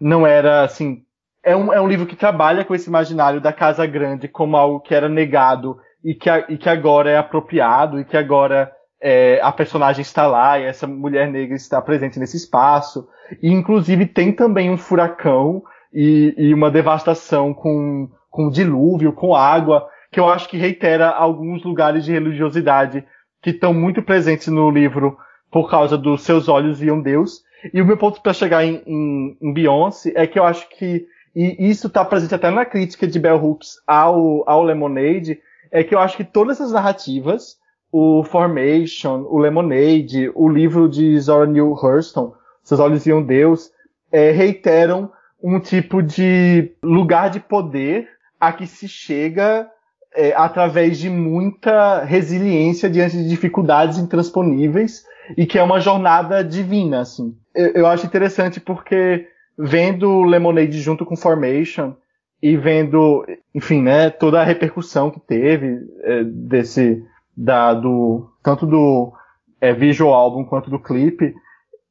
não 0.00 0.24
era 0.24 0.62
assim 0.62 1.03
é 1.44 1.54
um, 1.54 1.72
é 1.72 1.80
um 1.80 1.86
livro 1.86 2.06
que 2.06 2.16
trabalha 2.16 2.64
com 2.64 2.74
esse 2.74 2.88
imaginário 2.88 3.40
da 3.40 3.52
casa 3.52 3.86
grande 3.86 4.26
como 4.26 4.56
algo 4.56 4.80
que 4.80 4.94
era 4.94 5.08
negado 5.08 5.78
e 6.02 6.14
que, 6.14 6.30
e 6.48 6.56
que 6.56 6.68
agora 6.68 7.10
é 7.10 7.18
apropriado 7.18 8.00
e 8.00 8.04
que 8.04 8.16
agora 8.16 8.72
é, 9.00 9.38
a 9.42 9.52
personagem 9.52 10.00
está 10.00 10.26
lá 10.26 10.58
e 10.58 10.64
essa 10.64 10.86
mulher 10.86 11.30
negra 11.30 11.54
está 11.54 11.80
presente 11.82 12.18
nesse 12.18 12.38
espaço. 12.38 13.06
E 13.42 13.52
inclusive 13.52 14.06
tem 14.06 14.32
também 14.32 14.70
um 14.70 14.78
furacão 14.78 15.62
e, 15.92 16.34
e 16.36 16.54
uma 16.54 16.70
devastação 16.70 17.52
com, 17.52 18.08
com 18.30 18.48
dilúvio, 18.48 19.12
com 19.12 19.34
água, 19.34 19.86
que 20.10 20.18
eu 20.18 20.28
acho 20.28 20.48
que 20.48 20.56
reitera 20.56 21.10
alguns 21.10 21.62
lugares 21.62 22.04
de 22.04 22.12
religiosidade 22.12 23.04
que 23.42 23.50
estão 23.50 23.74
muito 23.74 24.02
presentes 24.02 24.48
no 24.48 24.70
livro 24.70 25.18
por 25.50 25.70
causa 25.70 25.98
dos 25.98 26.22
seus 26.22 26.48
olhos 26.48 26.80
viam 26.80 27.00
Deus. 27.00 27.42
E 27.72 27.80
o 27.80 27.84
meu 27.86 27.96
ponto 27.96 28.20
para 28.22 28.32
chegar 28.32 28.64
em, 28.64 28.82
em, 28.86 29.36
em 29.40 29.52
Beyoncé 29.52 30.12
é 30.14 30.26
que 30.26 30.38
eu 30.38 30.44
acho 30.44 30.68
que 30.70 31.06
e 31.34 31.68
isso 31.68 31.88
está 31.88 32.04
presente 32.04 32.34
até 32.34 32.50
na 32.50 32.64
crítica 32.64 33.06
de 33.06 33.18
Bell 33.18 33.42
Hooks 33.42 33.82
ao, 33.86 34.48
ao 34.48 34.62
Lemonade, 34.62 35.40
é 35.70 35.82
que 35.82 35.94
eu 35.94 35.98
acho 35.98 36.16
que 36.16 36.24
todas 36.24 36.60
essas 36.60 36.72
narrativas, 36.72 37.56
o 37.90 38.22
Formation, 38.22 39.26
o 39.28 39.38
Lemonade, 39.38 40.30
o 40.34 40.48
livro 40.48 40.88
de 40.88 41.18
Zora 41.18 41.46
Neale 41.46 41.70
Hurston, 41.70 42.32
Seus 42.62 42.78
Olhos 42.78 43.04
Viam 43.04 43.22
Deus, 43.22 43.70
é, 44.12 44.30
reiteram 44.30 45.10
um 45.42 45.58
tipo 45.58 46.02
de 46.02 46.72
lugar 46.82 47.30
de 47.30 47.40
poder 47.40 48.08
a 48.40 48.52
que 48.52 48.66
se 48.66 48.86
chega 48.86 49.68
é, 50.14 50.32
através 50.36 50.98
de 50.98 51.10
muita 51.10 52.04
resiliência 52.04 52.88
diante 52.88 53.16
de 53.16 53.28
dificuldades 53.28 53.98
intransponíveis 53.98 55.04
e 55.36 55.44
que 55.44 55.58
é 55.58 55.62
uma 55.62 55.80
jornada 55.80 56.44
divina, 56.44 57.00
assim. 57.00 57.36
Eu, 57.54 57.66
eu 57.72 57.86
acho 57.86 58.06
interessante 58.06 58.60
porque 58.60 59.26
vendo 59.58 60.22
Lemonade 60.22 60.80
junto 60.80 61.04
com 61.04 61.16
Formation 61.16 61.94
e 62.42 62.56
vendo, 62.56 63.24
enfim, 63.54 63.80
né, 63.80 64.10
toda 64.10 64.40
a 64.40 64.44
repercussão 64.44 65.10
que 65.10 65.20
teve 65.20 65.78
é, 66.02 66.24
desse, 66.24 67.02
da, 67.36 67.72
do, 67.72 68.28
tanto 68.42 68.66
do 68.66 69.12
é, 69.60 69.72
visual 69.72 70.12
álbum 70.12 70.44
quanto 70.44 70.68
do 70.68 70.78
clipe, 70.78 71.34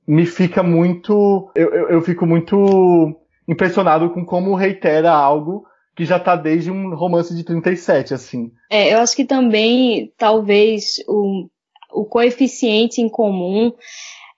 me 0.07 0.25
fica 0.25 0.61
muito, 0.61 1.49
eu, 1.55 1.73
eu, 1.73 1.89
eu, 1.89 2.01
fico 2.01 2.25
muito 2.25 3.15
impressionado 3.47 4.09
com 4.11 4.25
como 4.25 4.53
reitera 4.53 5.11
algo 5.11 5.65
que 5.95 6.05
já 6.05 6.19
tá 6.19 6.35
desde 6.35 6.69
um 6.69 6.93
romance 6.93 7.35
de 7.35 7.43
37, 7.43 8.13
assim. 8.13 8.51
É, 8.69 8.93
eu 8.93 8.99
acho 8.99 9.15
que 9.15 9.25
também, 9.25 10.11
talvez, 10.17 10.97
o, 11.07 11.47
o 11.91 12.05
coeficiente 12.05 13.01
em 13.01 13.09
comum 13.09 13.71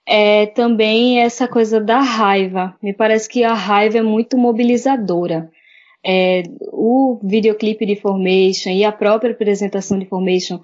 é 0.08 0.46
também 0.48 1.20
essa 1.20 1.48
coisa 1.48 1.80
da 1.80 2.00
raiva. 2.00 2.76
Me 2.82 2.94
parece 2.94 3.28
que 3.28 3.44
a 3.44 3.54
raiva 3.54 3.98
é 3.98 4.02
muito 4.02 4.38
mobilizadora. 4.38 5.50
É, 6.06 6.44
o 6.72 7.20
videoclipe 7.24 7.86
de 7.86 7.96
Formation 7.96 8.70
e 8.70 8.84
a 8.84 8.92
própria 8.92 9.32
apresentação 9.32 9.98
de 9.98 10.06
Formation 10.06 10.60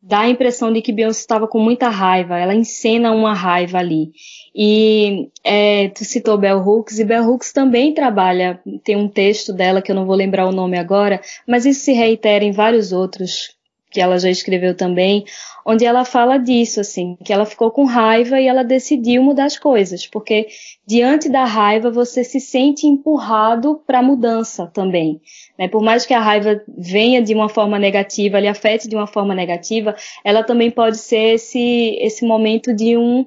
dá 0.00 0.20
a 0.20 0.28
impressão 0.28 0.72
de 0.72 0.80
que 0.80 0.92
Beyoncé 0.92 1.20
estava 1.20 1.48
com 1.48 1.58
muita 1.58 1.88
raiva. 1.88 2.38
Ela 2.38 2.54
encena 2.54 3.10
uma 3.12 3.34
raiva 3.34 3.78
ali. 3.78 4.12
E 4.54 5.28
é, 5.44 5.88
tu 5.88 6.04
citou 6.04 6.38
Bell 6.38 6.58
Hooks, 6.58 6.98
e 6.98 7.04
Bell 7.04 7.28
Hooks 7.28 7.52
também 7.52 7.92
trabalha, 7.92 8.60
tem 8.84 8.96
um 8.96 9.08
texto 9.08 9.52
dela 9.52 9.82
que 9.82 9.90
eu 9.90 9.96
não 9.96 10.06
vou 10.06 10.14
lembrar 10.14 10.46
o 10.46 10.52
nome 10.52 10.78
agora, 10.78 11.20
mas 11.46 11.66
isso 11.66 11.80
se 11.80 11.92
reitera 11.92 12.44
em 12.44 12.52
vários 12.52 12.92
outros 12.92 13.55
que 13.96 14.00
ela 14.02 14.18
já 14.18 14.28
escreveu 14.28 14.76
também, 14.76 15.24
onde 15.64 15.86
ela 15.86 16.04
fala 16.04 16.36
disso, 16.36 16.80
assim, 16.80 17.16
que 17.24 17.32
ela 17.32 17.46
ficou 17.46 17.70
com 17.70 17.86
raiva 17.86 18.38
e 18.38 18.46
ela 18.46 18.62
decidiu 18.62 19.22
mudar 19.22 19.46
as 19.46 19.58
coisas, 19.58 20.06
porque 20.06 20.48
diante 20.86 21.30
da 21.30 21.46
raiva 21.46 21.90
você 21.90 22.22
se 22.22 22.38
sente 22.38 22.86
empurrado 22.86 23.80
para 23.86 24.00
a 24.00 24.02
mudança 24.02 24.66
também. 24.66 25.18
Né? 25.58 25.66
Por 25.66 25.80
mais 25.80 26.04
que 26.04 26.12
a 26.12 26.20
raiva 26.20 26.62
venha 26.76 27.22
de 27.22 27.32
uma 27.32 27.48
forma 27.48 27.78
negativa, 27.78 28.38
lhe 28.38 28.48
afete 28.48 28.86
de 28.86 28.94
uma 28.94 29.06
forma 29.06 29.34
negativa, 29.34 29.96
ela 30.22 30.44
também 30.44 30.70
pode 30.70 30.98
ser 30.98 31.36
esse, 31.36 31.96
esse 31.98 32.26
momento 32.26 32.74
de 32.74 32.98
um, 32.98 33.24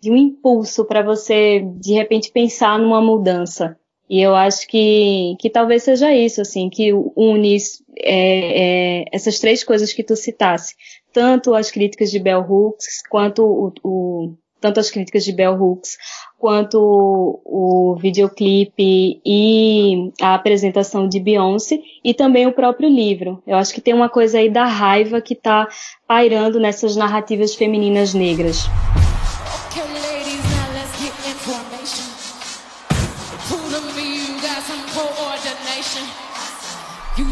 de 0.00 0.12
um 0.12 0.16
impulso 0.16 0.84
para 0.84 1.02
você, 1.02 1.60
de 1.80 1.92
repente, 1.92 2.30
pensar 2.30 2.78
numa 2.78 3.02
mudança. 3.02 3.76
E 4.14 4.22
eu 4.22 4.32
acho 4.32 4.68
que, 4.68 5.34
que 5.40 5.50
talvez 5.50 5.82
seja 5.82 6.14
isso, 6.14 6.40
assim, 6.40 6.70
que 6.70 6.92
une 7.16 7.56
é, 7.98 9.00
é, 9.00 9.04
essas 9.10 9.40
três 9.40 9.64
coisas 9.64 9.92
que 9.92 10.04
tu 10.04 10.14
citasse. 10.14 10.76
Tanto 11.12 11.52
as 11.52 11.68
críticas 11.68 12.12
de 12.12 12.20
Bell 12.20 12.46
Hooks, 12.48 13.02
quanto 13.10 13.42
o, 13.42 13.72
o 13.82 14.34
tanto 14.60 14.78
as 14.78 14.88
críticas 14.88 15.24
de 15.24 15.32
Bell 15.32 15.60
Hooks, 15.60 15.96
quanto 16.38 16.78
o, 16.78 17.92
o 17.92 17.96
videoclipe 17.96 19.20
e 19.26 20.12
a 20.22 20.36
apresentação 20.36 21.08
de 21.08 21.18
Beyoncé, 21.18 21.80
e 22.04 22.14
também 22.14 22.46
o 22.46 22.52
próprio 22.52 22.88
livro. 22.88 23.42
Eu 23.44 23.56
acho 23.56 23.74
que 23.74 23.80
tem 23.80 23.92
uma 23.92 24.08
coisa 24.08 24.38
aí 24.38 24.48
da 24.48 24.64
raiva 24.64 25.20
que 25.20 25.34
está 25.34 25.66
pairando 26.06 26.60
nessas 26.60 26.94
narrativas 26.94 27.56
femininas 27.56 28.14
negras. 28.14 28.62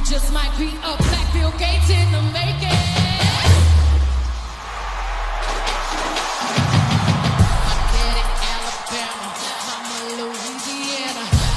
Just 0.05 0.33
might 0.33 0.57
be 0.57 0.69
a 0.69 0.97
black 0.97 1.33
Bill 1.33 1.51
Gates 1.59 1.91
in 1.91 2.13
the 2.13 2.23
making. 2.33 2.69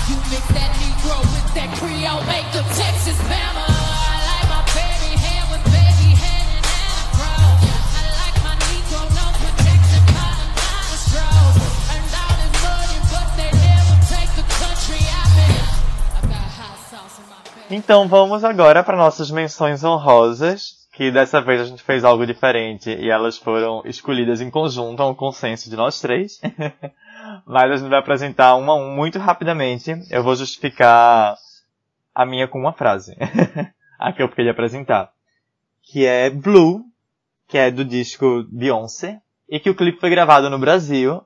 You 0.07 0.15
that 0.53 0.71
Negro 0.81 1.19
with 1.21 1.53
that 1.53 1.75
Creole, 1.77 2.23
make 2.25 2.51
the 2.51 2.63
Texas 2.73 3.17
Bama. 3.29 3.54
Então 17.69 18.07
vamos 18.07 18.43
agora 18.43 18.83
para 18.83 18.95
nossas 18.95 19.31
menções 19.31 19.83
honrosas, 19.83 20.87
que 20.93 21.09
dessa 21.09 21.41
vez 21.41 21.61
a 21.61 21.65
gente 21.65 21.81
fez 21.81 22.03
algo 22.03 22.25
diferente 22.25 22.91
e 22.91 23.09
elas 23.09 23.39
foram 23.39 23.81
escolhidas 23.85 24.39
em 24.39 24.51
conjunto, 24.51 25.01
a 25.01 25.07
um 25.07 25.15
consenso 25.15 25.67
de 25.67 25.75
nós 25.75 25.99
três. 25.99 26.39
Mas 27.43 27.71
a 27.71 27.75
gente 27.75 27.89
vai 27.89 27.97
apresentar 27.97 28.55
uma 28.55 28.73
a 28.73 28.75
um 28.75 28.95
muito 28.95 29.17
rapidamente. 29.17 29.91
Eu 30.11 30.23
vou 30.23 30.35
justificar 30.35 31.35
a 32.13 32.25
minha 32.25 32.47
com 32.47 32.59
uma 32.59 32.71
frase. 32.71 33.17
a 33.97 34.13
que 34.13 34.21
eu 34.21 34.29
queria 34.29 34.51
apresentar. 34.51 35.11
Que 35.81 36.05
é 36.05 36.29
Blue, 36.29 36.83
que 37.47 37.57
é 37.57 37.71
do 37.71 37.83
disco 37.83 38.45
Beyoncé, 38.51 39.19
e 39.49 39.59
que 39.59 39.71
o 39.71 39.75
clipe 39.75 39.99
foi 39.99 40.11
gravado 40.11 40.51
no 40.51 40.59
Brasil. 40.59 41.23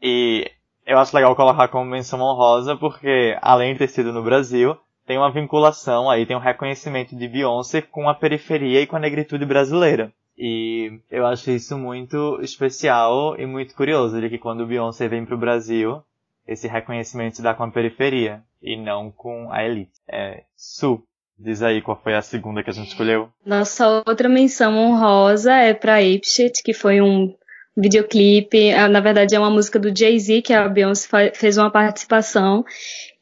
E 0.00 0.48
eu 0.86 0.98
acho 1.00 1.14
legal 1.14 1.34
colocar 1.34 1.66
como 1.68 1.90
menção 1.90 2.20
honrosa, 2.20 2.76
porque 2.76 3.36
além 3.42 3.72
de 3.72 3.80
ter 3.80 3.88
sido 3.88 4.12
no 4.12 4.22
Brasil, 4.22 4.78
tem 5.06 5.18
uma 5.18 5.32
vinculação 5.32 6.08
aí, 6.08 6.26
tem 6.26 6.36
um 6.36 6.40
reconhecimento 6.40 7.16
de 7.16 7.28
Beyoncé 7.28 7.82
com 7.82 8.08
a 8.08 8.14
periferia 8.14 8.80
e 8.80 8.86
com 8.86 8.96
a 8.96 9.00
negritude 9.00 9.44
brasileira. 9.44 10.12
E 10.36 11.00
eu 11.10 11.26
acho 11.26 11.50
isso 11.50 11.76
muito 11.76 12.38
especial 12.40 13.38
e 13.38 13.46
muito 13.46 13.74
curioso, 13.74 14.20
de 14.20 14.28
que 14.28 14.38
quando 14.38 14.66
Beyoncé 14.66 15.08
vem 15.08 15.24
pro 15.24 15.38
Brasil, 15.38 16.02
esse 16.46 16.66
reconhecimento 16.66 17.36
se 17.36 17.42
dá 17.42 17.54
com 17.54 17.64
a 17.64 17.70
periferia 17.70 18.42
e 18.62 18.76
não 18.76 19.10
com 19.10 19.50
a 19.50 19.64
elite. 19.64 19.92
É, 20.08 20.44
Su, 20.56 21.02
diz 21.38 21.62
aí 21.62 21.82
qual 21.82 22.00
foi 22.02 22.14
a 22.14 22.22
segunda 22.22 22.62
que 22.62 22.70
a 22.70 22.72
gente 22.72 22.88
escolheu. 22.88 23.28
Nossa 23.44 24.02
outra 24.06 24.28
menção 24.28 24.76
honrosa 24.76 25.52
é 25.52 25.74
para 25.74 25.96
Apeshit, 25.96 26.62
que 26.64 26.72
foi 26.72 27.00
um 27.00 27.34
videoclipe, 27.76 28.68
é, 28.68 28.86
na 28.86 29.00
verdade 29.00 29.34
é 29.34 29.38
uma 29.38 29.50
música 29.50 29.78
do 29.78 29.96
Jay-Z 29.96 30.42
que 30.42 30.52
a 30.52 30.68
Beyoncé 30.68 31.32
fez 31.34 31.56
uma 31.56 31.70
participação 31.70 32.64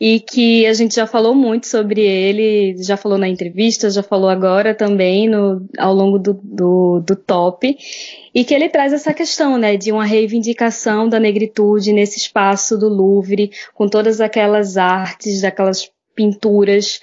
e 0.01 0.19
que 0.19 0.67
a 0.67 0.73
gente 0.73 0.97
já 0.97 1.07
falou 1.07 1.35
muito 1.35 1.67
sobre 1.69 2.01
ele, 2.01 2.83
já 2.83 2.97
falou 2.97 3.19
na 3.19 3.29
entrevista, 3.29 3.91
já 3.91 4.03
falou 4.03 4.29
agora 4.29 4.75
também 4.75 5.29
no, 5.29 5.69
ao 5.79 5.95
longo 5.95 6.19
do, 6.19 6.41
do, 6.43 7.01
do 7.07 7.15
top, 7.15 7.77
e 8.35 8.45
que 8.45 8.55
ele 8.55 8.69
traz 8.69 8.93
essa 8.93 9.13
questão, 9.13 9.59
né, 9.59 9.77
de 9.77 9.93
uma 9.93 10.05
reivindicação 10.05 11.09
da 11.09 11.21
negritude 11.21 11.93
nesse 11.93 12.19
espaço 12.19 12.79
do 12.79 12.89
Louvre, 12.89 13.51
com 13.75 13.87
todas 13.87 14.21
aquelas 14.21 14.77
artes, 14.77 15.43
daquelas 15.43 15.91
pinturas 16.15 17.01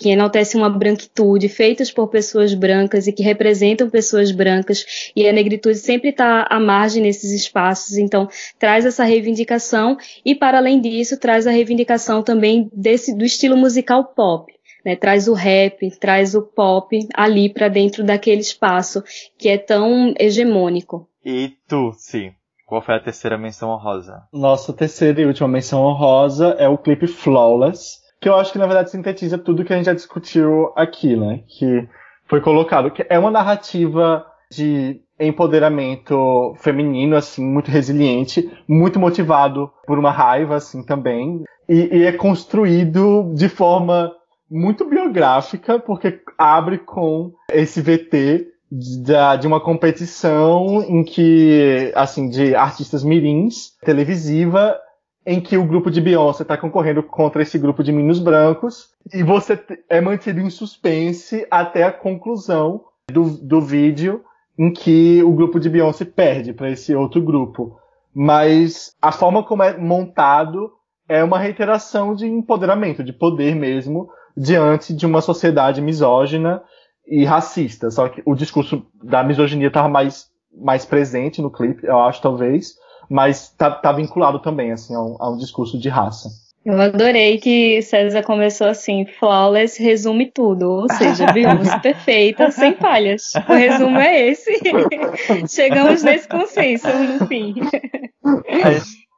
que 0.00 0.08
enaltecem 0.08 0.58
uma 0.58 0.70
branquitude, 0.70 1.46
feitas 1.46 1.92
por 1.92 2.08
pessoas 2.08 2.54
brancas 2.54 3.06
e 3.06 3.12
que 3.12 3.22
representam 3.22 3.90
pessoas 3.90 4.32
brancas, 4.32 5.12
e 5.14 5.28
a 5.28 5.32
negritude 5.32 5.76
sempre 5.76 6.08
está 6.08 6.46
à 6.48 6.58
margem 6.58 7.02
nesses 7.02 7.32
espaços, 7.32 7.98
então 7.98 8.26
traz 8.58 8.86
essa 8.86 9.04
reivindicação 9.04 9.98
e, 10.24 10.34
para 10.34 10.56
além 10.56 10.80
disso, 10.80 11.20
traz 11.20 11.46
a 11.46 11.50
reivindicação 11.50 12.22
também 12.22 12.70
desse, 12.72 13.14
do 13.14 13.24
estilo 13.24 13.58
musical 13.58 14.04
pop. 14.04 14.50
Né, 14.82 14.96
traz 14.96 15.28
o 15.28 15.34
rap, 15.34 15.90
traz 15.98 16.34
o 16.34 16.40
pop 16.40 16.98
ali 17.12 17.52
para 17.52 17.68
dentro 17.68 18.02
daquele 18.02 18.40
espaço 18.40 19.04
que 19.36 19.50
é 19.50 19.58
tão 19.58 20.14
hegemônico. 20.18 21.06
E 21.22 21.52
tu, 21.68 21.92
sim, 21.98 22.32
qual 22.64 22.80
foi 22.80 22.94
a 22.94 23.00
terceira 23.00 23.36
menção 23.36 23.68
honrosa? 23.68 24.22
Nossa 24.32 24.72
terceira 24.72 25.20
e 25.20 25.26
última 25.26 25.46
menção 25.46 25.82
honrosa 25.82 26.56
é 26.58 26.66
o 26.66 26.78
clipe 26.78 27.06
Flawless, 27.06 27.98
que 28.20 28.28
eu 28.28 28.34
acho 28.34 28.52
que 28.52 28.58
na 28.58 28.66
verdade 28.66 28.90
sintetiza 28.90 29.38
tudo 29.38 29.64
que 29.64 29.72
a 29.72 29.76
gente 29.76 29.86
já 29.86 29.94
discutiu 29.94 30.72
aqui, 30.76 31.16
né? 31.16 31.42
Que 31.48 31.88
foi 32.28 32.40
colocado, 32.40 32.90
que 32.90 33.04
é 33.08 33.18
uma 33.18 33.30
narrativa 33.30 34.24
de 34.52 35.00
empoderamento 35.18 36.54
feminino, 36.58 37.16
assim, 37.16 37.44
muito 37.44 37.70
resiliente, 37.70 38.50
muito 38.66 38.98
motivado 38.98 39.70
por 39.86 39.98
uma 39.98 40.10
raiva, 40.10 40.56
assim, 40.56 40.82
também. 40.82 41.44
E, 41.68 41.98
e 41.98 42.04
é 42.04 42.12
construído 42.12 43.32
de 43.34 43.48
forma 43.48 44.12
muito 44.50 44.84
biográfica, 44.84 45.78
porque 45.78 46.20
abre 46.36 46.78
com 46.78 47.32
esse 47.52 47.80
VT 47.80 48.48
de, 48.70 49.38
de 49.40 49.46
uma 49.46 49.60
competição 49.60 50.82
em 50.82 51.04
que, 51.04 51.92
assim, 51.94 52.28
de 52.28 52.54
artistas 52.54 53.04
mirins, 53.04 53.72
televisiva, 53.84 54.76
em 55.24 55.40
que 55.40 55.56
o 55.56 55.66
grupo 55.66 55.90
de 55.90 56.00
Beyoncé 56.00 56.42
está 56.42 56.56
concorrendo 56.56 57.02
contra 57.02 57.42
esse 57.42 57.58
grupo 57.58 57.82
de 57.82 57.92
meninos 57.92 58.18
brancos, 58.18 58.90
e 59.12 59.22
você 59.22 59.58
é 59.88 60.00
mantido 60.00 60.40
em 60.40 60.50
suspense 60.50 61.46
até 61.50 61.84
a 61.84 61.92
conclusão 61.92 62.84
do, 63.10 63.30
do 63.30 63.60
vídeo 63.60 64.24
em 64.58 64.72
que 64.72 65.22
o 65.22 65.32
grupo 65.32 65.58
de 65.58 65.70
Beyoncé 65.70 66.04
perde 66.04 66.52
para 66.52 66.70
esse 66.70 66.94
outro 66.94 67.22
grupo. 67.22 67.78
Mas 68.14 68.94
a 69.00 69.12
forma 69.12 69.42
como 69.42 69.62
é 69.62 69.76
montado 69.76 70.72
é 71.08 71.22
uma 71.24 71.38
reiteração 71.38 72.14
de 72.14 72.26
empoderamento, 72.26 73.02
de 73.02 73.12
poder 73.12 73.54
mesmo, 73.54 74.08
diante 74.36 74.94
de 74.94 75.06
uma 75.06 75.20
sociedade 75.20 75.80
misógina 75.80 76.62
e 77.06 77.24
racista. 77.24 77.90
Só 77.90 78.08
que 78.08 78.22
o 78.24 78.34
discurso 78.34 78.86
da 79.02 79.22
misoginia 79.22 79.68
estava 79.68 79.88
mais, 79.88 80.26
mais 80.54 80.84
presente 80.84 81.42
no 81.42 81.50
clipe, 81.50 81.86
eu 81.86 81.98
acho, 81.98 82.22
talvez, 82.22 82.74
mas 83.10 83.50
tá, 83.50 83.70
tá 83.70 83.90
vinculado 83.90 84.38
também, 84.38 84.70
assim, 84.70 84.94
a 84.94 85.00
um, 85.00 85.16
a 85.18 85.30
um 85.30 85.36
discurso 85.36 85.76
de 85.76 85.88
raça. 85.88 86.28
Eu 86.64 86.78
adorei 86.78 87.38
que 87.38 87.80
César 87.80 88.22
começou 88.22 88.66
assim, 88.66 89.06
flawless 89.18 89.82
resume 89.82 90.30
tudo, 90.30 90.70
ou 90.70 90.88
seja, 90.92 91.32
vimos 91.32 91.74
perfeita, 91.82 92.50
sem 92.50 92.74
falhas. 92.74 93.32
O 93.48 93.52
resumo 93.52 93.98
é 93.98 94.28
esse. 94.28 94.60
Chegamos 95.48 96.02
nesse 96.02 96.28
consenso 96.28 96.86
no 96.86 97.26
fim. 97.26 97.54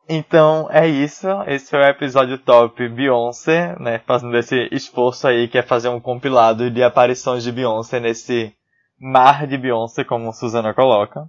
Então 0.09 0.69
é 0.71 0.87
isso. 0.87 1.27
Esse 1.49 1.71
foi 1.71 1.81
o 1.81 1.89
episódio 1.89 2.39
top 2.39 2.89
Beyoncé, 2.89 3.77
né? 3.81 4.01
Fazendo 4.07 4.37
esse 4.37 4.69
esforço 4.71 5.27
aí 5.27 5.49
que 5.49 5.59
é 5.59 5.63
fazer 5.63 5.89
um 5.89 6.01
compilado 6.01 6.71
de 6.71 6.83
aparições 6.83 7.43
de 7.43 7.51
Beyoncé 7.51 7.99
nesse 7.99 8.53
mar 9.01 9.49
de 9.49 9.59
Beyoncé, 9.59 10.05
como 10.05 10.33
Suzana 10.33 10.73
coloca. 10.73 11.27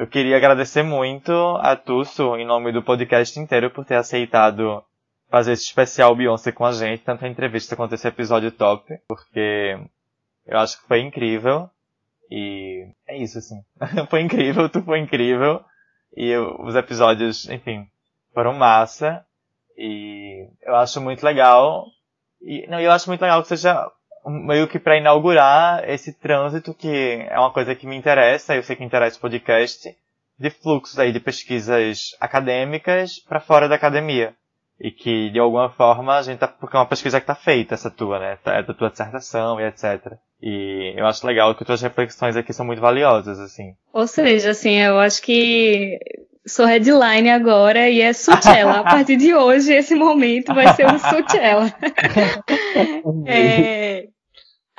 Eu 0.00 0.06
queria 0.06 0.38
agradecer 0.38 0.82
muito 0.82 1.30
a 1.60 1.76
Tusso, 1.76 2.34
em 2.34 2.46
nome 2.46 2.72
do 2.72 2.82
podcast 2.82 3.38
inteiro, 3.38 3.70
por 3.70 3.84
ter 3.84 3.96
aceitado 3.96 4.82
fazer 5.28 5.52
esse 5.52 5.64
especial 5.64 6.16
Beyoncé 6.16 6.50
com 6.52 6.64
a 6.64 6.72
gente, 6.72 7.02
tanto 7.02 7.26
a 7.26 7.28
entrevista 7.28 7.76
quanto 7.76 7.94
esse 7.94 8.08
episódio 8.08 8.50
top, 8.50 8.98
porque 9.06 9.78
eu 10.46 10.58
acho 10.58 10.80
que 10.80 10.88
foi 10.88 11.00
incrível. 11.02 11.68
E 12.30 12.88
é 13.06 13.18
isso, 13.18 13.36
assim. 13.36 13.62
foi 14.08 14.22
incrível, 14.22 14.70
tu 14.70 14.80
foi 14.80 15.00
incrível. 15.00 15.62
E 16.16 16.28
eu, 16.28 16.58
os 16.62 16.74
episódios, 16.74 17.46
enfim, 17.50 17.86
foram 18.32 18.54
massa. 18.54 19.22
E 19.76 20.48
eu 20.62 20.76
acho 20.76 20.98
muito 21.02 21.22
legal. 21.22 21.84
E 22.40 22.66
não, 22.68 22.80
eu 22.80 22.90
acho 22.90 23.06
muito 23.06 23.20
legal 23.20 23.42
que 23.42 23.48
seja 23.48 23.86
meio 24.26 24.68
que 24.68 24.78
para 24.78 24.98
inaugurar 24.98 25.88
esse 25.88 26.12
trânsito 26.12 26.74
que 26.74 27.26
é 27.28 27.38
uma 27.38 27.52
coisa 27.52 27.74
que 27.74 27.86
me 27.86 27.96
interessa, 27.96 28.54
eu 28.54 28.62
sei 28.62 28.76
que 28.76 28.84
interessa 28.84 29.18
o 29.18 29.20
podcast, 29.20 29.96
de 30.38 30.50
fluxos 30.50 30.98
aí 30.98 31.12
de 31.12 31.20
pesquisas 31.20 32.16
acadêmicas 32.20 33.18
para 33.18 33.40
fora 33.40 33.68
da 33.68 33.74
academia. 33.74 34.34
E 34.80 34.90
que 34.90 35.28
de 35.30 35.38
alguma 35.38 35.68
forma 35.70 36.16
a 36.16 36.22
gente 36.22 36.38
tá, 36.38 36.48
porque 36.48 36.74
é 36.74 36.80
uma 36.80 36.86
pesquisa 36.86 37.20
que 37.20 37.26
tá 37.26 37.34
feita 37.34 37.74
essa 37.74 37.90
tua, 37.90 38.18
né? 38.18 38.38
Tá, 38.42 38.54
é 38.56 38.62
da 38.62 38.72
tua 38.72 38.88
dissertação 38.88 39.60
e 39.60 39.66
etc. 39.66 40.14
E 40.40 40.94
eu 40.96 41.06
acho 41.06 41.26
legal 41.26 41.54
que 41.54 41.66
tuas 41.66 41.82
reflexões 41.82 42.34
aqui 42.34 42.54
são 42.54 42.64
muito 42.64 42.80
valiosas, 42.80 43.38
assim. 43.38 43.74
Ou 43.92 44.06
seja, 44.06 44.52
assim, 44.52 44.78
eu 44.78 44.98
acho 44.98 45.20
que 45.20 45.98
sou 46.46 46.66
headline 46.66 47.30
agora 47.30 47.88
e 47.88 48.00
é 48.00 48.12
Sutella. 48.12 48.80
A 48.80 48.84
partir 48.84 49.16
de 49.16 49.34
hoje, 49.34 49.72
esse 49.72 49.94
momento 49.94 50.54
vai 50.54 50.74
ser 50.74 50.86
um 50.86 50.98
Sutella. 50.98 51.72
é... 53.26 54.08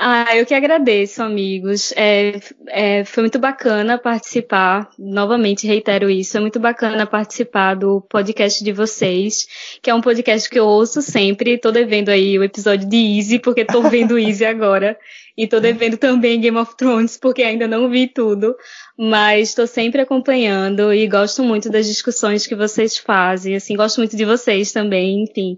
Ah, 0.04 0.36
eu 0.36 0.48
que 0.48 0.56
agradeço, 0.56 1.22
amigos. 1.22 1.94
É, 1.96 2.40
é, 2.70 3.06
foi 3.06 3.22
muito 3.22 3.38
bacana 3.38 4.00
participar. 4.00 4.90
Novamente, 4.98 5.68
reitero 5.68 6.10
isso. 6.10 6.36
É 6.36 6.40
muito 6.40 6.60
bacana 6.60 7.06
participar 7.06 7.76
do 7.76 8.02
podcast 8.02 8.64
de 8.64 8.72
vocês, 8.72 9.46
que 9.80 9.92
é 9.92 9.94
um 9.94 10.02
podcast 10.02 10.50
que 10.50 10.58
eu 10.58 10.66
ouço 10.66 11.04
sempre. 11.04 11.60
Tô 11.60 11.72
devendo 11.72 12.10
aí 12.10 12.40
o 12.40 12.44
episódio 12.44 12.90
de 12.90 12.98
Easy, 12.98 13.38
porque 13.38 13.64
tô 13.64 13.84
vendo 13.84 14.18
Easy 14.18 14.44
agora. 14.44 14.98
E 15.38 15.48
tô 15.48 15.60
devendo 15.60 15.98
também 15.98 16.40
Game 16.40 16.58
of 16.58 16.76
Thrones, 16.76 17.18
porque 17.18 17.44
ainda 17.44 17.68
não 17.68 17.90
vi 17.90 18.08
tudo. 18.08 18.56
Mas 18.98 19.50
estou 19.50 19.66
sempre 19.66 20.02
acompanhando 20.02 20.94
e 20.94 21.08
gosto 21.08 21.44
muito 21.44 21.70
das 21.70 21.88
discussões 21.88 22.46
que 22.46 22.56
vocês 22.56 22.98
fazem. 22.98 23.56
Assim, 23.56 23.76
gosto 23.76 23.98
muito 23.98 24.16
de 24.16 24.26
vocês 24.26 24.72
também, 24.72 25.24
enfim. 25.24 25.58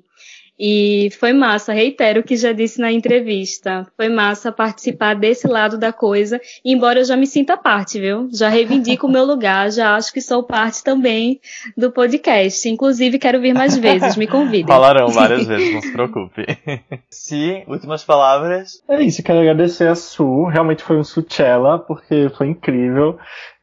E 0.59 1.09
foi 1.19 1.33
massa, 1.33 1.73
reitero 1.73 2.19
o 2.19 2.23
que 2.23 2.37
já 2.37 2.51
disse 2.51 2.79
na 2.79 2.91
entrevista. 2.91 3.87
Foi 3.97 4.07
massa 4.07 4.51
participar 4.51 5.15
desse 5.15 5.47
lado 5.47 5.77
da 5.77 5.91
coisa, 5.91 6.39
embora 6.63 6.99
eu 6.99 7.05
já 7.05 7.17
me 7.17 7.25
sinta 7.25 7.57
parte, 7.57 7.99
viu? 7.99 8.29
Já 8.31 8.49
reivindico 8.49 9.07
o 9.07 9.11
meu 9.11 9.25
lugar, 9.25 9.71
já 9.71 9.95
acho 9.95 10.13
que 10.13 10.21
sou 10.21 10.43
parte 10.43 10.83
também 10.83 11.39
do 11.75 11.91
podcast. 11.91 12.69
Inclusive, 12.69 13.17
quero 13.17 13.41
vir 13.41 13.53
mais 13.53 13.75
vezes, 13.75 14.15
me 14.15 14.27
convidem. 14.27 14.67
Falarão 14.73 15.07
várias 15.07 15.47
vezes, 15.47 15.73
não 15.73 15.81
se 15.81 15.91
preocupe. 15.91 16.45
Se, 17.09 17.63
últimas 17.67 18.03
palavras. 18.03 18.83
É 18.87 19.01
isso, 19.01 19.23
quero 19.23 19.39
agradecer 19.39 19.87
a 19.87 19.95
Su, 19.95 20.45
realmente 20.45 20.83
foi 20.83 20.97
um 20.97 21.03
Suchela, 21.03 21.79
porque 21.79 22.29
foi 22.37 22.47
incrível. 22.47 23.17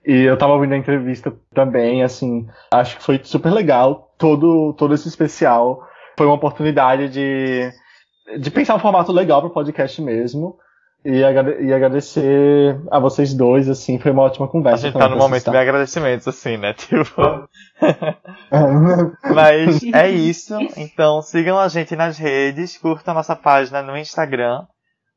E 0.05 0.23
eu 0.23 0.37
tava 0.37 0.55
ouvindo 0.55 0.73
a 0.73 0.79
entrevista 0.79 1.33
também, 1.55 2.03
assim, 2.03 2.47
acho 2.73 2.97
que 2.97 3.03
foi 3.03 3.21
super 3.23 3.53
legal 3.53 4.13
todo, 4.19 4.73
todo 4.73 4.95
esse 4.95 5.07
especial 5.07 5.87
foi 6.17 6.27
uma 6.27 6.35
oportunidade 6.35 7.09
de, 7.09 7.71
de 8.39 8.51
pensar 8.51 8.75
um 8.75 8.81
formato 8.81 9.13
legal 9.13 9.41
para 9.41 9.51
o 9.51 9.55
podcast 9.55 10.01
mesmo. 10.01 10.57
E, 11.03 11.21
e, 11.21 11.73
agradecer 11.73 12.79
a 12.91 12.99
vocês 12.99 13.33
dois, 13.33 13.71
assim, 13.71 13.99
foi 13.99 14.13
uma 14.13 14.23
ótima 14.23 14.47
conversa. 14.47 14.87
A 14.87 14.91
gente 14.91 14.99
tá 14.99 15.09
no 15.09 15.17
momento 15.17 15.51
de 15.51 15.57
agradecimentos, 15.57 16.29
assim, 16.29 16.59
né? 16.59 16.75
Tipo. 16.75 17.49
Mas 19.35 19.83
é 19.95 20.11
isso. 20.11 20.59
Então 20.77 21.23
sigam 21.23 21.59
a 21.59 21.69
gente 21.69 21.97
nas 21.97 22.19
redes, 22.19 22.77
curtam 22.77 23.13
a 23.13 23.15
nossa 23.15 23.35
página 23.35 23.83
no 23.83 23.97
Instagram. 23.97 24.67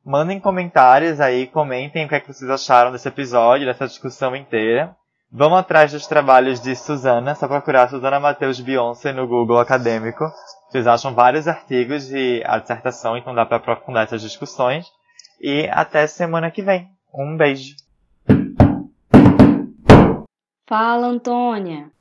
Mandem 0.06 0.40
comentários 0.40 1.20
aí, 1.20 1.48
comentem 1.48 2.06
o 2.06 2.10
que, 2.10 2.16
é 2.16 2.20
que 2.20 2.32
vocês 2.32 2.50
acharam 2.50 2.92
desse 2.92 3.08
episódio, 3.08 3.66
dessa 3.66 3.88
discussão 3.88 4.36
inteira. 4.36 4.96
Vamos 5.32 5.58
atrás 5.58 5.92
dos 5.92 6.06
trabalhos 6.06 6.62
de 6.62 6.76
Suzana, 6.76 7.36
só 7.36 7.48
procurar 7.48 7.90
Suzana 7.90 8.20
Matheus 8.20 8.60
Beyoncé 8.60 9.12
no 9.12 9.28
Google 9.28 9.60
acadêmico. 9.60 10.24
Vocês 10.74 10.88
acham 10.88 11.14
vários 11.14 11.48
artigos 11.48 12.12
e 12.12 12.42
a 12.44 12.58
dissertação, 12.58 13.16
então 13.16 13.36
dá 13.36 13.46
para 13.46 13.58
aprofundar 13.58 14.06
essas 14.06 14.24
discussões. 14.24 14.92
E 15.40 15.70
até 15.72 16.08
semana 16.08 16.50
que 16.50 16.64
vem. 16.64 16.90
Um 17.14 17.38
beijo. 17.38 17.76
Fala, 20.68 21.06
Antônia. 21.06 21.92